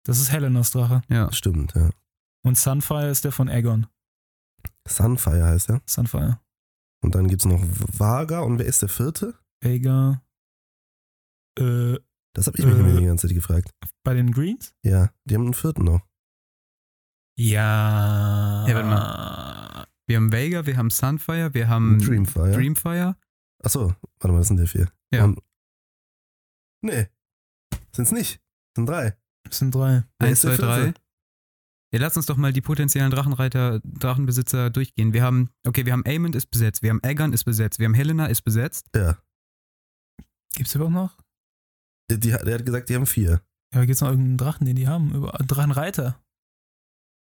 [0.05, 1.03] das ist Helenas Drache.
[1.09, 1.31] ja.
[1.33, 1.91] Stimmt, ja.
[2.45, 3.87] Und Sunfire ist der von Aegon.
[4.89, 5.81] Sunfire heißt er.
[5.87, 6.39] Sunfire.
[7.03, 7.61] Und dann gibt's noch
[7.99, 8.41] Vaga.
[8.41, 9.35] Und wer ist der vierte?
[9.61, 10.23] Vega.
[11.59, 11.99] Äh,
[12.35, 12.79] Das habe ich mich Äh.
[12.79, 13.71] nämlich die ganze Zeit gefragt.
[14.05, 14.75] bei den Greens?
[14.83, 16.01] Ja, die haben einen vierten noch.
[17.39, 18.67] Ja.
[18.69, 22.53] Ja, warte Wir haben Vega, wir haben Sunfire, wir haben Dreamfire.
[22.53, 23.17] Dreamfire.
[23.63, 24.91] Achso, warte mal, das sind der vier.
[25.13, 25.25] Ja.
[25.25, 25.39] Und,
[26.83, 27.07] nee,
[27.95, 28.41] sind's nicht.
[28.75, 29.17] Das sind drei.
[29.45, 30.05] Das sind drei.
[30.19, 30.95] Wer Eins, zwei, drei.
[31.95, 35.13] Ja, lass uns doch mal die potenziellen Drachenreiter, Drachenbesitzer durchgehen.
[35.13, 37.95] Wir haben, okay, wir haben Aemond ist besetzt, wir haben Aegon ist besetzt, wir haben
[37.95, 38.89] Helena ist besetzt.
[38.97, 39.19] Ja.
[40.55, 41.17] Gibt's überhaupt noch?
[42.13, 43.41] Die, die, der hat gesagt, die haben vier.
[43.75, 45.15] Ja, gibt's noch irgendeinen Drachen, den die haben?
[45.15, 46.19] Über, Drachenreiter.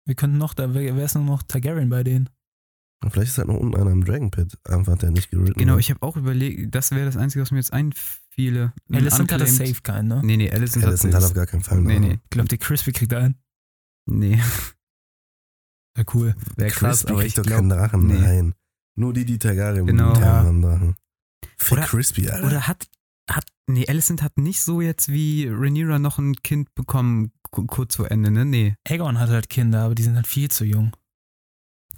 [0.06, 2.30] Wir könnten noch, da wäre es nur noch Targaryen bei denen.
[3.04, 4.58] Und vielleicht ist halt noch unten einer im Dragon Pit.
[4.68, 5.82] Einfach der nicht geritten Genau, wird.
[5.82, 8.74] ich habe auch überlegt, das wäre das Einzige, was mir jetzt einfiele.
[8.90, 10.22] Ein Alicent hat das safe keinen, ne?
[10.24, 11.82] Nee, nee, Alicent sind hat halt auf gar keinen Fall.
[11.82, 13.36] Nee, nee, Ich glaube, die Crispy kriegt einen.
[14.06, 14.42] nee,
[15.98, 16.36] Ja, cool.
[16.56, 18.08] wäre krass, aber ich doch glaube, keinen Drachen.
[18.08, 18.20] nee.
[18.20, 18.54] Nein.
[18.96, 20.08] Nur die, die Targaryen Genau.
[20.10, 20.44] Militär Ja.
[20.44, 20.96] haben Drachen.
[21.58, 22.48] Fick Oder- Crispy, Alter.
[22.48, 22.90] oder hat,
[23.30, 27.96] hat, nee, Alicent hat nicht so jetzt wie Rhaenyra noch ein Kind bekommen, ku- kurz
[27.96, 28.46] vor Ende, ne?
[28.46, 28.76] Nee.
[28.88, 30.96] Aegon hat halt Kinder, aber die sind halt viel zu jung.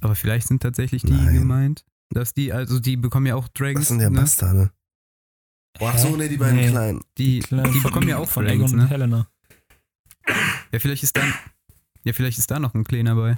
[0.02, 1.34] Aber vielleicht sind tatsächlich die Nein.
[1.34, 4.20] gemeint, dass die, also die bekommen ja auch Dragons, Was sind der ne?
[4.20, 4.72] Bastarde?
[5.80, 6.70] Oh, ach so, nee, die beiden Nee.
[6.70, 7.00] kleinen.
[7.18, 8.90] Die, die von- bekommen ja auch von Dragons, Aegon und ne?
[8.90, 9.28] Helena.
[10.72, 11.34] Ja, vielleicht ist dann,
[12.04, 13.38] ja, vielleicht ist da noch ein Kleiner bei.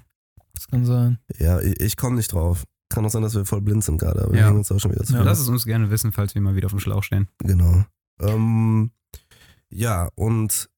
[0.53, 1.19] Das kann sein.
[1.37, 2.65] Ja, ich, ich komme nicht drauf.
[2.93, 4.45] Kann auch sein, dass wir voll blind sind gerade, aber wir Ja.
[4.47, 5.23] hängen uns auch schon wieder zu Ja.
[5.23, 7.27] Lass es uns gerne wissen, falls wir mal wieder auf dem Schlauch stehen.
[7.39, 7.85] Genau.
[8.19, 8.91] Ähm,
[9.69, 10.69] ja, und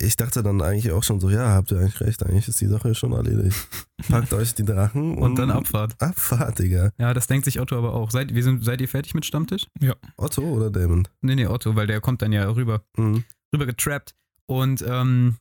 [0.00, 2.66] ich dachte dann eigentlich auch schon so, ja, habt ihr eigentlich recht, eigentlich ist die
[2.66, 3.56] Sache schon erledigt.
[4.08, 6.00] Packt euch die Drachen und, Und dann Abfahrt.
[6.02, 6.90] Abfahrt, Digga.
[6.98, 8.10] Ja, das denkt sich Otto aber auch.
[8.10, 9.66] Seid, wir sind, seid ihr fertig mit Stammtisch?
[10.16, 11.06] Otto oder Damon?
[11.20, 13.24] Nee, nee, Otto, weil der kommt dann ja rüber, Mhm.
[13.54, 14.14] rüber getrappt.
[14.46, 15.36] Und ähm,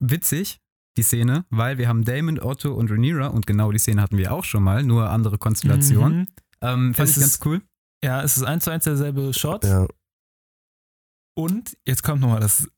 [0.00, 0.60] witzig,
[0.96, 4.32] die Szene, weil wir haben Damon, Otto und Rhaenyra und genau die Szene hatten wir
[4.32, 6.16] auch schon mal, nur andere Konstellation.
[6.18, 6.26] Mhm.
[6.62, 7.62] Ähm, fand Es ich ganz cool.
[8.04, 9.64] Ja, es ist eins zu eins derselbe Shot.
[9.64, 9.86] Ja,
[11.34, 12.68] Und jetzt kommt nochmal das,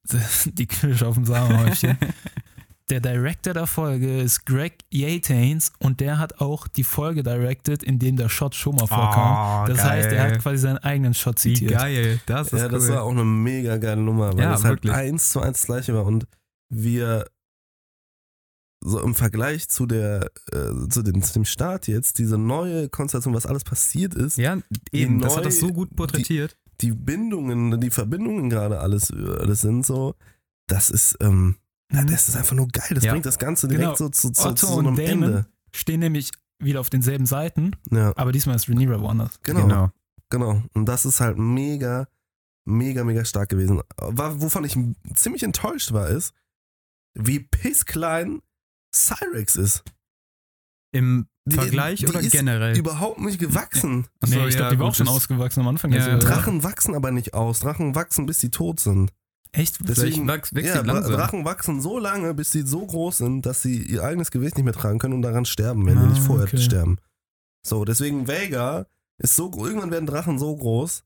[0.47, 1.97] die Kirsche auf dem Samenhäufchen.
[2.91, 7.99] der Director der Folge ist Greg Yatains und der hat auch die Folge directed, in
[7.99, 9.67] dem der Shot schon mal vorkam.
[9.69, 11.73] das heißt, er hat quasi seinen eigenen Shot Wie zitiert.
[11.73, 12.73] geil, das ist ja cool.
[12.73, 14.93] das war auch eine mega geile Nummer, weil Ja, es halt wirklich.
[14.95, 16.27] eins zu eins das gleiche war und
[16.71, 17.27] wir
[18.81, 23.35] so im Vergleich zu der äh, zu, den, zu dem Start jetzt, diese neue Konstellation,
[23.35, 24.59] was alles passiert ist, ja,
[24.93, 26.57] eben, das neu- hat das so gut porträtiert.
[26.81, 30.15] die Bindungen, die Verbindungen gerade alles, alles sind so,
[30.69, 31.57] das ist, ähm,
[31.93, 32.91] ja, das ist einfach nur geil.
[32.95, 33.13] Das Ja.
[33.13, 33.97] bringt das Ganze direkt Genau.
[33.97, 35.23] so zu, zu, Otto zu so und einem Damon.
[35.23, 35.47] Ende.
[35.75, 39.41] Stehen nämlich wieder auf denselben Seiten, Ja, aber diesmal ist Rhaenyra woanders.
[39.43, 39.91] genau,
[40.31, 40.63] genau.
[40.75, 42.07] Und das ist halt mega,
[42.65, 43.81] mega, mega stark gewesen.
[43.97, 44.77] War, wovon ich
[45.15, 46.33] ziemlich enttäuscht war, ist,
[47.15, 48.41] wie pissklein
[48.95, 49.83] Cyrex ist.
[50.93, 52.77] Im Die- Vergleich die oder ist generell?
[52.79, 54.07] Überhaupt nicht gewachsen.
[54.21, 55.91] Achso, nee, ich ja, glaube, die war auch schon ausgewachsen am Anfang.
[55.93, 56.19] Ja, der Serie.
[56.21, 57.61] Drachen wachsen aber nicht aus.
[57.61, 59.13] Drachen wachsen, bis sie tot sind.
[59.53, 59.79] Echt?
[59.81, 61.13] Deswegen, wachs- wächst ja, die langsam.
[61.13, 64.65] Drachen wachsen so lange, bis sie so groß sind, dass sie ihr eigenes Gewicht nicht
[64.65, 66.59] mehr tragen können und daran sterben, wenn sie Ah, nicht vorher okay.
[66.59, 66.99] sterben.
[67.67, 68.87] So, deswegen Vega
[69.19, 71.03] ist so, irgendwann werden Drachen so groß,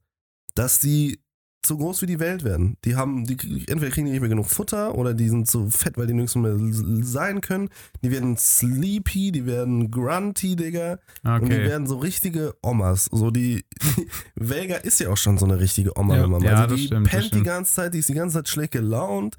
[0.56, 1.20] dass die
[1.62, 2.76] zu groß wie die Welt werden.
[2.84, 3.34] Die haben, die
[3.68, 6.34] entweder kriegen die nicht mehr genug Futter oder die sind zu fett, weil die nirgends
[6.34, 6.56] mehr
[7.04, 7.68] sein können.
[8.02, 10.98] Die werden sleepy, die werden grunty, Digga.
[11.24, 11.64] Und die Okay.
[11.68, 13.08] werden so richtige Omas.
[13.12, 13.64] So die,
[13.96, 16.22] die Vega ist ja auch schon so eine richtige Oma, Ja.
[16.24, 16.48] wenn man mal.
[16.48, 18.72] Ja, also das die stimmt, pennt die ganze Zeit, die ist die ganze Zeit schlecht
[18.72, 19.36] gelaunt.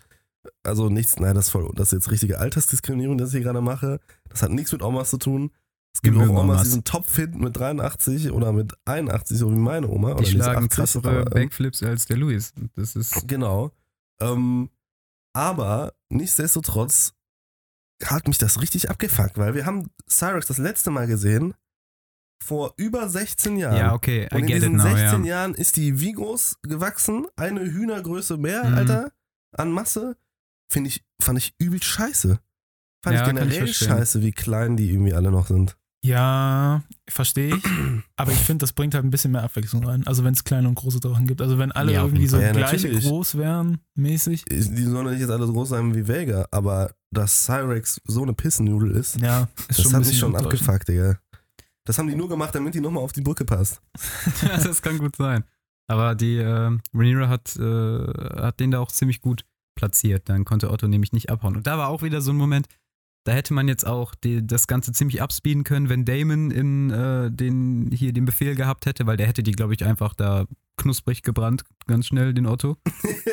[0.64, 3.62] Also nichts, nein, das ist voll, das ist jetzt richtige Altersdiskriminierung, das ich hier gerade
[3.62, 4.00] mache.
[4.30, 5.52] Das hat nichts mit Omas zu tun.
[5.96, 6.64] Es gibt auch Omas, Omas.
[6.64, 10.16] die sind topfit mit 83 oder mit 81, so wie meine Oma.
[10.16, 12.54] Die schlagen 80, krassere aber, ähm, Backflips als der Luis.
[12.76, 13.28] Das ist.
[13.28, 13.72] Genau.
[14.20, 14.70] Ähm,
[15.34, 17.14] aber nichtsdestotrotz
[18.04, 21.54] hat mich das richtig abgefuckt, weil wir haben Cyrex das letzte Mal gesehen
[22.44, 23.78] vor über 16 Jahren.
[23.78, 25.36] Ja, okay, I Und in diesen now, 16 ja.
[25.38, 27.28] Jahren ist die wie groß gewachsen?
[27.38, 28.74] Eine Hühnergröße mehr, Mhm.
[28.78, 29.12] Alter,
[29.54, 30.18] an Masse.
[30.70, 32.40] Finde ich, fand ich übel scheiße.
[33.04, 33.88] Fand Ja, ich ich generell verstehen.
[33.90, 35.78] scheiße, wie klein die irgendwie alle noch sind.
[36.06, 37.64] Ja, verstehe ich.
[38.18, 40.06] Aber ich finde, das bringt halt ein bisschen mehr Abwechslung rein.
[40.06, 41.42] Also wenn es kleine und große Drachen gibt.
[41.42, 42.38] Also wenn alle Ja, irgendwie so.
[42.38, 44.44] Ja, gleich groß wären, mäßig.
[44.46, 48.24] Die sollen ja nicht jetzt alle so groß sein wie Vega, aber dass Cyrex so
[48.24, 51.20] eine Pissennudel ist, Ja, ist das schon hat mich schon abgefuckt, Digga.
[51.86, 53.82] Das haben die nur gemacht, damit die nochmal auf die Brücke passt.
[54.42, 55.44] Ja, das kann gut sein.
[55.88, 59.46] Aber die äh, Rhaenyra hat, äh, hat den da auch ziemlich gut
[59.76, 60.30] platziert.
[60.30, 61.56] Dann konnte Otto nämlich nicht abhauen.
[61.56, 62.68] Und da war auch wieder so ein Moment,
[63.24, 67.32] da hätte man jetzt auch die, das Ganze ziemlich abspeeden können, wenn Damon in äh,
[67.32, 70.46] den, hier den Befehl gehabt hätte, weil der hätte die, glaube ich, einfach da
[70.76, 72.78] knusprig gebrannt, ganz schnell, den Otto.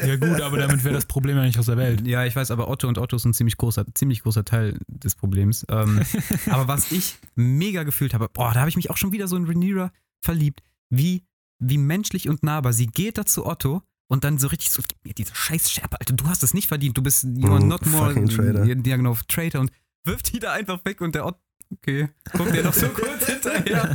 [0.07, 2.07] Ja gut, aber damit wäre das Problem ja nicht aus der Welt.
[2.07, 5.15] Ja, ich weiß, aber Otto und Otto ist ein ziemlich großer, ziemlich großer Teil des
[5.15, 5.67] Problems.
[5.69, 6.01] Ähm,
[6.51, 9.37] aber was ich mega gefühlt habe, boah, da habe ich mich auch schon wieder so
[9.37, 9.91] in Rhaenyra
[10.23, 11.25] verliebt, wie,
[11.59, 12.73] wie menschlich und nahbar.
[12.73, 15.99] Sie geht da zu Otto und dann so richtig so, gib mir diese scheiß Schärpe,
[16.01, 18.65] Alter, du hast es nicht verdient, du bist, you are Mm, not more, traitor.
[18.67, 19.71] ja, genau, Traitor und
[20.05, 21.01] wirft die da einfach weg.
[21.01, 21.39] Und der Otto,
[21.73, 23.95] okay, kommt der noch so kurz hinterher.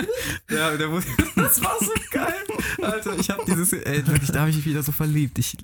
[0.50, 1.04] ja, der muss,
[1.34, 2.34] das war so geil,
[2.82, 5.38] Alter, ich habe dieses, ey, wirklich, da habe ich mich wieder so verliebt.
[5.38, 5.56] Ich,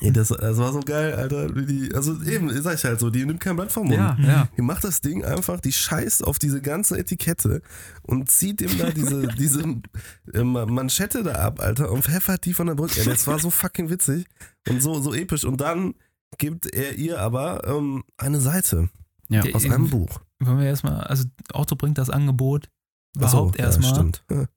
[0.00, 1.54] Ey, das, das war so geil, Alter.
[1.54, 3.96] Wie die, also eben, sag ich halt so, die nimmt kein Blatt vom Mund.
[3.98, 4.48] ja, ja.
[4.56, 7.62] Die macht das Ding einfach, die scheißt auf diese ganze Etikette
[8.02, 9.62] und zieht ihm da diese, diese
[10.32, 13.00] äh, Manschette da ab, Alter, und pfeffert die von der Brücke.
[13.00, 14.26] Ey, das war so fucking witzig
[14.68, 15.44] und so, so episch.
[15.44, 15.94] Und dann
[16.38, 18.88] gibt er ihr aber ähm, eine Seite
[19.28, 19.42] Ja.
[19.52, 20.20] Aus einem Buch.
[20.40, 22.68] Wollen wir erstmal, also Otto bringt das Angebot
[23.18, 24.24] Ach so, überhaupt ja, erstmal, stimmt.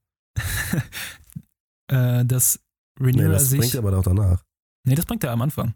[1.90, 2.60] Äh, dass
[2.98, 3.58] Nee, Rhaenyra das sich.
[3.60, 4.42] bringt er aber auch danach.
[4.86, 5.74] nee, das bringt er am Anfang.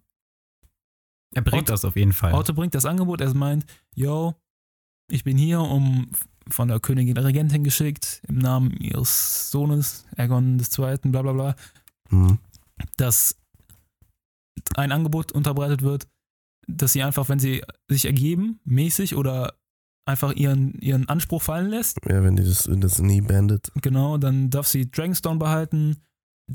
[1.34, 2.32] Er bringt Otto- das auf jeden Fall.
[2.32, 4.34] Otto bringt das Angebot, er meint, yo,
[5.10, 6.10] ich bin hier, um
[6.48, 11.56] von der Königin der Regentin geschickt, im Namen ihres Sohnes, Aegon II., bla bla bla,
[12.08, 12.38] Hm.
[12.96, 13.36] dass
[14.76, 16.08] ein Angebot unterbreitet wird,
[16.66, 19.54] dass sie einfach, wenn sie sich ergeben, mäßig oder
[20.08, 23.70] einfach ihren, ihren Anspruch fallen lässt, Ja, wenn die das, das nie bandet.
[23.82, 25.96] genau, dann darf sie Dragonstone behalten,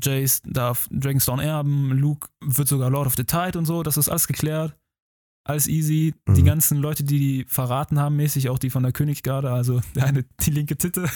[0.02, 4.08] Jace darf Dragonstone erben, Luke wird sogar Lord of the Tide und so, das ist
[4.08, 4.76] alles geklärt.
[5.46, 6.14] Alles easy.
[6.26, 6.46] Die Mhm.
[6.46, 10.24] ganzen Leute, die die verraten haben, mäßig, auch die von der Königsgarde, also der eine,
[10.40, 11.04] die linke Titte,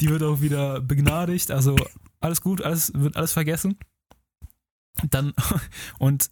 [0.00, 1.50] die wird auch wieder begnadigt.
[1.50, 1.76] Also
[2.20, 3.76] alles gut, alles wird alles vergessen.
[5.10, 5.34] Dann,
[5.98, 6.30] und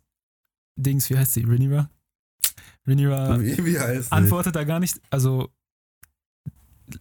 [0.77, 1.43] Dings, wie heißt sie?
[1.45, 1.91] Rhaenyra?
[2.87, 3.39] Rhaenyra
[4.11, 5.49] antwortet da gar nicht, also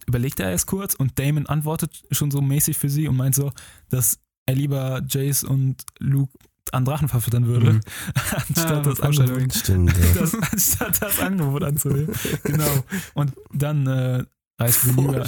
[0.06, 3.52] überlegt er erst kurz und Damon antwortet schon so mäßig für sie und meint so,
[3.88, 6.32] dass er lieber Jace und Luke
[6.70, 7.80] an Drachen verfüttern würde, Mhm.
[8.48, 9.34] anstatt, das Foreshadowing.
[9.50, 10.14] Angebot, Stimmt, ja.
[10.20, 12.14] das, anstatt das Angebot anzunehmen.
[12.44, 12.84] genau.
[13.14, 14.24] Und dann äh,
[14.60, 15.24] reißt Rhaenyra,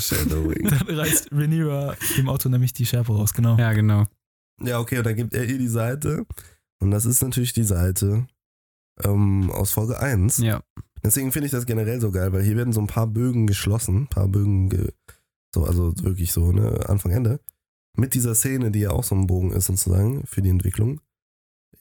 [0.71, 3.59] dann reißt Rhaenyra dem Auto nämlich die Schärpe raus, genau.
[3.59, 4.07] Ja, genau.
[4.63, 6.25] Ja, okay, und dann gibt er ihr die Seite.
[6.79, 8.27] Und das ist natürlich die Seite
[9.03, 10.39] ähm, aus Folge 1.
[10.39, 10.63] Ja.
[11.03, 14.03] Deswegen finde ich das generell so geil, weil hier werden so ein paar Bögen geschlossen,
[14.03, 14.93] ein paar Bögen, ge
[15.55, 17.41] so, also wirklich so, ne, Anfang, Ende.
[17.97, 21.01] Mit dieser Szene, die ja auch so ein Bogen ist, sozusagen, für die Entwicklung.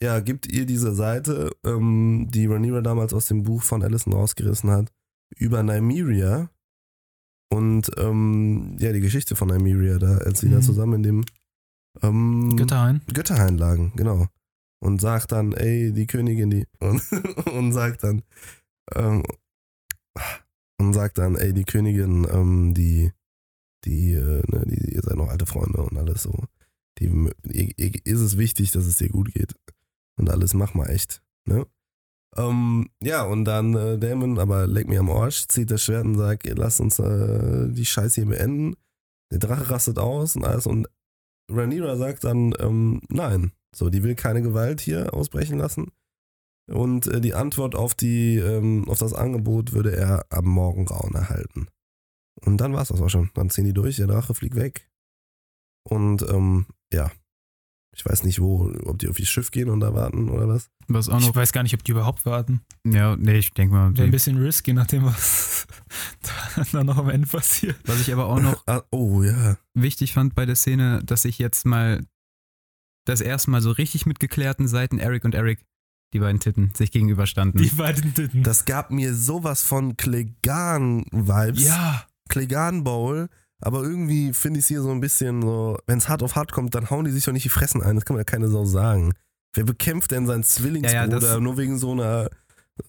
[0.00, 4.70] Ja, gibt ihr diese Seite, ähm, die Rhaenyra damals aus dem Buch von Allison rausgerissen
[4.70, 4.92] hat,
[5.36, 6.50] über Nymeria.
[7.50, 10.62] Und ähm, ja, die Geschichte von Nymeria, da, als sie da Mhm.
[10.62, 11.24] zusammen in dem
[12.02, 13.00] ähm, Götterhain.
[13.12, 14.26] Götterhain lagen, genau.
[14.84, 16.66] Und sagt dann, ey, die Königin, die.
[16.78, 17.00] Und,
[17.46, 18.22] und sagt dann,
[18.94, 19.22] ähm,
[20.78, 23.10] und sagt dann, ey, die Königin, ähm, die,
[23.86, 26.44] die, äh, ne, die, ihr seid noch alte Freunde und alles so.
[26.98, 27.06] Die,
[28.04, 29.54] ist es wichtig, dass es dir gut geht.
[30.16, 31.66] Und alles, mach mal echt, ne?
[32.36, 36.16] Ähm, ja, und dann äh, Damon, aber leck mir am Arsch, zieht das Schwert und
[36.16, 38.76] sagt, lass uns äh, die Scheiße hier beenden.
[39.32, 40.88] Der Drache rastet aus und alles und
[41.50, 43.52] Rhaenyra sagt dann, ähm, nein.
[43.74, 45.90] So, die will keine Gewalt hier ausbrechen lassen.
[46.70, 51.68] Und äh, die Antwort auf, die, ähm, auf das Angebot würde er am Morgengrauen erhalten.
[52.40, 53.30] Und dann war es das auch schon.
[53.34, 54.88] Dann ziehen die durch, der Drache fliegt weg.
[55.88, 57.10] Und ähm, ja,
[57.94, 60.70] ich weiß nicht, wo, ob die auf ihr Schiff gehen und da warten oder was.
[60.88, 61.36] Was auch Ich noch.
[61.36, 62.62] weiß gar nicht, ob die überhaupt warten.
[62.86, 63.96] Ja, nee, ich denke mal.
[63.96, 65.66] Wäre ein bisschen risky, nachdem was
[66.72, 67.76] dann noch am Ende passiert.
[67.84, 69.56] was ich aber auch noch Ah, oh ja.
[69.74, 72.04] wichtig fand bei der Szene, dass ich jetzt mal
[73.04, 75.64] das erste Mal so richtig mit geklärten Seiten Eric und Eric,
[76.12, 77.60] die beiden Titten, sich gegenüberstanden.
[77.62, 78.42] Die beiden Titten.
[78.42, 81.64] Das gab mir sowas von Klegan-Vibes.
[81.64, 82.06] ja.
[82.28, 83.28] Klegan Bowl,
[83.60, 86.52] aber irgendwie finde ich es hier so ein bisschen so, wenn es hart auf hart
[86.52, 87.96] kommt, dann hauen die sich doch nicht die Fressen ein.
[87.96, 89.12] Das kann man ja keine Sau sagen.
[89.54, 92.30] Wer bekämpft denn seinen Zwillingsbruder Ja, ja, nur wegen so einer,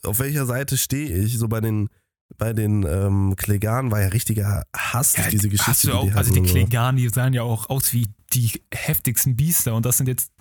[0.03, 1.37] auf welcher Seite stehe ich?
[1.37, 1.89] So bei den,
[2.37, 5.71] bei den ähm, Klegan war ja richtiger Hass durch diese Geschichte.
[5.71, 6.53] hast du auch, die also die hatten, so.
[6.53, 10.31] Klegan, die sahen ja auch aus wie die heftigsten Biester und das sind jetzt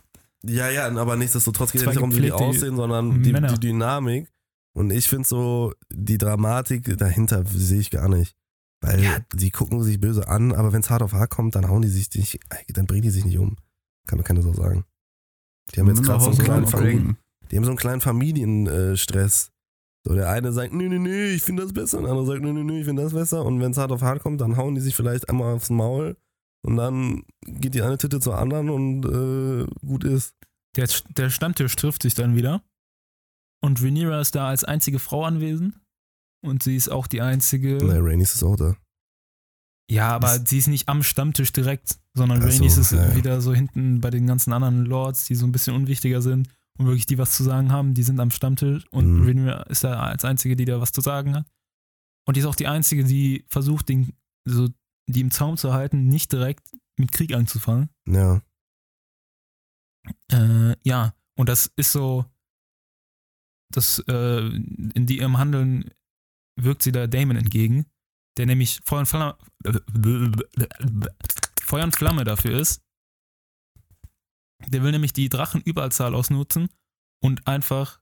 [0.45, 4.31] Ja, ja, aber nichtsdestotrotz geht es nicht darum, wie die aussehen, sondern die, die Dynamik.
[4.77, 8.35] Und ich finde so, die Dramatik dahinter sehe ich gar nicht.
[8.81, 9.19] Weil Ja.
[9.33, 11.89] die gucken sich böse an, aber wenn es hart auf hart kommt, dann hauen die
[11.89, 13.57] sich nicht, dann bringen die sich nicht um.
[14.07, 14.85] Kann mir keiner so sagen.
[15.75, 17.17] Die haben jetzt gerade so einen kleinen, Familien,
[17.51, 19.51] die haben so einen kleinen Familienstress.
[20.07, 21.97] So, der eine sagt, nö, nö, nö, ich finde das besser.
[21.97, 23.43] Und der andere sagt, nö, nö, nö, ich finde das besser.
[23.47, 26.17] Und wenn es hart auf hart kommt, dann hauen die sich vielleicht einmal aufs Maul.
[26.65, 30.35] Und dann geht die eine Titte zur anderen und äh, gut ist.
[30.77, 32.63] Der, der Stammtisch trifft sich dann wieder.
[33.63, 35.79] Und Rhaenyra ist da als einzige Frau anwesend.
[36.43, 37.79] Und sie ist auch die einzige.
[37.83, 38.77] Na, Rhaenys ist auch da.
[39.91, 43.15] Ja, aber sie ist nicht am Stammtisch direkt, sondern Ach so, Rhaenys ist ja.
[43.15, 46.87] wieder so hinten bei den ganzen anderen Lords, die so ein bisschen unwichtiger sind und
[46.87, 49.27] wirklich die was zu sagen haben, die sind am Stammtisch und Mhm.
[49.27, 51.47] Rhaenyra ist da als einzige, die da was zu sagen hat.
[52.27, 54.15] Und die ist auch die einzige, die versucht, den,
[54.47, 54.69] so,
[55.07, 57.91] die im Zaum zu halten, nicht direkt mit Krieg anzufangen.
[58.07, 58.43] Ja.
[60.31, 62.25] Äh, ja, und das ist so,
[63.73, 65.91] das, äh, in die ihrem Handeln
[66.57, 67.87] wirkt sie da Damon entgegen,
[68.37, 69.37] der nämlich Feuer und Flamme,
[71.63, 72.83] Feuer und Flamme dafür ist.
[74.69, 76.69] Der will nämlich die Drachenüberzahl ausnutzen
[77.23, 78.01] und einfach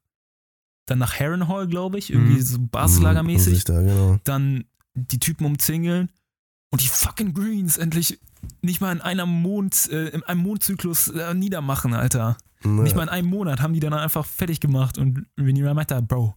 [0.87, 2.41] dann nach Harrenhal, glaube ich, irgendwie Mhm.
[2.41, 4.19] so Mhm, Baslagermäßig, sich Da, genau.
[4.23, 6.11] dann die Typen umzingeln
[6.73, 8.19] und die fucking Greens endlich
[8.63, 12.35] nicht mal in einer Mond, äh, in einem Mondzyklus äh, niedermachen, Alter.
[12.63, 16.01] Ne, Nicht mal in einem Monat haben die dann einfach fertig gemacht und Rhaenyra meinte,
[16.01, 16.33] Bro,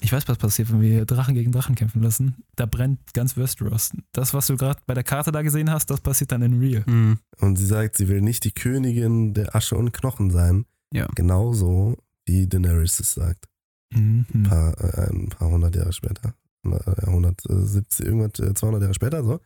[0.00, 2.34] ich weiß, was passiert, wenn wir Drachen gegen Drachen kämpfen lassen.
[2.56, 3.92] Da brennt ganz Westeros.
[4.10, 6.82] Das, was du gerade bei der Karte da gesehen hast, das passiert dann in Real.
[6.86, 7.20] Mhm.
[7.38, 10.66] Und sie sagt, sie will nicht die Königin der Asche und Knochen sein.
[10.92, 11.06] Ja.
[11.14, 13.46] Genauso wie Daenerys es sagt.
[13.92, 14.26] Mhm.
[14.34, 16.34] Ein paar, äh, ein paar hundert Jahre später.
[16.72, 19.40] Äh, 170, irgendwas, äh, 200 Jahre später, so.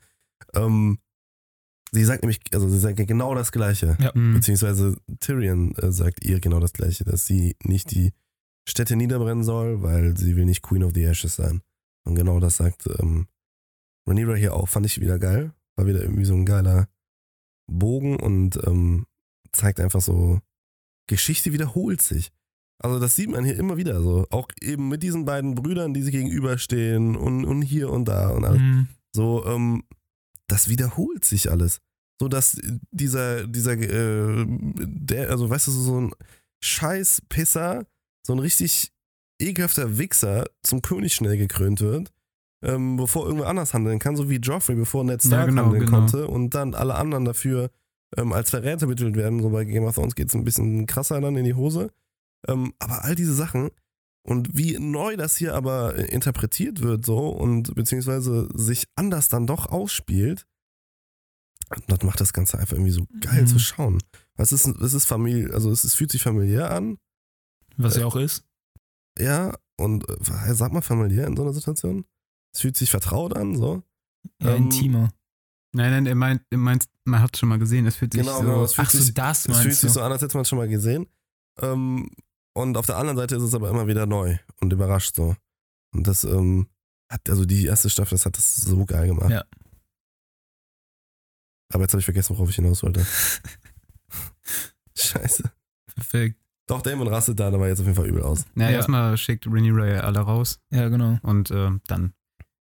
[0.55, 0.99] Ähm,
[1.93, 3.97] sie sagt nämlich, also sie sagt genau das Gleiche.
[4.01, 4.13] Ja.
[4.15, 4.35] Mhm.
[4.35, 8.13] Beziehungsweise Tyrion äh, sagt ihr genau das Gleiche, dass sie nicht die
[8.69, 11.63] Städte niederbrennen soll, weil sie will nicht Queen of the Ashes sein.
[12.05, 13.27] Und genau das sagt ähm,
[14.07, 14.69] Rhaenyra hier auch.
[14.69, 15.53] Fand ich wieder geil.
[15.77, 16.89] War wieder irgendwie so ein geiler
[17.67, 19.07] Bogen und ähm,
[19.53, 20.41] zeigt einfach so,
[21.07, 22.31] Geschichte wiederholt sich.
[22.81, 24.27] Also das sieht man hier immer wieder so.
[24.31, 28.45] Auch eben mit diesen beiden Brüdern, die sich gegenüberstehen und, und hier und da und
[28.45, 28.61] alles.
[28.61, 28.89] Mhm.
[29.13, 29.83] So, ähm,
[30.47, 31.81] das wiederholt sich alles.
[32.21, 32.61] So dass
[32.91, 36.13] dieser, dieser, äh, der, also weißt du, so ein
[36.63, 37.87] scheiß Pisser,
[38.27, 38.93] so ein richtig
[39.41, 42.13] ekelhafter Wichser zum König schnell gekrönt wird,
[42.63, 45.87] ähm, bevor irgendwer anders handeln kann, so wie Joffrey, bevor Ned Ja, Stark genau, handeln
[45.87, 45.99] genau.
[45.99, 47.71] konnte und dann alle anderen dafür
[48.17, 49.41] ähm, als Verräter betitelt werden.
[49.41, 51.91] So bei Game of Thrones geht es ein bisschen krasser dann in die Hose.
[52.47, 53.71] Ähm, aber all diese Sachen
[54.23, 59.47] und wie neu das hier aber äh, interpretiert wird so und beziehungsweise sich anders dann
[59.47, 60.47] doch ausspielt,
[61.87, 63.47] das macht das Ganze einfach irgendwie so geil Mhm.
[63.47, 63.99] zu schauen.
[64.37, 66.99] Es ist, es ist Familie, also es ist, fühlt sich familiär an,
[67.77, 68.45] Was ja auch ist.
[69.19, 72.05] ja, und äh, sag mal familiär in so einer Situation.
[72.55, 73.83] Es fühlt sich vertraut an, so.
[74.43, 75.11] Ja, Ähm, intimer.
[75.75, 78.39] Nein, nein, er meint, er meint, man hat schon mal gesehen, es fühlt sich Genau,
[78.39, 78.45] so.
[78.45, 79.95] genau, es fühlt Ach so, sich, das es fühlt meinst sich du.
[79.95, 81.07] so an, als hätte man es schon mal gesehen.
[81.61, 82.11] Ähm,
[82.59, 85.35] und auf der anderen Seite ist es aber immer wieder neu und überrascht so.
[85.95, 86.69] Und das ähm,
[87.11, 89.31] hat, also die erste Staffel, das hat das so geil gemacht.
[89.31, 89.45] Ja.
[91.73, 93.05] Aber jetzt habe ich vergessen, worauf ich hinaus wollte.
[94.97, 95.45] Scheiße.
[95.95, 96.37] Perfekt.
[96.67, 98.45] Doch, Damon rastet da, aber jetzt auf jeden Fall übel aus.
[98.55, 98.77] Na, Ja.
[98.77, 101.19] erstmal schickt Rhaenyra ja alle raus Ja, genau.
[101.23, 102.13] und äh, dann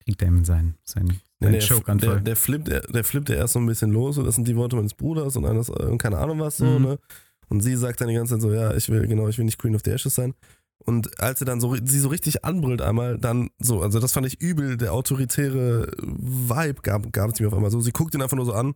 [0.03, 2.21] kriegt Damon seinen, seinen, Nee, seinen der, der, Choke-Anfall.
[2.21, 4.55] der, flippt, der, der flippt ja erst so ein bisschen los, so, das sind die
[4.55, 6.85] Worte meines Bruders und eines, äh, und keine Ahnung was so, Mhm.
[6.85, 6.99] ne?
[7.49, 9.57] Und sie sagt dann die ganze Zeit so, ja, ich will, genau, ich will nicht
[9.59, 10.33] Queen of the Ashes sein.
[10.79, 14.27] Und als sie dann so, sie so richtig anbrüllt einmal, dann so, also das fand
[14.27, 17.79] ich übel, der autoritäre Vibe gab, gab es mir auf einmal so.
[17.81, 18.73] Sie guckt ihn einfach nur so an,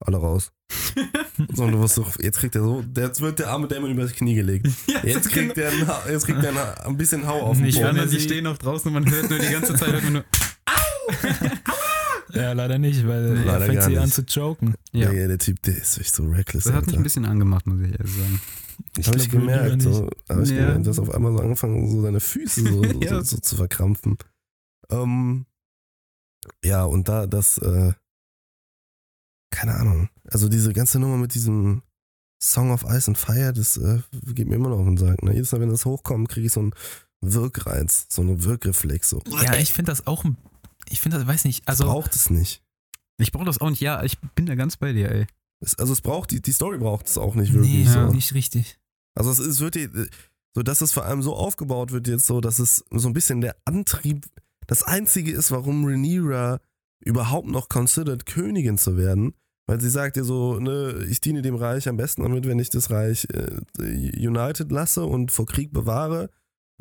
[0.00, 0.50] alle raus.
[1.54, 4.02] so, und du wirst so, jetzt kriegt er so, jetzt wird der arme Dämon über
[4.02, 4.66] das Knie gelegt.
[5.04, 8.08] Jetzt kriegt der ein, Ha- jetzt kriegt der ein, bisschen Hau auf den er die
[8.08, 10.24] sie- stehen noch draußen und man hört nur die ganze Zeit hört man nur.
[12.32, 14.14] Ja, leider nicht, weil Nee, er fängt sie an nicht.
[14.14, 14.74] zu choken.
[14.92, 15.10] Ja.
[15.10, 16.64] Ja, ja, der Typ, der ist echt so reckless.
[16.64, 17.00] das hat mich Alter.
[17.00, 18.40] ein bisschen angemacht, muss ich ehrlich sagen.
[18.98, 20.56] Ich habe ich gemerkt, so, hab ich Ja.
[20.66, 23.16] gemerkt, dass auf einmal so angefangen, so seine Füße so, so, Ja.
[23.16, 24.16] so, so zu verkrampfen.
[24.90, 25.46] Ähm,
[26.64, 27.92] ja, und da das, äh,
[29.50, 31.82] keine Ahnung, also diese ganze Nummer mit diesem
[32.42, 34.00] Song of Ice and Fire, das äh,
[34.34, 35.22] geht mir immer noch auf den Sack.
[35.22, 35.34] Ne?
[35.34, 36.72] Jedes Mal, wenn das hochkommt, kriege ich so einen
[37.20, 39.10] Wirkreiz, so einen Wirkreflex.
[39.10, 39.22] So.
[39.42, 40.38] Ja, ich finde das auch, ein-
[40.90, 42.62] ich finde das, weiß nicht, also, braucht es nicht.
[43.18, 43.80] Ich brauche das auch nicht.
[43.80, 45.26] Ja, ich bin da ganz bei dir, ey.
[45.60, 47.84] Es, also es braucht, die, die Story braucht es auch nicht wirklich.
[47.84, 48.12] nee, so.
[48.12, 48.78] nicht richtig.
[49.14, 50.08] Also es, es wird dir-
[50.54, 53.40] so, dass es vor allem so aufgebaut wird jetzt so, dass es so ein bisschen
[53.40, 54.26] der Antrieb,
[54.66, 56.60] das einzige ist, warum Rhaenyra
[57.04, 59.34] überhaupt noch considered Königin zu werden,
[59.66, 62.70] weil sie sagt ja so, ne, ich diene dem Reich am besten damit, wenn ich
[62.70, 66.30] das Reich äh, united lasse und vor Krieg bewahre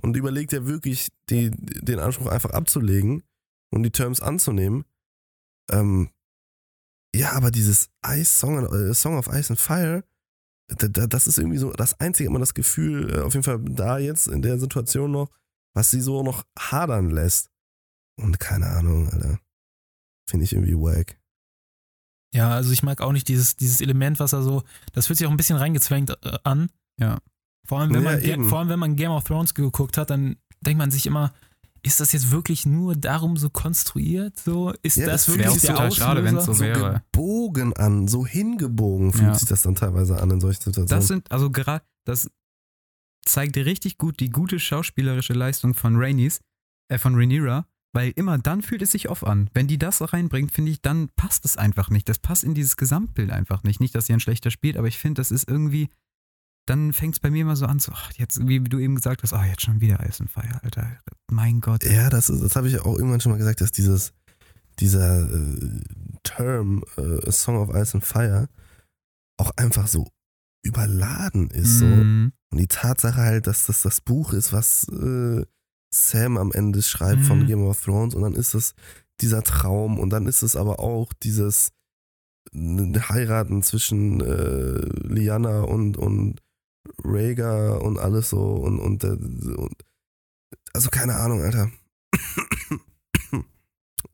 [0.01, 3.23] und überlegt ja wirklich, die, den Anspruch einfach abzulegen
[3.71, 4.85] und die Terms anzunehmen.
[5.71, 6.09] Ähm,
[7.15, 10.03] ja, aber dieses Ice Song, äh, Song of Ice and Fire,
[10.67, 13.59] da, da, das ist irgendwie so das einzige immer das Gefühl, äh, auf jeden Fall
[13.63, 15.29] da jetzt in der Situation noch,
[15.75, 17.49] was sie so noch hadern lässt.
[18.19, 19.39] Und keine Ahnung, Alter.
[20.27, 21.19] Finde ich irgendwie wack.
[22.33, 24.63] Ja, also ich mag auch nicht dieses, dieses Element, was er so,
[24.93, 26.69] das fühlt sich auch ein bisschen reingezwängt äh, an.
[26.99, 27.19] Ja.
[27.65, 28.49] Vor allem, wenn Ja, man, eben.
[28.49, 31.33] vor allem, wenn man Game of Thrones geguckt hat, dann denkt man sich immer,
[31.83, 34.39] ist das jetzt wirklich nur darum so konstruiert?
[34.39, 36.75] So, ist Ja, das es fühlt wirklich sich der total schade, wenn's Auslöser?
[36.75, 37.03] so wäre.
[37.11, 39.35] gebogen an, so hingebogen fühlt Ja.
[39.35, 40.87] sich das dann teilweise an in solchen Situationen.
[40.99, 42.29] Das sind, also gerade, das
[43.25, 46.39] zeigt richtig gut die gute schauspielerische Leistung von Rhaenys,
[46.89, 49.49] äh, von Rhaenyra, weil immer dann fühlt es sich off an.
[49.53, 52.07] Wenn die das reinbringt, finde ich, dann passt es einfach nicht.
[52.09, 53.79] Das passt in dieses Gesamtbild einfach nicht.
[53.79, 55.89] Nicht, dass sie ein schlechter spielt, aber ich finde, das ist irgendwie,
[56.69, 59.23] dann fängt es bei mir immer so an, so, ach, jetzt, wie du eben gesagt
[59.23, 60.97] hast, ah, jetzt schon wieder Ice and Fire, Alter.
[61.31, 61.83] Mein Gott.
[61.83, 64.13] Ja, das, ist- das habe ich auch irgendwann schon mal gesagt, dass dieses,
[64.79, 65.81] dieser äh,
[66.23, 68.47] Term äh, Song of Ice and Fire
[69.37, 70.07] auch einfach so
[70.65, 71.79] überladen ist.
[71.79, 71.85] So.
[71.85, 75.45] Mm, Und die Tatsache halt, dass das das Buch ist, was äh,
[75.93, 77.25] Sam am Ende schreibt Mhm.
[77.25, 78.73] von Game of Thrones und dann ist es
[79.21, 81.71] dieser Traum und dann ist es aber auch dieses
[82.53, 86.41] Heiraten zwischen äh, Liana und, und
[87.03, 89.73] Rhaegar und alles so und, und, äh, und
[90.73, 91.71] also keine Ahnung, Alter.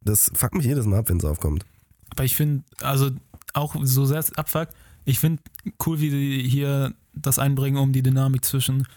[0.01, 1.65] Das fuckt mich jedes Mal ab, wenn es aufkommt.
[2.11, 3.11] Aber ich finde, also
[3.53, 4.73] auch so sehr es abfuckt,
[5.03, 5.41] ich finde
[5.85, 8.87] cool, wie die hier das einbringen, um die Dynamik zwischen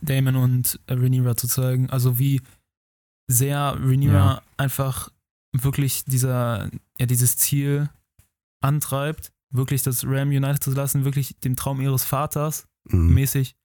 [0.00, 1.90] Damon und Rhaenyra zu zeigen.
[1.90, 2.40] Also wie
[3.28, 4.42] sehr Rhaenyra Ja.
[4.56, 5.10] einfach
[5.52, 7.90] wirklich dieser, ja, dieses Ziel
[8.60, 13.14] antreibt, wirklich das Ram United zu lassen, wirklich den Traum ihres Vaters Mhm.
[13.14, 13.56] mäßig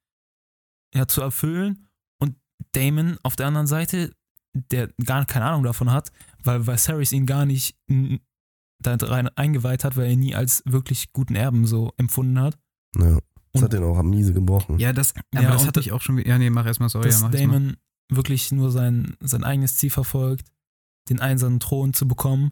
[0.94, 1.88] ja, zu erfüllen.
[2.20, 2.36] Und
[2.74, 4.14] Damon auf der anderen Seite,
[4.54, 6.12] der gar keine Ahnung davon hat,
[6.44, 7.76] weil Viserys ihn gar nicht
[8.80, 12.58] da rein eingeweiht hat, weil er ihn nie als wirklich guten Erben so empfunden hat.
[12.98, 13.18] Ja.
[13.52, 14.80] Das Und- hat den auch am Miese gebrochen.
[14.80, 16.28] ja, das, aber Ja, das hatte ich auch schon wieder.
[16.30, 17.54] Ja, nee, mach erstmal, sorry, dass ja, mach erst mal.
[17.60, 17.78] Damon
[18.10, 20.48] wirklich nur sein, sein eigenes Ziel verfolgt,
[21.10, 22.52] den einsamen Thron zu bekommen.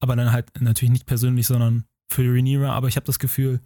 [0.00, 2.70] Aber dann halt natürlich nicht persönlich, sondern für Rhaenyra.
[2.72, 3.60] Aber ich habe das Gefühl,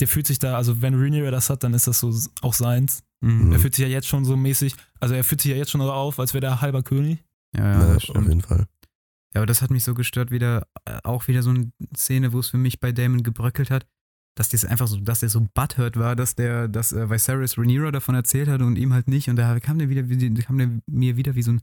[0.00, 2.12] der fühlt sich da, also wenn Rhaenyra das hat, dann ist das so
[2.42, 3.02] auch seins.
[3.22, 3.52] Mhm.
[3.52, 5.80] Er fühlt sich ja jetzt schon so mäßig, also er fühlt sich ja jetzt schon
[5.80, 7.24] so auf, als wäre der halber König.
[7.56, 8.66] Ja, ja, Ja, das auf jeden Fall.
[9.34, 12.38] Ja, aber das hat mich so gestört, wieder, äh, auch wieder so eine Szene, wo
[12.40, 13.86] es für mich bei Damon gebröckelt hat,
[14.34, 17.90] dass das einfach so, dass er so butthurt war, dass der, dass äh, Viserys Rhaenyra
[17.90, 19.28] davon erzählt hat und ihm halt nicht.
[19.30, 21.62] Und da kam der wieder, wie- kam der mir wieder wie so ein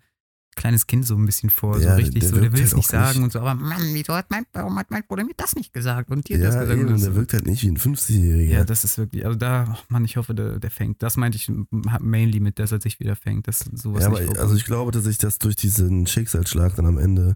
[0.55, 2.77] kleines Kind so ein bisschen vor, so Ja, richtig der so, der will es halt
[2.77, 5.33] nicht sagen nicht- und so, aber Mann, wieso hat mein, warum hat mein Bruder mir
[5.37, 6.79] das nicht gesagt und dir das Ja, gesagt?
[6.79, 8.51] eben, Und das- der wirkt halt nicht wie ein 50-Jähriger.
[8.51, 11.01] ja, das ist wirklich, also da, oh Mann, ich hoffe, der, der fängt.
[11.03, 11.51] Das meinte ich
[11.99, 14.39] mainly mit, dass er sich wieder fängt, dass sowas Ja, aber vorkommt.
[14.39, 17.35] also ich glaube, dass sich das durch diesen Schicksalsschlag dann am Ende,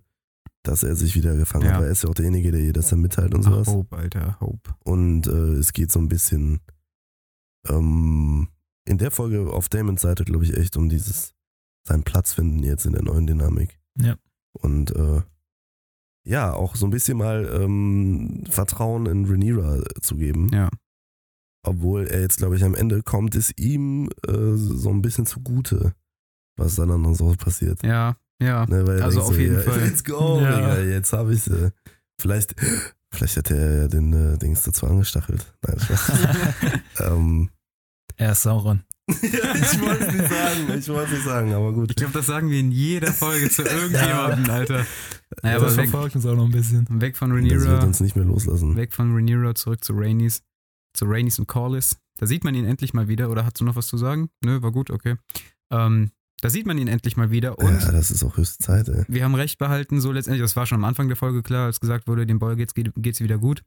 [0.64, 1.72] dass er sich wieder gefangen Ja.
[1.74, 3.68] hat, weil er ist ja auch derjenige, der ihr das dann mitteilt und Ach, sowas.
[3.68, 4.76] Hope, Alter, Hope.
[4.84, 6.60] Und äh, es geht so ein bisschen
[7.70, 8.48] ähm,
[8.86, 11.34] in der Folge auf Damons Seite, glaube ich, echt um dieses
[11.88, 13.80] seinen Platz finden jetzt in der neuen Dynamik.
[14.00, 14.16] Ja.
[14.54, 15.22] Und äh,
[16.26, 20.50] ja, auch so ein bisschen mal ähm, Vertrauen in Rhaenyra zu geben.
[20.54, 20.70] Ja.
[21.66, 25.94] Obwohl er jetzt, glaube ich, am Ende kommt es ihm äh, so ein bisschen zugute,
[26.58, 27.84] was dann noch so passiert.
[27.84, 28.66] Ja, ja.
[28.66, 29.80] Ne, Also auf so, jeden ja, Fall.
[29.80, 30.56] Let's go, Ja.
[30.56, 31.72] Digga, jetzt habe ich sie.
[32.20, 32.56] Vielleicht,
[33.14, 35.54] vielleicht hat er ja den äh, Dings dazu angestachelt.
[35.66, 35.78] Nein,
[37.00, 37.50] ähm,
[38.18, 38.84] Er ist Sauron.
[39.08, 41.92] Ich wollte es nicht sagen, ich wollte es nicht sagen, aber gut.
[41.92, 44.86] Ich glaube, das sagen wir in jeder Folge zu irgendjemandem, Alter.
[45.44, 46.86] Naja, das aber weg, verfolgt uns auch noch ein bisschen.
[47.02, 48.76] weg von Das wird Rhaenyra, uns nicht mehr loslassen.
[48.76, 50.44] weg von Rhaenyra zurück zu Rhaenys,
[50.94, 51.98] zu Rhaenys und Corlys.
[52.20, 53.30] Da sieht man ihn endlich mal wieder.
[53.30, 54.30] Oder hast du noch was zu sagen?
[54.44, 55.16] Nö, war gut, okay.
[55.72, 56.12] Ähm,
[56.42, 59.06] da sieht man ihn endlich mal wieder und ja, das ist auch höchste Zeit, ey.
[59.08, 61.80] wir haben recht behalten, so letztendlich, das war schon am Anfang der Folge klar, als
[61.80, 63.64] gesagt wurde, dem Boy geht's, geht, geht's wieder gut.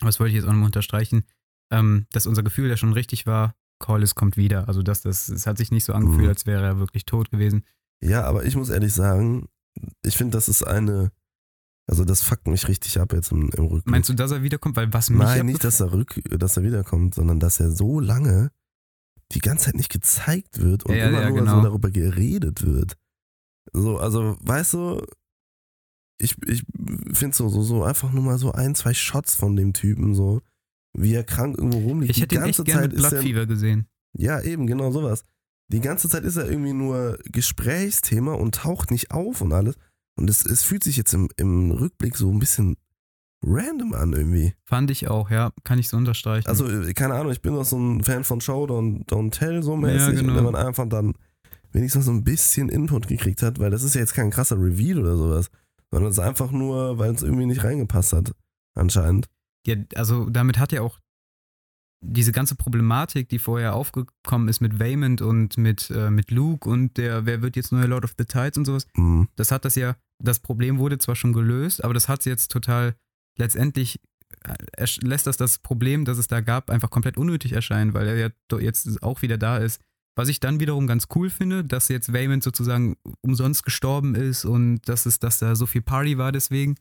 [0.00, 1.24] Aber das wollte ich jetzt auch nochmal unterstreichen,
[1.70, 4.66] ähm, dass unser Gefühl ja schon richtig war, Corlys kommt wieder.
[4.68, 6.28] Also das, das, es hat sich nicht so angefühlt, Mhm.
[6.28, 7.64] als wäre er wirklich tot gewesen.
[8.00, 9.48] Ja, aber ich muss ehrlich sagen,
[10.02, 11.12] ich finde, das ist eine,
[11.86, 13.86] also das fuckt mich richtig ab jetzt im, im Rückblick.
[13.92, 14.76] Meinst du, dass er wiederkommt?
[14.76, 18.00] Weil was mich Nein, nicht, dass er rück, dass er wiederkommt, sondern dass er so
[18.00, 18.50] lange
[19.32, 21.56] die ganze Zeit nicht gezeigt wird und ja, immer ja, nur genau.
[21.56, 22.96] so darüber geredet wird.
[23.72, 25.06] So, also, weißt du,
[26.18, 26.64] ich, ich
[27.12, 30.40] finde so, so, so einfach nur mal so ein, zwei Shots von dem Typen, so,
[30.94, 32.16] wie er krank irgendwo rumliegt.
[32.16, 33.86] Ich hätte die ihn echt ganze gerne Zeit mit Blood gesehen.
[34.14, 35.24] ja, eben, genau sowas.
[35.68, 39.76] Die ganze Zeit ist er irgendwie nur Gesprächsthema und taucht nicht auf und alles.
[40.16, 42.76] Und es, es fühlt sich jetzt im, im Rückblick so ein bisschen
[43.42, 44.54] random an irgendwie.
[44.64, 45.52] Fand ich auch, ja.
[45.64, 46.46] Kann ich so unterstreichen.
[46.46, 49.62] Also, äh, keine Ahnung, ich bin auch so ein Fan von Show, Don't, don't Tell
[49.62, 50.14] so mäßig.
[50.14, 50.36] Ja, genau.
[50.36, 51.14] Wenn man einfach dann
[51.72, 54.98] wenigstens so ein bisschen Input gekriegt hat, weil das ist ja jetzt kein krasser Reveal
[54.98, 55.50] oder sowas,
[55.90, 58.34] sondern es ist einfach nur, weil es irgendwie nicht reingepasst hat,
[58.74, 59.26] anscheinend.
[59.66, 60.98] Ja, also damit hat ja auch
[62.04, 66.96] diese ganze Problematik, die vorher aufgekommen ist mit Waymond und mit, äh, mit Luke und
[66.96, 69.28] der, wer wird jetzt neuer Lord of the Tides und sowas, Mhm.
[69.36, 72.96] das hat das ja, das Problem wurde zwar schon gelöst, aber das hat jetzt total,
[73.38, 74.00] letztendlich
[74.44, 78.16] äh, lässt das das Problem, das es da gab, einfach komplett unnötig erscheinen, weil er
[78.16, 79.80] ja jetzt auch wieder da ist.
[80.16, 84.80] Was ich dann wiederum ganz cool finde, dass jetzt Waymond sozusagen umsonst gestorben ist und
[84.88, 86.74] dass es, dass da so viel Party war deswegen.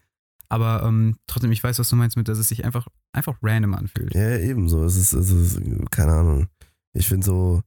[0.52, 3.74] Aber ähm, trotzdem, ich weiß, was du meinst mit, dass es sich einfach, einfach random
[3.74, 4.14] anfühlt.
[4.14, 4.84] Ja, ebenso.
[4.84, 5.62] Es ist, es ist,
[5.92, 6.48] keine Ahnung.
[6.94, 7.62] Ich finde so,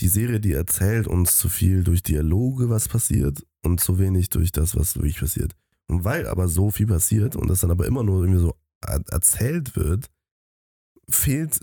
[0.00, 4.50] die Serie, die erzählt uns zu viel durch Dialoge, was passiert, und zu wenig durch
[4.50, 5.54] das, was wirklich passiert.
[5.88, 9.04] Und weil aber so viel passiert und das dann aber immer nur irgendwie so er-
[9.10, 10.10] erzählt wird,
[11.08, 11.60] fehlt,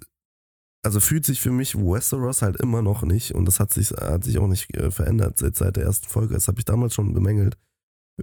[0.85, 4.23] also fühlt sich für mich Westeros halt immer noch nicht, und das hat sich, hat
[4.23, 6.35] sich auch nicht äh, verändert seit, seit der ersten Folge.
[6.35, 7.57] Das habe ich damals schon bemängelt.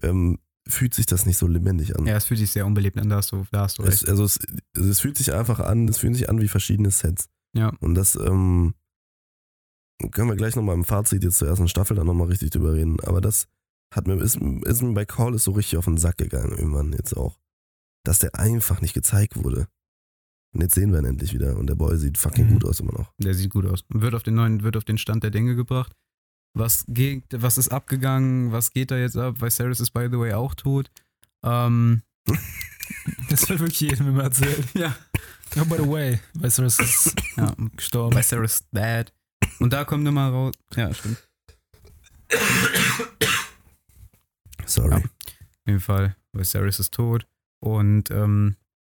[0.02, 0.38] Ähm,
[0.68, 2.06] fühlt sich das nicht so lebendig an.
[2.06, 4.02] Ja, es fühlt sich sehr unbelebt an, da hast du, da hast du recht.
[4.02, 4.38] Es, also es,
[4.74, 7.28] es fühlt sich einfach an, es fühlt sich an wie verschiedene Sets.
[7.54, 7.72] Ja.
[7.80, 8.74] Und das ähm,
[10.12, 12.98] können wir gleich nochmal im Fazit jetzt zur ersten Staffel dann nochmal richtig drüber reden.
[13.00, 13.46] Aber das
[13.94, 16.92] hat mir, ist, ist mir bei Call ist so richtig auf den Sack gegangen irgendwann
[16.92, 17.38] jetzt auch.
[18.04, 19.68] Dass der einfach nicht gezeigt wurde.
[20.54, 21.56] Und jetzt sehen wir ihn endlich wieder.
[21.56, 22.52] Und der Boy sieht fucking Mhm.
[22.54, 23.12] gut aus immer noch.
[23.18, 23.84] Der sieht gut aus.
[23.88, 25.92] Wird auf den neuen, wird auf den Stand der Dinge gebracht.
[26.56, 28.50] Was geht, was ist abgegangen?
[28.50, 29.36] Was geht da jetzt ab?
[29.40, 30.90] Weil Varys ist by the way auch tot.
[31.42, 32.02] Ähm,
[33.30, 34.64] Das wird wirklich jedem immer erzählt.
[34.74, 34.96] ja.
[35.56, 37.54] Oh, by the way, du, das ist ja.
[37.74, 38.16] gestorben.
[38.16, 39.12] Varys Dad.
[39.58, 40.54] Und da kommt nochmal raus.
[40.74, 41.28] Ja, stimmt.
[44.64, 44.90] Sorry.
[44.90, 44.96] Ja.
[44.96, 46.16] Auf jeden Fall.
[46.32, 47.26] Viserys ist tot.
[47.60, 48.56] Und ähm,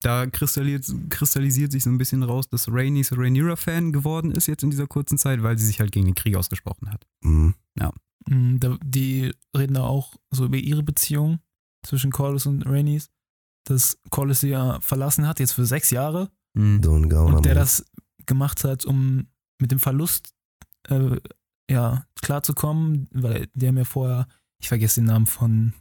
[0.07, 4.69] da kristallisiert, kristallisiert sich so ein bisschen raus, dass Rhaenys Rhaenyra-Fan geworden ist jetzt in
[4.69, 7.05] dieser kurzen Zeit, weil sie sich halt gegen den Krieg ausgesprochen hat.
[7.21, 7.53] Mhm.
[8.29, 11.39] Mm, da- Die reden da auch so über ihre Beziehung
[11.85, 13.09] zwischen Corlys und Rhaenys,
[13.65, 16.81] dass Corlys sie ja verlassen hat, jetzt für sechs Jahre, Mhm.
[16.84, 17.38] So ein Gauner.
[17.38, 17.85] und der das
[18.25, 19.27] gemacht hat, um
[19.61, 20.34] mit dem Verlust
[20.89, 21.17] äh,
[21.69, 24.27] ja, klarzukommen, weil die haben ja vorher,
[24.59, 25.73] ich vergesse den Namen von,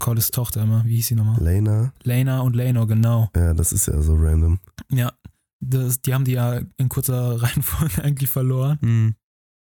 [0.00, 1.42] Corlys Tochter immer, wie hieß sie nochmal?
[1.42, 3.30] Lena, Lena und Lenor, genau.
[3.36, 4.58] ja, das ist ja so random.
[4.90, 5.12] Ja,
[5.60, 8.78] das, die haben die ja in kurzer Reihenfolge eigentlich verloren.
[8.80, 9.14] Mhm.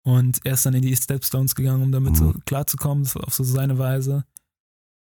[0.05, 2.41] Und er ist dann in die Stepstones gegangen, um damit so Mhm.
[2.45, 4.25] klarzukommen, das war auf so seine Weise.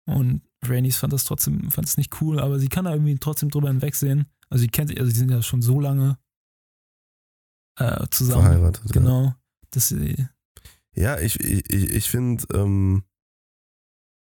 [0.06, 3.48] Und Rhaenys fand das trotzdem, fand es nicht cool, aber sie kann da irgendwie trotzdem
[3.50, 4.26] drüber hinwegsehen.
[4.50, 6.18] Also sie kennt, also die sind ja schon so lange
[7.78, 8.42] äh, zusammen.
[8.42, 8.84] Verheiratet.
[8.86, 8.92] Ja.
[8.92, 9.34] Genau.
[9.70, 10.26] Dass sie,
[10.94, 13.04] Ja, ich, ich, ich- ich finde ähm,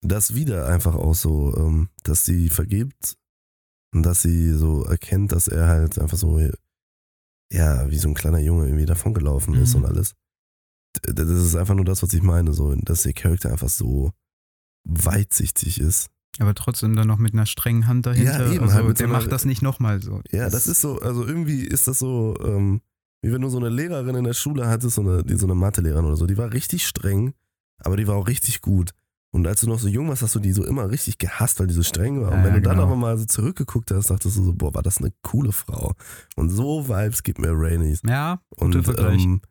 [0.01, 3.15] das wieder einfach auch so, ähm, dass sie vergibt
[3.93, 6.39] und dass sie so erkennt, dass er halt einfach so,
[7.51, 9.83] ja, wie so ein kleiner Junge irgendwie davongelaufen ist Mhm.
[9.83, 10.13] und alles.
[11.03, 14.11] Das ist einfach nur das, was ich meine, so, dass der Charakter einfach so
[14.83, 16.09] weitsichtig ist.
[16.39, 18.45] Aber trotzdem dann noch mit einer strengen Hand dahinter.
[18.47, 20.21] Ja, eben, also halt der so einer- macht das nicht nochmal so.
[20.31, 22.81] Ja, das ist so, also irgendwie ist das so, ähm,
[23.21, 25.55] wie wenn du so eine Lehrerin in der Schule hattest, so eine, die, so eine
[25.55, 27.33] Mathelehrerin oder so, die war richtig streng,
[27.79, 28.91] aber die war auch richtig gut.
[29.33, 31.67] Und als du noch so jung warst, hast du die so immer richtig gehasst, weil
[31.67, 32.31] die so streng war.
[32.33, 32.83] Und Ja, wenn du dann genau.
[32.87, 35.93] aber mal so zurückgeguckt hast, dachtest du so, boah, war das eine coole Frau.
[36.35, 38.01] Und so Vibes gibt mir Rainys.
[38.05, 39.41] Ja, Und ähm,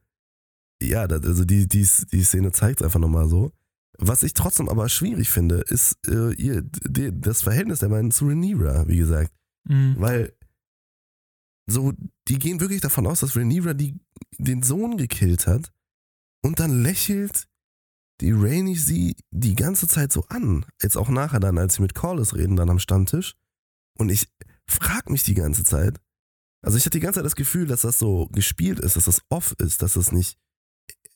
[0.82, 3.52] ja, also die, die, die Szene zeigt einfach nochmal so.
[3.98, 8.26] Was ich trotzdem aber schwierig finde, ist äh, ihr, die, das Verhältnis der beiden zu
[8.26, 9.32] Rhaenyra, wie gesagt.
[9.64, 10.32] mh, Weil
[11.66, 11.92] so,
[12.28, 13.98] die gehen wirklich davon aus, dass Rhaenyra die,
[14.38, 15.72] den Sohn gekillt hat
[16.42, 17.46] und dann lächelt
[18.20, 20.66] die Rainy sie die ganze Zeit so an.
[20.82, 23.34] Jetzt auch nachher dann, als sie mit Corlys reden, dann am Stammtisch.
[23.98, 24.28] Und ich
[24.66, 25.98] frag mich die ganze Zeit,
[26.62, 29.22] also ich hatte die ganze Zeit das Gefühl, dass das so gespielt ist, dass das
[29.30, 30.38] off ist, dass das nicht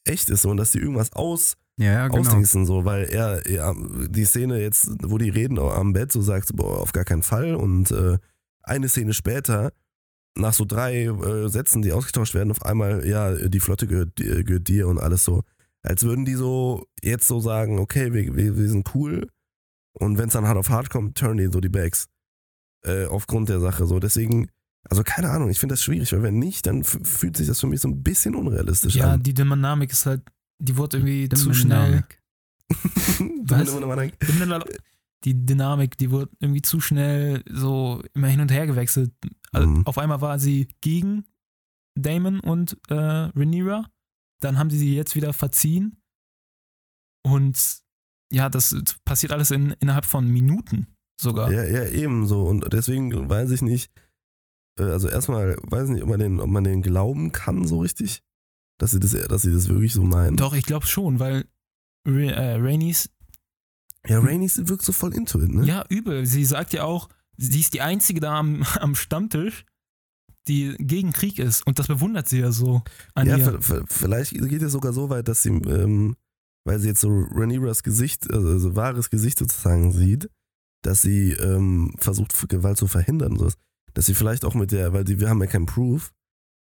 [0.04, 2.64] echt ist und dass die irgendwas aus ja, ja, genau.
[2.66, 3.74] so, weil er, er,
[4.08, 7.56] die Szene jetzt, wo die reden am Bett, so sagt, boah, auf gar keinen Fall.
[7.56, 8.18] Und äh,
[8.62, 9.72] eine Szene später,
[10.36, 14.44] nach so drei äh, Sätzen, die ausgetauscht werden, auf einmal, ja, die Flotte gehört, dir-
[14.44, 15.42] gehört dir und alles so.
[15.84, 19.28] Als würden die so jetzt so sagen, okay, wir, wir, wir sind cool.
[19.92, 22.08] Und wenn es dann hart auf hart kommt, turn die so die Bags.
[22.84, 24.00] Äh, aufgrund der Sache so.
[24.00, 24.48] Deswegen,
[24.88, 27.66] also keine Ahnung, ich finde das schwierig, weil wenn nicht, dann fühlt sich das für
[27.66, 29.22] mich so ein bisschen unrealistisch ja, an.
[29.22, 30.22] die Dynamik ist halt,
[30.58, 32.04] die wurde irgendwie zu schnell.
[35.24, 39.12] Die Dynamik, die wurde irgendwie zu schnell so immer hin und her gewechselt.
[39.52, 39.86] Also Mhm.
[39.86, 41.24] Auf einmal war sie gegen
[41.94, 43.86] Damon und äh, Rhaenyra.
[44.40, 45.96] Dann haben sie sie jetzt wieder verziehen.
[47.26, 47.78] Und
[48.32, 50.86] ja, das passiert alles in, innerhalb von Minuten.
[51.20, 51.50] sogar.
[51.52, 52.44] Ja, ja, ebenso.
[52.44, 53.90] Und deswegen weiß ich nicht,
[54.78, 57.80] äh, also erstmal weiß ich nicht, ob man den, ob man den glauben kann so
[57.80, 58.22] richtig,
[58.78, 60.36] dass sie das, dass sie das wirklich so meinen.
[60.36, 61.46] Doch, ich glaube schon, weil
[62.06, 63.08] äh, Rhaenys,
[64.06, 65.64] Ja, Rainy wirkt so voll into it, ne?
[65.64, 66.26] ja, übel.
[66.26, 67.08] Sie sagt ja auch,
[67.38, 69.64] sie ist die Einzige da am, am Stammtisch,
[70.48, 71.66] die gegen Krieg ist.
[71.66, 72.82] Und das bewundert sie ja so
[73.14, 73.60] an Ja, ihr.
[73.88, 76.16] vielleicht geht es sogar so weit, dass sie, ähm,
[76.64, 80.28] weil sie jetzt so Rhaenyras Gesicht, also, also wahres Gesicht sozusagen sieht,
[80.82, 83.54] dass sie ähm, versucht, Gewalt zu verhindern und sowas.
[83.94, 86.12] Dass sie vielleicht auch mit der, weil die, wir haben ja keinen Proof,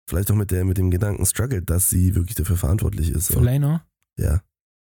[0.08, 3.26] vielleicht auch mit der, mit dem Gedanken struggelt, dass sie wirklich dafür verantwortlich ist.
[3.28, 3.40] So.
[3.40, 3.86] Lena.
[4.18, 4.42] Ja.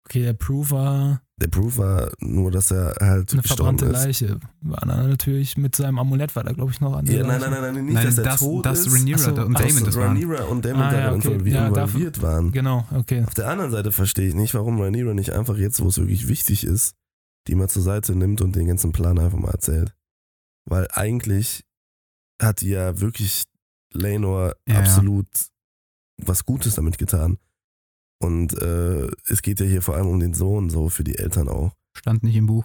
[0.07, 3.93] Okay, der Proof war Der Proof war nur, dass er halt eine verbrannte ist.
[3.93, 4.39] Leiche.
[4.61, 7.41] War dann natürlich mit seinem Amulett, war da, glaube ich, noch an der Ja, nein,
[7.41, 7.51] Leiche.
[7.51, 8.93] nein, nein, nein, nicht, Nein, dass er das, tot das ist.
[8.95, 10.17] Rhaenyra so, und ach so, Damon das waren.
[10.17, 11.15] Rhaenyra und Damon Ah, ja, okay.
[11.29, 12.53] involviert, Ja, involviert waren.
[12.53, 13.25] Genau, okay.
[13.27, 16.29] Auf der anderen Seite verstehe ich nicht, warum Rhaenyra nicht einfach jetzt, wo es wirklich
[16.29, 16.95] wichtig ist,
[17.47, 19.95] die mal zur Seite nimmt und den ganzen Plan einfach mal erzählt.
[20.67, 21.65] Weil eigentlich
[22.41, 23.45] hat die ja wirklich
[23.95, 24.79] Lenor ja.
[24.81, 25.27] absolut
[26.19, 27.39] was Gutes damit getan.
[28.23, 31.49] Und äh, es geht ja hier vor allem um den Sohn, so für die Eltern
[31.49, 31.73] auch.
[31.97, 32.65] Stand nicht im Buch.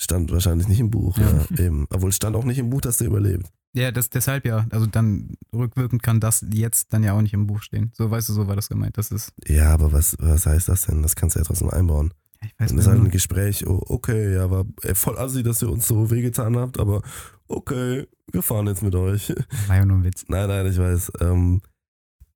[0.00, 1.44] Stand wahrscheinlich nicht im Buch, Ja.
[1.56, 1.86] ja, eben.
[1.90, 3.46] Obwohl es stand auch nicht im Buch, dass der überlebt.
[3.74, 4.66] Ja, das, deshalb ja.
[4.70, 7.90] Also dann rückwirkend kann das jetzt dann ja auch nicht im Buch stehen.
[7.96, 8.98] So, weißt du, so war das gemeint.
[8.98, 11.02] Das ist, Ja, aber was, was heißt das denn?
[11.02, 12.12] Das kannst du ja trotzdem einbauen.
[12.42, 13.10] ich weiß Das ist halt ein.
[13.10, 17.02] Gespräch, oh, okay, ja, war ey, voll assi, dass ihr uns so wehgetan habt, aber
[17.48, 19.32] okay, wir fahren jetzt mit euch.
[19.68, 20.24] War ja nur ein Witz.
[20.28, 21.12] nein, nein, ich weiß.
[21.20, 21.62] Ähm,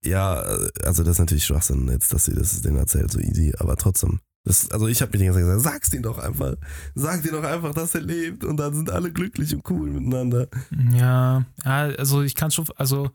[0.05, 0.35] ja,
[0.85, 4.21] also das ist natürlich Schwachsinn jetzt, dass sie das denen erzählt, so easy, aber trotzdem.
[4.45, 6.55] Das, also ich habe mir die ganze Zeit gesagt, sag's denen doch einfach.
[6.95, 10.49] Sag dir doch einfach, dass er lebt und dann sind alle glücklich und cool miteinander.
[10.93, 13.11] Ja, also ich kann schon, also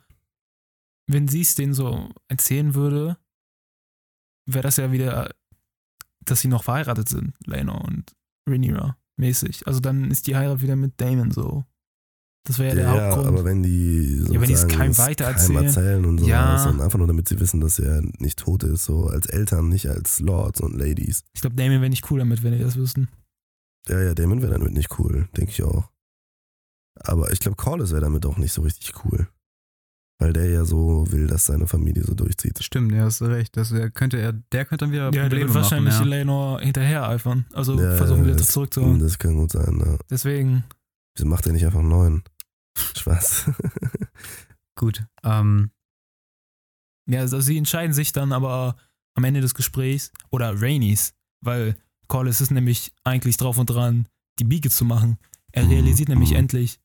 [1.08, 3.18] wenn sie es denen so erzählen würde,
[4.46, 5.32] wäre das ja wieder,
[6.20, 8.14] dass sie noch verheiratet sind, Lena und
[8.48, 9.68] Rhaenyra, mäßig.
[9.68, 11.66] Also dann ist die Heirat wieder mit Damon so.
[12.44, 13.28] Das wäre ja der Ja, Hauptgrund.
[13.28, 15.54] aber wenn die Ja, wenn die es keinem es weitererzählen.
[15.58, 16.70] keinem erzählen und sowas Ja.
[16.70, 19.88] und einfach nur damit sie wissen, dass er nicht tot ist, so als Eltern, nicht
[19.90, 21.24] als Lords und Ladies.
[21.34, 23.10] ich glaube, Damon wäre nicht cool damit, wenn die das wüssten.
[23.88, 25.90] Ja, ja, Damon wäre damit nicht cool, denke ich auch.
[27.00, 29.28] Aber ich glaube, Corlys wäre damit auch nicht so richtig cool.
[30.20, 32.64] Weil der ja so will, dass seine Familie so durchzieht.
[32.64, 33.58] Stimmt, ja, hast du recht.
[33.58, 36.10] Das könnte er, der könnte dann wieder Ja, der Probleme wird wahrscheinlich machen.
[36.12, 36.18] Ja.
[36.18, 37.46] Lenor hinterher eifern.
[37.54, 39.00] Also Ja, versuchen wieder das- zurückzuholen.
[39.00, 39.98] Das kann gut sein, ja.
[40.12, 40.64] Deswegen,
[41.18, 42.24] Wieso macht er nicht einfach einen neuen?
[42.76, 43.52] Spaß.
[44.76, 45.04] Gut.
[45.24, 45.72] Ähm,
[47.08, 48.76] ja, also sie entscheiden sich dann aber
[49.16, 51.76] am Ende des Gesprächs, oder Rainys, weil
[52.08, 54.08] Corlys ist nämlich eigentlich drauf und dran,
[54.40, 55.18] die Biege zu machen.
[55.52, 56.38] Er Mhm, realisiert nämlich mhm.
[56.38, 56.80] endlich,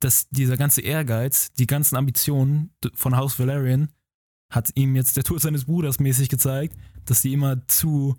[0.00, 3.88] dass dieser ganze Ehrgeiz, die ganzen Ambitionen von House Valerian,
[4.52, 8.14] hat ihm jetzt der Tod seines Bruders mäßig gezeigt, dass die immer zu,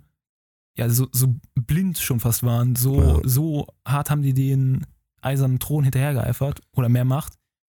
[0.77, 2.75] ja, so, so blind schon fast waren.
[2.75, 3.21] So, Ja.
[3.23, 4.85] so hart haben die den
[5.21, 7.33] eisernen Thron hinterhergeeifert oder mehr Macht.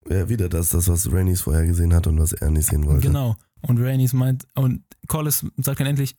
[0.09, 3.07] ja, wieder das, das, was Rhaenys vorher gesehen hat und was er nicht sehen wollte.
[3.07, 3.37] Genau.
[3.63, 6.17] Und Rhaenys meint, und Corlys sagt dann endlich,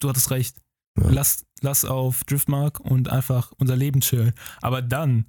[0.00, 0.58] du hattest recht.
[1.00, 1.08] Ja.
[1.10, 4.32] Lass, lass auf Driftmark und einfach unser Leben chillen.
[4.60, 5.26] Aber dann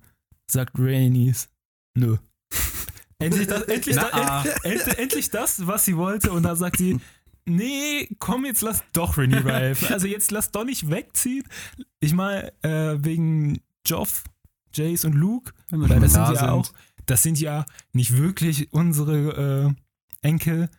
[0.52, 1.50] sagt Rhaenys,
[1.98, 2.18] nö.
[3.20, 6.32] endlich das, endlich, das, Na, end, end, endlich das, was sie wollte.
[6.32, 7.00] Und dann sagt sie,
[7.46, 9.94] nee, komm, jetzt lass doch Rhaenyra helfen.
[9.94, 11.44] Also jetzt lass doch nicht wegziehen.
[12.00, 14.24] Ich meine, äh, wegen Joff,
[14.76, 16.72] Jace und Luke, wenn wir das da sind ja auch,
[17.06, 19.74] das sind ja nicht wirklich unsere
[20.24, 20.70] äh, Enkel,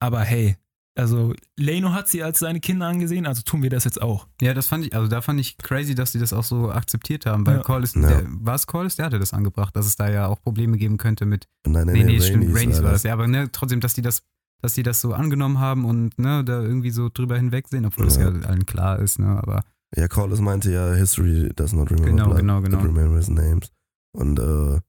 [0.00, 0.56] aber hey,
[0.96, 4.28] also Leno hat sie als seine Kinder angesehen, also tun wir das jetzt auch.
[4.40, 7.26] Ja, das fand ich, also da fand ich crazy, dass die das auch so akzeptiert
[7.26, 7.62] haben, weil Ja.
[7.62, 8.06] Corlys, Ja.
[8.06, 10.96] der, war es Corlys, der hatte das angebracht, dass es da ja auch Probleme geben
[10.96, 13.80] könnte mit, Nein, nein, nee, nein, nee, stimmt, Rhaenys war das, ja, aber ne, trotzdem,
[13.80, 14.22] dass die das,
[14.62, 18.16] dass die das so angenommen haben und ne, da irgendwie so drüber hinwegsehen, obwohl das
[18.16, 18.30] Ja.
[18.30, 19.64] ja allen klar ist, ne, aber
[19.96, 22.80] Ja, Corlys meinte ja, History does not remember Genau, blood, genau, genau.
[22.80, 23.70] remembers names.
[24.12, 24.80] Und äh,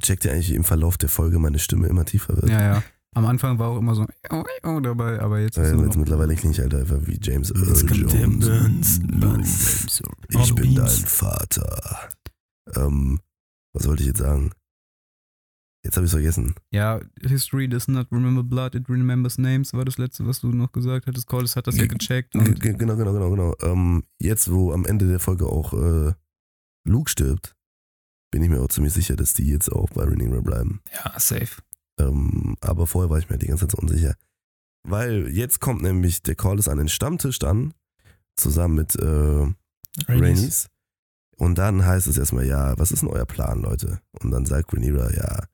[0.00, 2.48] checkt ja eigentlich im Verlauf der Folge meine Stimme immer tiefer wird.
[2.48, 2.82] ja, ja.
[3.16, 6.52] Am Anfang war auch immer so oh, oh, dabei, aber jetzt nur jetzt mittlerweile klinge
[6.52, 8.48] ich halt einfach wie James Earl Jetzt kommt der Jones.
[8.48, 9.00] Burns.
[9.04, 10.02] Burns.
[10.30, 12.10] Ich bin dein Vater.
[12.74, 13.20] Ähm,
[13.72, 14.50] was wollte ich jetzt sagen?
[15.84, 16.54] Jetzt habe ich vergessen.
[16.70, 20.72] Ja, History does not remember blood, it remembers names, war das letzte, was du noch
[20.72, 21.26] gesagt hattest.
[21.26, 23.54] Corlys hat das ja Ge- gecheckt genau, genau, genau, genau.
[23.60, 26.14] Ähm, jetzt, wo am Ende der Folge auch äh,
[26.84, 27.54] Luke stirbt,
[28.30, 30.80] bin ich mir auch ziemlich sicher, dass die jetzt auch bei Rhaenyra bleiben.
[30.92, 31.62] Ja, safe.
[32.00, 34.16] Ähm, aber vorher war ich mir die ganze Zeit so unsicher.
[34.88, 37.74] Weil jetzt kommt nämlich der Corlys an den Stammtisch dann,
[38.36, 39.52] zusammen mit äh.
[40.08, 40.68] Rhaenys.
[41.36, 44.00] Und dann heißt es erstmal, ja, was ist denn euer Plan, Leute?
[44.20, 45.44] Und dann sagt Rhaenyra, ja,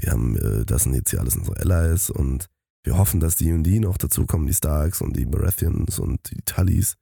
[0.00, 2.48] wir haben, äh, das sind jetzt hier alles unsere Allies und
[2.84, 6.42] wir hoffen, dass die und die noch dazukommen, die Starks und die Baratheons und die
[6.42, 6.96] Tullys.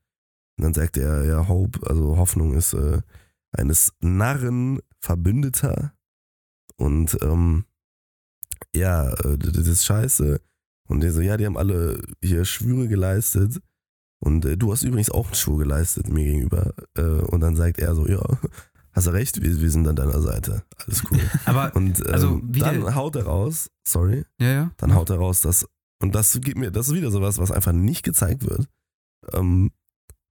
[0.59, 3.02] Und dann sagt er, ja, Hope, also Hoffnung ist äh,
[3.52, 5.93] eines Narren Verbündeter.
[6.77, 7.66] Und ähm,
[8.74, 10.40] ja, äh, das ist scheiße.
[10.89, 13.60] Und der so, ja, die haben alle hier Schwüre geleistet.
[14.18, 16.73] Und äh, du hast übrigens auch einen Schwur geleistet mir gegenüber.
[16.97, 18.24] Äh, und dann sagt er so, ja,
[18.97, 20.64] hast du recht, wir, wir sind an deiner Seite.
[20.85, 21.20] Alles cool.
[21.44, 24.70] Aber, Und ähm, Also, dann der- haut er raus, sorry, ja, ja.
[24.78, 25.66] dann haut er raus, dass,
[26.02, 28.66] und das gibt mir, das ist wieder sowas, was einfach nicht gezeigt wird,
[29.32, 29.70] ähm,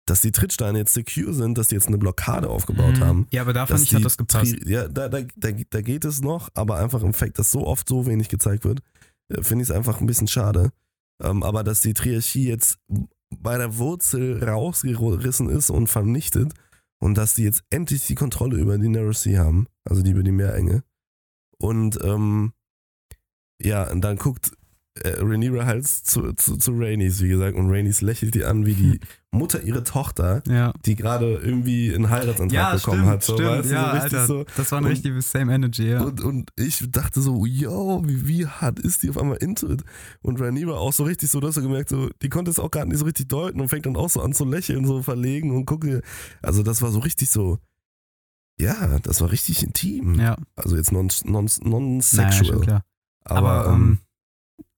[0.07, 3.03] dass die Trittsteine jetzt secure sind, dass die jetzt eine Blockade aufgebaut Mhm.
[3.03, 3.27] haben.
[3.31, 4.55] Ja, aber da fand ich, hat das gepasst.
[4.65, 7.87] Ja, da, da, da, da geht es noch, aber einfach im Fact, dass so oft
[7.89, 8.81] so wenig gezeigt wird,
[9.33, 10.71] äh, finde ich es einfach ein bisschen schade.
[11.23, 12.77] Ähm, aber dass die Triarchie jetzt
[13.35, 16.53] bei der Wurzel rausgerissen ist und vernichtet
[16.99, 20.23] und dass die jetzt endlich die Kontrolle über die Narrow Sea haben, also die über
[20.23, 20.83] die Meerenge.
[21.57, 22.53] Und ähm,
[23.61, 24.54] ja, und dann guckt
[25.03, 28.73] äh, Rhaenyra halt zu, zu, zu Rhaenys, wie gesagt, und Rhaenys lächelt die an wie
[28.75, 28.99] die
[29.31, 30.71] Mutter ihre Tochter, Ja.
[30.85, 33.23] die gerade irgendwie einen Heiratsantrag Ja, bekommen stimmt, hat.
[33.23, 33.49] So, stimmt.
[33.49, 34.45] weißt ja, so richtig Alter, so.
[34.55, 36.01] das war ein richtiges Same Energy, ja.
[36.01, 39.83] Und, und ich dachte so, yo, wie, wie hart ist die auf einmal into it?
[40.21, 42.85] Und Rhaenyra auch so richtig so, dass du gemerkt, so, die konnte es auch gar
[42.85, 45.65] nicht so richtig deuten und fängt dann auch so an zu lächeln, so verlegen und
[45.65, 46.01] gucke.
[46.41, 47.57] Also das war so richtig so,
[48.57, 50.17] ja, das war richtig intim.
[50.19, 50.37] ja.
[50.55, 52.45] Also jetzt non, non, Naja, non-sexual.
[52.45, 52.81] schon klar.
[53.25, 53.99] aber, Aber, ähm, ähm,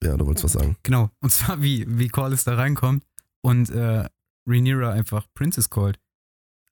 [0.02, 0.76] ja, du wolltest was sagen.
[0.82, 1.10] Genau.
[1.20, 3.04] Und zwar, wie, wie Corlys da reinkommt
[3.42, 4.08] und äh,
[4.46, 5.98] Rhaenyra einfach Princess callt.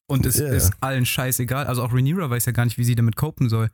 [0.08, 0.48] Und es ja.
[0.48, 1.66] ist allen scheißegal.
[1.66, 3.70] Also auch Rhaenyra weiß ja gar nicht, wie sie damit copen soll.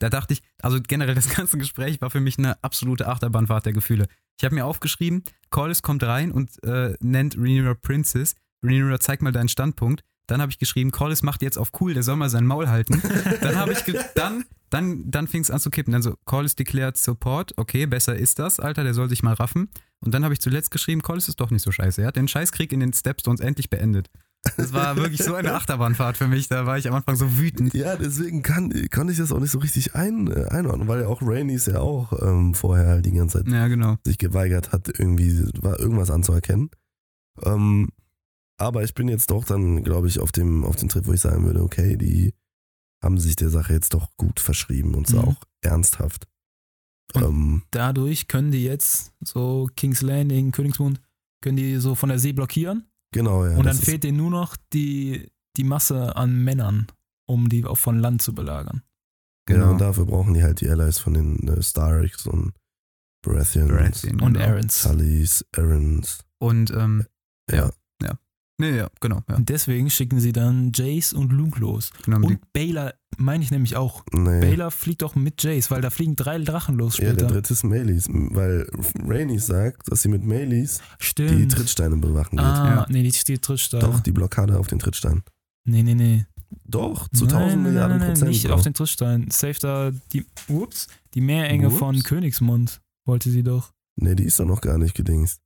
[0.00, 3.72] Da dachte ich, also generell das ganze Gespräch war für mich eine absolute Achterbahnfahrt der
[3.72, 4.08] Gefühle.
[4.38, 8.34] Ich habe mir aufgeschrieben, Corlys kommt rein und äh, nennt Rhaenyra Princess.
[8.64, 10.02] Rhaenyra, zeig mal deinen Standpunkt.
[10.26, 13.02] Dann habe ich geschrieben, Corlys macht jetzt auf cool, der soll mal sein Maul halten.
[13.42, 13.84] dann habe ich,
[14.14, 15.92] dann, dann, dann fing es an zu kippen.
[15.92, 19.68] Dann so, Corlys declared Support, okay, besser ist das, Alter, der soll sich mal raffen.
[20.00, 22.02] Und dann habe ich zuletzt geschrieben, Corlys ist doch nicht so scheiße.
[22.02, 24.10] Er hat den Scheißkrieg in den Stepstones endlich beendet.
[24.58, 26.48] Das war wirklich so eine Achterbahnfahrt für mich.
[26.48, 27.72] Da war ich am Anfang so wütend.
[27.72, 31.06] Ja, deswegen kann, konnte ich das auch nicht so richtig ein, äh, einordnen, weil ja
[31.08, 33.96] auch Rhaenys ja auch ähm, vorher halt die ganze Zeit Ja, genau.
[34.04, 36.70] sich geweigert hat, irgendwie war irgendwas anzuerkennen.
[37.42, 37.88] Ähm,
[38.58, 41.20] aber ich bin jetzt doch dann, glaube ich, auf dem, auf dem Trip, wo ich
[41.20, 42.34] sagen würde, okay, die
[43.02, 45.24] haben sich der Sache jetzt doch gut verschrieben und so Mhm.
[45.28, 46.26] auch ernsthaft.
[47.14, 51.00] Und- Ähm, Dadurch können die jetzt so King's Landing, Königsmund,
[51.42, 52.86] können die so von der See blockieren.
[53.12, 53.56] genau, ja.
[53.56, 56.86] und dann fehlt denen nur noch die, die Masse an Männern,
[57.28, 58.82] um die auch von Land zu belagern.
[59.48, 59.70] Ja, Genau.
[59.72, 62.54] und dafür brauchen die halt die Allies von den äh, Starks und
[63.22, 64.44] Baratheons, Baratheon, Und genau.
[64.46, 64.82] Aarons.
[64.82, 66.18] Tullys, Aarons.
[66.40, 67.06] Und, ähm,
[67.50, 67.70] Ja.
[68.58, 69.22] Nee, ja, genau.
[69.28, 69.36] Ja.
[69.36, 71.90] Und deswegen schicken sie dann Jace und Luke los.
[72.04, 74.04] genau die, Und Baylor meine ich nämlich auch.
[74.12, 74.40] Nee.
[74.40, 77.26] Baylor fliegt doch mit Jace, weil da fliegen drei Drachen los Ja, der später.
[77.28, 78.68] dritte ist Meleys, weil
[79.06, 80.22] Rhaenys sagt, dass sie mit
[80.98, 81.52] die Stimmt.
[81.52, 82.46] Trittsteine bewachen wird.
[82.46, 82.86] ah, Ja.
[82.88, 83.84] nee, die, die Trittsteine.
[83.84, 85.22] Doch, die Blockade auf den Trittstein.
[85.66, 86.26] Nee, nee, nee.
[86.66, 88.30] Doch, zu nein, 1000 nein, Milliarden nein, nein, Prozent.
[88.30, 89.30] Nicht auf den Trittstein.
[89.30, 91.78] Safe da die, ups, die Meerenge Ups.
[91.78, 93.72] von Königsmund wollte sie doch.
[93.96, 95.40] Nee, die ist doch noch gar nicht gedingst.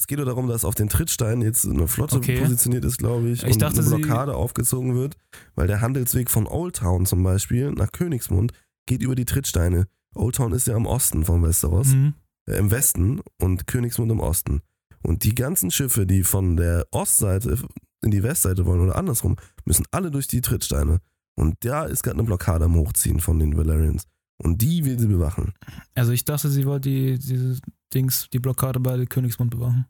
[0.00, 2.40] Es geht nur darum, dass auf den Trittsteinen jetzt eine Flotte Okay.
[2.40, 5.18] positioniert ist, glaube ich, Ich und dachte, eine Blockade aufgezogen wird,
[5.56, 8.52] weil der Handelsweg von Old Town zum Beispiel nach Königsmund
[8.86, 9.88] geht über die Trittsteine.
[10.14, 12.14] Old Town ist ja im Osten von Westeros, Mhm.
[12.48, 14.62] äh, im Westen und Königsmund im Osten.
[15.02, 17.58] Und die ganzen Schiffe, die von der Ostseite
[18.02, 19.36] in die Westseite wollen oder andersrum,
[19.66, 21.00] müssen alle durch die Trittsteine.
[21.34, 24.04] Und da ist gerade eine Blockade am Hochziehen von den Valerians.
[24.38, 25.52] Und die will sie bewachen.
[25.94, 27.60] Also ich dachte, sie wollte die, diese
[27.94, 29.86] Dings, die Blockade bei Königsmund bewachen.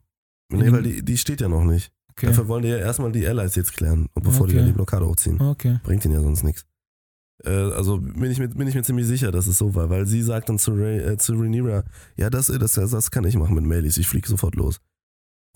[0.51, 0.73] Nee, Mhm.
[0.73, 1.91] weil die, die steht ja noch nicht.
[2.11, 2.27] Okay.
[2.27, 4.57] Dafür wollen die ja erstmal die Allies jetzt klären, bevor die Okay.
[4.57, 5.39] dann die Blockade hochziehen.
[5.41, 5.79] Okay.
[5.83, 6.65] Bringt ihnen ja sonst nichts.
[7.45, 10.05] Äh, also bin ich, mir, bin ich mir ziemlich sicher, dass es so war, weil
[10.05, 11.83] sie sagt dann zu, Ray, äh, zu Rhaenyra,
[12.17, 14.81] ja, das, das, das kann ich machen mit Melis, ich fliege sofort los.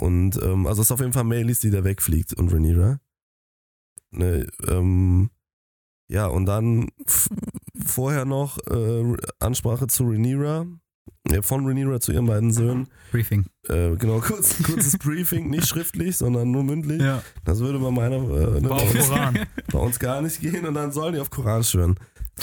[0.02, 3.00] Und ähm, also es ist auf jeden Fall Melis, die da wegfliegt und Rhaenyra.
[4.12, 5.30] Ne, ähm,
[6.10, 6.90] ja, und dann
[7.86, 10.66] vorher noch äh, Ansprache zu Rhaenyra,
[11.42, 12.88] von Rhaenyra zu ihren beiden Söhnen.
[13.12, 13.46] Briefing.
[13.68, 17.02] Äh, genau, kurz, kurzes Briefing, nicht schriftlich, sondern nur mündlich.
[17.02, 17.24] Ja.
[17.44, 19.10] Das würde bei meiner äh, ne, bei, uns,
[19.72, 21.96] bei uns gar nicht gehen und dann sollen die auf Koran schwören.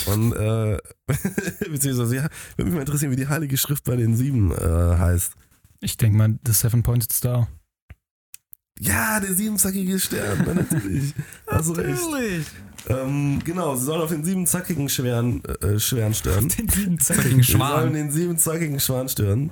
[0.07, 0.77] Und äh,
[1.69, 5.33] beziehungsweise, ja, würde mich mal interessieren, wie die Heilige Schrift bei den sieben äh, heißt.
[5.79, 7.47] Ich denke mal, The Seven Pointed Star.
[8.85, 11.13] Ja, der siebenzackige Stern, na, natürlich.
[11.65, 12.47] Du recht.
[12.89, 16.49] Ähm, genau, sie sollen auf den siebenzackigen schweren, äh, schweren stören.
[16.49, 17.93] Den sieben Zackigen Sie sollen Schwan.
[17.93, 19.51] den siebenzackigen Schwan stören,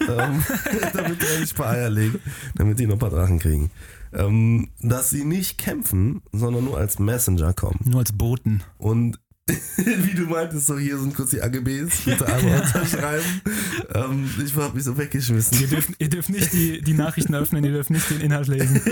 [0.00, 0.42] ähm,
[0.92, 2.18] damit er nicht ein paar Eier legt,
[2.56, 3.70] damit die noch ein paar Drachen kriegen.
[4.12, 7.78] Ähm, dass sie nicht kämpfen, sondern nur als Messenger kommen.
[7.84, 8.62] Nur als Boten.
[8.78, 9.18] Und
[9.76, 13.42] wie du meintest, so hier sind kurz die AGBs, bitte einmal unterschreiben.
[13.94, 15.60] ähm, ich hab mich so weggeschmissen.
[15.60, 18.80] Ihr dürft, ihr dürft nicht die, die Nachrichten öffnen, ihr dürft nicht den Inhalt lesen.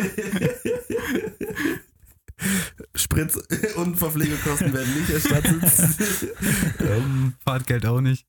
[2.94, 3.36] Sprit
[3.77, 5.62] und Verpflegekosten werden nicht erstattet.
[6.81, 8.27] ähm, Fahrtgeld auch nicht.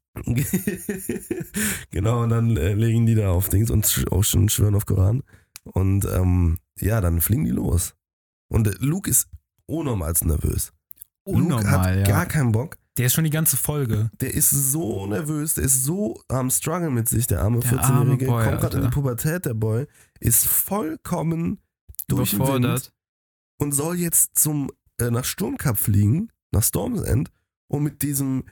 [1.91, 5.23] genau, und dann äh, legen die da auf Dings und auch schon schwören auf Koran.
[5.63, 7.95] Und ähm, ja, dann fliegen die los.
[8.49, 9.29] Und äh, Luke ist
[9.65, 10.73] unnormal nervös.
[11.25, 12.03] Luke hat Unnormal, ja.
[12.05, 12.77] gar keinen Bock.
[12.97, 14.11] Der ist schon die ganze Folge.
[14.19, 18.01] Der ist so nervös, der ist so am Struggle mit sich, der arme Der arme
[18.01, 18.25] 14-Jährige.
[18.25, 18.89] Boy, Kommt gerade in die.
[18.89, 19.87] Pubertät, der Boy.
[20.19, 21.59] Ist vollkommen
[22.07, 22.93] durch den Wind Überfordert.
[23.59, 27.31] und soll jetzt zum äh, nach Sturmcup fliegen, nach Storm's End,
[27.67, 28.43] um mit diesem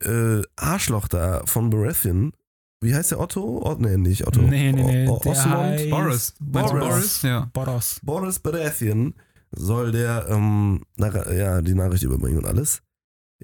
[0.00, 2.32] äh, Arschloch da von Baratheon,
[2.80, 3.62] wie heißt der Otto?
[3.64, 4.40] Otto nee, nicht Otto.
[4.40, 5.08] Nee, nee, nee.
[5.08, 5.56] O O der Osmond?
[5.56, 6.34] heißt Boris.
[6.38, 6.70] Du Boris.
[6.70, 7.22] Boris?
[7.22, 7.50] Ja.
[7.52, 8.00] Boros.
[8.02, 9.14] Boris Baratheon
[9.52, 12.82] soll der ähm, nach, ja, die Nachricht überbringen und alles.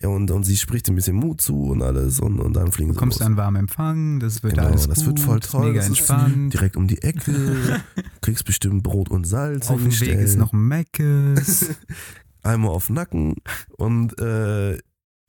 [0.02, 2.88] Ja, und, und sie spricht ein bisschen Mut zu und alles und, und dann fliegen
[2.88, 3.26] Du sie kommst los.
[3.28, 6.52] an warmen Empfang, das wird Genau, alles das gut, wird voll toll, mega entspannt.
[6.52, 7.80] Direkt um die Ecke,
[8.20, 11.70] kriegst bestimmt Brot und Salz Auf dem Weg ist noch Meckes.
[12.42, 13.36] Einmal auf Nacken
[13.78, 14.78] und äh,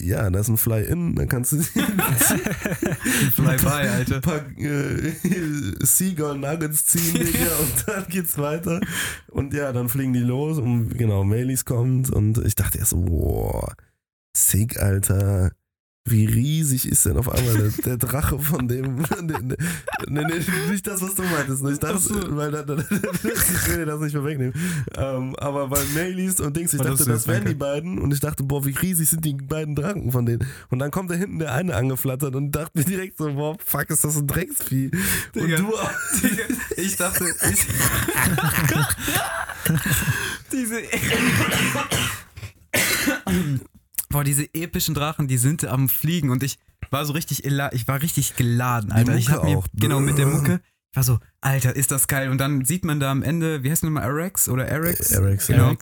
[0.01, 1.61] ja, da ist ein Fly-In, dann kannst du
[3.35, 4.15] Fly-by, Alter.
[4.15, 5.13] ein paar äh,
[5.85, 8.81] Seagull Nuggets ziehen, Digga, und dann geht's weiter.
[9.27, 12.97] Und ja, dann fliegen die los und genau, Maileys kommt und ich dachte erst so,
[13.01, 13.73] boah,
[14.35, 15.51] Sig, Alter.
[16.07, 18.97] Wie riesig ist denn auf einmal der, der Drache von dem.
[18.97, 19.55] Nee,
[20.07, 21.63] nee, nee, nicht das, was du meintest.
[21.63, 21.71] ne?
[21.71, 22.37] Ich dachte, Ach so.
[22.37, 24.53] weil da, da, ich will dir das nicht mehr wegnehmen.
[24.95, 27.97] Ähm, aber bei Maileys und Dings, ich das dachte, ist das wären die beiden.
[27.97, 30.45] Und ich dachte, boah, wie riesig sind die beiden Drachen von denen.
[30.69, 33.89] Und dann kommt da hinten der eine angeflattert und dachte mir direkt so, boah, fuck,
[33.89, 34.91] ist das ein Drecksvieh.
[35.33, 35.57] Digga.
[35.57, 35.91] Und du auch.
[36.21, 36.43] Digga,
[36.77, 37.65] ich dachte, ich.
[40.51, 40.83] diese.
[44.15, 46.57] Boah, diese epischen Drachen, die sind am Fliegen und ich
[46.89, 49.13] war so richtig, ich war richtig geladen, Alter.
[49.17, 49.67] ich Mucke hab mir, auch.
[49.73, 50.61] genau, mit der Mucke.
[50.91, 52.29] Ich war so, Alter, ist das geil.
[52.29, 55.13] Und dann sieht man da am Ende, wie heißt der nochmal, Arex oder Arex?
[55.13, 55.71] Arex, genau.
[55.71, 55.77] ja.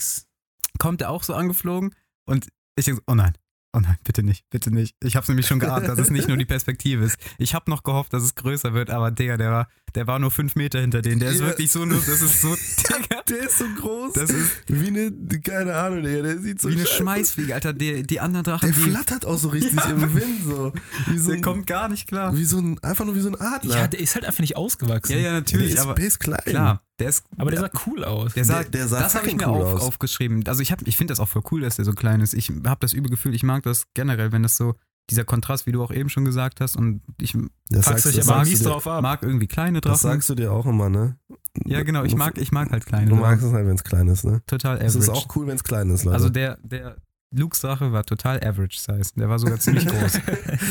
[0.80, 1.94] Kommt der auch so angeflogen
[2.26, 3.34] und ich denk so, oh nein.
[3.74, 4.96] Oh nein, bitte nicht, bitte nicht.
[5.04, 7.18] Ich hab's nämlich schon geahnt, dass es nicht nur die Perspektive ist.
[7.38, 10.32] Ich hab noch gehofft, dass es größer wird, aber Digga, der war, der war nur
[10.32, 11.20] fünf Meter hinter denen.
[11.20, 11.48] Der ist Ja.
[11.48, 12.56] wirklich so nur, das ist so,
[12.90, 14.14] Digga, Der ist so groß.
[14.14, 15.12] das ist wie eine,
[15.44, 17.74] keine Ahnung, Digga, der sieht so wie eine Schmeißfliege, Alter.
[17.74, 20.74] Die, die anderen Drachen, Der die, flattert auch so richtig im Wind, so.
[21.08, 22.36] Wie so der ein, kommt gar nicht klar.
[22.36, 23.76] wie so ein, einfach nur wie so ein Adler.
[23.78, 25.12] Ja, der ist halt einfach nicht ausgewachsen.
[25.14, 26.42] Ja, ja, der natürlich, ist aber klein.
[26.46, 28.34] klar, der ist, Aber der sah cool aus.
[28.34, 29.82] der sah, der- der sah das habe ich mir cool auf, aus.
[29.82, 30.44] aufgeschrieben.
[30.48, 32.34] Also ich, hab- ich finde das auch voll cool, dass der so klein ist.
[32.34, 34.76] Ich habe das üble Gefühl, ich mag das generell, wenn das so,
[35.10, 37.34] dieser Kontrast, wie du auch eben schon gesagt hast, und ich
[37.70, 39.02] Das dich das aber mies du drauf ab.
[39.02, 40.12] mag irgendwie kleine Das Drachen.
[40.16, 41.18] sagst du dir auch immer, ne?
[41.66, 43.22] Ja, genau, ich Du- mag, ich mag halt kleine Du Drachen.
[43.22, 44.42] magst es halt, wenn es klein ist, ne?
[44.48, 45.00] Total Es average.
[45.00, 46.16] ist auch cool, wenn es klein ist, Leute.
[46.16, 46.98] also der, der
[47.36, 49.12] Lukes Drache war total average size.
[49.16, 50.20] Der war sogar ziemlich groß.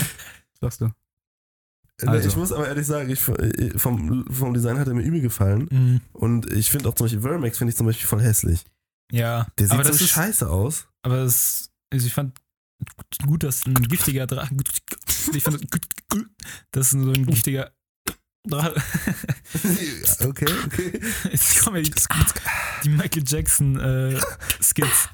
[0.60, 0.86] Sagst du?
[2.02, 2.28] Nee, also.
[2.28, 5.68] Ich muss aber ehrlich sagen, ich, vom, vom Design hat er mir übel gefallen.
[5.70, 6.00] Mhm.
[6.12, 8.64] Und ich finde auch zum Beispiel Vermex finde ich zum Beispiel voll hässlich.
[9.12, 10.86] Ja, Der sieht aber das so ist, scheiße aus.
[11.02, 12.32] aber das, also ich fand
[13.26, 14.54] gut, dass ein giftiger Drache,
[15.34, 15.66] ich fand
[16.70, 17.72] das ist so ein giftiger
[18.44, 18.74] Drache.
[20.26, 21.00] okay, okay.
[21.30, 21.92] Jetzt kommen ja die,
[22.84, 24.20] die Michael Jackson äh,
[24.60, 25.09] Skits.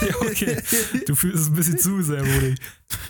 [0.00, 0.62] ja, okay.
[1.06, 2.54] Du fühlst es ein bisschen zu sehr, Brudi.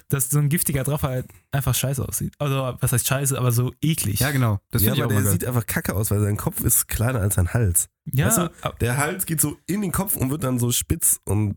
[0.08, 2.34] Dass so ein giftiger Drache halt einfach scheiße aussieht.
[2.38, 4.18] Also, was heißt scheiße, aber so eklig.
[4.18, 4.58] Ja, genau.
[4.70, 5.32] Das ja, finde ich aber der geil.
[5.32, 7.88] sieht einfach kacke aus, weil sein Kopf ist kleiner als sein Hals.
[8.06, 11.20] ja Weißt du, Der Hals geht so in den Kopf und wird dann so spitz
[11.24, 11.56] und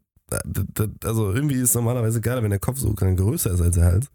[1.03, 4.07] also irgendwie ist es normalerweise geiler, wenn der Kopf so größer ist als der Hals.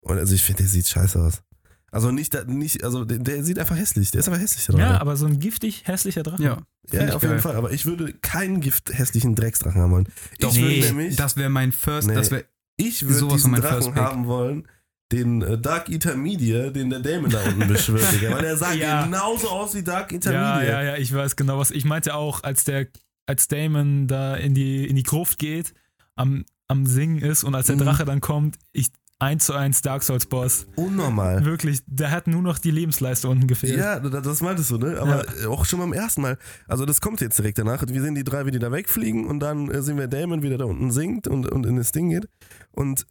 [0.00, 1.42] Und also ich finde, der sieht scheiße aus.
[1.90, 4.10] Also nicht, nicht also der, der sieht einfach hässlich.
[4.10, 4.66] Der ist einfach hässlich.
[4.66, 5.00] Der ja, Drache.
[5.00, 6.42] aber so ein giftig hässlicher Drache.
[6.42, 6.58] ja,
[6.92, 7.38] ja, auf jeden geil.
[7.40, 7.56] Fall.
[7.56, 10.08] Aber ich würde keinen Gift hässlichen Drecksdrachen haben wollen.
[10.40, 12.14] Doch, ich nee, würde nämlich, das wäre mein First, Nee.
[12.14, 12.44] das wäre
[12.76, 14.68] ich würde sowas diesen Drachen haben wollen,
[15.12, 18.32] den äh, Dark Eater Media, den der Damon da unten beschwört, Digga.
[18.32, 19.04] Weil der sah Ja.
[19.04, 20.72] genauso aus wie Dark Eater Ja, Media.
[20.72, 22.88] ja, ja, ich weiß genau, was ich meinte auch, als der,
[23.26, 25.74] als Damon da in die, in die Gruft geht,
[26.14, 27.80] am, am Singen ist und als der Mhm.
[27.80, 28.88] Drache dann kommt, ich
[29.18, 30.66] eins zu eins Dark Souls Boss.
[30.76, 31.44] Unnormal.
[31.44, 33.78] Wirklich, der hat nur noch die Lebensleiste unten gefehlt.
[33.78, 34.98] Ja, da- das meintest du, ne?
[35.00, 36.36] Aber auch schon beim ersten Mal.
[36.68, 37.82] Also das kommt jetzt direkt danach.
[37.88, 40.50] Wir sehen die drei, wie die da wegfliegen und dann äh, sehen wir Damon, wie
[40.50, 42.28] der da unten singt und, und in das Ding geht.
[42.72, 43.06] Und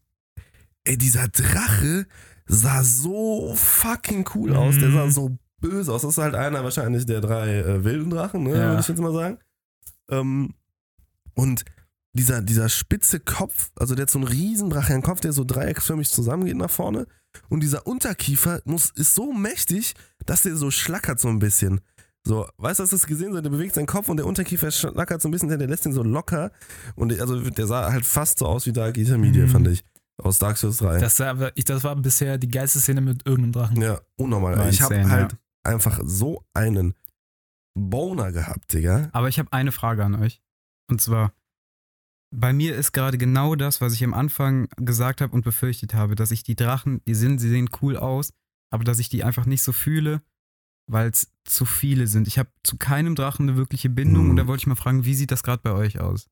[0.83, 2.05] ey, dieser Drache
[2.45, 4.77] sah so fucking cool aus.
[4.77, 4.93] Der Mhm.
[4.93, 6.03] sah so böse aus.
[6.03, 8.51] Das ist halt einer wahrscheinlich der drei äh, wilden Drachen, ne?
[8.51, 8.67] Ja.
[8.69, 9.39] Würde ich jetzt mal sagen.
[10.09, 10.53] Ähm,
[11.33, 11.65] und
[12.13, 14.69] dieser, dieser spitze Kopf, also der hat so einen riesen
[15.01, 17.07] Kopf, der so dreiecksförmig zusammengeht nach vorne.
[17.49, 19.93] Und dieser Unterkiefer muss, ist so mächtig,
[20.25, 21.81] dass der so schlackert so ein bisschen.
[22.23, 23.33] So, weißt du, hast du das gesehen?
[23.33, 25.91] So, der bewegt seinen Kopf und der Unterkiefer schlackert so ein bisschen, der lässt den
[25.93, 26.51] so locker.
[26.95, 29.49] Und der, also der sah halt fast so aus wie Dark Eater Media, Mhm.
[29.49, 29.83] fand ich.
[30.17, 30.99] Aus Dark Souls 3.
[30.99, 33.81] Das, war, ich, das war bisher die geilste Szene mit irgendeinem Drachen.
[33.81, 34.69] ja, unnormal.
[34.69, 36.93] Ich habe halt einfach so einen
[37.75, 39.09] Boner gehabt, Digga.
[39.11, 40.41] Aber ich habe eine Frage an euch.
[40.89, 41.33] Und zwar,
[42.31, 46.15] bei mir ist gerade genau das, was ich am Anfang gesagt habe und befürchtet habe,
[46.15, 48.33] dass ich die Drachen, die sind, sie sehen cool aus,
[48.71, 50.21] aber dass ich die einfach nicht so fühle,
[50.87, 52.27] weil es zu viele sind.
[52.27, 54.29] Ich habe zu keinem Drachen eine wirkliche Bindung Hm.
[54.31, 56.27] und da wollte ich mal fragen, wie sieht das gerade bei euch aus?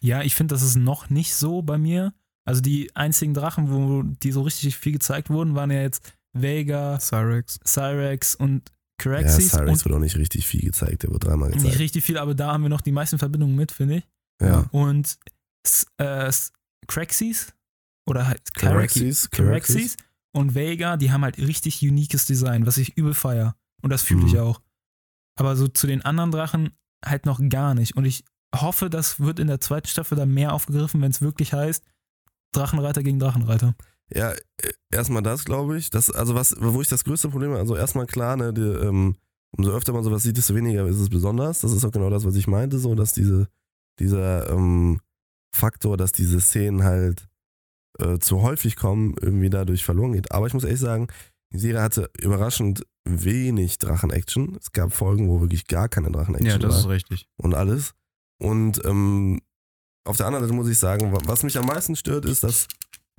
[0.00, 2.12] Ja, ich finde, das ist noch nicht so bei mir.
[2.44, 6.98] Also die einzigen Drachen, wo die so richtig viel gezeigt wurden, waren ja jetzt Vega,
[6.98, 7.60] Cyrex.
[7.64, 9.50] Cyrex und Ja, Caraxes.
[9.50, 11.78] Cyrix und wird auch nicht richtig viel gezeigt, der wird dreimal nicht gezeigt.
[11.80, 14.08] richtig viel, aber da haben wir noch die meisten Verbindungen mit, finde ich.
[14.40, 14.66] Ja.
[14.72, 15.18] Und
[15.98, 16.52] äh, S-
[16.86, 17.52] Craxes
[18.08, 19.96] oder halt Caraxes Caraxes, Caraxes
[20.32, 23.56] und Vega, die haben halt richtig uniques Design, was ich übel feier.
[23.82, 24.40] Und das fühle ich Mhm.
[24.40, 24.60] auch.
[25.38, 26.70] Aber so zu den anderen Drachen
[27.04, 27.96] halt noch gar nicht.
[27.96, 31.52] Und ich hoffe, das wird in der zweiten Staffel dann mehr aufgegriffen, wenn es wirklich
[31.52, 31.84] heißt,
[32.52, 33.74] Drachenreiter gegen Drachenreiter.
[34.14, 34.36] Ja, äh,
[34.90, 35.90] erstmal das, glaube ich.
[35.90, 39.16] Das, also was, wo ich das größte Problem habe, also erstmal klar, ne, die, ähm,
[39.56, 41.60] umso öfter man sowas sieht, desto weniger ist es besonders.
[41.60, 43.48] Das ist auch genau das, was ich meinte, so, dass diese,
[44.00, 45.00] dieser ähm,
[45.54, 47.26] Faktor, dass diese Szenen halt
[47.98, 50.30] äh, zu häufig kommen, irgendwie dadurch verloren geht.
[50.32, 51.08] Aber ich muss ehrlich sagen,
[51.52, 54.56] die Serie hatte überraschend wenig Drachen-Action.
[54.60, 57.26] Es gab Folgen, wo wirklich gar keine Drachen-Action Ja, das war ist richtig.
[57.38, 57.94] und alles.
[58.40, 59.40] Und ähm,
[60.06, 62.68] auf der anderen Seite muss ich sagen, wa- was mich am meisten stört, ist, dass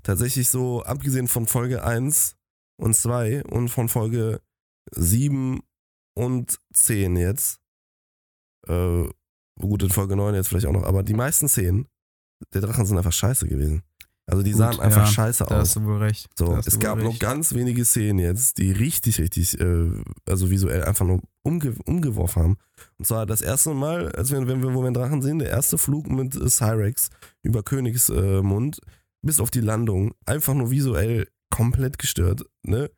[0.04, 2.36] tatsächlich so, abgesehen von Folge 1
[2.78, 4.42] und 2 und von Folge
[4.92, 5.62] 7
[6.16, 7.60] und 10 jetzt,
[8.68, 9.04] äh,
[9.60, 11.88] gut, in Folge 9 jetzt vielleicht auch noch, aber die meisten Szenen
[12.54, 13.84] der Drachen sind einfach scheiße gewesen.
[14.26, 15.62] Also die Gut, sahen einfach ja, scheiße Da aus.
[15.70, 16.28] hast du wohl recht.
[16.38, 17.06] So, Da es gab recht.
[17.08, 19.90] noch ganz wenige Szenen jetzt, die richtig, richtig, äh,
[20.28, 22.58] also visuell einfach nur umge umgeworfen haben.
[23.00, 25.50] Und zwar das erste Mal, als wir, wenn wir, wo wir einen Drachen sehen, der
[25.50, 27.10] erste Flug mit äh, Cyrex
[27.42, 28.82] über Königsmund äh,
[29.22, 32.90] bis auf die Landung, einfach nur visuell komplett gestört, ne?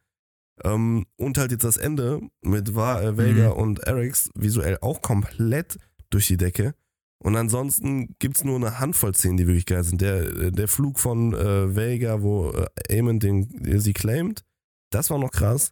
[0.64, 3.56] Ähm, und halt jetzt das Ende mit Va äh, Vega Mhm.
[3.62, 5.78] und Erics visuell auch komplett
[6.12, 6.76] durch die Decke.
[7.24, 10.02] Und ansonsten gibt es nur eine Handvoll Szenen, die wirklich geil sind.
[10.02, 14.44] Der, der Flug von äh, Vega, wo äh, Eamon den, den sie claimt,
[14.92, 15.72] das war noch krass.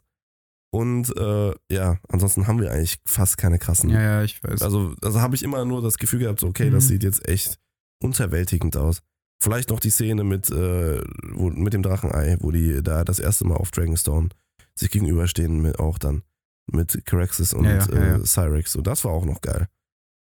[0.72, 3.90] Und äh, ja, ansonsten haben wir eigentlich fast keine krassen.
[3.90, 4.62] Ja, ja, ich weiß.
[4.62, 6.88] Also, also habe ich immer nur das Gefühl gehabt, so, okay, das Mhm.
[6.88, 7.58] sieht jetzt echt
[8.02, 9.02] unterwältigend aus.
[9.42, 11.00] Vielleicht noch die Szene mit, äh,
[11.32, 14.28] wo, mit dem Drachenei, wo die da das erste Mal auf Dragonstone
[14.74, 16.22] sich gegenüberstehen, mit, auch dann
[16.70, 18.16] mit Caraxes und Ja, ja, ja, ja.
[18.16, 18.72] Äh, Cyrex.
[18.72, 19.66] So, das war auch noch geil.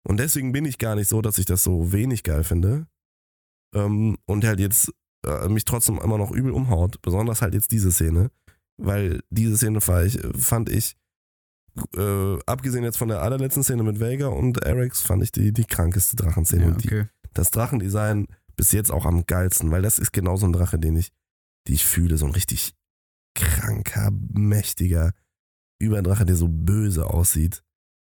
[0.07, 2.87] Und deswegen bin ich gar nicht so, dass ich das so wenig geil finde.
[3.75, 4.91] Ähm, und halt jetzt
[5.25, 7.01] äh, mich trotzdem immer noch übel umhaut.
[7.01, 8.31] Besonders halt jetzt diese Szene.
[8.77, 10.97] Weil diese Szene fand ich, fand ich
[11.95, 15.65] äh, abgesehen jetzt von der allerletzten Szene mit Vega und Erics, fand ich die, die
[15.65, 16.63] krankeste Drachenszene.
[16.63, 17.05] ja, Und die, okay.
[17.33, 20.95] das Drachendesign bis jetzt auch am geilsten, weil das ist genau so ein Drache, den
[20.95, 21.11] ich,
[21.67, 22.17] die ich fühle.
[22.17, 22.73] So ein richtig
[23.35, 25.13] kranker, mächtiger
[25.79, 27.61] Überdrache, der so böse aussieht.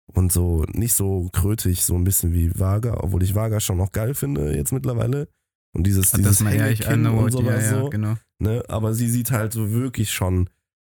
[0.07, 3.93] Und so nicht so krötig, so ein bisschen wie Vaga, obwohl ich Vaga schon noch
[3.93, 5.29] geil finde jetzt mittlerweile.
[5.75, 7.91] Und dieses, Und dieses das mal Hängekinn und sowas ja, ja, so.
[7.91, 8.15] genau.
[8.39, 8.65] Ne?
[8.69, 10.49] Aber sie sieht halt so wirklich schon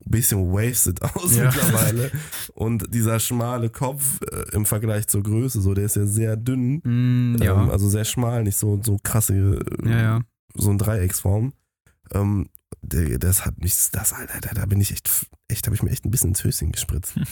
[0.06, 1.44] bisschen wasted aus Ja.
[1.44, 2.10] mittlerweile.
[2.54, 6.80] Und dieser schmale Kopf äh, im Vergleich zur Größe, so der ist ja sehr dünn.
[6.84, 7.60] Mm, ja.
[7.62, 9.34] Ähm, also sehr schmal, nicht so, so krasse,
[9.84, 10.20] äh, ja,
[10.54, 11.52] so ein Dreiecksform.
[12.12, 12.48] Ähm,
[12.82, 15.08] der, das hat mich, das, Alter, da, da bin ich echt,
[15.48, 17.14] echt, habe ich mir echt ein bisschen ins Höschen gespritzt.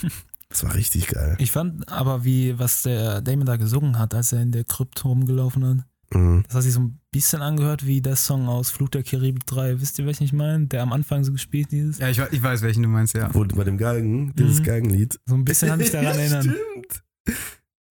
[0.50, 1.36] Das war richtig geil.
[1.40, 5.08] Ich fand aber, wie, was der Damon da gesungen hat, als er in der Krypto
[5.08, 5.84] rumgelaufen hat,
[6.14, 6.43] Mhm.
[6.47, 9.80] das hat sich so ein bisschen angehört wie der Song aus Fluch der Karibik 3.
[9.80, 10.66] Wisst ihr, welchen ich meine?
[10.66, 11.98] Der am Anfang so gespielt dieses.
[11.98, 13.28] Ja, ich, ich weiß, welchen du meinst, ja.
[13.35, 14.64] Wo, bei dem Galgen, dieses Mhm.
[14.64, 15.18] Galgenlied.
[15.26, 16.44] So ein bisschen hat mich daran ja, erinnert.
[16.44, 17.02] Stimmt.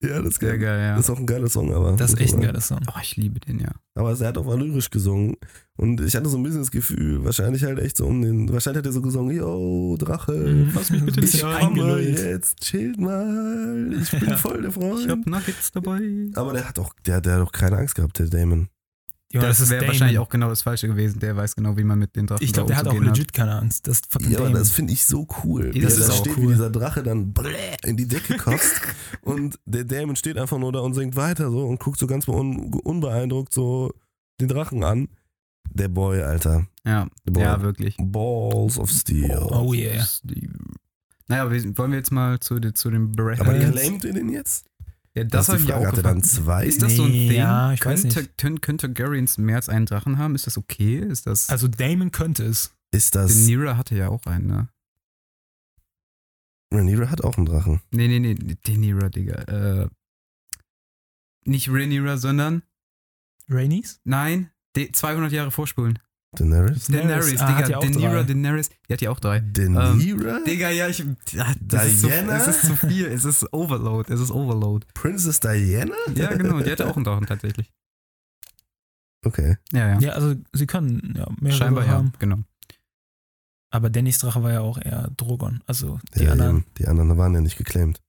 [0.04, 0.60] Ja, das ist Sehr geil.
[0.60, 0.96] geil, ja.
[0.96, 1.94] Das ist auch ein geiler Song, aber.
[1.94, 2.80] Das ist echt ein geiler Song.
[2.88, 3.72] Oh, ich liebe den, ja.
[3.96, 5.36] Aber er hat auch mal lyrisch gesungen.
[5.76, 8.52] Und ich hatte so ein bisschen das Gefühl, wahrscheinlich halt echt so um den.
[8.54, 12.60] Wahrscheinlich hat er so gesungen: Yo, Drache, Mhm, Lass mich bitte ich nicht komme jetzt,
[12.62, 13.92] chillt mal.
[14.00, 14.38] Ich bin Ja.
[14.38, 15.00] voll der Freund.
[15.00, 16.00] Ich hab Nuggets dabei.
[16.36, 18.70] aber der hat auch, der, der hat auch keine Angst gehabt, der Damon.
[19.34, 21.20] Junge, das ist wäre wahrscheinlich auch genau das Falsche gewesen.
[21.20, 23.56] Der weiß genau, wie man mit den Drachen Ich glaube, der hat auch legit keine
[23.56, 23.86] Angst.
[23.88, 25.74] Das Ja, aber das finde ich so cool.
[25.74, 26.44] Wie Das er ist da auch steht, cool.
[26.44, 27.34] wie dieser Drache dann
[27.84, 28.82] in die Decke kotzt.
[29.22, 32.26] und der Damon steht einfach nur da und singt weiter so und guckt so ganz
[32.28, 33.92] un unbeeindruckt so
[34.40, 35.10] den Drachen an.
[35.74, 36.66] Der Boy, Alter.
[36.86, 37.44] Ja, Der Boy.
[37.44, 37.98] ja, wirklich.
[38.00, 39.38] Balls of Steel.
[39.52, 40.08] Oh yeah.
[40.24, 40.50] Die-
[41.28, 44.66] Naja, wollen wir jetzt mal zu, de- zu dem Breath Aber claimt ihr den jetzt?
[45.18, 46.66] Ja, Das, das habe ist ich auch dann zwei?
[46.66, 49.86] Ist das so ein Nee, ja, ich weiß könnte, Können, könnte Garians mehr als einen
[49.86, 50.36] Drachen haben?
[50.36, 51.00] Ist das okay?
[51.00, 51.50] Ist das.
[51.50, 52.76] Also Damon könnte es.
[52.92, 53.36] ist das.
[53.36, 54.70] Nira hatte ja auch einen, ne?
[56.74, 57.82] Rhaenyra hat auch einen Drachen.
[57.92, 59.36] Nee, nee, nee, Denira, Digga.
[59.44, 59.88] Äh,
[61.46, 62.64] nicht Rhaenyra, sondern.
[63.50, 64.02] Rainies?
[64.04, 66.00] Nein, de 200 Jahre vorspulen.
[66.34, 66.86] Daenerys?
[66.88, 68.24] Daenerys, ah, hat Digga, ja auch Daenerys, drei.
[68.24, 69.40] Daenerys, die hat ja auch drei.
[69.40, 70.44] Daenerys?
[70.46, 71.04] Digga, ja, ich.
[71.32, 72.38] Ja, das ist so, Diana?
[72.38, 73.06] es ist zu viel.
[73.06, 74.14] Es ist Overload.
[74.14, 74.86] Es ist Overload.
[74.94, 75.96] Princess Diana?
[76.14, 76.60] Ja, genau.
[76.60, 77.72] Die hatte auch einen Drachen tatsächlich.
[79.26, 79.58] Okay.
[79.72, 80.00] Ja, ja.
[80.00, 81.92] Ja, also sie können ja mehrere Scheinbar ja.
[81.92, 82.12] haben.
[82.20, 82.40] Genau.
[83.70, 85.62] Aber Dannys Drache war ja auch eher Drogon.
[85.66, 86.58] Also die ja, anderen.
[86.58, 86.66] eben.
[86.78, 88.02] die anderen waren ja nicht geclaimed.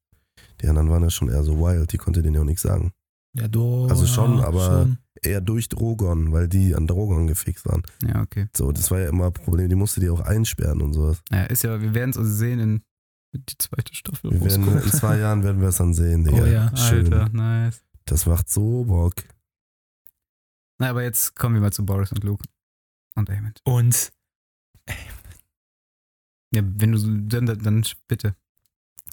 [0.61, 2.93] Die anderen waren ja schon eher so wild, die konnte denen ja auch nichts sagen.
[3.35, 4.99] Ja, do, Also schon, aber- schon.
[5.21, 7.83] Eher durch Drogon, weil die an Drogon gefixt waren.
[8.07, 8.47] Ja, okay.
[8.57, 11.21] So, das war ja immer ein Problem, die musste die auch einsperren und sowas.
[11.31, 12.83] Naja, ist ja, wir werden es also sehen in
[13.33, 14.31] die zweite Staffel.
[14.31, 16.41] Wir werden, in zwei Jahren werden wir es dann sehen, Digga.
[16.43, 16.77] Oh ja.
[16.77, 17.13] Schön.
[17.13, 17.83] Alter, nice.
[18.05, 19.15] Das macht so Bock.
[20.79, 22.45] Na, aber jetzt kommen wir mal zu Boris und Luke.
[23.17, 23.53] Und Eamon.
[23.65, 24.13] Und
[26.55, 28.35] Ja, wenn du so, dann, dann, dann bitte.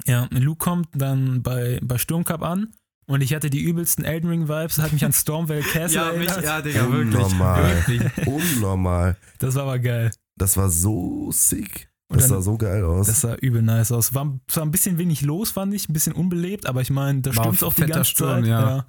[0.06, 2.74] ja, Luke kommt dann bei, bei Sturmcup an
[3.07, 6.44] und ich hatte die übelsten Elden Ring Vibes, hat mich an Stormvale Castle erinnert.
[6.73, 7.64] ja, Unnormal.
[7.88, 8.27] Wirklich.
[8.27, 9.18] Unnormal.
[9.40, 10.11] Das war aber geil.
[10.38, 11.90] Das war so sick.
[12.07, 13.07] Und Das dann- sah so geil aus.
[13.07, 14.14] Das sah übel nice aus.
[14.14, 17.36] War zwar ein bisschen wenig los, fand ich, ein bisschen unbelebt, aber ich meine, da
[17.36, 18.45] War stürmt auch die ganze Sturm, Zeit.
[18.48, 18.86] ja.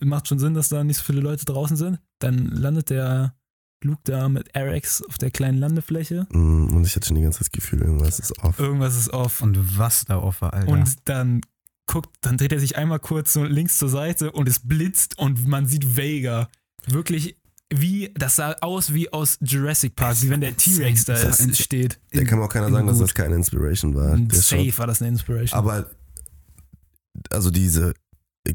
[0.00, 1.98] Macht schon Sinn, dass da nicht so viele Leute draußen sind.
[2.18, 3.34] Dann landet der
[3.84, 6.26] Luke da mit Arex auf der kleinen Landefläche.
[6.30, 8.58] Mm, Und ich hatte schon die ganze Zeit das Gefühl, irgendwas ist off.
[8.58, 9.42] Irgendwas ist off.
[9.42, 10.68] Und was da off war, Alter.
[10.68, 11.42] Und dann
[11.86, 15.46] guckt, dann dreht er sich einmal kurz so links zur Seite und es blitzt und
[15.46, 16.48] man sieht Vega.
[16.86, 17.36] Wirklich
[17.72, 21.98] wie, das sah aus wie aus Jurassic Park, wie wenn der T-Rex da ist, steht.
[22.12, 24.16] Da kann mir auch keiner sagen, dass das keine Inspiration war.
[24.16, 24.78] Der Safe Shot.
[24.78, 25.58] war das eine Inspiration.
[25.58, 25.90] Aber
[27.30, 27.94] also diese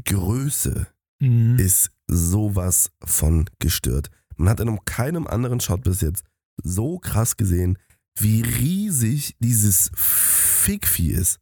[0.05, 0.87] Größe
[1.19, 1.59] Mhm.
[1.59, 4.09] ist sowas von gestört.
[4.37, 6.23] Man hat in keinem anderen Shot bis jetzt
[6.63, 7.77] so krass gesehen,
[8.17, 11.39] wie riesig dieses Fickvieh ist.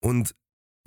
[0.00, 0.34] Und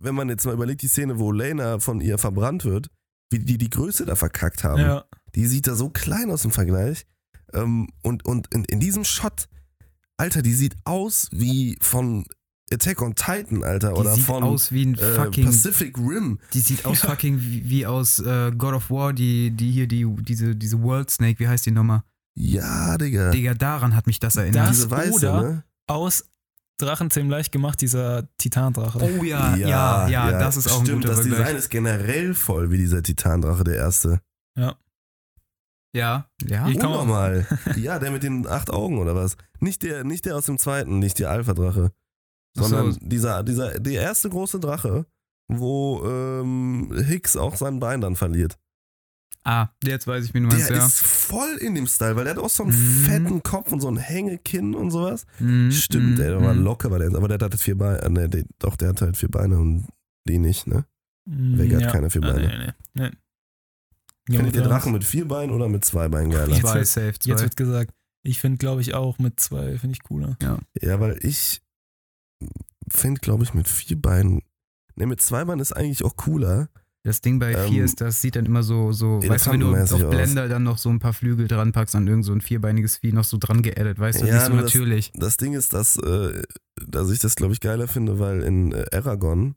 [0.02, 2.90] wenn man jetzt mal überlegt, die Szene, wo Lena von ihr verbrannt wird,
[3.32, 5.06] wie die die Größe da verkackt haben, ja.
[5.36, 7.06] die sieht da so klein aus im Vergleich.
[7.54, 9.48] Ähm, und und in, in diesem Shot,
[10.18, 12.26] Alter, die sieht aus wie von
[12.74, 15.46] Attack on Titan, Alter, die oder sieht von aus wie ein äh, fucking.
[15.46, 16.40] Pacific Rim.
[16.54, 17.10] die sieht aus Ja.
[17.10, 21.12] fucking wie, wie aus äh, God of War, die, die hier, die, diese, diese World
[21.12, 22.04] Snake, wie heißt die nochmal?
[22.34, 23.32] Ja, Digga.
[23.32, 24.70] Digga, daran hat mich das erinnert.
[24.70, 25.64] Das Diese weiße, oder- ne?
[25.88, 26.24] Aus
[26.82, 29.00] Drachenzähm leicht gemacht, dieser Titandrache.
[29.00, 31.24] Oh ja, ja, ja, das ist auch ein stimmt, guter Das.
[31.24, 34.22] Design ist generell voll wie dieser Titandrache, der erste.
[35.94, 36.68] Ja, ja.
[36.70, 37.46] Ich kann- Unnormal.
[37.76, 39.36] ja, der mit den acht Augen oder was?
[39.60, 41.92] Nicht der, nicht der aus dem zweiten, nicht der Alpha-Drache.
[42.58, 42.70] Ach so.
[42.70, 45.06] Sondern dieser, dieser, der erste große Drache,
[45.50, 48.58] wo ähm, Hicks auch sein Bein dann verliert.
[49.44, 50.86] Ah, jetzt weiß ich, wie du meinst, Der ja.
[50.86, 53.06] ist voll in dem Style, weil der hat auch so einen Mhm.
[53.06, 55.26] fetten Kopf und so ein Hängekinn und sowas.
[55.40, 56.64] Mhm, Stimmt, mhm, der war mhm.
[56.64, 58.00] locker, war der, aber der hat halt vier Beine.
[58.02, 59.88] Äh, nee, der, doch, der hat halt vier Beine und
[60.28, 60.86] die nicht, ne?
[61.26, 62.48] Mm, Vega hat keine vier Ah, Beine.
[62.48, 63.12] Nee, nee, nee.
[64.30, 64.38] nee.
[64.38, 66.54] Findet ihr Ja, Drachen mit vier Beinen oder mit zwei Beinen geiler?
[66.54, 67.32] Jetzt Zwei, wird- safe, zwei.
[67.32, 67.94] Jetzt wird gesagt,
[68.24, 70.38] ich finde, glaube ich, auch mit zwei finde ich cooler.
[70.80, 71.64] Ja, weil ich
[72.92, 74.42] finde, glaube ich, mit vier Beinen.
[74.96, 76.70] Ne, mit zwei Beinen ist eigentlich auch cooler.
[77.04, 79.60] Das Ding bei Ähm, vier ist, das sieht dann immer so, so weißt du, wenn
[79.62, 80.10] du auf elefantenmäßig aus.
[80.16, 83.12] Blender dann noch so ein paar Flügel dran packst, an irgend so ein vierbeiniges Vieh
[83.12, 85.12] noch so dran geaddet, weißt du, Ja, nicht so nur das- natürlich.
[85.16, 86.44] Das Ding ist, dass, äh,
[86.86, 89.56] dass ich das, glaube ich, geiler finde, weil in äh, Aragon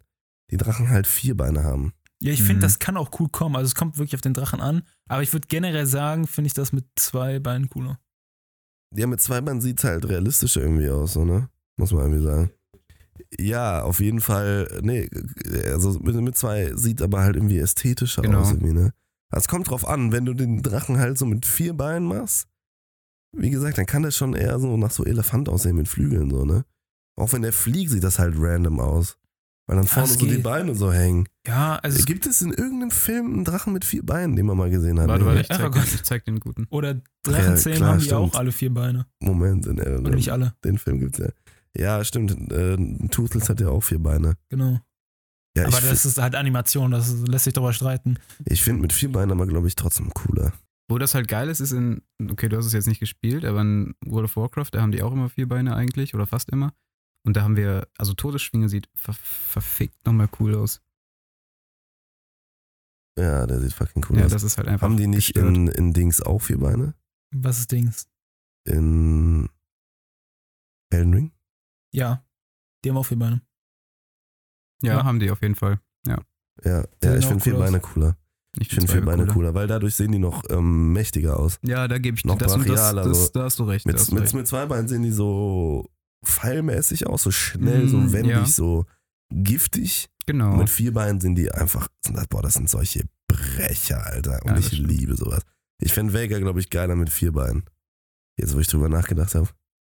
[0.50, 1.92] die Drachen halt vier Beine haben.
[2.22, 2.46] Ja, ich Mhm.
[2.46, 3.56] finde, das kann auch cool kommen.
[3.56, 4.82] Also es kommt wirklich auf den Drachen an.
[5.08, 7.98] Aber ich würde generell sagen, finde ich das mit zwei Beinen cooler.
[8.96, 11.50] Ja, mit zwei Beinen sieht es halt realistischer irgendwie aus, so, ne?
[11.76, 12.50] Muss man irgendwie sagen.
[13.40, 15.08] Ja, auf jeden Fall, nee,
[15.66, 18.40] also mit, mit zwei sieht aber halt irgendwie ästhetischer Genau.
[18.40, 18.92] aus irgendwie, ne?
[19.30, 22.46] Also es kommt drauf an, wenn du den Drachen halt so mit vier Beinen machst,
[23.36, 26.44] wie gesagt, dann kann der schon eher so nach so Elefant aussehen mit Flügeln, so,
[26.44, 26.64] ne?
[27.16, 29.16] Auch wenn der fliegt, sieht das halt random aus.
[29.66, 30.36] Weil dann vorne Das so die.
[30.38, 31.26] Beine so hängen.
[31.46, 34.68] Ja, also Gibt es in irgendeinem Film einen Drachen mit vier Beinen, den man mal
[34.68, 35.08] gesehen hat?
[35.08, 35.28] Warte, Nee.
[35.30, 36.66] warte, ich zeig, dir, ich zeig einen guten.
[36.68, 38.20] oder Drachenzähmen klar, haben die stimmt.
[38.20, 39.06] auch alle vier Beine.
[39.20, 40.14] Moment, in Oder Aragon.
[40.14, 40.54] nicht alle.
[40.64, 41.28] Den Film gibt's ja.
[41.76, 42.52] Ja, stimmt.
[42.52, 44.36] Äh, Toothless hat ja auch vier Beine.
[44.48, 44.80] Genau.
[45.56, 48.18] Ja, aber ich, das ist halt Animation, das lässt sich darüber streiten.
[48.44, 50.52] Ich finde mit vier Beinen aber, glaube ich, trotzdem cooler.
[50.88, 53.60] Wo das halt geil ist, ist in, okay, du hast es jetzt nicht gespielt, aber
[53.60, 56.74] in World of Warcraft, da haben die auch immer vier Beine eigentlich, oder fast immer.
[57.24, 60.82] Und da haben wir, also Todesschwinge sieht ver verfickt nochmal cool aus.
[63.18, 64.32] Ja, der sieht fucking cool ja, aus.
[64.32, 64.86] das ist halt einfach.
[64.86, 65.56] Haben die nicht gestört.
[65.56, 66.94] in, in Dings auch vier Beine?
[67.30, 68.08] Was ist Dings?
[68.66, 69.48] In
[70.90, 71.33] Elden Ring?
[71.94, 72.24] Ja,
[72.84, 73.40] die haben auch vier Beine.
[74.82, 75.04] Ja, Ja.
[75.04, 75.80] haben die auf jeden Fall.
[76.06, 76.18] Ja,
[76.62, 77.54] sehen ja ich finde vier.
[77.56, 78.16] Beine cooler.
[78.58, 79.54] Ich finde vier Beine cooler.
[79.54, 81.58] weil dadurch sehen die noch ähm, mächtiger aus.
[81.62, 83.30] Ja, da gebe ich dir Noch das, und das, das, so.
[83.32, 83.86] da hast du recht.
[83.86, 84.34] Mit, hast du mit, recht.
[84.34, 85.90] mit zwei Beinen sehen die so
[86.24, 88.46] pfeilmäßig aus, so schnell, Mm, so wendig, ja.
[88.46, 88.86] so
[89.30, 90.08] giftig.
[90.26, 90.52] Genau.
[90.52, 94.40] Und mit vier Beinen sind die einfach, sind das, boah, das sind solche Brecher, Alter.
[94.44, 94.88] Und Ja, ich stimmt.
[94.88, 95.42] liebe sowas.
[95.80, 97.64] Ich fände Vega, glaube ich, geiler mit vier Beinen.
[98.38, 99.48] Jetzt, wo ich drüber nachgedacht habe.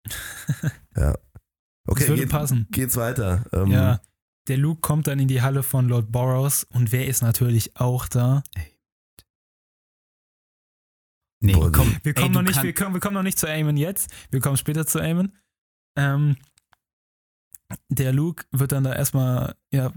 [0.96, 1.14] ja.
[1.86, 2.66] Okay, das würde geht, passen.
[2.70, 3.44] geht's weiter.
[3.52, 4.00] Ähm, Ja.
[4.48, 8.06] Der Luke kommt dann in die Halle von Lord Boros und wer ist natürlich auch
[8.08, 8.42] da?
[11.40, 11.96] Nee, Boah, komm.
[12.02, 14.12] Wir kommen, ey, noch nicht, wir, kommen, wir kommen noch nicht zu Eamon jetzt.
[14.30, 15.32] Wir kommen später zu Eamon.
[15.96, 16.36] Ähm,
[17.88, 19.92] der Luke wird dann da erstmal ja,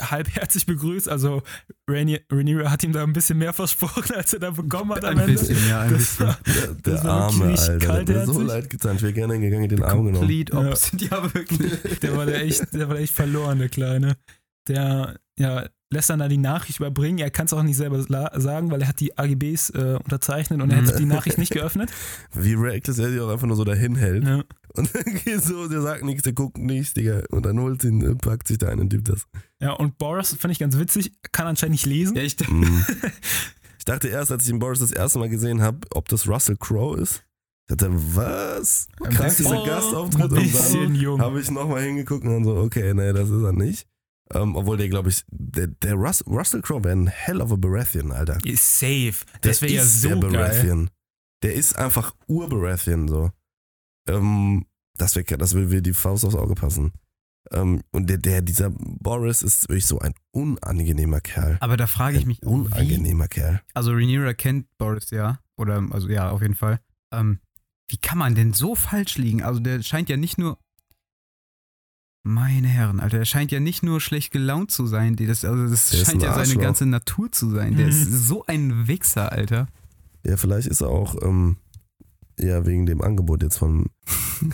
[0.00, 1.08] halbherzig begrüßt.
[1.08, 1.42] Also
[1.88, 5.18] Rainier- Rhaenyra hat ihm da ein bisschen mehr versprochen, als er da bekommen hat am
[5.18, 5.32] Ein Ende.
[5.32, 6.26] bisschen, ja, ein Das bisschen.
[6.26, 7.78] war, Der, der Das war Arme, wirklich Alter.
[7.78, 8.46] Der hat mir so kaltherzig.
[8.48, 8.96] leid getan.
[8.96, 10.18] Ich wäre gerne gegangen, den Arm genommen.
[10.18, 10.58] Complete Ja.
[10.60, 12.00] opposite, ja, wirklich.
[12.00, 14.16] der war da echt, der war echt verloren, der Kleine.
[14.68, 17.18] Der ja, lässt dann da die Nachricht überbringen.
[17.18, 20.70] Er kann es auch nicht selber sagen, weil er hat die AGBs äh, unterzeichnet und
[20.70, 21.90] er hat die Nachricht nicht geöffnet.
[22.32, 24.24] Wie reckless er sich auch einfach nur so dahin hält.
[24.24, 24.44] Ja.
[24.74, 27.22] Und dann geht so, der sagt nichts, der guckt nichts, Digga.
[27.30, 29.26] Und dann holt ihn, äh, packt sich da einen und gibt das.
[29.60, 32.16] ja, und Boris fand ich ganz witzig, kann anscheinend nicht lesen.
[32.16, 32.84] Ja, ich dachte, Mm.
[33.78, 36.56] Ich dachte erst, als ich den Boris das erste Mal gesehen habe, ob das Russell
[36.58, 37.24] Crowe ist.
[37.68, 38.86] Ich dachte, was?
[39.02, 40.20] Ein Krass, dieser Gastauftritt.
[40.20, 41.20] Ein Und dann bisschen jung.
[41.20, 43.86] habe ich nochmal hingeguckt und dann so, okay, nee, das ist er nicht.
[44.32, 47.56] Ähm, obwohl der, glaube ich, der, der Rus Russell Crowe wäre ein hell of a
[47.56, 48.38] Baratheon, Alter.
[48.44, 49.14] Ist safe.
[49.40, 50.32] Das wäre ja ist so der geil.
[50.32, 50.90] Baratheon.
[51.42, 53.30] Der ist einfach Ur-Baratheon, so.
[54.08, 54.66] Ähm,
[54.96, 56.92] das wäre das würde mir die Faust aufs Auge passen.
[57.52, 61.56] Ähm, und der, der, dieser Boris ist wirklich so ein unangenehmer Kerl.
[61.60, 63.62] aber da frage ich Ein mich, wie, unangenehmer Kerl.
[63.74, 66.80] also Rhaenyra kennt Boris ja, oder, also ja, auf jeden Fall.
[67.12, 67.40] Ähm,
[67.88, 69.42] wie kann man denn so falsch liegen?
[69.42, 70.58] Also der scheint ja nicht nur,
[72.22, 75.66] meine Herren, Alter, der scheint ja nicht nur schlecht gelaunt zu sein, die das, also
[75.68, 77.76] das Der scheint ein ja seine ganze Natur zu sein.
[77.76, 77.92] Der Mhm.
[77.92, 79.68] ist so ein Wichser, Alter.
[80.26, 81.56] Ja, vielleicht ist er auch, ähm,
[82.38, 83.86] ja, wegen dem Angebot jetzt von,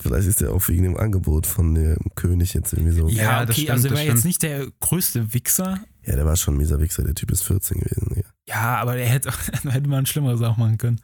[0.00, 3.08] vielleicht ist er auch wegen dem Angebot von dem König jetzt irgendwie so.
[3.08, 5.80] Ja, Ja, okay, das stimmt, also er war jetzt nicht der größte Wichser.
[6.04, 8.12] Ja, der war schon ein mieser Wichser, der Typ ist 14 gewesen.
[8.16, 8.22] Ja.
[8.48, 9.30] Ja, aber er hätte,
[9.68, 11.00] hätte man Schlimmeres auch machen können.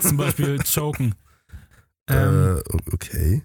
[0.00, 1.14] Zum Beispiel choken.
[2.08, 3.42] Ähm, äh, okay.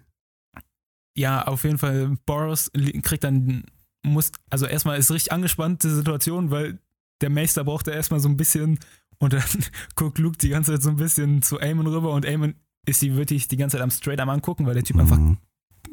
[1.17, 3.63] Ja, auf jeden Fall, Boris li- kriegt dann,
[4.05, 6.79] muss, also erstmal ist richtig angespannte Situation, weil
[7.21, 8.79] der Meister braucht ja erstmal so ein bisschen
[9.19, 9.43] und dann
[9.95, 13.15] guckt Luke die ganze Zeit so ein bisschen zu Eamon rüber und Eamon ist die
[13.15, 15.37] wirklich die ganze Zeit am straight am angucken, weil der Typ einfach Mhm.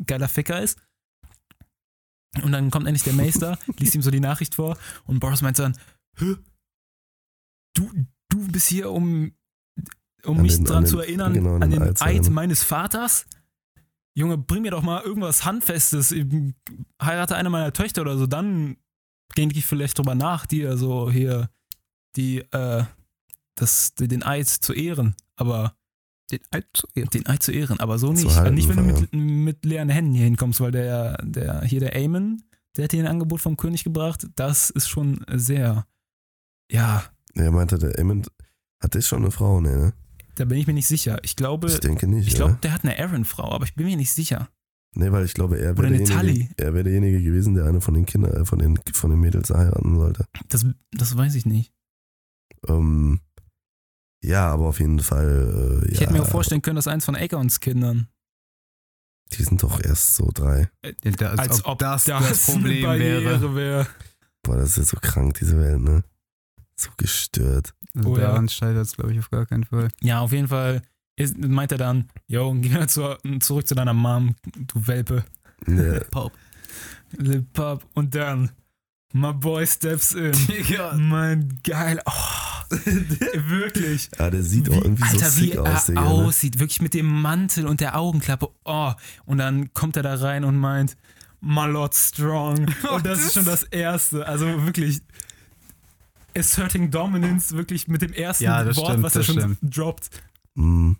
[0.07, 0.79] geiler Ficker ist.
[2.43, 5.59] Und dann kommt endlich der Meister, liest ihm so die Nachricht vor und Boris meint
[5.59, 5.77] dann,
[6.17, 6.37] Hä?
[7.77, 7.91] du,
[8.29, 9.33] du bist hier, um,
[10.25, 12.63] um An mich den- dran an zu den- erinnern, genau, an den den Eid meines
[12.63, 13.27] Vaters?
[14.15, 16.13] Junge, bring mir doch mal irgendwas Handfestes.
[16.13, 16.27] Ich
[17.03, 18.77] Heirate eine meiner Töchter oder so, dann
[19.37, 21.51] denke ich vielleicht drüber nach, dir so hier
[22.17, 22.85] die, äh,
[23.55, 25.15] das, den Eid zu ehren.
[25.37, 25.77] Aber
[26.31, 27.11] Den Eid zu ehren.
[27.11, 28.37] den Eid zu ehren, aber so nicht.
[28.37, 31.95] halten, nicht, wenn du mit, mit leeren Händen hier hinkommst, weil der, der hier der
[31.95, 32.43] Aemon,
[32.77, 34.27] der hat dir ein Angebot vom König gebracht.
[34.35, 35.87] Das ist schon sehr,
[36.71, 37.05] ja,
[37.35, 38.31] Er meinte, der Emmett
[38.81, 39.93] hat der schon eine Frau, ne?
[40.37, 41.19] Da bin ich mir nicht sicher.
[41.23, 42.29] Ich glaube, Ich denke nicht.
[42.29, 42.59] ich glaube, ja.
[42.63, 44.49] der hat eine Aaron-Frau, aber ich bin mir nicht sicher.
[44.95, 48.07] Nee, weil ich glaube, er wäre derjenige, er wär derjenige gewesen, der eine von den
[48.07, 50.27] Kindern, äh, von den, von den Mädels heiraten sollte.
[50.49, 51.73] Das, das weiß ich nicht.
[52.67, 53.21] Ähm,
[54.23, 55.81] ja, aber auf jeden Fall.
[55.85, 58.09] Äh, ja, Ich hätte mir auch vorstellen können, dass eins von Aegons Kindern.
[59.33, 60.69] Die sind doch erst so drei.
[60.85, 63.23] Ja, da- Als, ob, das das, Problem eine wäre.
[63.23, 63.87] Barriere wäre.
[64.43, 66.03] Boah, das ist jetzt so krank, diese Welt, ne?
[66.81, 67.75] So gestört.
[67.95, 68.29] Also Oh ja.
[68.29, 69.89] daran scheitert es, glaube ich, auf gar keinen Fall.
[70.01, 70.83] Ja, auf jeden Fall
[71.17, 75.25] ist, meint er dann, yo, geh mal zu, zurück zu deiner Mom, du Welpe.
[75.67, 76.33] Ne, Pop.
[77.19, 77.85] Lil Pop.
[77.95, 78.51] Und dann,
[79.13, 80.33] my boy steps in.
[80.33, 80.95] Digga.
[80.97, 82.01] Mein geil.
[82.07, 82.75] Oh,
[83.49, 84.09] wirklich.
[84.19, 85.95] ja, der sieht auch Wie- irgendwie Alter, so sick wie aus, er.
[85.97, 86.01] Ne?
[86.01, 86.59] aussieht.
[86.59, 88.49] Wirklich mit dem Mantel und der Augenklappe.
[88.65, 88.93] Oh.
[89.27, 90.97] Und dann kommt er da rein und meint,
[91.41, 92.67] my Lord Strong.
[92.95, 94.27] Und das ist schon das Erste.
[94.27, 95.01] Also wirklich.
[96.37, 99.59] Asserting Dominance, wirklich mit dem ersten Ja, Wort, stimmt, was er schon stimmt.
[99.63, 100.11] droppt.
[100.55, 100.93] Mm,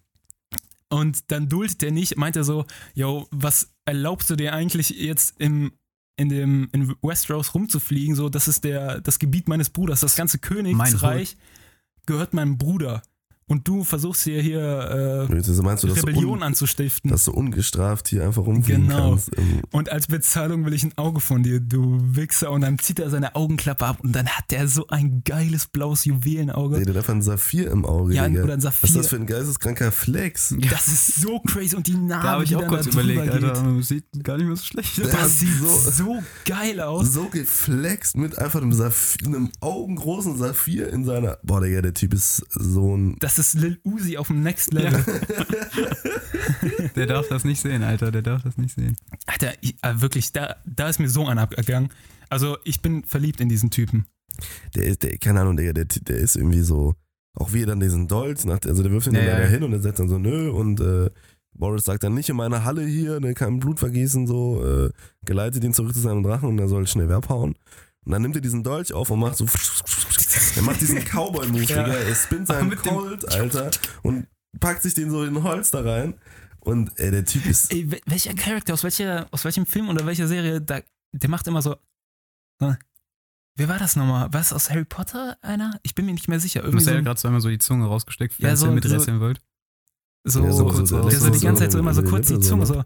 [0.89, 5.41] Und dann duldet er nicht, meint er so, yo, was erlaubst du dir eigentlich jetzt
[5.41, 5.73] im,
[6.17, 8.15] in dem in Westeros rumzufliegen?
[8.17, 10.01] So, das ist der, das Gebiet meines Bruders.
[10.01, 11.37] Das ganze Königsreich
[12.07, 13.03] gehört meinem Bruder.
[13.51, 14.61] Und du versuchst hier hier
[15.29, 17.11] also meinst du, äh, dass du, Rebellion un, anzustiften.
[17.11, 19.11] dass du ungestraft hier einfach rumfliegen Genau.
[19.11, 19.37] kannst?
[19.37, 22.53] Ähm, Und als Bezahlung will ich ein Auge von dir, du Wichser.
[22.53, 26.05] Und dann zieht er seine Augenklappe ab und dann hat er so ein geiles blaues
[26.05, 26.79] Juwelenauge.
[26.79, 28.97] Nee, der hat einfach ein Saphir im Auge, Ja, oder ein Was ist Saphir.
[28.99, 30.55] das für ein geisteskranker Flex?
[30.71, 33.33] Das ist so crazy und die Narbe, Da habe ich auch kurz überlegt, geht.
[33.33, 33.83] Alter.
[33.83, 35.11] Sieht gar nicht mehr so schlecht aus.
[35.11, 37.13] Das sieht so- so, geil aus.
[37.13, 41.39] So geflext mit einfach einem, Saphir, einem augengroßen Saphir in seiner.
[41.43, 43.17] Boah, Digga, der Typ ist so ein.
[43.19, 45.05] Das ist Lil Uzi auf dem Next Level.
[46.97, 48.11] Der darf das nicht sehen, Alter.
[48.11, 48.97] Der darf das nicht sehen.
[49.27, 51.91] Alter, ich, äh, wirklich, da, da ist mir so ein abgegangen.
[52.29, 54.07] Also ich bin verliebt in diesen Typen.
[54.75, 56.95] Der ist, der, keine Ahnung, Digga, der, der ist irgendwie so.
[57.35, 59.43] Auch wie er dann diesen Dolch, nach, also der wirft ihn Ja, dann ja, da
[59.45, 59.49] ja.
[59.49, 61.11] hin und er sagt dann so, nö, und äh,
[61.55, 64.91] Boris sagt dann nicht in meiner Halle hier, ne, kein Blut vergießen, so, äh,
[65.25, 67.55] geleitet ihn zurück zu seinem Drachen und er soll schnell abhauen.
[68.07, 69.47] Und dann nimmt er diesen Dolch auf und macht so,
[70.57, 71.83] er macht diesen Cowboy-Move, Ja.
[71.85, 73.71] Digga, er spinnt seinen Colt, Alter,
[74.03, 74.27] und
[74.59, 76.15] packt sich den so in den Holz da rein.
[76.61, 80.05] Und ey, der Typ ist, Ey, wel- welcher Charakter, aus, welcher, aus welchem Film oder
[80.07, 80.81] welcher Serie, da,
[81.13, 81.77] der macht immer so.
[82.63, 82.75] äh,
[83.57, 84.33] Wer war das nochmal?
[84.33, 85.79] War es aus Harry Potter einer?
[85.83, 86.61] Ich bin mir nicht mehr sicher.
[86.61, 88.85] Irgendwie Marcel so, hat gerade zweimal so die Zunge rausgesteckt, Ja, falls so- ihr mit
[88.85, 89.41] so- rätseln wollt.
[90.25, 91.93] so, Ja, so, so- kurz, so- der so- so die so- ganze Zeit so immer
[91.95, 92.83] so kurz die Zunge so.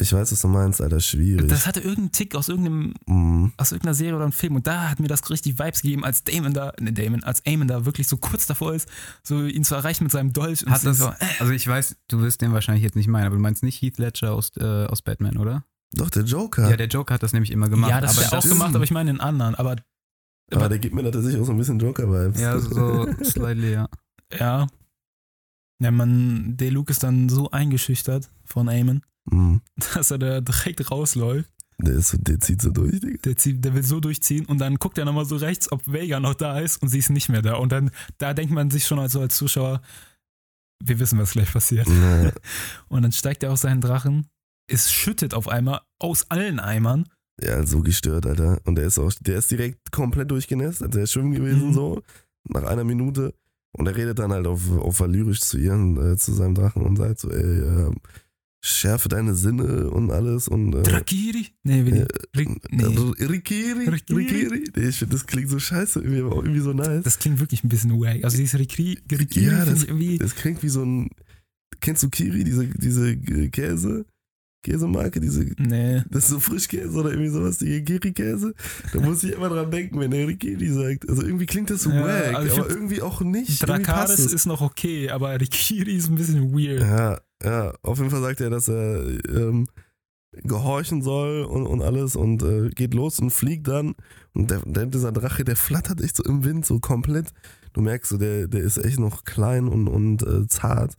[0.00, 1.48] Ich weiß, was du meinst, Alter, schwierig.
[1.48, 3.52] Das hatte irgendeinen Tick aus irgendeinem, Mhm.
[3.56, 6.24] aus irgendeiner Serie oder einem Film und da hat mir das richtig Vibes gegeben, als
[6.24, 8.88] Damon da, ne Damon, als Eamon da wirklich so kurz davor ist,
[9.22, 11.96] so ihn zu erreichen mit seinem Dolch und Hat das, so, äh, also ich weiß,
[12.08, 14.86] du wirst den wahrscheinlich jetzt nicht meinen, aber du meinst nicht Heath Ledger aus, äh,
[14.86, 15.64] aus Batman, oder?
[15.92, 16.68] Doch, der Joker.
[16.70, 17.90] Ja, der Joker hat das nämlich immer gemacht.
[17.90, 19.76] ja, das aber hat er auch gemacht, aber ich meine den anderen, aber
[20.50, 22.40] aber der gibt mir tatsächlich auch so ein bisschen Joker-Vibes.
[22.40, 23.88] Ja, so slightly, ja.
[24.38, 24.66] ja.
[25.80, 29.60] Ja, man, der Luke ist dann so eingeschüchtert von Eamon, Mhm.
[29.94, 31.50] dass er da direkt rausläuft.
[31.80, 33.18] Der, ist so, der zieht so durch, Digga.
[33.24, 36.18] Der, zieht, der will so durchziehen und dann guckt er nochmal so rechts, ob Vega
[36.18, 37.54] noch da ist und sie ist nicht mehr da.
[37.54, 39.80] Und dann, da denkt man sich schon also als Zuschauer,
[40.84, 41.86] wir wissen, was gleich passiert.
[41.88, 42.32] Ja,
[42.88, 44.26] Und dann steigt er auf seinen Drachen,
[44.68, 47.08] es schüttet auf einmal aus allen Eimern.
[47.40, 48.60] ja, so gestört, Alter.
[48.64, 50.82] Und der ist auch, der ist direkt komplett durchgenässt.
[50.82, 51.74] Also er ist schwimmen gewesen, Mhm.
[51.74, 52.02] so,
[52.48, 53.34] nach einer Minute.
[53.72, 56.96] Und er redet dann halt auf, auf Valyrisch zu ihr, äh, zu seinem Drachen und
[56.96, 57.94] sagt so, ey, äh,
[58.60, 61.46] schärfe deine Sinne und alles und äh, Drakiri?
[61.62, 62.06] Nee, wie äh,
[62.36, 62.84] Ri- nee.
[62.84, 64.16] also, Rikiri, Rikiri.
[64.26, 64.64] Rikiri.
[64.76, 67.04] Nee, ich finde, das klingt so scheiße, irgendwie, aber auch irgendwie so nice.
[67.04, 68.24] Das klingt wirklich ein bisschen wack.
[68.24, 70.18] Also dieses Rikiri, Rikiri Ja, das- ich irgendwie.
[70.18, 71.08] Das klingt wie so ein,
[71.80, 74.04] kennst du Kiri, diese, diese äh, Käse?
[74.64, 76.02] Käsemarke, diese Nee.
[76.10, 78.54] Das ist so Frischkäse oder irgendwie sowas, die Giri-Käse.
[78.92, 81.08] Da muss ich immer dran denken, wenn der Rikiri sagt.
[81.08, 83.62] Also irgendwie klingt das so Ja, wack, also ich aber find- irgendwie auch nicht.
[83.66, 86.80] Drakaris ist noch okay, aber Rikiri ist ein bisschen weird.
[86.80, 89.66] Ja, ja, auf jeden Fall sagt er, dass er ähm,
[90.32, 93.94] gehorchen soll und, und alles und äh, geht los und fliegt dann.
[94.34, 97.32] Und der, der, dieser Drache, der flattert echt so im Wind, so komplett.
[97.72, 100.94] Du merkst so, der, der ist echt noch klein und, und äh, zart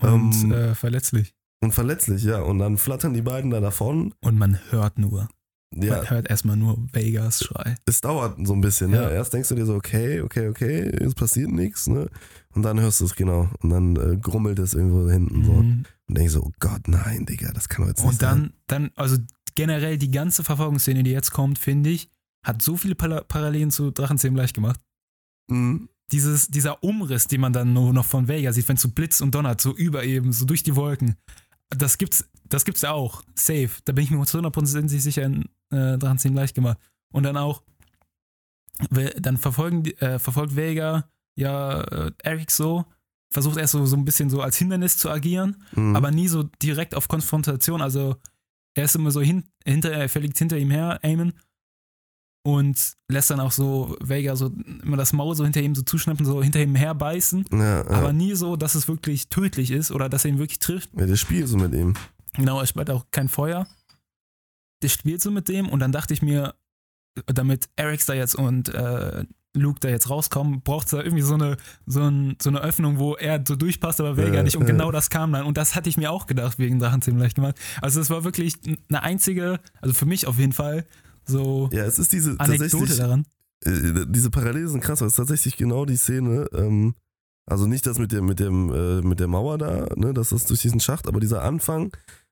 [0.00, 1.34] Und Ähm, äh, verletzlich.
[1.60, 2.40] und verletzlich, ja.
[2.40, 4.14] Und dann flattern die beiden da davon.
[4.20, 5.28] Und man hört nur.
[5.74, 7.76] Ja, Man hört erstmal nur Vegas Schrei.
[7.84, 9.02] es dauert so ein bisschen, Ja.
[9.02, 9.10] ja.
[9.10, 12.08] Erst denkst du dir so, okay, okay, okay, es passiert nichts, ne?
[12.54, 13.48] Und dann hörst du es genau.
[13.60, 15.52] Und dann äh, grummelt es irgendwo hinten so.
[15.52, 15.84] Mhm.
[16.08, 18.90] Und denkst so, oh Gott, nein, Digga, das kann doch jetzt nicht Und dann, dann,
[18.96, 19.16] also
[19.54, 22.08] generell die ganze Verfolgungsszene, die jetzt kommt, finde ich,
[22.46, 24.80] hat so viele Parallelen zu Drachenzähmen leicht gemacht.
[25.48, 25.58] sein.
[25.58, 25.88] Mhm.
[26.10, 29.20] Dieses, dieser Umriss, den man dann nur noch von Vega sieht, wenn es so blitzt
[29.20, 31.16] und donnert, so über eben, so durch die Wolken.
[31.70, 33.22] Das gibt's, das gibt's ja auch.
[33.34, 33.70] Safe.
[33.84, 36.78] Da bin ich mir zu 100% sicher in äh, Drachenzähmen leicht gemacht.
[37.12, 37.62] Und dann auch,
[38.90, 42.84] dann verfolgen, die- äh, verfolgt Vega ja äh, Eric so,
[43.30, 45.94] versucht erst so, so ein bisschen so als Hindernis zu agieren, Mhm.
[45.96, 47.82] aber nie so direkt auf Konfrontation.
[47.82, 48.16] Also
[48.74, 51.32] er ist immer so hin, hinter, er fliegt hinter ihm her, Eamon,
[52.48, 54.50] und lässt dann auch so Vega so
[54.82, 57.90] immer das Maul so hinter ihm so zuschnappen, so hinter ihm herbeißen, ja, ja.
[57.90, 60.88] aber nie so, dass es wirklich tödlich ist oder dass er ihn wirklich trifft.
[60.98, 61.92] ja, das Spiel so mit ihm.
[62.38, 63.66] Genau, er spart auch kein Feuer.
[64.82, 66.54] Der spielt so mit dem und dann dachte ich mir,
[67.26, 71.34] damit Eric da jetzt und äh, Luke da jetzt rauskommen, braucht es da irgendwie so
[71.34, 74.56] eine, so, ein, so eine Öffnung, wo er so durchpasst, aber Vega Äh, nicht.
[74.56, 75.44] Und genau das kam dann.
[75.44, 77.56] Und das hatte ich mir auch gedacht, wegen Drachenzähmen leicht gemacht.
[77.82, 78.54] Also es war wirklich
[78.88, 80.86] eine einzige, also für mich auf jeden Fall,
[81.28, 83.24] so Ja, es ist diese Anekdote tatsächlich, daran.
[83.64, 86.94] äh, diese Parallelen sind krass, aber es ist tatsächlich genau die Szene, ähm,
[87.46, 90.50] also nicht das mit dem, mit dem, äh, mit der Mauer da, ne, das ist
[90.50, 91.90] durch diesen Schacht, aber dieser Anfang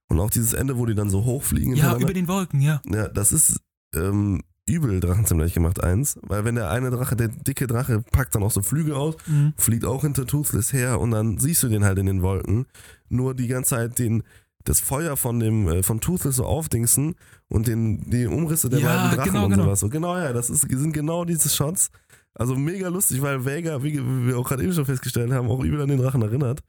[0.09, 2.81] und auch dieses Ende, wo die dann so hochfliegen Ja, über den Wolken, ja.
[2.87, 3.61] Ja, das ist
[3.95, 6.19] ähm, übel Drachenzähmen gleich gemacht, eins.
[6.23, 9.55] Weil wenn der eine Drache, der dicke Drache, packt dann auch so Flügel aus, Mhm.
[9.57, 12.67] fliegt auch hinter Toothless her und dann siehst du den halt in den Wolken.
[13.09, 14.23] Nur die ganze Zeit den,
[14.67, 17.15] das Feuer von dem, äh, von Toothless so aufdingsen
[17.49, 19.65] und den, die Umrisse der Ja, beiden Drachen genau, und genau.
[19.65, 19.81] sowas.
[19.81, 21.91] So, genau, ja, das ist, sind genau diese Shots.
[22.35, 25.65] Also mega lustig, weil Vega, wie wie wir auch gerade eben schon festgestellt haben, auch
[25.65, 26.61] übel an den Drachen erinnert.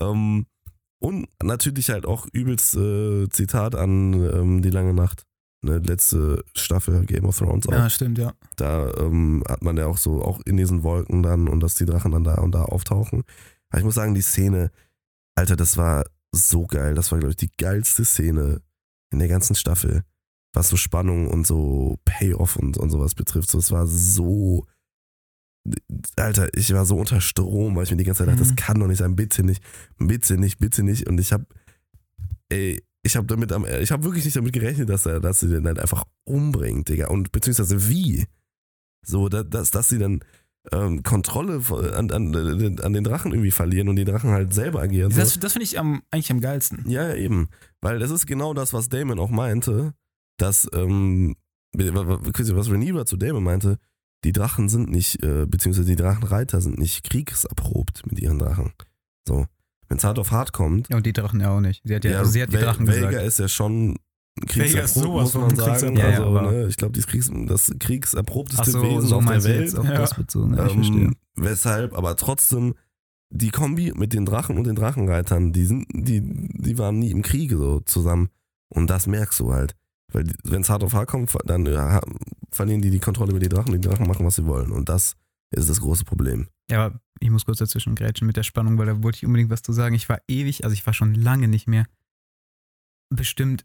[0.00, 0.46] Ähm,
[0.98, 5.24] und natürlich halt auch übelst äh, Zitat an ähm, die lange Nacht.
[5.62, 7.72] Ne, letzte Staffel Game of Thrones auch.
[7.72, 8.34] Ja, stimmt, ja.
[8.56, 11.86] Da ähm, hat man ja auch so, auch in diesen Wolken dann und dass die
[11.86, 13.22] Drachen dann da und da auftauchen.
[13.70, 14.70] Aber ich muss sagen, die Szene,
[15.36, 16.04] Alter, das war
[16.34, 16.94] so geil.
[16.94, 18.60] Das war, glaube ich, die geilste Szene
[19.10, 20.02] in der ganzen Staffel,
[20.52, 23.50] was so Spannung und so Payoff und, und sowas betrifft.
[23.50, 24.66] So, es war so.
[26.16, 28.48] Alter, ich war so unter Strom, weil ich mir die ganze Zeit dachte, Mhm.
[28.48, 29.62] das kann doch nicht sein, bitte nicht,
[29.98, 31.08] bitte nicht, bitte nicht.
[31.08, 31.46] Und ich habe,
[32.50, 35.48] ey, ich habe damit am, ich habe wirklich nicht damit gerechnet, dass er, dass sie
[35.48, 37.08] den halt einfach umbringt, Digga.
[37.08, 38.26] Und beziehungsweise wie.
[39.06, 40.20] So, dass, dass sie dann
[40.72, 41.60] ähm, Kontrolle
[41.94, 42.34] an, an,
[42.80, 45.12] an den Drachen irgendwie verlieren und die Drachen halt selber agieren.
[45.14, 46.88] Das, das finde ich am, eigentlich am geilsten.
[46.88, 47.48] Ja, ja, eben.
[47.80, 49.94] Weil das ist genau das, was Damon auch meinte,
[50.38, 51.36] dass, ähm,
[51.74, 53.78] was Rhaenyra zu Damon meinte,
[54.24, 58.72] die Drachen sind nicht, äh, beziehungsweise die Drachenreiter sind nicht kriegserprobt mit ihren Drachen.
[59.28, 59.46] So.
[59.88, 60.88] Wenn es hart auf hart kommt.
[60.88, 61.82] Ja, und die Drachen ja auch nicht.
[61.84, 63.26] Sie hat ja, also sie hat die Vel- Drachen Vega gesagt.
[63.26, 63.98] ist ja schon
[64.46, 65.94] kriegserprobt, muss man sagen.
[65.96, 66.04] kriegserprobt.
[66.04, 69.60] Also, Ja, ne, ich glaube, Kriegs, das kriegserprobteste so, Wesen so auf der Welt.
[69.62, 69.94] jetzt auf Ja.
[69.98, 70.54] das bezogen.
[70.54, 71.00] Ja, ich verstehe.
[71.04, 72.74] Ähm, weshalb, aber trotzdem,
[73.30, 77.22] die Kombi mit den Drachen und den Drachenreitern, die sind, die, die waren nie im
[77.22, 78.28] Kriege so zusammen.
[78.68, 79.74] Und das merkst du halt.
[80.12, 82.02] Weil wenn es hart auf hart kommt, dann äh, ha-
[82.50, 84.70] verlieren die die Kontrolle über die Drachen, die Drachen machen, was sie wollen.
[84.70, 85.16] Und das
[85.50, 86.48] ist das große Problem.
[86.70, 89.50] Ja, aber ich muss kurz dazwischen grätschen mit der Spannung, weil da wollte ich unbedingt
[89.50, 89.94] was zu sagen.
[89.94, 91.86] Ich war ewig, also ich war schon lange nicht mehr
[93.10, 93.64] bestimmt.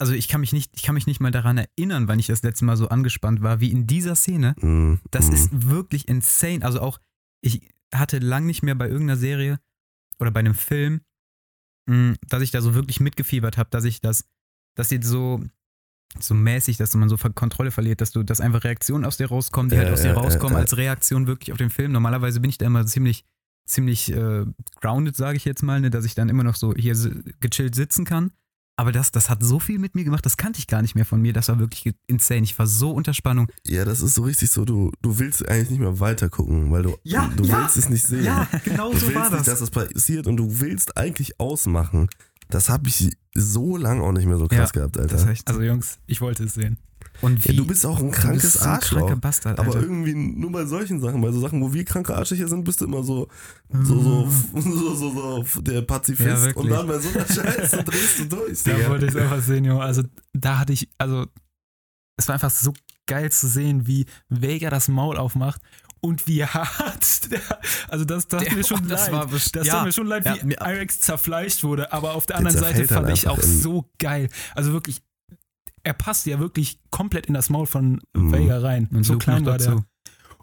[0.00, 2.42] Also ich kann mich nicht, ich kann mich nicht mal daran erinnern, wann ich das
[2.42, 4.54] letzte Mal so angespannt war, wie in dieser Szene.
[4.60, 5.32] Mm, Das mm.
[5.32, 6.64] ist wirklich insane.
[6.64, 7.00] Also auch,
[7.40, 9.58] ich hatte lang nicht mehr bei irgendeiner Serie
[10.20, 11.00] oder bei einem Film,
[11.86, 14.24] mh, dass ich da so wirklich mitgefiebert habe, dass ich das,
[14.76, 15.42] dass jetzt so,
[16.20, 19.70] so mäßig, dass man so Kontrolle verliert, dass du, dass einfach Reaktionen aus dir rauskommen,
[19.70, 20.60] die Ja, halt aus dir ja, rauskommen ja.
[20.60, 21.92] als Reaktion wirklich auf den Film.
[21.92, 23.24] Normalerweise bin ich da immer ziemlich,
[23.66, 24.46] ziemlich äh,
[24.80, 26.94] grounded, sage ich jetzt mal, ne, dass ich dann immer noch so hier
[27.40, 28.30] gechillt sitzen kann.
[28.78, 31.04] Aber das, das hat so viel mit mir gemacht, das kannte ich gar nicht mehr
[31.04, 31.32] von mir.
[31.32, 32.42] Das war wirklich insane.
[32.44, 33.48] Ich war so unter Spannung.
[33.66, 36.84] Ja, das ist so richtig so, du, du willst eigentlich nicht mehr weiter gucken, weil
[36.84, 38.24] du, Ja, du ja, willst es nicht sehen.
[38.64, 42.08] genau du willst nicht, dass das passiert und du willst eigentlich ausmachen.
[42.50, 45.16] Das habe ich so lange auch nicht mehr so krass Ja, gehabt, Alter.
[45.16, 46.78] Das echt Also Jungs, ich wollte es sehen.
[47.20, 49.12] Und ja, du bist auch ein krankes so Arschloch.
[49.16, 52.62] Bastard, Aber irgendwie nur bei solchen Sachen, bei so Sachen, wo wir kranke Arschlöcher sind,
[52.64, 53.26] bist du immer so,
[53.72, 54.28] so, so,
[54.60, 56.46] so, so, so der Pazifist.
[56.46, 58.62] Ja, und dann bei so einer Scheiße drehst du durch.
[58.62, 58.88] Da Digga.
[58.90, 59.82] wollte ich es einfach sehen, Junge.
[59.82, 60.02] Also
[60.32, 61.26] da hatte ich, also
[62.16, 62.72] es war einfach so
[63.06, 65.60] geil zu sehen, wie Vega das Maul aufmacht
[66.00, 67.40] und wie hart der,
[67.88, 69.12] also das tat mir schon das leid.
[69.12, 69.74] war best- das ja.
[69.74, 72.86] tat mir schon leid, Ja, wie Irex zerfleischt wurde, aber auf der Der anderen Seite
[72.86, 74.28] dann fand ich auch so geil.
[74.54, 75.02] Also wirklich,
[75.82, 78.32] er passt ja wirklich komplett in das Maul von Mhm.
[78.32, 78.88] Vega rein.
[78.92, 79.84] Und so Luke klein war der.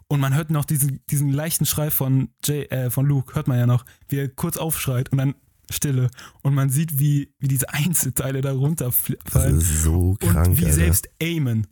[0.08, 3.58] Und man hört noch diesen, diesen leichten Schrei von, Jay, äh, von Luke, hört man
[3.58, 5.34] ja noch, wie er kurz aufschreit und dann
[5.68, 6.10] Stille.
[6.42, 9.58] Und man sieht, wie, wie diese Einzelteile da Das runterfallen.
[9.58, 10.74] ist so krank, Und wie Alter.
[10.76, 11.66] selbst Eamon,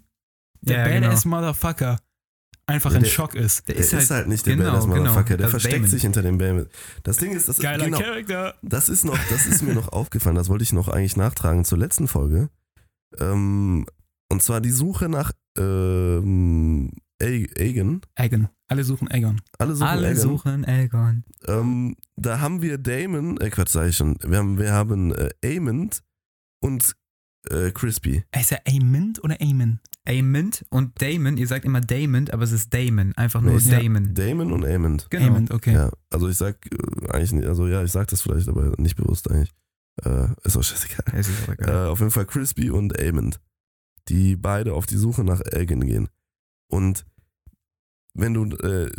[0.63, 1.07] der Ja, genau.
[1.07, 2.01] badass Motherfucker,
[2.67, 3.69] einfach Ja, in der- Schock ist.
[3.69, 5.91] Der ist halt, nicht der genau, Badass Motherfucker, genau, der das versteckt Damon.
[5.91, 6.67] sich hinter dem Bam.
[7.05, 8.55] Das Ding ist, das ist Geiler genau, Charakter.
[8.63, 11.79] das ist noch, das ist mir noch aufgefallen, das wollte ich noch eigentlich nachtragen zur
[11.79, 12.49] letzten Folge.
[13.21, 13.87] Ähm,
[14.31, 16.91] und zwar die Suche nach ähm,
[17.23, 18.01] Aegon.
[18.17, 18.49] Aegon.
[18.69, 19.41] Alle suchen Aegon.
[19.59, 20.23] Alle suchen Alle Aegon.
[20.23, 21.25] suchen Aegon.
[21.47, 24.17] Ähm, da haben wir Damon, äh Quatsch, sag ich schon.
[24.27, 26.03] Wir haben, wir haben äh, Aemond
[26.61, 26.95] und
[27.51, 28.25] äh, Crispy.
[28.39, 29.81] Ist er Aemond oder Aemon?
[30.07, 33.79] Aemond und Damon, ihr sagt immer Damon, aber es ist Damon, einfach nur Nee, ja.
[33.81, 34.15] Damon.
[34.15, 35.07] Damon und Aemond.
[35.11, 35.27] Genau.
[35.27, 35.73] Aemond, okay.
[35.75, 38.97] Ja, also ich sag äh, eigentlich nicht, also ja, ich sag das vielleicht, aber nicht
[38.97, 39.53] bewusst eigentlich.
[40.03, 41.19] Äh, ist auch scheißegal.
[41.19, 43.41] Ist Äh, auf jeden Fall Crispy und Aemond,
[44.09, 46.09] die beide auf die Suche nach Aegon gehen.
[46.69, 47.07] Und
[48.15, 48.91] wenn du äh,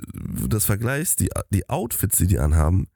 [0.48, 2.88] das vergleichst, die, die Outfits, die die anhaben,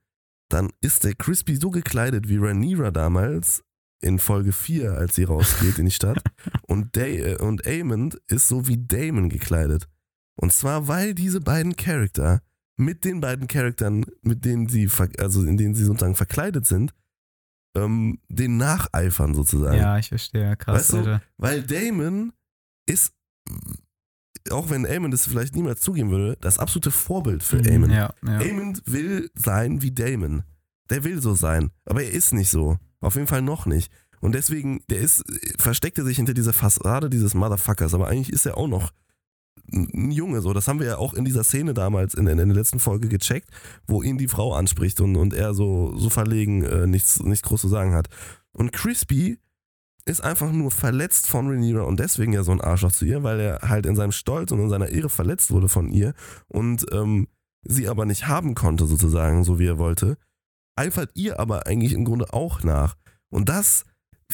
[0.50, 3.64] dann ist der Crispy so gekleidet wie Rhaenyra damals
[4.02, 6.24] in Folge 4, als sie rausgeht in die Stadt.
[6.68, 9.90] Und, da äh, und Aemond ist so wie Damon gekleidet.
[10.36, 12.42] Und zwar, weil diese beiden Charakter
[12.78, 16.94] mit den beiden Charakteren, mit denen sie, also in denen sie sozusagen verkleidet sind,
[17.76, 19.78] ähm, den nacheifern sozusagen.
[19.78, 20.56] ja, ich verstehe.
[20.58, 21.22] Krass, Weißt du, Alter.
[21.38, 22.34] Weil Damon
[22.88, 23.14] ist,
[24.52, 27.90] auch wenn Damon das vielleicht niemals zugeben würde, das absolute Vorbild für Mhm, Damon.
[27.91, 28.40] Ja, ja.
[28.40, 30.44] Damon will sein wie Damon.
[30.90, 31.72] Der will so sein.
[31.86, 32.78] Aber er ist nicht so.
[33.02, 33.91] Auf jeden Fall noch nicht.
[34.22, 35.24] Und deswegen, der ist,
[35.58, 37.94] versteckte sich hinter dieser Fassade dieses Motherfuckers.
[37.94, 38.91] Aber eigentlich ist er auch noch
[39.72, 40.41] ein Junge.
[40.41, 43.07] So, das haben wir ja auch in dieser Szene damals in, in der letzten Folge
[43.07, 43.49] gecheckt,
[43.88, 47.61] wo ihn die Frau anspricht und, und er so, so verlegen äh, nichts, nichts groß
[47.61, 48.10] zu sagen hat.
[48.52, 49.40] Und Crispy
[50.06, 53.40] ist einfach nur verletzt von Rhaenyra und deswegen ja so ein Arschloch zu ihr, weil
[53.40, 56.14] er halt in seinem Stolz und in seiner Ehre verletzt wurde von ihr
[56.48, 57.27] und ähm,
[57.64, 60.18] sie aber nicht haben konnte, sozusagen, so wie er wollte,
[60.76, 62.95] eifert ihr aber eigentlich im Grunde auch nach.
[63.30, 63.86] Und das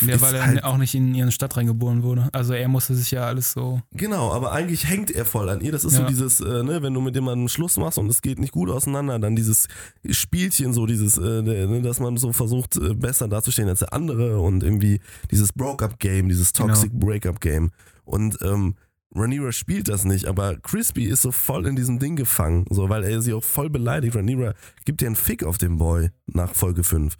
[0.01, 2.27] Ja, weil er halt, auch nicht in ihren Stadt reingeboren wurde.
[2.33, 3.81] Also er musste sich ja alles so.
[3.93, 5.71] genau, aber eigentlich hängt er voll an ihr.
[5.71, 6.07] Das ist so Ja.
[6.07, 9.17] dieses, äh, ne, wenn du mit jemandem Schluss machst und es geht nicht gut auseinander,
[9.19, 9.67] dann dieses
[10.09, 14.39] Spielchen, so dieses, äh, ne, dass man so versucht, äh, besser dazustehen als der andere
[14.39, 14.99] und irgendwie
[15.31, 17.71] dieses Broke-Up-Game, dieses Toxic Breakup-Game.
[18.03, 18.75] Und ähm,
[19.15, 23.05] Rhaenyra spielt das nicht, aber Crispy ist so voll in diesem Ding gefangen, so, weil
[23.05, 24.13] er sie auch voll beleidigt.
[24.13, 27.15] Rhaenyra gibt ja einen Fick auf den Boy nach Folge 5.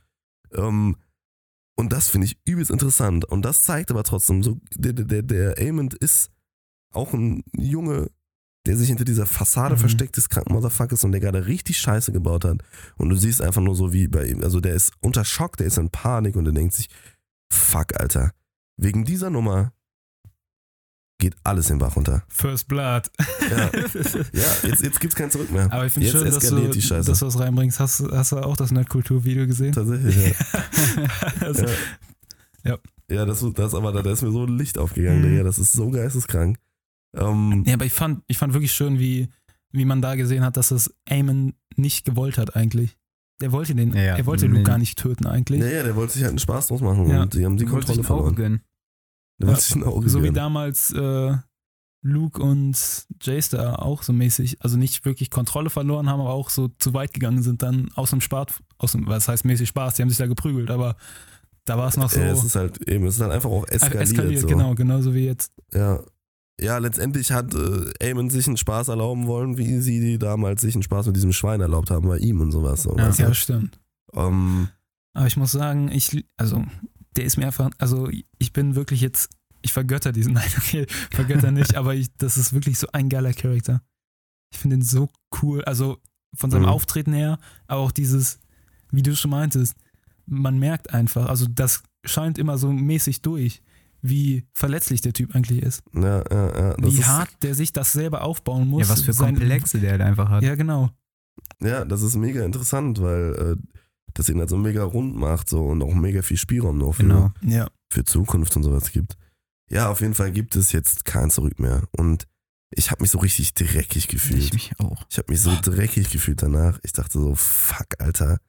[0.53, 0.97] Ähm,
[1.75, 3.25] und das finde ich übelst interessant.
[3.25, 6.31] Und das zeigt aber trotzdem, so, der, der, der Aemond ist
[6.93, 8.09] auch ein Junge
[8.65, 9.79] der sich hinter dieser Fassade Mhm.
[9.79, 12.63] versteckt des kranken Motherfuckers und der gerade richtig Scheiße gebaut hat.
[12.97, 15.67] Und du siehst einfach nur so wie bei ihm, also der ist unter Schock, der
[15.67, 16.89] ist in Panik und der denkt sich,
[17.51, 18.31] fuck, Alter,
[18.77, 19.73] wegen dieser Nummer
[21.17, 22.23] geht alles den Bach runter.
[22.27, 23.09] First Blood.
[23.49, 23.57] Ja,
[24.33, 25.71] ja jetzt, jetzt gibt's kein Zurück mehr.
[25.71, 27.09] Aber ich finde schön, dass du, eskaliert die Scheiße.
[27.09, 27.79] dass du was reinbringst.
[27.79, 29.71] Hast, hast du auch das Nerdkultur-Video gesehen?
[29.73, 30.33] Tatsächlich, ja.
[31.41, 31.69] also, Ja.
[32.63, 32.77] Ja.
[33.07, 35.29] Ja, das, das aber, da ist mir so ein Licht aufgegangen, Mhm.
[35.29, 35.43] Digga.
[35.43, 36.57] Das ist so geisteskrank.
[37.15, 39.29] Ähm, ja, aber ich fand, ich fand wirklich schön, wie,
[39.71, 42.97] wie man da gesehen hat, dass das Eamon nicht gewollt hat eigentlich.
[43.41, 44.53] Der wollte den, Ja, er wollte Nee.
[44.57, 45.61] Luke gar nicht töten eigentlich.
[45.61, 47.21] ja, ja, der wollte sich halt einen Spaß draus machen Ja.
[47.21, 48.61] und die haben die Kontrolle verloren.
[49.83, 50.35] Auge so wie gönnen.
[50.35, 51.35] damals äh,
[52.01, 52.77] Luke und
[53.51, 57.13] da auch so mäßig, also nicht wirklich Kontrolle verloren haben, aber auch so zu weit
[57.13, 58.47] gegangen sind dann aus dem Spaß,
[58.77, 60.95] aus dem, was heißt mäßig Spaß, die haben sich da geprügelt, aber
[61.65, 63.67] da war es noch so Ja, es ist halt eben, es ist halt einfach auch
[63.67, 64.03] eskaliert.
[64.03, 64.47] eskaliert, so.
[64.47, 65.51] genau, genauso wie jetzt.
[65.73, 65.99] Ja.
[66.61, 70.73] Ja, letztendlich hat äh, Eamon sich einen Spaß erlauben wollen, wie sie die damals sich
[70.73, 72.83] einen Spaß mit diesem Schwein erlaubt haben bei ihm und sowas.
[72.83, 73.09] So, Ja.
[73.09, 73.77] Ja, stimmt.
[74.13, 74.69] Ähm,
[75.13, 76.63] Aber ich muss sagen, ich, also,
[77.15, 79.29] der ist mir einfach, also, ich bin wirklich jetzt,
[79.61, 83.33] ich vergötter diesen, nein, okay, vergötter nicht, aber ich, das ist wirklich so ein geiler
[83.33, 83.81] Charakter.
[84.51, 85.09] Ich finde ihn so
[85.41, 85.97] cool, also
[86.35, 86.69] von seinem Mhm.
[86.69, 88.39] Auftreten her, aber auch dieses,
[88.91, 89.75] wie du schon meintest,
[90.25, 93.61] man merkt einfach, also das scheint immer so mäßig durch,
[94.01, 95.81] wie verletzlich der Typ eigentlich ist.
[95.93, 96.73] ja, ja, ja.
[96.75, 98.83] Das wie ist, hart der sich das selber aufbauen muss.
[98.83, 100.43] Ja, was für Sein- Komplexe der halt einfach hat.
[100.43, 100.91] Ja, genau.
[101.61, 103.74] Ja, das ist mega interessant, weil äh,
[104.15, 107.03] das ihn halt so mega rund macht so und auch mega viel Spielraum noch für,
[107.03, 107.31] Genau.
[107.41, 107.69] Ja.
[107.91, 109.15] für Zukunft und sowas gibt.
[109.69, 111.83] Ja, auf jeden Fall gibt es jetzt kein Zurück mehr.
[111.91, 112.27] Und
[112.71, 114.43] ich habe mich so richtig dreckig gefühlt.
[114.43, 115.05] Ich mich auch.
[115.09, 116.79] Ich habe mich so dreckig gefühlt danach.
[116.83, 118.39] Ich dachte so, fuck, Alter.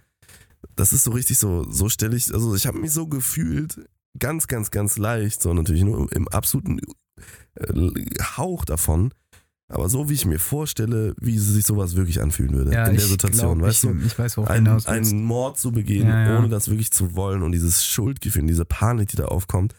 [0.74, 3.78] Das ist so richtig so, so stelle ich, also ich habe mich so gefühlt,
[4.18, 6.80] ganz, ganz, ganz leicht, so natürlich nur im absoluten
[7.54, 7.90] äh,
[8.36, 9.12] Hauch davon.
[9.68, 13.04] Aber so wie ich mir vorstelle, wie sich sowas wirklich anfühlen würde Ja, in der
[13.04, 14.06] Situation, glaub, weißt ich, du?
[14.06, 16.38] Ich weiß, Einen, einen Mord zu begehen, Ja, ja.
[16.38, 19.74] ohne das wirklich zu wollen und dieses Schuldgefühl, diese Panik, die da aufkommt.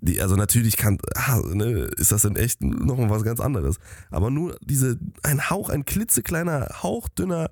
[0.00, 3.76] Die, also natürlich kann, ah, ne, ist das in echt nochmal was ganz anderes.
[4.10, 7.50] Aber nur diese, ein Hauch, ein klitzekleiner, hauchdünner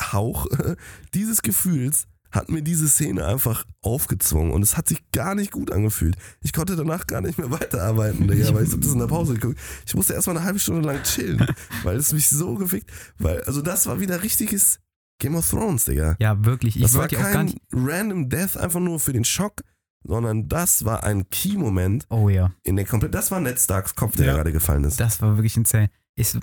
[0.00, 0.46] Hauch
[1.14, 5.70] dieses Gefühls hat mir diese Szene einfach aufgezwungen und es hat sich gar nicht gut
[5.72, 6.16] angefühlt.
[6.42, 9.34] Ich konnte danach gar nicht mehr weiterarbeiten, Digga, weil ich hab das in der Pause
[9.34, 9.58] geguckt.
[9.86, 11.44] Ich musste erstmal eine halbe Stunde lang chillen,
[11.82, 14.78] weil es mich so gefickt, weil, also das war wieder richtiges
[15.18, 16.16] Game of Thrones, Digga.
[16.18, 16.76] Ja, wirklich.
[16.76, 19.60] Ich Das war kein random Death einfach nur für den Schock,
[20.02, 23.14] sondern das war ein Key-Moment Oh ja, in der komplett.
[23.14, 24.32] Das war Ned Starks Kopf, der Ja.
[24.34, 24.98] gerade gefallen ist.
[24.98, 25.90] das war wirklich insane.
[26.14, 26.34] Ich,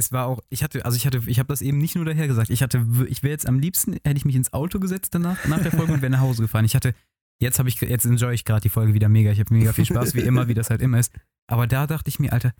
[0.00, 2.26] es war auch, ich hatte, also ich hatte, ich habe das eben nicht nur daher
[2.26, 2.50] gesagt.
[2.50, 5.62] Ich hatte, ich wäre jetzt am liebsten, hätte ich mich ins Auto gesetzt danach, nach
[5.62, 6.64] der Folge und wäre nach Hause gefahren.
[6.64, 6.94] Ich hatte,
[7.40, 9.30] jetzt habe ich, jetzt enjoy ich gerade die Folge wieder mega.
[9.30, 11.12] Ich habe mega viel Spaß, wie immer, wie das halt immer ist.
[11.46, 12.52] Aber da dachte ich mir, Alter,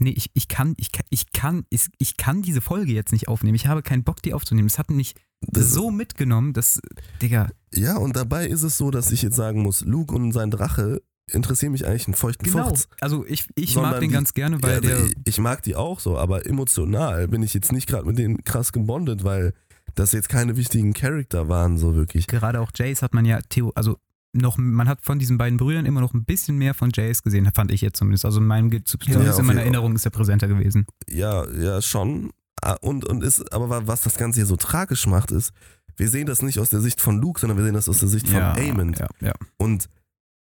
[0.00, 3.28] nee, ich, ich kann, ich kann, ich kann, ich, ich kann diese Folge jetzt nicht
[3.28, 3.56] aufnehmen.
[3.56, 4.68] Ich habe keinen Bock, die aufzunehmen.
[4.68, 6.80] Es hat mich Das- so mitgenommen, dass,
[7.20, 10.50] Digga, Ja, und dabei ist es so, dass ich jetzt sagen muss, Luke und sein
[10.50, 11.02] Drache
[11.32, 12.68] interessieren mich eigentlich einen feuchten genau.
[12.68, 12.88] Furz.
[13.00, 15.62] Also ich, ich Sondern mag den die- ganz gerne, weil ja, der, ich, ich mag
[15.62, 19.52] die auch so, aber emotional bin ich jetzt nicht gerade mit denen krass gebondet, weil
[19.94, 22.26] das jetzt keine wichtigen Charakter waren, so wirklich.
[22.26, 23.96] gerade auch Jace hat man ja, Theo, also
[24.34, 27.48] noch, man hat von diesen beiden Brüdern immer noch ein bisschen mehr von Jace gesehen,
[27.54, 28.24] fand ich jetzt zumindest.
[28.26, 30.86] Also in meinem, zumindest auf in meiner Erinnerung ist er präsenter gewesen.
[31.08, 32.30] Ja, ja, schon.
[32.60, 35.52] Ah, Und, und ist, aber wa- was das Ganze hier so tragisch macht, ist,
[35.96, 38.08] wir sehen das nicht aus der Sicht von Luke, sondern wir sehen das aus der
[38.08, 38.98] Sicht von Aemond.
[38.98, 39.32] Ja, ja.
[39.56, 39.88] Und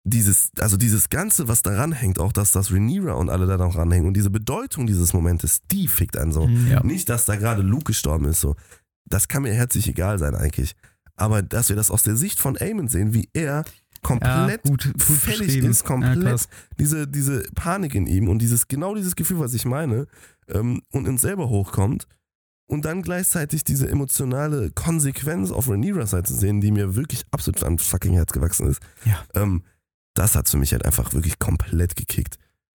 [0.04, 3.76] dieses, also dieses Ganze, was daran hängt, auch dass das Rhaenyra und alle da noch
[3.76, 6.46] ranhängen und diese Bedeutung dieses Momentes, die fickt einen so.
[6.46, 6.66] Mhm.
[6.68, 6.82] Ja.
[6.82, 8.56] Nicht, dass da gerade Luke gestorben ist, so.
[9.04, 10.74] Das kann mir herzlich egal sein eigentlich.
[11.14, 13.64] Aber dass wir das aus der Sicht von Aemon sehen, wie er
[14.02, 15.70] komplett gut, gut fertig beschrieben.
[15.70, 16.48] ist, Ja, komplett krass.
[16.78, 20.06] diese, diese Panik in ihm und dieses, genau dieses Gefühl, was ich meine,
[20.48, 22.06] ähm, und uns selber hochkommt.
[22.66, 27.62] Und dann gleichzeitig diese emotionale Konsequenz auf Rhaenyras Seite zu sehen, die mir wirklich absolut
[27.64, 28.80] an fucking Herz gewachsen ist.
[29.04, 29.22] Ja.
[29.34, 29.62] Ähm,
[30.14, 32.38] das hat für mich halt einfach wirklich komplett gekickt.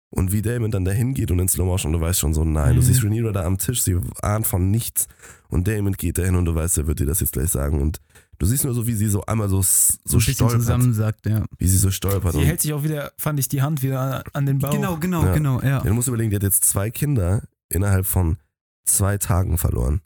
[0.09, 2.75] Und wie Damon dann dahin geht und in Slow Motion, du weißt schon so, nein,
[2.75, 2.85] du Mhm.
[2.85, 5.07] siehst Rhaenyra da am Tisch, sie ahnt von nichts.
[5.49, 7.81] Und Damon geht dahin und du weißt, er wird dir das jetzt gleich sagen.
[7.81, 7.99] Und
[8.37, 10.59] du siehst nur so, wie sie so einmal so, so ein stolpert.
[10.59, 11.45] zusammensackt, ja.
[11.57, 12.33] Wie sie so stolpert.
[12.33, 14.69] Sie Und hält sich auch wieder, fand ich, die Hand wieder an den Bauch.
[14.71, 15.33] Genau, genau, Ja.
[15.33, 15.67] genau, ja.
[15.67, 18.37] Ja, du musst überlegen, die hat jetzt zwei Kinder innerhalb von
[18.85, 20.01] zwei Tagen verloren.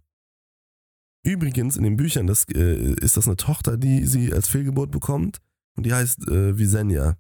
[1.23, 5.39] Übrigens, in den Büchern das, äh, ist das eine Tochter, die sie als Fehlgeburt bekommt.
[5.77, 7.15] Und die heißt äh, Visenya.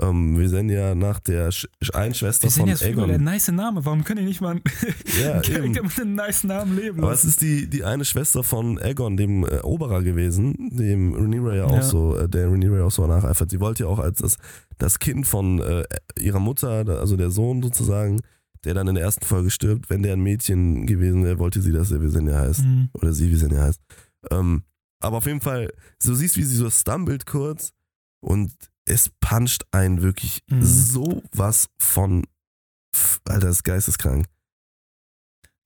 [0.00, 3.84] Ähm, Visenya nach der Sch einen Schwester Wir sind von jetzt voll der nice Name.
[3.84, 4.62] Warum können die nicht mal einen
[5.22, 8.78] Ja, Charakter mit einem nice Namen leben Aber es ist die, die eine Schwester von
[8.80, 11.82] Aegon, dem äh, Eroberer gewesen, dem Rhaenyra ja auch Ja.
[11.82, 13.50] so, äh, der Rhaenyra auch so nacheifert.
[13.50, 14.36] Sie wollte ja auch als das,
[14.78, 15.84] das Kind von äh,
[16.18, 18.20] ihrer Mutter, also der Sohn sozusagen,
[18.64, 21.70] der dann in der ersten Folge stirbt, wenn der ein Mädchen gewesen wäre, wollte sie,
[21.70, 22.64] dass er Visenya heißt.
[22.64, 22.88] Mhm.
[22.94, 23.80] Oder sie Visenya heißt.
[24.32, 24.64] Ähm,
[25.04, 25.72] aber auf jeden Fall,
[26.02, 27.72] so siehst, wie sie so stumbled kurz
[28.22, 28.52] und
[28.86, 30.62] es puncht einen wirklich Mhm.
[30.62, 32.24] so was von,
[33.26, 34.26] Alter, das ist geisteskrank.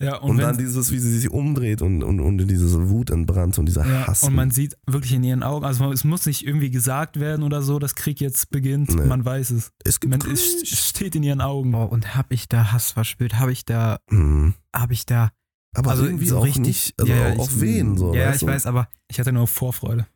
[0.00, 3.10] Ja, Und, und, dann dieses, wie sie sich umdreht und, und, und in diese Wut
[3.10, 4.22] entbrannt und dieser ja, Hass.
[4.22, 7.62] und man sieht wirklich in ihren Augen, also es muss nicht irgendwie gesagt werden oder
[7.62, 9.06] so, dass Krieg jetzt beginnt, Nee.
[9.06, 9.72] man weiß es.
[9.84, 11.72] es gibt Man, es steht in ihren Augen.
[11.72, 13.40] Boah, und hab ich da Hass verspürt?
[13.40, 14.54] Hab ich da, Mhm.
[14.72, 15.32] hab ich da.
[15.74, 18.14] Aber also irgendwie so auch richtig- nicht, also ja, auch, ich- wen so.
[18.14, 18.46] Ja, ich du?
[18.46, 20.06] weiß, aber Ich hatte nur Vorfreude.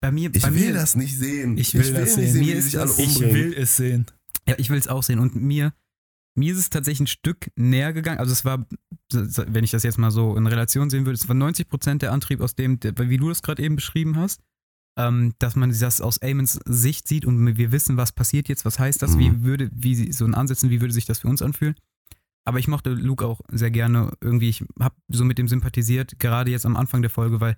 [0.00, 1.56] bei mir, Ich bei will mir, das nicht sehen.
[1.56, 2.40] Ich will das nicht sehen.
[2.42, 3.34] wie Mir ist sich alle das- Ich umbringen.
[3.34, 4.06] will es sehen.
[4.48, 5.18] Ja, ich will es auch sehen.
[5.20, 5.72] Und mir,
[6.36, 8.18] mir ist es tatsächlich ein Stück näher gegangen.
[8.18, 8.66] Also es war,
[9.12, 12.40] wenn ich das jetzt mal so in Relation sehen würde, es war 90% der Antrieb
[12.40, 14.40] aus dem, wie du das gerade eben beschrieben hast,
[14.98, 18.78] ähm, dass man das aus Amons Sicht sieht und wir wissen, was passiert jetzt, was
[18.80, 19.18] heißt das, Mhm.
[19.20, 21.76] wie würde, wie sie- so ein Ansätzen, wie würde sich das für uns anfühlen.
[22.44, 26.50] Aber ich mochte Luke auch sehr gerne irgendwie, ich habe so mit dem sympathisiert, gerade
[26.50, 27.56] jetzt am Anfang der Folge, weil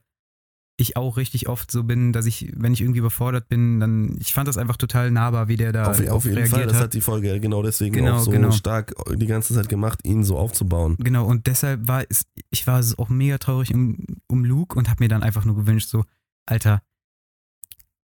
[0.77, 4.35] ich auch richtig oft so bin, dass ich, wenn ich irgendwie überfordert bin, dann, ich
[4.35, 6.83] fand das einfach total nahbar, wie der da Auf, auf jeden reagiert Fall, das hat.
[6.85, 8.51] hat die Folge ja genau deswegen Genau, auch so genau.
[8.51, 10.97] stark die ganze Zeit gemacht, ihn so aufzubauen.
[10.99, 15.05] Genau, und deshalb war es, ich war auch mega traurig um, um Luke und habe
[15.05, 16.05] mir dann einfach nur gewünscht, so,
[16.47, 16.83] Alter,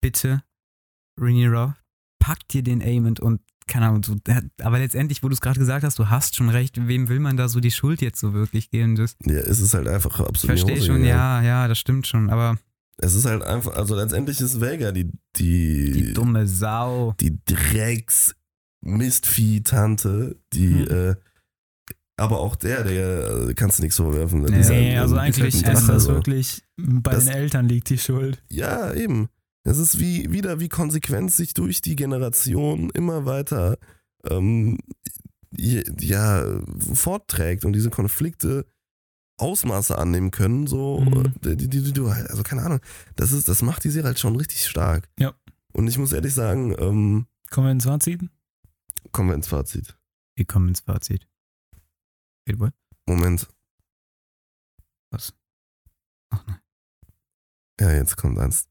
[0.01, 0.41] bitte,
[1.19, 1.75] Rhaenyra,
[2.19, 5.83] pack dir den Aemond und keine Ahnung, der- aber letztendlich, wo du es gerade gesagt
[5.83, 8.69] hast, du hast schon recht, wem will man da so die Schuld jetzt so wirklich
[8.69, 8.95] geben?
[8.95, 12.57] Das, Ja, es ist halt einfach absolut verstehe schon, ja, ja, das stimmt schon, aber
[12.97, 17.13] Es ist halt einfach, also letztendlich ist Vega die, die, die dumme Sau.
[17.19, 18.35] die Drecks
[18.81, 21.09] Mistvieh-Tante, die, Hm.
[21.11, 21.15] äh,
[22.17, 24.41] aber auch der, der äh, kannst du nichts vorwerfen.
[24.43, 27.97] Nee, Nee, also ist halt eigentlich ist das wirklich, bei Das- den Eltern liegt die
[27.97, 28.41] Schuld.
[28.49, 29.27] Ja, eben.
[29.65, 33.77] Es ist wie wieder wie Konsequenz sich durch die Generation immer weiter
[34.29, 34.77] ähm,
[35.57, 36.61] ja,
[36.93, 38.65] fortträgt und diese Konflikte
[39.37, 41.33] Ausmaße annehmen können, so Mhm.
[41.43, 42.79] die, die, die halt, also keine Ahnung,
[43.17, 45.09] das ist, das macht die Serie halt schon richtig stark.
[45.19, 45.33] Ja.
[45.73, 48.21] Und ich muss ehrlich sagen, ähm, Kommen wir ins Fazit?
[49.11, 49.97] kommen wir ins Fazit.
[50.35, 51.27] Wir kommen ins Fazit.
[52.45, 52.73] Wait, what?
[53.07, 53.47] Moment.
[55.11, 55.33] Was?
[56.29, 56.59] Ach nein.
[57.79, 58.67] Ja, jetzt kommt eins.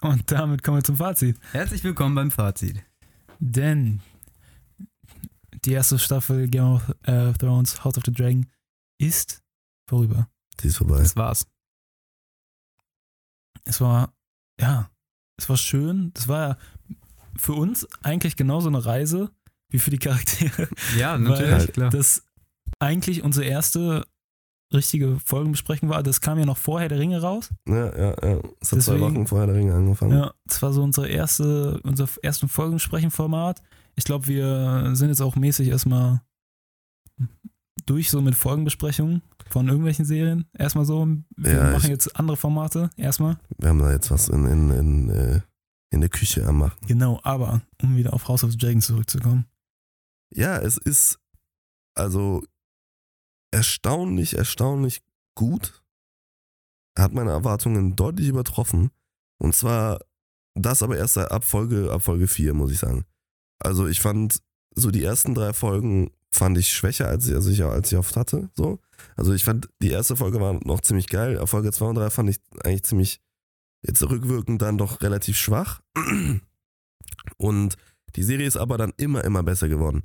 [0.00, 1.38] Und damit kommen wir zum Fazit.
[1.52, 2.82] Herzlich willkommen beim Fazit.
[3.38, 4.00] Denn
[5.64, 8.46] die erste Staffel Game of äh, Thrones House of the Dragon
[8.98, 9.42] ist
[9.88, 10.28] vorüber.
[10.60, 10.98] Die ist vorbei.
[10.98, 11.46] Das war's.
[13.64, 14.12] Es war,
[14.60, 14.90] ja,
[15.36, 16.10] es war schön.
[16.14, 16.58] Das war ja
[17.36, 19.30] für uns eigentlich genauso eine Reise
[19.70, 20.68] wie für die Charaktere.
[20.96, 21.90] Ja, natürlich, klar.
[21.90, 22.24] Das
[22.78, 24.06] eigentlich unsere erste
[24.72, 26.02] richtige Folgenbesprechung war.
[26.02, 27.50] Das kam ja noch vorher der Ringe raus.
[27.68, 28.40] Ja, ja, ja.
[28.60, 30.12] Es hat zwei Deswegen- Wochen vorher der Ring angefangen.
[30.18, 33.62] Ja, das war so unsere erste, unser ersten Folgensprechen-Format.
[33.94, 36.22] Ich glaube, wir sind jetzt auch mäßig erstmal
[37.86, 40.46] durch so mit Folgenbesprechungen von irgendwelchen Serien.
[40.56, 41.06] Erstmal so.
[41.36, 42.90] Wir Ja, machen ich- jetzt andere Formate.
[42.96, 43.38] Erstmal.
[43.58, 45.40] Wir haben da jetzt was in, in, in, äh,
[45.90, 46.86] in der Küche am Machen.
[46.86, 49.46] Genau, aber um wieder auf House of the Dragon zurückzukommen.
[50.34, 51.18] Ja, es ist
[51.94, 52.42] also
[53.52, 55.02] erstaunlich, erstaunlich
[55.34, 55.82] gut.
[56.98, 58.90] Hat meine Erwartungen deutlich übertroffen.
[59.38, 60.00] Und zwar
[60.54, 63.04] das aber erst ab Folge, ab Folge 4, muss ich sagen.
[63.58, 64.42] Also ich fand
[64.74, 68.16] so die ersten drei Folgen fand ich schwächer, als ich, als ich, als ich oft
[68.16, 68.50] hatte.
[68.54, 68.80] So.
[69.16, 71.46] Also ich fand, die erste Folge war noch ziemlich geil.
[71.46, 73.20] Folge 2 und 3 fand ich eigentlich ziemlich,
[73.82, 75.80] jetzt rückwirkend dann doch relativ schwach.
[77.36, 77.76] Und
[78.16, 80.02] die Serie ist aber dann immer, immer besser geworden.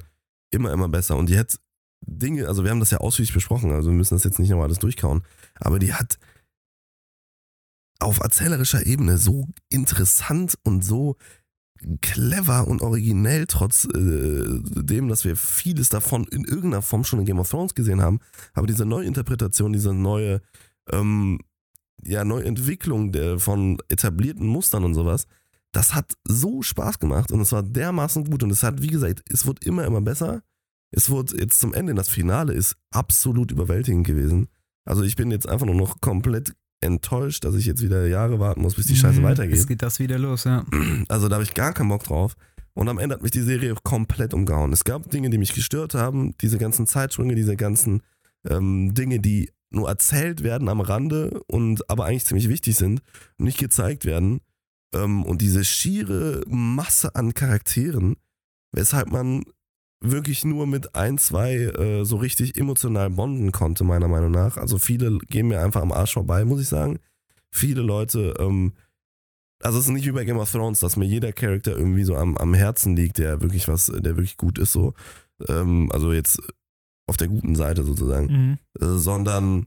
[0.51, 1.15] Immer, immer besser.
[1.15, 1.57] Und die hat
[2.01, 4.67] Dinge, also wir haben das ja ausführlich besprochen, also wir müssen das jetzt nicht nochmal
[4.67, 5.23] alles durchkauen,
[5.55, 6.17] aber die hat
[7.99, 11.17] auf erzählerischer Ebene so interessant und so
[12.01, 17.25] clever und originell, trotz äh, dem, dass wir vieles davon in irgendeiner Form schon in
[17.25, 18.19] Game of Thrones gesehen haben.
[18.53, 20.41] Aber diese Neuinterpretation, diese neue,
[20.89, 21.39] ähm,
[22.03, 25.27] ja, Neuentwicklung der, von etablierten Mustern und sowas,
[25.71, 29.23] das hat so Spaß gemacht und es war dermaßen gut und es hat, wie gesagt,
[29.29, 30.41] es wird immer, immer besser.
[30.91, 34.47] Es wurde jetzt zum Ende, das Finale ist absolut überwältigend gewesen.
[34.85, 38.61] Also ich bin jetzt einfach nur noch komplett enttäuscht, dass ich jetzt wieder Jahre warten
[38.61, 39.55] muss, bis die Scheiße Mhm, weitergeht.
[39.55, 40.65] Jetzt geht das wieder los, ja.
[41.09, 42.35] Also da habe ich gar keinen Bock drauf.
[42.73, 44.71] Und am Ende hat mich die Serie komplett umgehauen.
[44.71, 48.03] Es gab Dinge, die mich gestört haben, diese ganzen Zeitsprünge, diese ganzen
[48.47, 53.01] ähm, Dinge, die nur erzählt werden am Rande und aber eigentlich ziemlich wichtig sind
[53.37, 54.41] und nicht gezeigt werden.
[54.93, 58.15] Ähm, und diese schiere Masse an Charakteren,
[58.71, 59.43] weshalb man
[60.01, 64.57] wirklich nur mit ein, zwei äh, so richtig emotional bonden konnte, meiner Meinung nach.
[64.57, 66.99] Also viele gehen mir einfach am Arsch vorbei, muss ich sagen.
[67.51, 68.73] Viele Leute, ähm,
[69.63, 72.15] also es ist nicht wie bei Game of Thrones, dass mir jeder Charakter irgendwie so
[72.15, 74.93] am, am Herzen liegt, der wirklich was, der wirklich gut ist so.
[75.49, 76.39] ähm, also jetzt
[77.07, 78.57] auf der guten Seite sozusagen, Mhm.
[78.79, 79.65] äh, sondern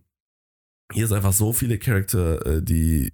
[0.93, 3.13] hier ist einfach so viele Charakter, äh, die,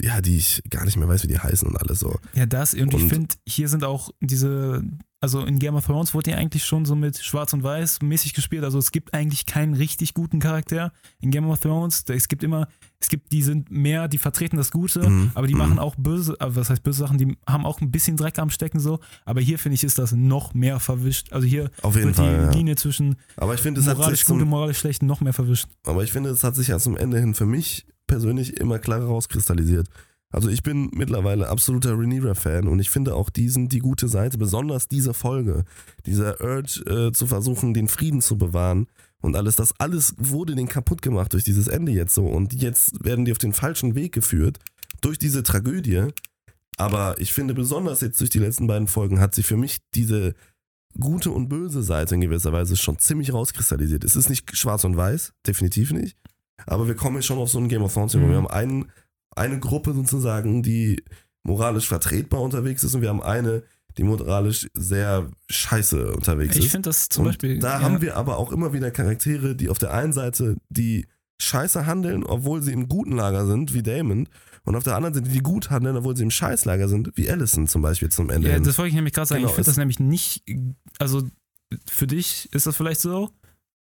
[0.00, 2.18] ja, die ich gar nicht mehr weiß, wie die heißen und alles so.
[2.34, 2.74] Ja, das.
[2.74, 4.82] Und, ich Und- finde, hier sind auch diese,
[5.22, 8.34] also in Game of Thrones wurde ja eigentlich schon so mit Schwarz und Weiß mäßig
[8.34, 8.64] gespielt.
[8.64, 12.04] Also es gibt eigentlich keinen richtig guten Charakter in Game of Thrones.
[12.08, 12.66] Es gibt immer,
[13.00, 15.60] es gibt, die sind mehr, die vertreten das Gute, Mhm, aber die mhm.
[15.60, 18.80] machen auch böse, was heißt böse Sachen, die haben auch ein bisschen Dreck am Stecken
[18.80, 18.98] so.
[19.24, 21.32] Aber hier finde ich, ist das noch mehr verwischt.
[21.32, 22.36] Also hier Auf jeden wird Fall.
[22.38, 22.50] die Ja.
[22.50, 25.32] Linie zwischen Aber ich finde, es hat sich moralisch gut und moralisch schlecht noch mehr
[25.32, 25.68] verwischt.
[25.86, 29.06] aber ich finde, es hat sich ja zum Ende hin für mich persönlich immer klarer
[29.06, 29.88] rauskristallisiert.
[30.32, 34.88] Also ich bin mittlerweile absoluter Rhaenyra-Fan und ich finde auch diesen die gute Seite, besonders
[34.88, 35.64] diese Folge,
[36.06, 38.86] dieser Urge äh, zu versuchen, den Frieden zu bewahren
[39.20, 43.04] und alles, das alles wurde denen kaputt gemacht durch dieses Ende jetzt so und jetzt
[43.04, 44.58] werden die auf den falschen Weg geführt
[45.02, 46.08] durch diese Tragödie.
[46.78, 50.34] Aber ich finde besonders jetzt durch die letzten beiden Folgen hat sich für mich diese
[50.98, 54.04] gute und böse Seite in gewisser Weise schon ziemlich rauskristallisiert.
[54.04, 56.16] Es ist nicht schwarz und weiß, definitiv nicht.
[56.66, 58.14] Aber wir kommen jetzt schon auf so ein Game of Thrones.
[58.14, 58.28] Mhm.
[58.28, 58.90] Wir haben einen,
[59.36, 61.02] eine Gruppe sozusagen, die
[61.44, 63.62] moralisch vertretbar unterwegs ist und wir haben eine,
[63.98, 66.70] die moralisch sehr scheiße unterwegs Ich ist.
[66.72, 67.58] finde das zum und Beispiel.
[67.58, 71.06] da ja, haben wir aber auch immer wieder Charaktere, die auf der einen Seite die
[71.40, 74.28] scheiße handeln, obwohl sie im guten Lager sind, wie Damon.
[74.64, 77.66] Und auf der anderen Seite die gut handeln, obwohl sie im Scheißlager sind, wie Allison
[77.66, 78.48] zum Beispiel zum Ende.
[78.48, 78.62] Ja, hin.
[78.62, 79.40] das wollte ich nämlich gerade sagen.
[79.40, 80.44] Genau, ich finde das nämlich nicht,
[81.00, 81.22] also
[81.90, 83.30] für dich ist das vielleicht so.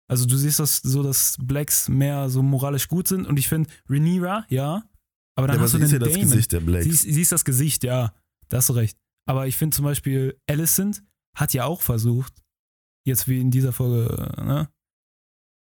[0.10, 3.70] Also du siehst das so, dass Blacks mehr so moralisch gut sind und ich finde
[3.90, 4.84] Rhaenyra, ja,
[5.38, 6.30] aber dann ja, aber hast sie du ist den ja das Damon.
[6.30, 6.84] Gesicht der Blacks.
[6.84, 8.14] Sie ist, sie ist das Gesicht, ja,
[8.50, 8.98] da hast du recht.
[9.26, 11.04] Aber ich finde zum Beispiel Alicent
[11.38, 12.34] hat ja auch versucht,
[13.06, 14.70] jetzt wie in dieser Folge, ne,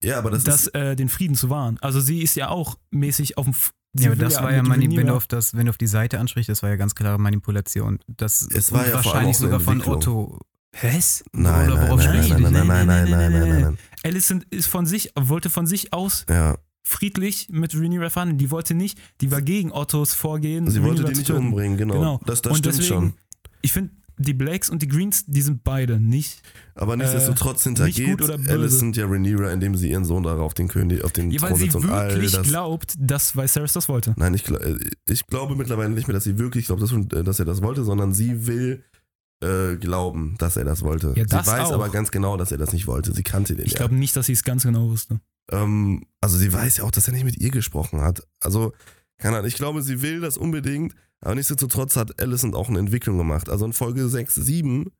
[0.04, 1.78] ja, aber das, das, ist, äh, den Frieden zu wahren.
[1.80, 4.62] Also sie ist ja auch mäßig auf dem F- sie Ja, aber das war ja,
[4.62, 6.76] mit mani wenn, du auf das, wenn du auf die Seite ansprichst, das war ja
[6.76, 8.00] ganz klare Manipulation.
[8.08, 9.80] Das Es war ja wahrscheinlich sogar von.
[9.82, 10.40] Otto.
[10.80, 11.22] Was?
[11.32, 13.60] nein, oder nein, worauf nein, nein, nein, nein, nein, nein, Nein, nein, nein, nein, nein,
[13.62, 13.78] nein.
[14.02, 18.38] Alicent ist von sich, wollte von sich aus Ja, friedlich mit Rhaenyra verhandeln.
[18.38, 20.68] Die wollte nicht, die war gegen Ottos Vorgehen.
[20.70, 21.46] sie wollte Rhaenyra die zu nicht töten.
[21.46, 21.94] umbringen, genau.
[21.94, 22.20] Genau.
[22.26, 23.12] Das, das Und stimmt deswegen, schon.
[23.62, 26.42] Ich finde, die Blacks und die Greens, die sind beide nicht.
[26.74, 28.50] Aber nichtsdestotrotz hintergeht Äh, oder böse.
[28.52, 31.58] Alicent ja Rhaenyra, indem sie ihren Sohn darauf den König, auf den Ja, weil Thron
[31.58, 32.46] sie setzt und all wirklich das.
[32.46, 34.14] glaubt, dass Viserys das wollte.
[34.16, 34.76] Nein, ich, äh,
[35.08, 37.84] ich glaube mittlerweile nicht mehr, dass sie wirklich glaubt, dass, äh, dass er das wollte,
[37.84, 38.84] sondern sie will
[39.42, 41.08] äh, glauben, dass er das wollte.
[41.08, 41.72] Ja, sie das weiß auch.
[41.72, 43.12] aber ganz genau, dass er das nicht wollte.
[43.12, 43.78] Sie kannte den Ich ja.
[43.78, 45.20] glaube nicht, dass sie es ganz genau wusste.
[45.50, 48.26] Ähm, also sie weiß ja auch, dass er nicht mit ihr gesprochen hat.
[48.40, 48.72] Also,
[49.18, 53.18] keine Ahnung, ich glaube, sie will das unbedingt, aber nichtsdestotrotz hat Alicent auch eine Entwicklung
[53.18, 53.48] gemacht.
[53.48, 54.90] Also in Folge 6, 7,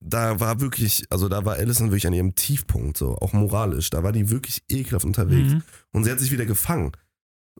[0.00, 3.90] da war wirklich, also da war Alicent wirklich an ihrem Tiefpunkt, so, auch moralisch.
[3.90, 5.52] Da war die wirklich ekelhaft unterwegs.
[5.52, 5.62] Mhm.
[5.92, 6.92] Und sie hat sich wieder gefangen.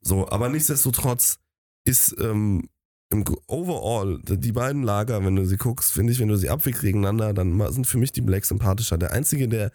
[0.01, 1.39] So, aber nichtsdestotrotz
[1.85, 2.69] ist ähm,
[3.13, 6.81] im Overall, die beiden Lager, wenn du sie guckst, finde ich, wenn du sie abwägst
[6.81, 8.99] gegeneinander, dann sind für mich die Blacks sympathischer.
[8.99, 9.71] Der Einzige, der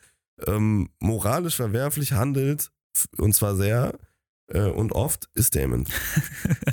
[0.48, 2.72] ähm, moralisch verwerflich handelt,
[3.18, 3.98] und zwar sehr
[4.48, 5.86] äh, und oft, ist Damon.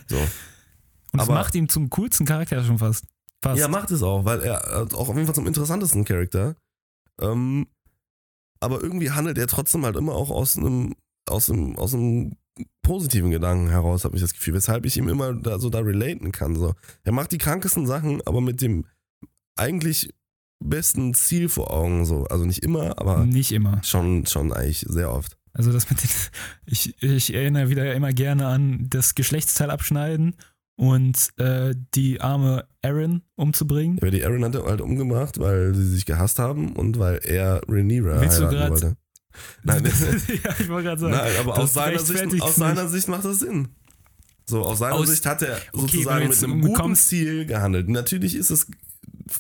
[0.09, 0.17] So.
[0.17, 3.05] Und es Aber- macht ihn zum coolsten Charakter schon fast.
[3.43, 3.61] Fast.
[3.61, 6.57] Ja, macht es auch, weil er äh, auch auf jeden Fall zum interessantesten Charakter.
[7.21, 7.67] Ähm,
[8.61, 10.95] aber irgendwie handelt er trotzdem halt immer auch aus einem,
[11.29, 12.37] aus einem, aus einem
[12.83, 16.33] positiven Gedanken heraus, habe ich das Gefühl, weshalb ich ihm immer da so da relaten
[16.33, 16.55] kann.
[16.57, 16.75] So.
[17.03, 18.85] Er macht die krankesten Sachen, aber mit dem
[19.57, 20.11] eigentlich
[20.61, 22.05] besten Ziel vor Augen.
[22.05, 22.25] So.
[22.27, 23.83] Also nicht immer, aber Nicht immer.
[23.83, 25.37] schon, schon eigentlich sehr oft.
[25.53, 26.11] Also das mit den,
[26.67, 30.35] ich, ich erinnere wieder immer gerne an das Geschlechtsteil abschneiden
[30.77, 33.99] und äh, die arme Aaron umzubringen.
[33.99, 37.61] Aber die Aaron hat er halt umgebracht, weil sie sich gehasst haben und weil er
[37.69, 38.97] Rhaenyra Willst du heiraten grad- wollte.
[39.63, 39.85] Nein,
[40.45, 41.15] ja, ich wollte gerade sagen.
[41.15, 43.69] Nein, aber aus seiner, Sicht, aus seiner Sicht macht das Sinn.
[44.47, 47.89] So, aus seiner Aus- Sicht hat er sozusagen du mit einem guten kommst- Ziel gehandelt.
[47.89, 48.67] Natürlich ist es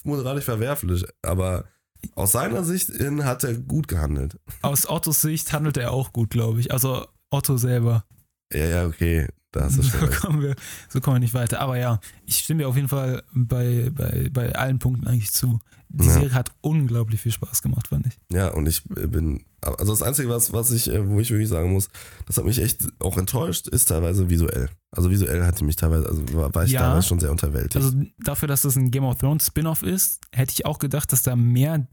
[0.04, 1.66] moralisch verwerflich, aber
[2.14, 4.38] aus seiner Sicht hin hat er gut gehandelt.
[4.62, 6.72] Aus Ottos Sicht handelt er auch gut, glaube ich.
[6.72, 8.04] Also Otto selber.
[8.52, 10.54] Ja, ja, okay, da hast du schon So kommen, wir,
[10.88, 11.60] so kommen wir nicht weiter.
[11.60, 15.58] Aber ja, ich stimme dir auf jeden Fall bei, bei, bei allen Punkten eigentlich zu.
[15.90, 16.12] Die Ja.
[16.12, 18.18] Serie hat unglaublich viel Spaß gemacht, fand ich.
[18.32, 21.72] Ja, und ich bin, also das Einzige, was, was ich, äh, wo ich wirklich sagen
[21.72, 21.88] muss,
[22.26, 24.68] das hat mich echt auch enttäuscht, ist teilweise visuell.
[24.90, 26.80] Also visuell hat die mich teilweise, also war, war ich Ja.
[26.80, 27.76] teilweise schon sehr unterwältigt.
[27.76, 31.22] Also dafür, dass das ein Game of Thrones Spin-off ist, hätte ich auch gedacht, dass
[31.22, 31.86] da mehr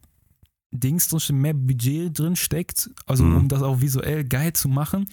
[0.71, 3.35] Dings drin mehr Budget drin steckt, also Mhm.
[3.35, 5.09] um das auch visuell geil zu machen.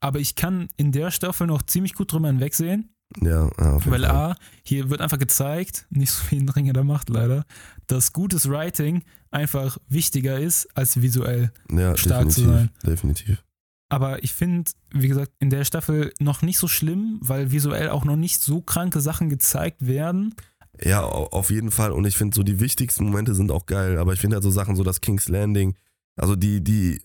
[0.00, 2.90] Aber ich kann in der Staffel noch ziemlich gut drüber hinwegsehen,
[3.22, 4.04] ja, ja, auf jeden weil.
[4.04, 7.44] A, hier wird einfach gezeigt, nicht so wie in Ringe der Macht leider,
[7.86, 9.04] dass gutes Writing
[9.36, 11.52] einfach wichtiger ist als visuell.
[11.70, 12.70] ja, stark zu sein.
[12.84, 13.42] definitiv.
[13.88, 18.04] Aber ich finde, wie gesagt, in der Staffel noch nicht so schlimm, weil visuell auch
[18.04, 20.34] noch nicht so kranke Sachen gezeigt werden.
[20.82, 21.92] Ja, au- auf jeden Fall.
[21.92, 23.98] Und ich finde so die wichtigsten Momente sind auch geil.
[23.98, 25.76] Aber ich finde halt so Sachen, so das King's Landing,
[26.16, 27.00] also die, die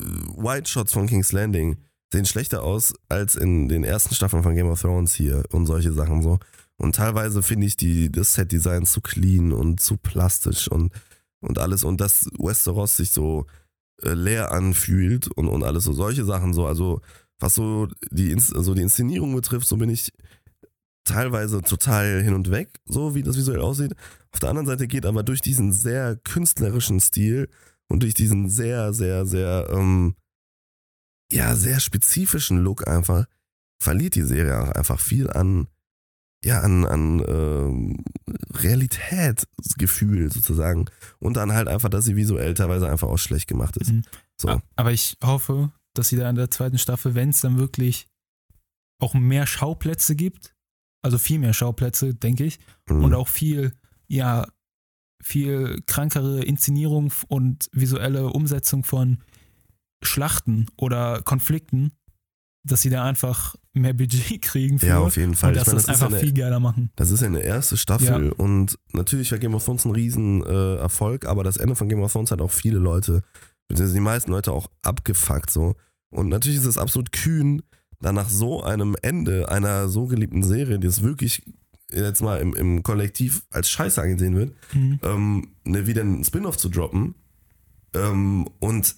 [0.00, 0.04] äh,
[0.36, 1.76] White Shots von King's Landing
[2.12, 5.92] sehen schlechter aus als in den ersten Staffeln von Game of Thrones hier und solche
[5.92, 6.38] Sachen so.
[6.78, 10.92] Und teilweise finde ich die, das Set-Design zu clean und zu plastisch und,
[11.46, 11.84] und alles.
[11.84, 13.46] Und dass Westeros sich so
[14.02, 16.66] äh, leer anfühlt und, und alles so solche Sachen so.
[16.66, 17.00] Also
[17.38, 20.12] was so die, Ins- so die Inszenierung betrifft, so bin ich
[21.04, 23.94] teilweise total hin und weg, so wie das visuell aussieht.
[24.32, 27.48] Auf der anderen Seite geht aber durch diesen sehr künstlerischen Stil
[27.88, 30.16] und durch diesen sehr, sehr, sehr, ähm,
[31.30, 33.26] ja, sehr spezifischen Look einfach,
[33.80, 35.68] verliert die Serie auch einfach viel an,
[36.46, 38.04] ja, an, an ähm,
[38.54, 40.86] Realitätsgefühl sozusagen.
[41.18, 43.92] Und dann halt einfach, dass sie visuell teilweise einfach auch schlecht gemacht ist.
[43.92, 44.02] Mhm.
[44.40, 44.60] So.
[44.76, 48.06] Aber ich hoffe, dass sie da in der zweiten Staffel, wenn es dann wirklich
[49.02, 50.54] auch mehr Schauplätze gibt,
[51.02, 52.58] also viel mehr Schauplätze, denke ich,
[52.88, 53.04] Mhm.
[53.04, 53.72] und auch viel,
[54.06, 54.46] ja,
[55.22, 59.18] viel krankere Inszenierung und visuelle Umsetzung von
[60.02, 61.90] Schlachten oder Konflikten,
[62.64, 65.50] dass sie da einfach mehr Budget kriegen für ja, auf jeden Fall.
[65.50, 66.90] und dass meine, das, das ist ja einfach eine- viel geiler machen.
[66.96, 70.76] Das ist ja eine erste Staffel und natürlich war Game of Thrones ein riesen äh,
[70.76, 73.22] Erfolg, aber das Ende von Game of Thrones hat auch viele Leute,
[73.68, 75.74] beziehungsweise die meisten Leute auch abgefuckt so.
[76.10, 77.62] Und natürlich ist es absolut kühn,
[78.00, 81.42] dann nach so einem Ende einer so geliebten Serie, die es wirklich
[81.92, 84.98] jetzt mal im, im Kollektiv als Scheiße angesehen wird, Mhm.
[85.02, 87.14] ähm, ne, wieder einen Spin-off zu droppen
[87.94, 88.96] ähm, und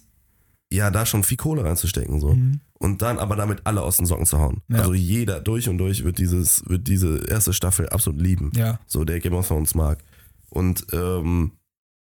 [0.71, 2.59] ja, da schon viel Kohle reinzustecken so Mhm.
[2.77, 4.61] und dann aber damit alle aus den Socken zu hauen.
[4.67, 4.77] Ja.
[4.77, 8.51] Also jeder durch und durch wird dieses, wird diese erste Staffel absolut lieben.
[8.55, 9.99] Ja, So, der Game of Thrones mag.
[10.49, 11.51] Und ähm,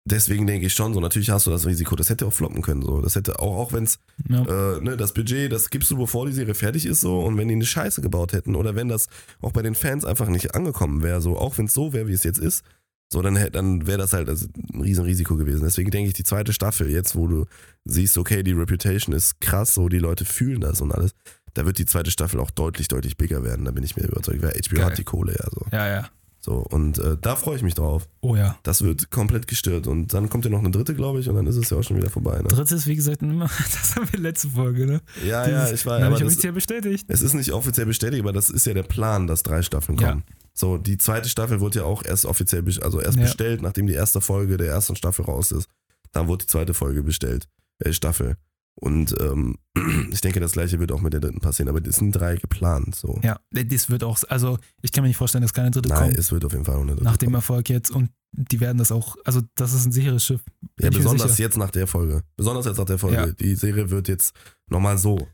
[0.05, 2.83] deswegen denke ich schon, so natürlich hast du das Risiko, das hätte auch floppen können.
[2.83, 3.01] So.
[3.01, 4.43] Das hätte auch, auch wenn es, ja.
[4.43, 7.49] äh, ne, das Budget, das gibst du, bevor die Serie fertig ist, so, und wenn
[7.49, 9.09] die eine Scheiße gebaut hätten oder wenn das
[9.41, 12.13] auch bei den Fans einfach nicht angekommen wäre, so, auch wenn es so wäre, wie
[12.13, 12.65] es jetzt ist,
[13.11, 15.63] so, dann, dann wäre das halt also ein Riesenrisiko gewesen.
[15.65, 17.47] Deswegen denke ich, die zweite Staffel, jetzt, wo du
[17.85, 21.13] siehst, okay, die Reputation ist krass, so, die Leute fühlen das und alles,
[21.55, 23.65] da wird die zweite Staffel auch deutlich, deutlich bigger werden.
[23.65, 24.85] Da bin ich mir überzeugt, weil HBO Geil.
[24.85, 25.67] hat die Kohle, ja, so.
[25.73, 26.09] ja, ja.
[26.41, 28.09] So, und äh, da freue ich mich drauf.
[28.21, 28.57] Oh ja.
[28.63, 29.87] Das wird komplett gestört.
[29.89, 31.83] Und dann kommt ja noch eine dritte, glaube ich, und dann ist es ja auch
[31.83, 32.37] schon wieder vorbei.
[32.39, 32.45] Ne?
[32.49, 35.01] Drittes, wie gesagt, immer, das haben wir letzte Folge, ne?
[35.27, 35.95] Ja, ja, Dieses- ich weiß.
[36.03, 37.07] Habe Aber ich offiziell bestätigt.
[37.09, 40.19] es ist nicht offiziell bestätigt, aber das ist ja der Plan, dass drei Staffeln Ja.
[40.59, 43.23] So, die zweite Staffel wurde ja auch erst offiziell, also erst Ja.
[43.25, 45.69] bestellt, nachdem die erste Folge der ersten Staffel raus ist.
[46.11, 48.37] Dann wurde die zweite Folge bestellt, äh, Staffel.
[48.81, 49.57] Und ähm,
[50.11, 52.97] ich denke, das gleiche wird auch mit der dritten passieren, aber es sind drei geplant.
[52.97, 53.21] So.
[53.23, 56.19] Ja, das wird auch, also ich kann mir nicht vorstellen, dass keine dritte Nein, kommt.
[56.19, 57.35] es wird auf jeden Fall auch eine dritte Nach dem kommen.
[57.37, 60.43] Erfolg jetzt und die werden das auch, also das ist ein sicheres Schiff.
[60.81, 62.23] Ja, besonders jetzt nach der Folge.
[62.37, 63.17] Besonders jetzt nach der Folge.
[63.17, 63.27] Ja.
[63.27, 64.35] Die Serie wird jetzt
[64.69, 65.27] nochmal so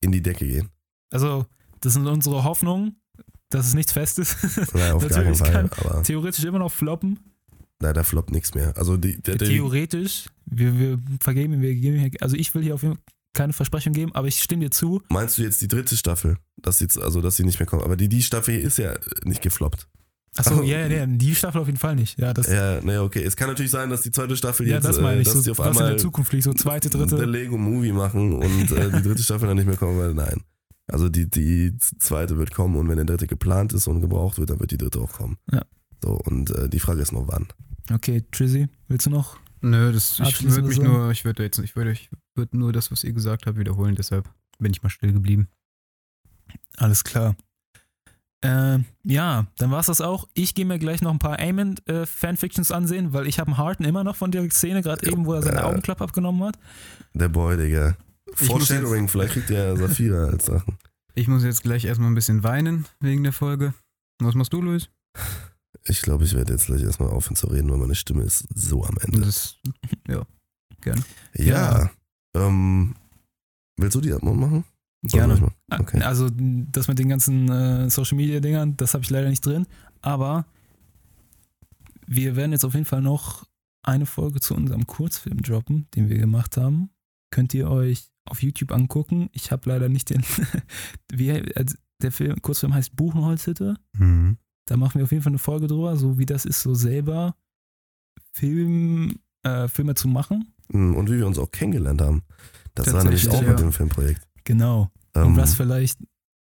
[0.00, 0.68] in die Decke gehen.
[1.12, 1.46] Also,
[1.80, 2.96] das sind unsere Hoffnungen,
[3.54, 4.36] dass es nichts Festes.
[4.74, 6.02] Nein, auf gar keinen Fall.
[6.02, 7.18] Theoretisch immer noch floppen.
[7.80, 8.76] leider floppt nichts mehr.
[8.76, 12.82] Also die, der, Theoretisch, wir, wir vergeben, wir geben hier, also ich will hier auf
[12.82, 15.02] jeden Fall keine Versprechung geben, aber ich stimme dir zu.
[15.08, 16.36] meinst du jetzt die dritte Staffel?
[16.56, 17.82] Dass jetzt, also dass sie nicht mehr kommt.
[17.82, 19.88] Aber die, die Staffel hier ist ja nicht gefloppt.
[20.36, 22.18] Achso, Ach, ja, ja, ja, die Staffel auf jeden Fall nicht.
[22.18, 23.22] Ja, das, ja, Ja, naja, okay.
[23.22, 25.28] Es kann natürlich sein, dass die zweite Staffel jetzt, das meine äh, ich.
[25.28, 27.24] dass So, auf was in einmal der Zukunft liegt, so zweite, dritte.
[27.24, 30.42] Lego Movie machen und äh, die dritte Staffel dann nicht mehr kommen, weil nein.
[30.86, 34.50] Also die, die zweite wird kommen und wenn der dritte geplant ist und gebraucht wird,
[34.50, 35.38] dann wird die dritte auch kommen.
[35.50, 35.62] Ja.
[36.02, 37.48] So, und äh, die Frage ist noch wann.
[37.92, 39.38] Okay, Trizzy, willst du noch?
[39.62, 40.82] Nö, das, ich würde mich so?
[40.82, 43.94] nur, ich würde jetzt, ich würde, ich würde nur das, was ihr gesagt habt, wiederholen,
[43.94, 45.48] deshalb bin ich mal still geblieben.
[46.76, 47.34] Alles klar.
[48.42, 50.28] Ähm, ja, dann war es das auch.
[50.34, 54.04] Ich gehe mir gleich noch ein paar Amond-Fanfictions ansehen, weil ich habe einen Harten immer
[54.04, 56.58] noch von der Szene, gerade eben, wo er seine äh, Augenklappe abgenommen hat.
[57.14, 57.96] Der Boy, Digga.
[58.34, 60.78] Foreshadowing, vielleicht kriegt der Saphira als Sachen.
[61.14, 63.74] Ich muss jetzt gleich erstmal ein bisschen weinen wegen der Folge.
[64.20, 64.88] Was machst du, Luis?
[65.84, 68.84] Ich glaube, ich werde jetzt gleich erstmal aufhören zu reden, weil meine Stimme ist so
[68.84, 69.20] am Ende.
[69.20, 69.56] Das,
[70.08, 70.26] Ja.
[71.34, 71.90] Ja.
[72.34, 72.94] Ähm,
[73.76, 74.64] willst du die Abmord machen?
[75.02, 75.36] Gerne.
[75.36, 75.80] Mal?
[75.80, 76.00] Okay.
[76.02, 79.66] Also das mit den ganzen äh, Social Media Dingern, das habe ich leider nicht drin.
[80.00, 80.46] Aber
[82.06, 83.44] wir werden jetzt auf jeden Fall noch
[83.82, 86.90] eine Folge zu unserem Kurzfilm droppen, den wir gemacht haben.
[87.30, 89.28] Könnt ihr euch auf YouTube angucken.
[89.32, 90.22] Ich habe leider nicht den.
[91.12, 93.76] Wie, also der Film, Kurzfilm heißt Buchenholzhütte.
[93.96, 94.38] Mhm.
[94.66, 97.34] Da machen wir auf jeden Fall eine Folge drüber, so wie das ist, so selber
[98.32, 100.54] Film, äh, Filme zu machen.
[100.68, 102.22] Mm, Und wie wir uns auch kennengelernt haben.
[102.74, 103.48] Das war nämlich auch ja.
[103.48, 104.26] mit dem Filmprojekt.
[104.44, 104.90] Genau.
[105.14, 105.98] Und Ähm, was vielleicht,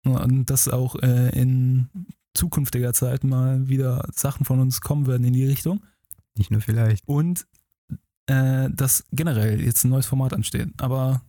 [0.05, 1.89] und dass auch äh, in
[2.35, 5.83] zukünftiger Zeit mal wieder Sachen von uns kommen werden in die Richtung.
[6.37, 7.07] Nicht nur vielleicht.
[7.09, 7.47] Und
[8.27, 10.69] äh, dass generell jetzt ein neues Format ansteht.
[10.79, 11.23] Aber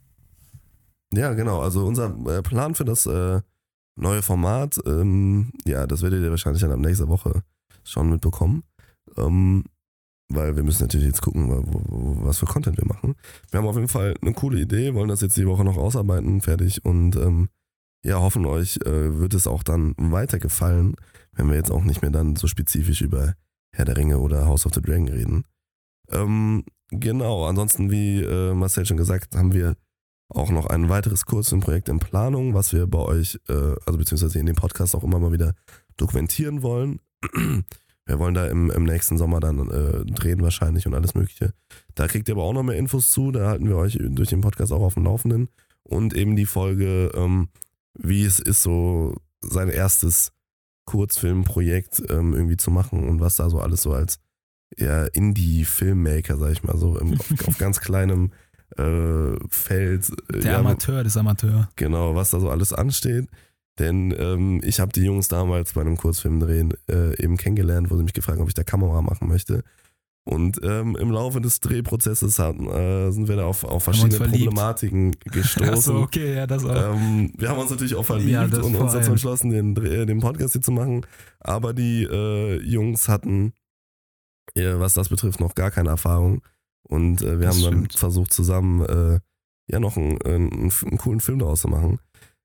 [1.14, 1.62] ja, genau.
[1.62, 3.42] Also unser äh, Plan für das äh,
[3.96, 7.44] neue Format, ähm, ja, das werdet ihr wahrscheinlich dann ab nächster Woche
[7.84, 8.64] schon mitbekommen.
[9.18, 9.64] Ähm,
[10.34, 11.50] weil wir müssen natürlich jetzt gucken,
[12.24, 13.16] was für Content wir machen.
[13.50, 16.42] Wir haben auf jeden Fall eine coole Idee, wollen das jetzt die Woche noch ausarbeiten,
[16.42, 17.50] fertig und ähm,
[18.04, 20.96] ja, hoffen euch äh, wird es auch dann weitergefallen,
[21.34, 23.36] wenn wir jetzt auch nicht mehr dann so spezifisch über
[23.74, 25.44] Herr der Ringe oder House of the Dragon reden.
[26.10, 29.76] Ähm, genau, ansonsten, wie äh, Marcel schon gesagt, haben wir
[30.34, 34.46] auch noch ein weiteres Kurzfilmprojekt in Planung, was wir bei euch, äh, also beziehungsweise in
[34.46, 35.54] dem Podcast auch immer mal wieder
[35.98, 37.00] dokumentieren wollen.
[38.08, 41.54] Wir wollen da im, im nächsten Sommer dann äh, drehen wahrscheinlich und alles Mögliche.
[41.94, 43.32] Da kriegt ihr aber auch noch mehr Infos zu.
[43.32, 45.50] Da halten wir euch durch den Podcast auch auf dem Laufenden.
[45.84, 47.50] Und eben die Folge, ähm,
[47.94, 50.32] wie es ist, so sein erstes
[50.86, 54.20] Kurzfilmprojekt ähm, irgendwie zu machen und was da so alles so als
[54.78, 58.32] ja, Indie-Filmmaker, sag ich mal, so im, auf, auf ganz kleinem
[58.78, 60.10] äh, Feld.
[60.34, 61.70] Äh, Der ja, Amateur des Amateur.
[61.76, 63.28] Genau, was da so alles ansteht.
[63.80, 68.04] Denn ähm, ich habe die Jungs damals bei einem Kurzfilmdrehen äh, eben kennengelernt, wo sie
[68.04, 69.64] mich gefragt haben, ob ich da Kamera machen möchte.
[70.24, 75.14] Und ähm, im Laufe des Drehprozesses hatten, äh, sind wir da auf, auf verschiedene Problematiken
[75.20, 75.74] gestoßen.
[75.74, 76.94] Achso, okay, ja, das auch.
[76.94, 80.54] Ähm, wir haben uns natürlich auch verliebt ja, und uns dazu entschlossen, den, den Podcast
[80.54, 81.08] hier zu machen.
[81.40, 83.54] Aber die äh, Jungs hatten,
[84.54, 86.44] äh, was das betrifft, noch gar keine Erfahrung.
[86.92, 87.94] Und äh, wir das haben stimmt.
[87.94, 89.20] dann versucht, zusammen äh,
[89.72, 92.00] ja noch einen, einen, einen coolen Film daraus zu machen.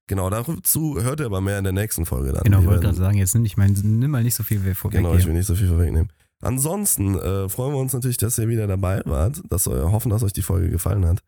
[0.08, 2.44] Genau, dazu hört ihr aber mehr in der nächsten Folge dann.
[2.44, 4.98] Genau, wollte gerade sagen, jetzt nimm, ich mein, nimm mal nicht so viel vorweg.
[4.98, 6.10] Genau, ich will nicht so viel vorwegnehmen.
[6.40, 10.22] Ansonsten äh, freuen wir uns natürlich, dass ihr wieder dabei wart, dass wir hoffen, dass
[10.22, 11.20] euch die Folge gefallen hat.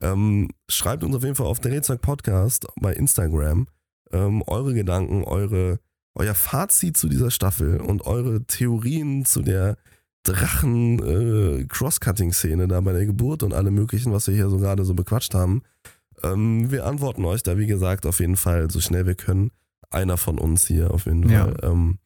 [0.00, 3.66] Ähm, schreibt uns auf jeden Fall auf der Rätzeug Podcast bei Instagram
[4.12, 5.78] ähm, eure Gedanken, eure,
[6.14, 9.76] euer Fazit zu dieser Staffel und eure Theorien zu der
[10.24, 14.94] Drachen-Crosscutting-Szene äh, da bei der Geburt und allem möglichen, was wir hier so gerade so
[14.94, 15.62] bequatscht haben.
[16.22, 19.50] Ähm, wir antworten euch da, wie gesagt, auf jeden Fall so schnell wir können.
[19.90, 21.44] Einer von uns hier auf jeden ja.
[21.44, 21.56] Fall.
[21.62, 21.98] Ähm,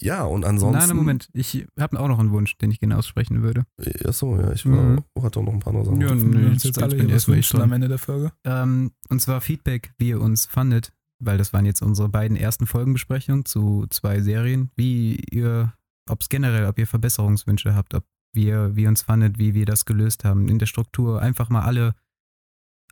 [0.00, 0.86] ja, und ansonsten.
[0.86, 3.64] Nein, Moment, ich habe auch noch einen Wunsch, den ich gerne aussprechen würde.
[4.04, 5.04] Achso, ja, ich war, mhm.
[5.20, 6.00] hatte auch noch ein paar andere Sachen.
[6.00, 8.30] Ja, nee, jetzt, jetzt alle hier was wünschen am Ende der Folge.
[8.44, 12.66] Ähm, und zwar Feedback, wie ihr uns fandet, weil das waren jetzt unsere beiden ersten
[12.66, 14.70] Folgenbesprechungen zu zwei Serien.
[14.76, 15.72] Wie ihr,
[16.10, 19.84] ob es generell, ob ihr Verbesserungswünsche habt, ob wir, wie uns fandet, wie wir das
[19.84, 21.20] gelöst haben in der Struktur.
[21.22, 21.94] Einfach mal alle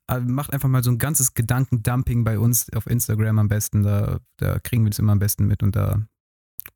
[0.09, 3.83] äh, macht einfach mal so ein ganzes Gedankendumping bei uns auf Instagram am besten.
[3.83, 6.07] Da, da kriegen wir das immer am besten mit und da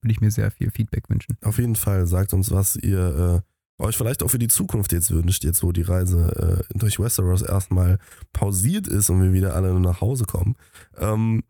[0.02, 1.36] würde ich mir sehr viel Feedback wünschen.
[1.42, 3.42] Auf jeden Fall, sagt uns, was ihr
[3.78, 6.98] äh, euch vielleicht auch für die Zukunft jetzt wünscht, jetzt wo die Reise äh, durch
[6.98, 7.98] Westeros erstmal
[8.32, 10.56] pausiert ist und wir wieder alle nach Hause kommen.
[10.98, 11.42] Ähm,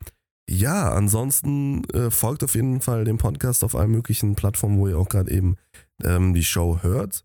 [0.50, 4.98] ja, ansonsten äh, folgt auf jeden Fall dem Podcast auf allen möglichen Plattformen, wo ihr
[4.98, 5.56] auch gerade eben
[6.02, 7.24] ähm, die Show hört.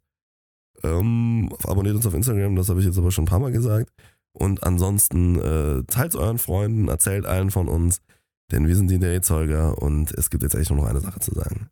[0.84, 3.92] Ähm, abonniert uns auf Instagram, das habe ich jetzt aber schon ein paar Mal gesagt.
[4.32, 8.00] Und ansonsten äh, teilt es euren Freunden, erzählt allen von uns,
[8.52, 11.34] denn wir sind die Datzeuger und es gibt jetzt eigentlich nur noch eine Sache zu
[11.34, 11.72] sagen.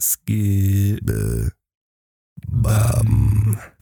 [0.00, 1.52] Skibbe.
[2.48, 3.72] Baba.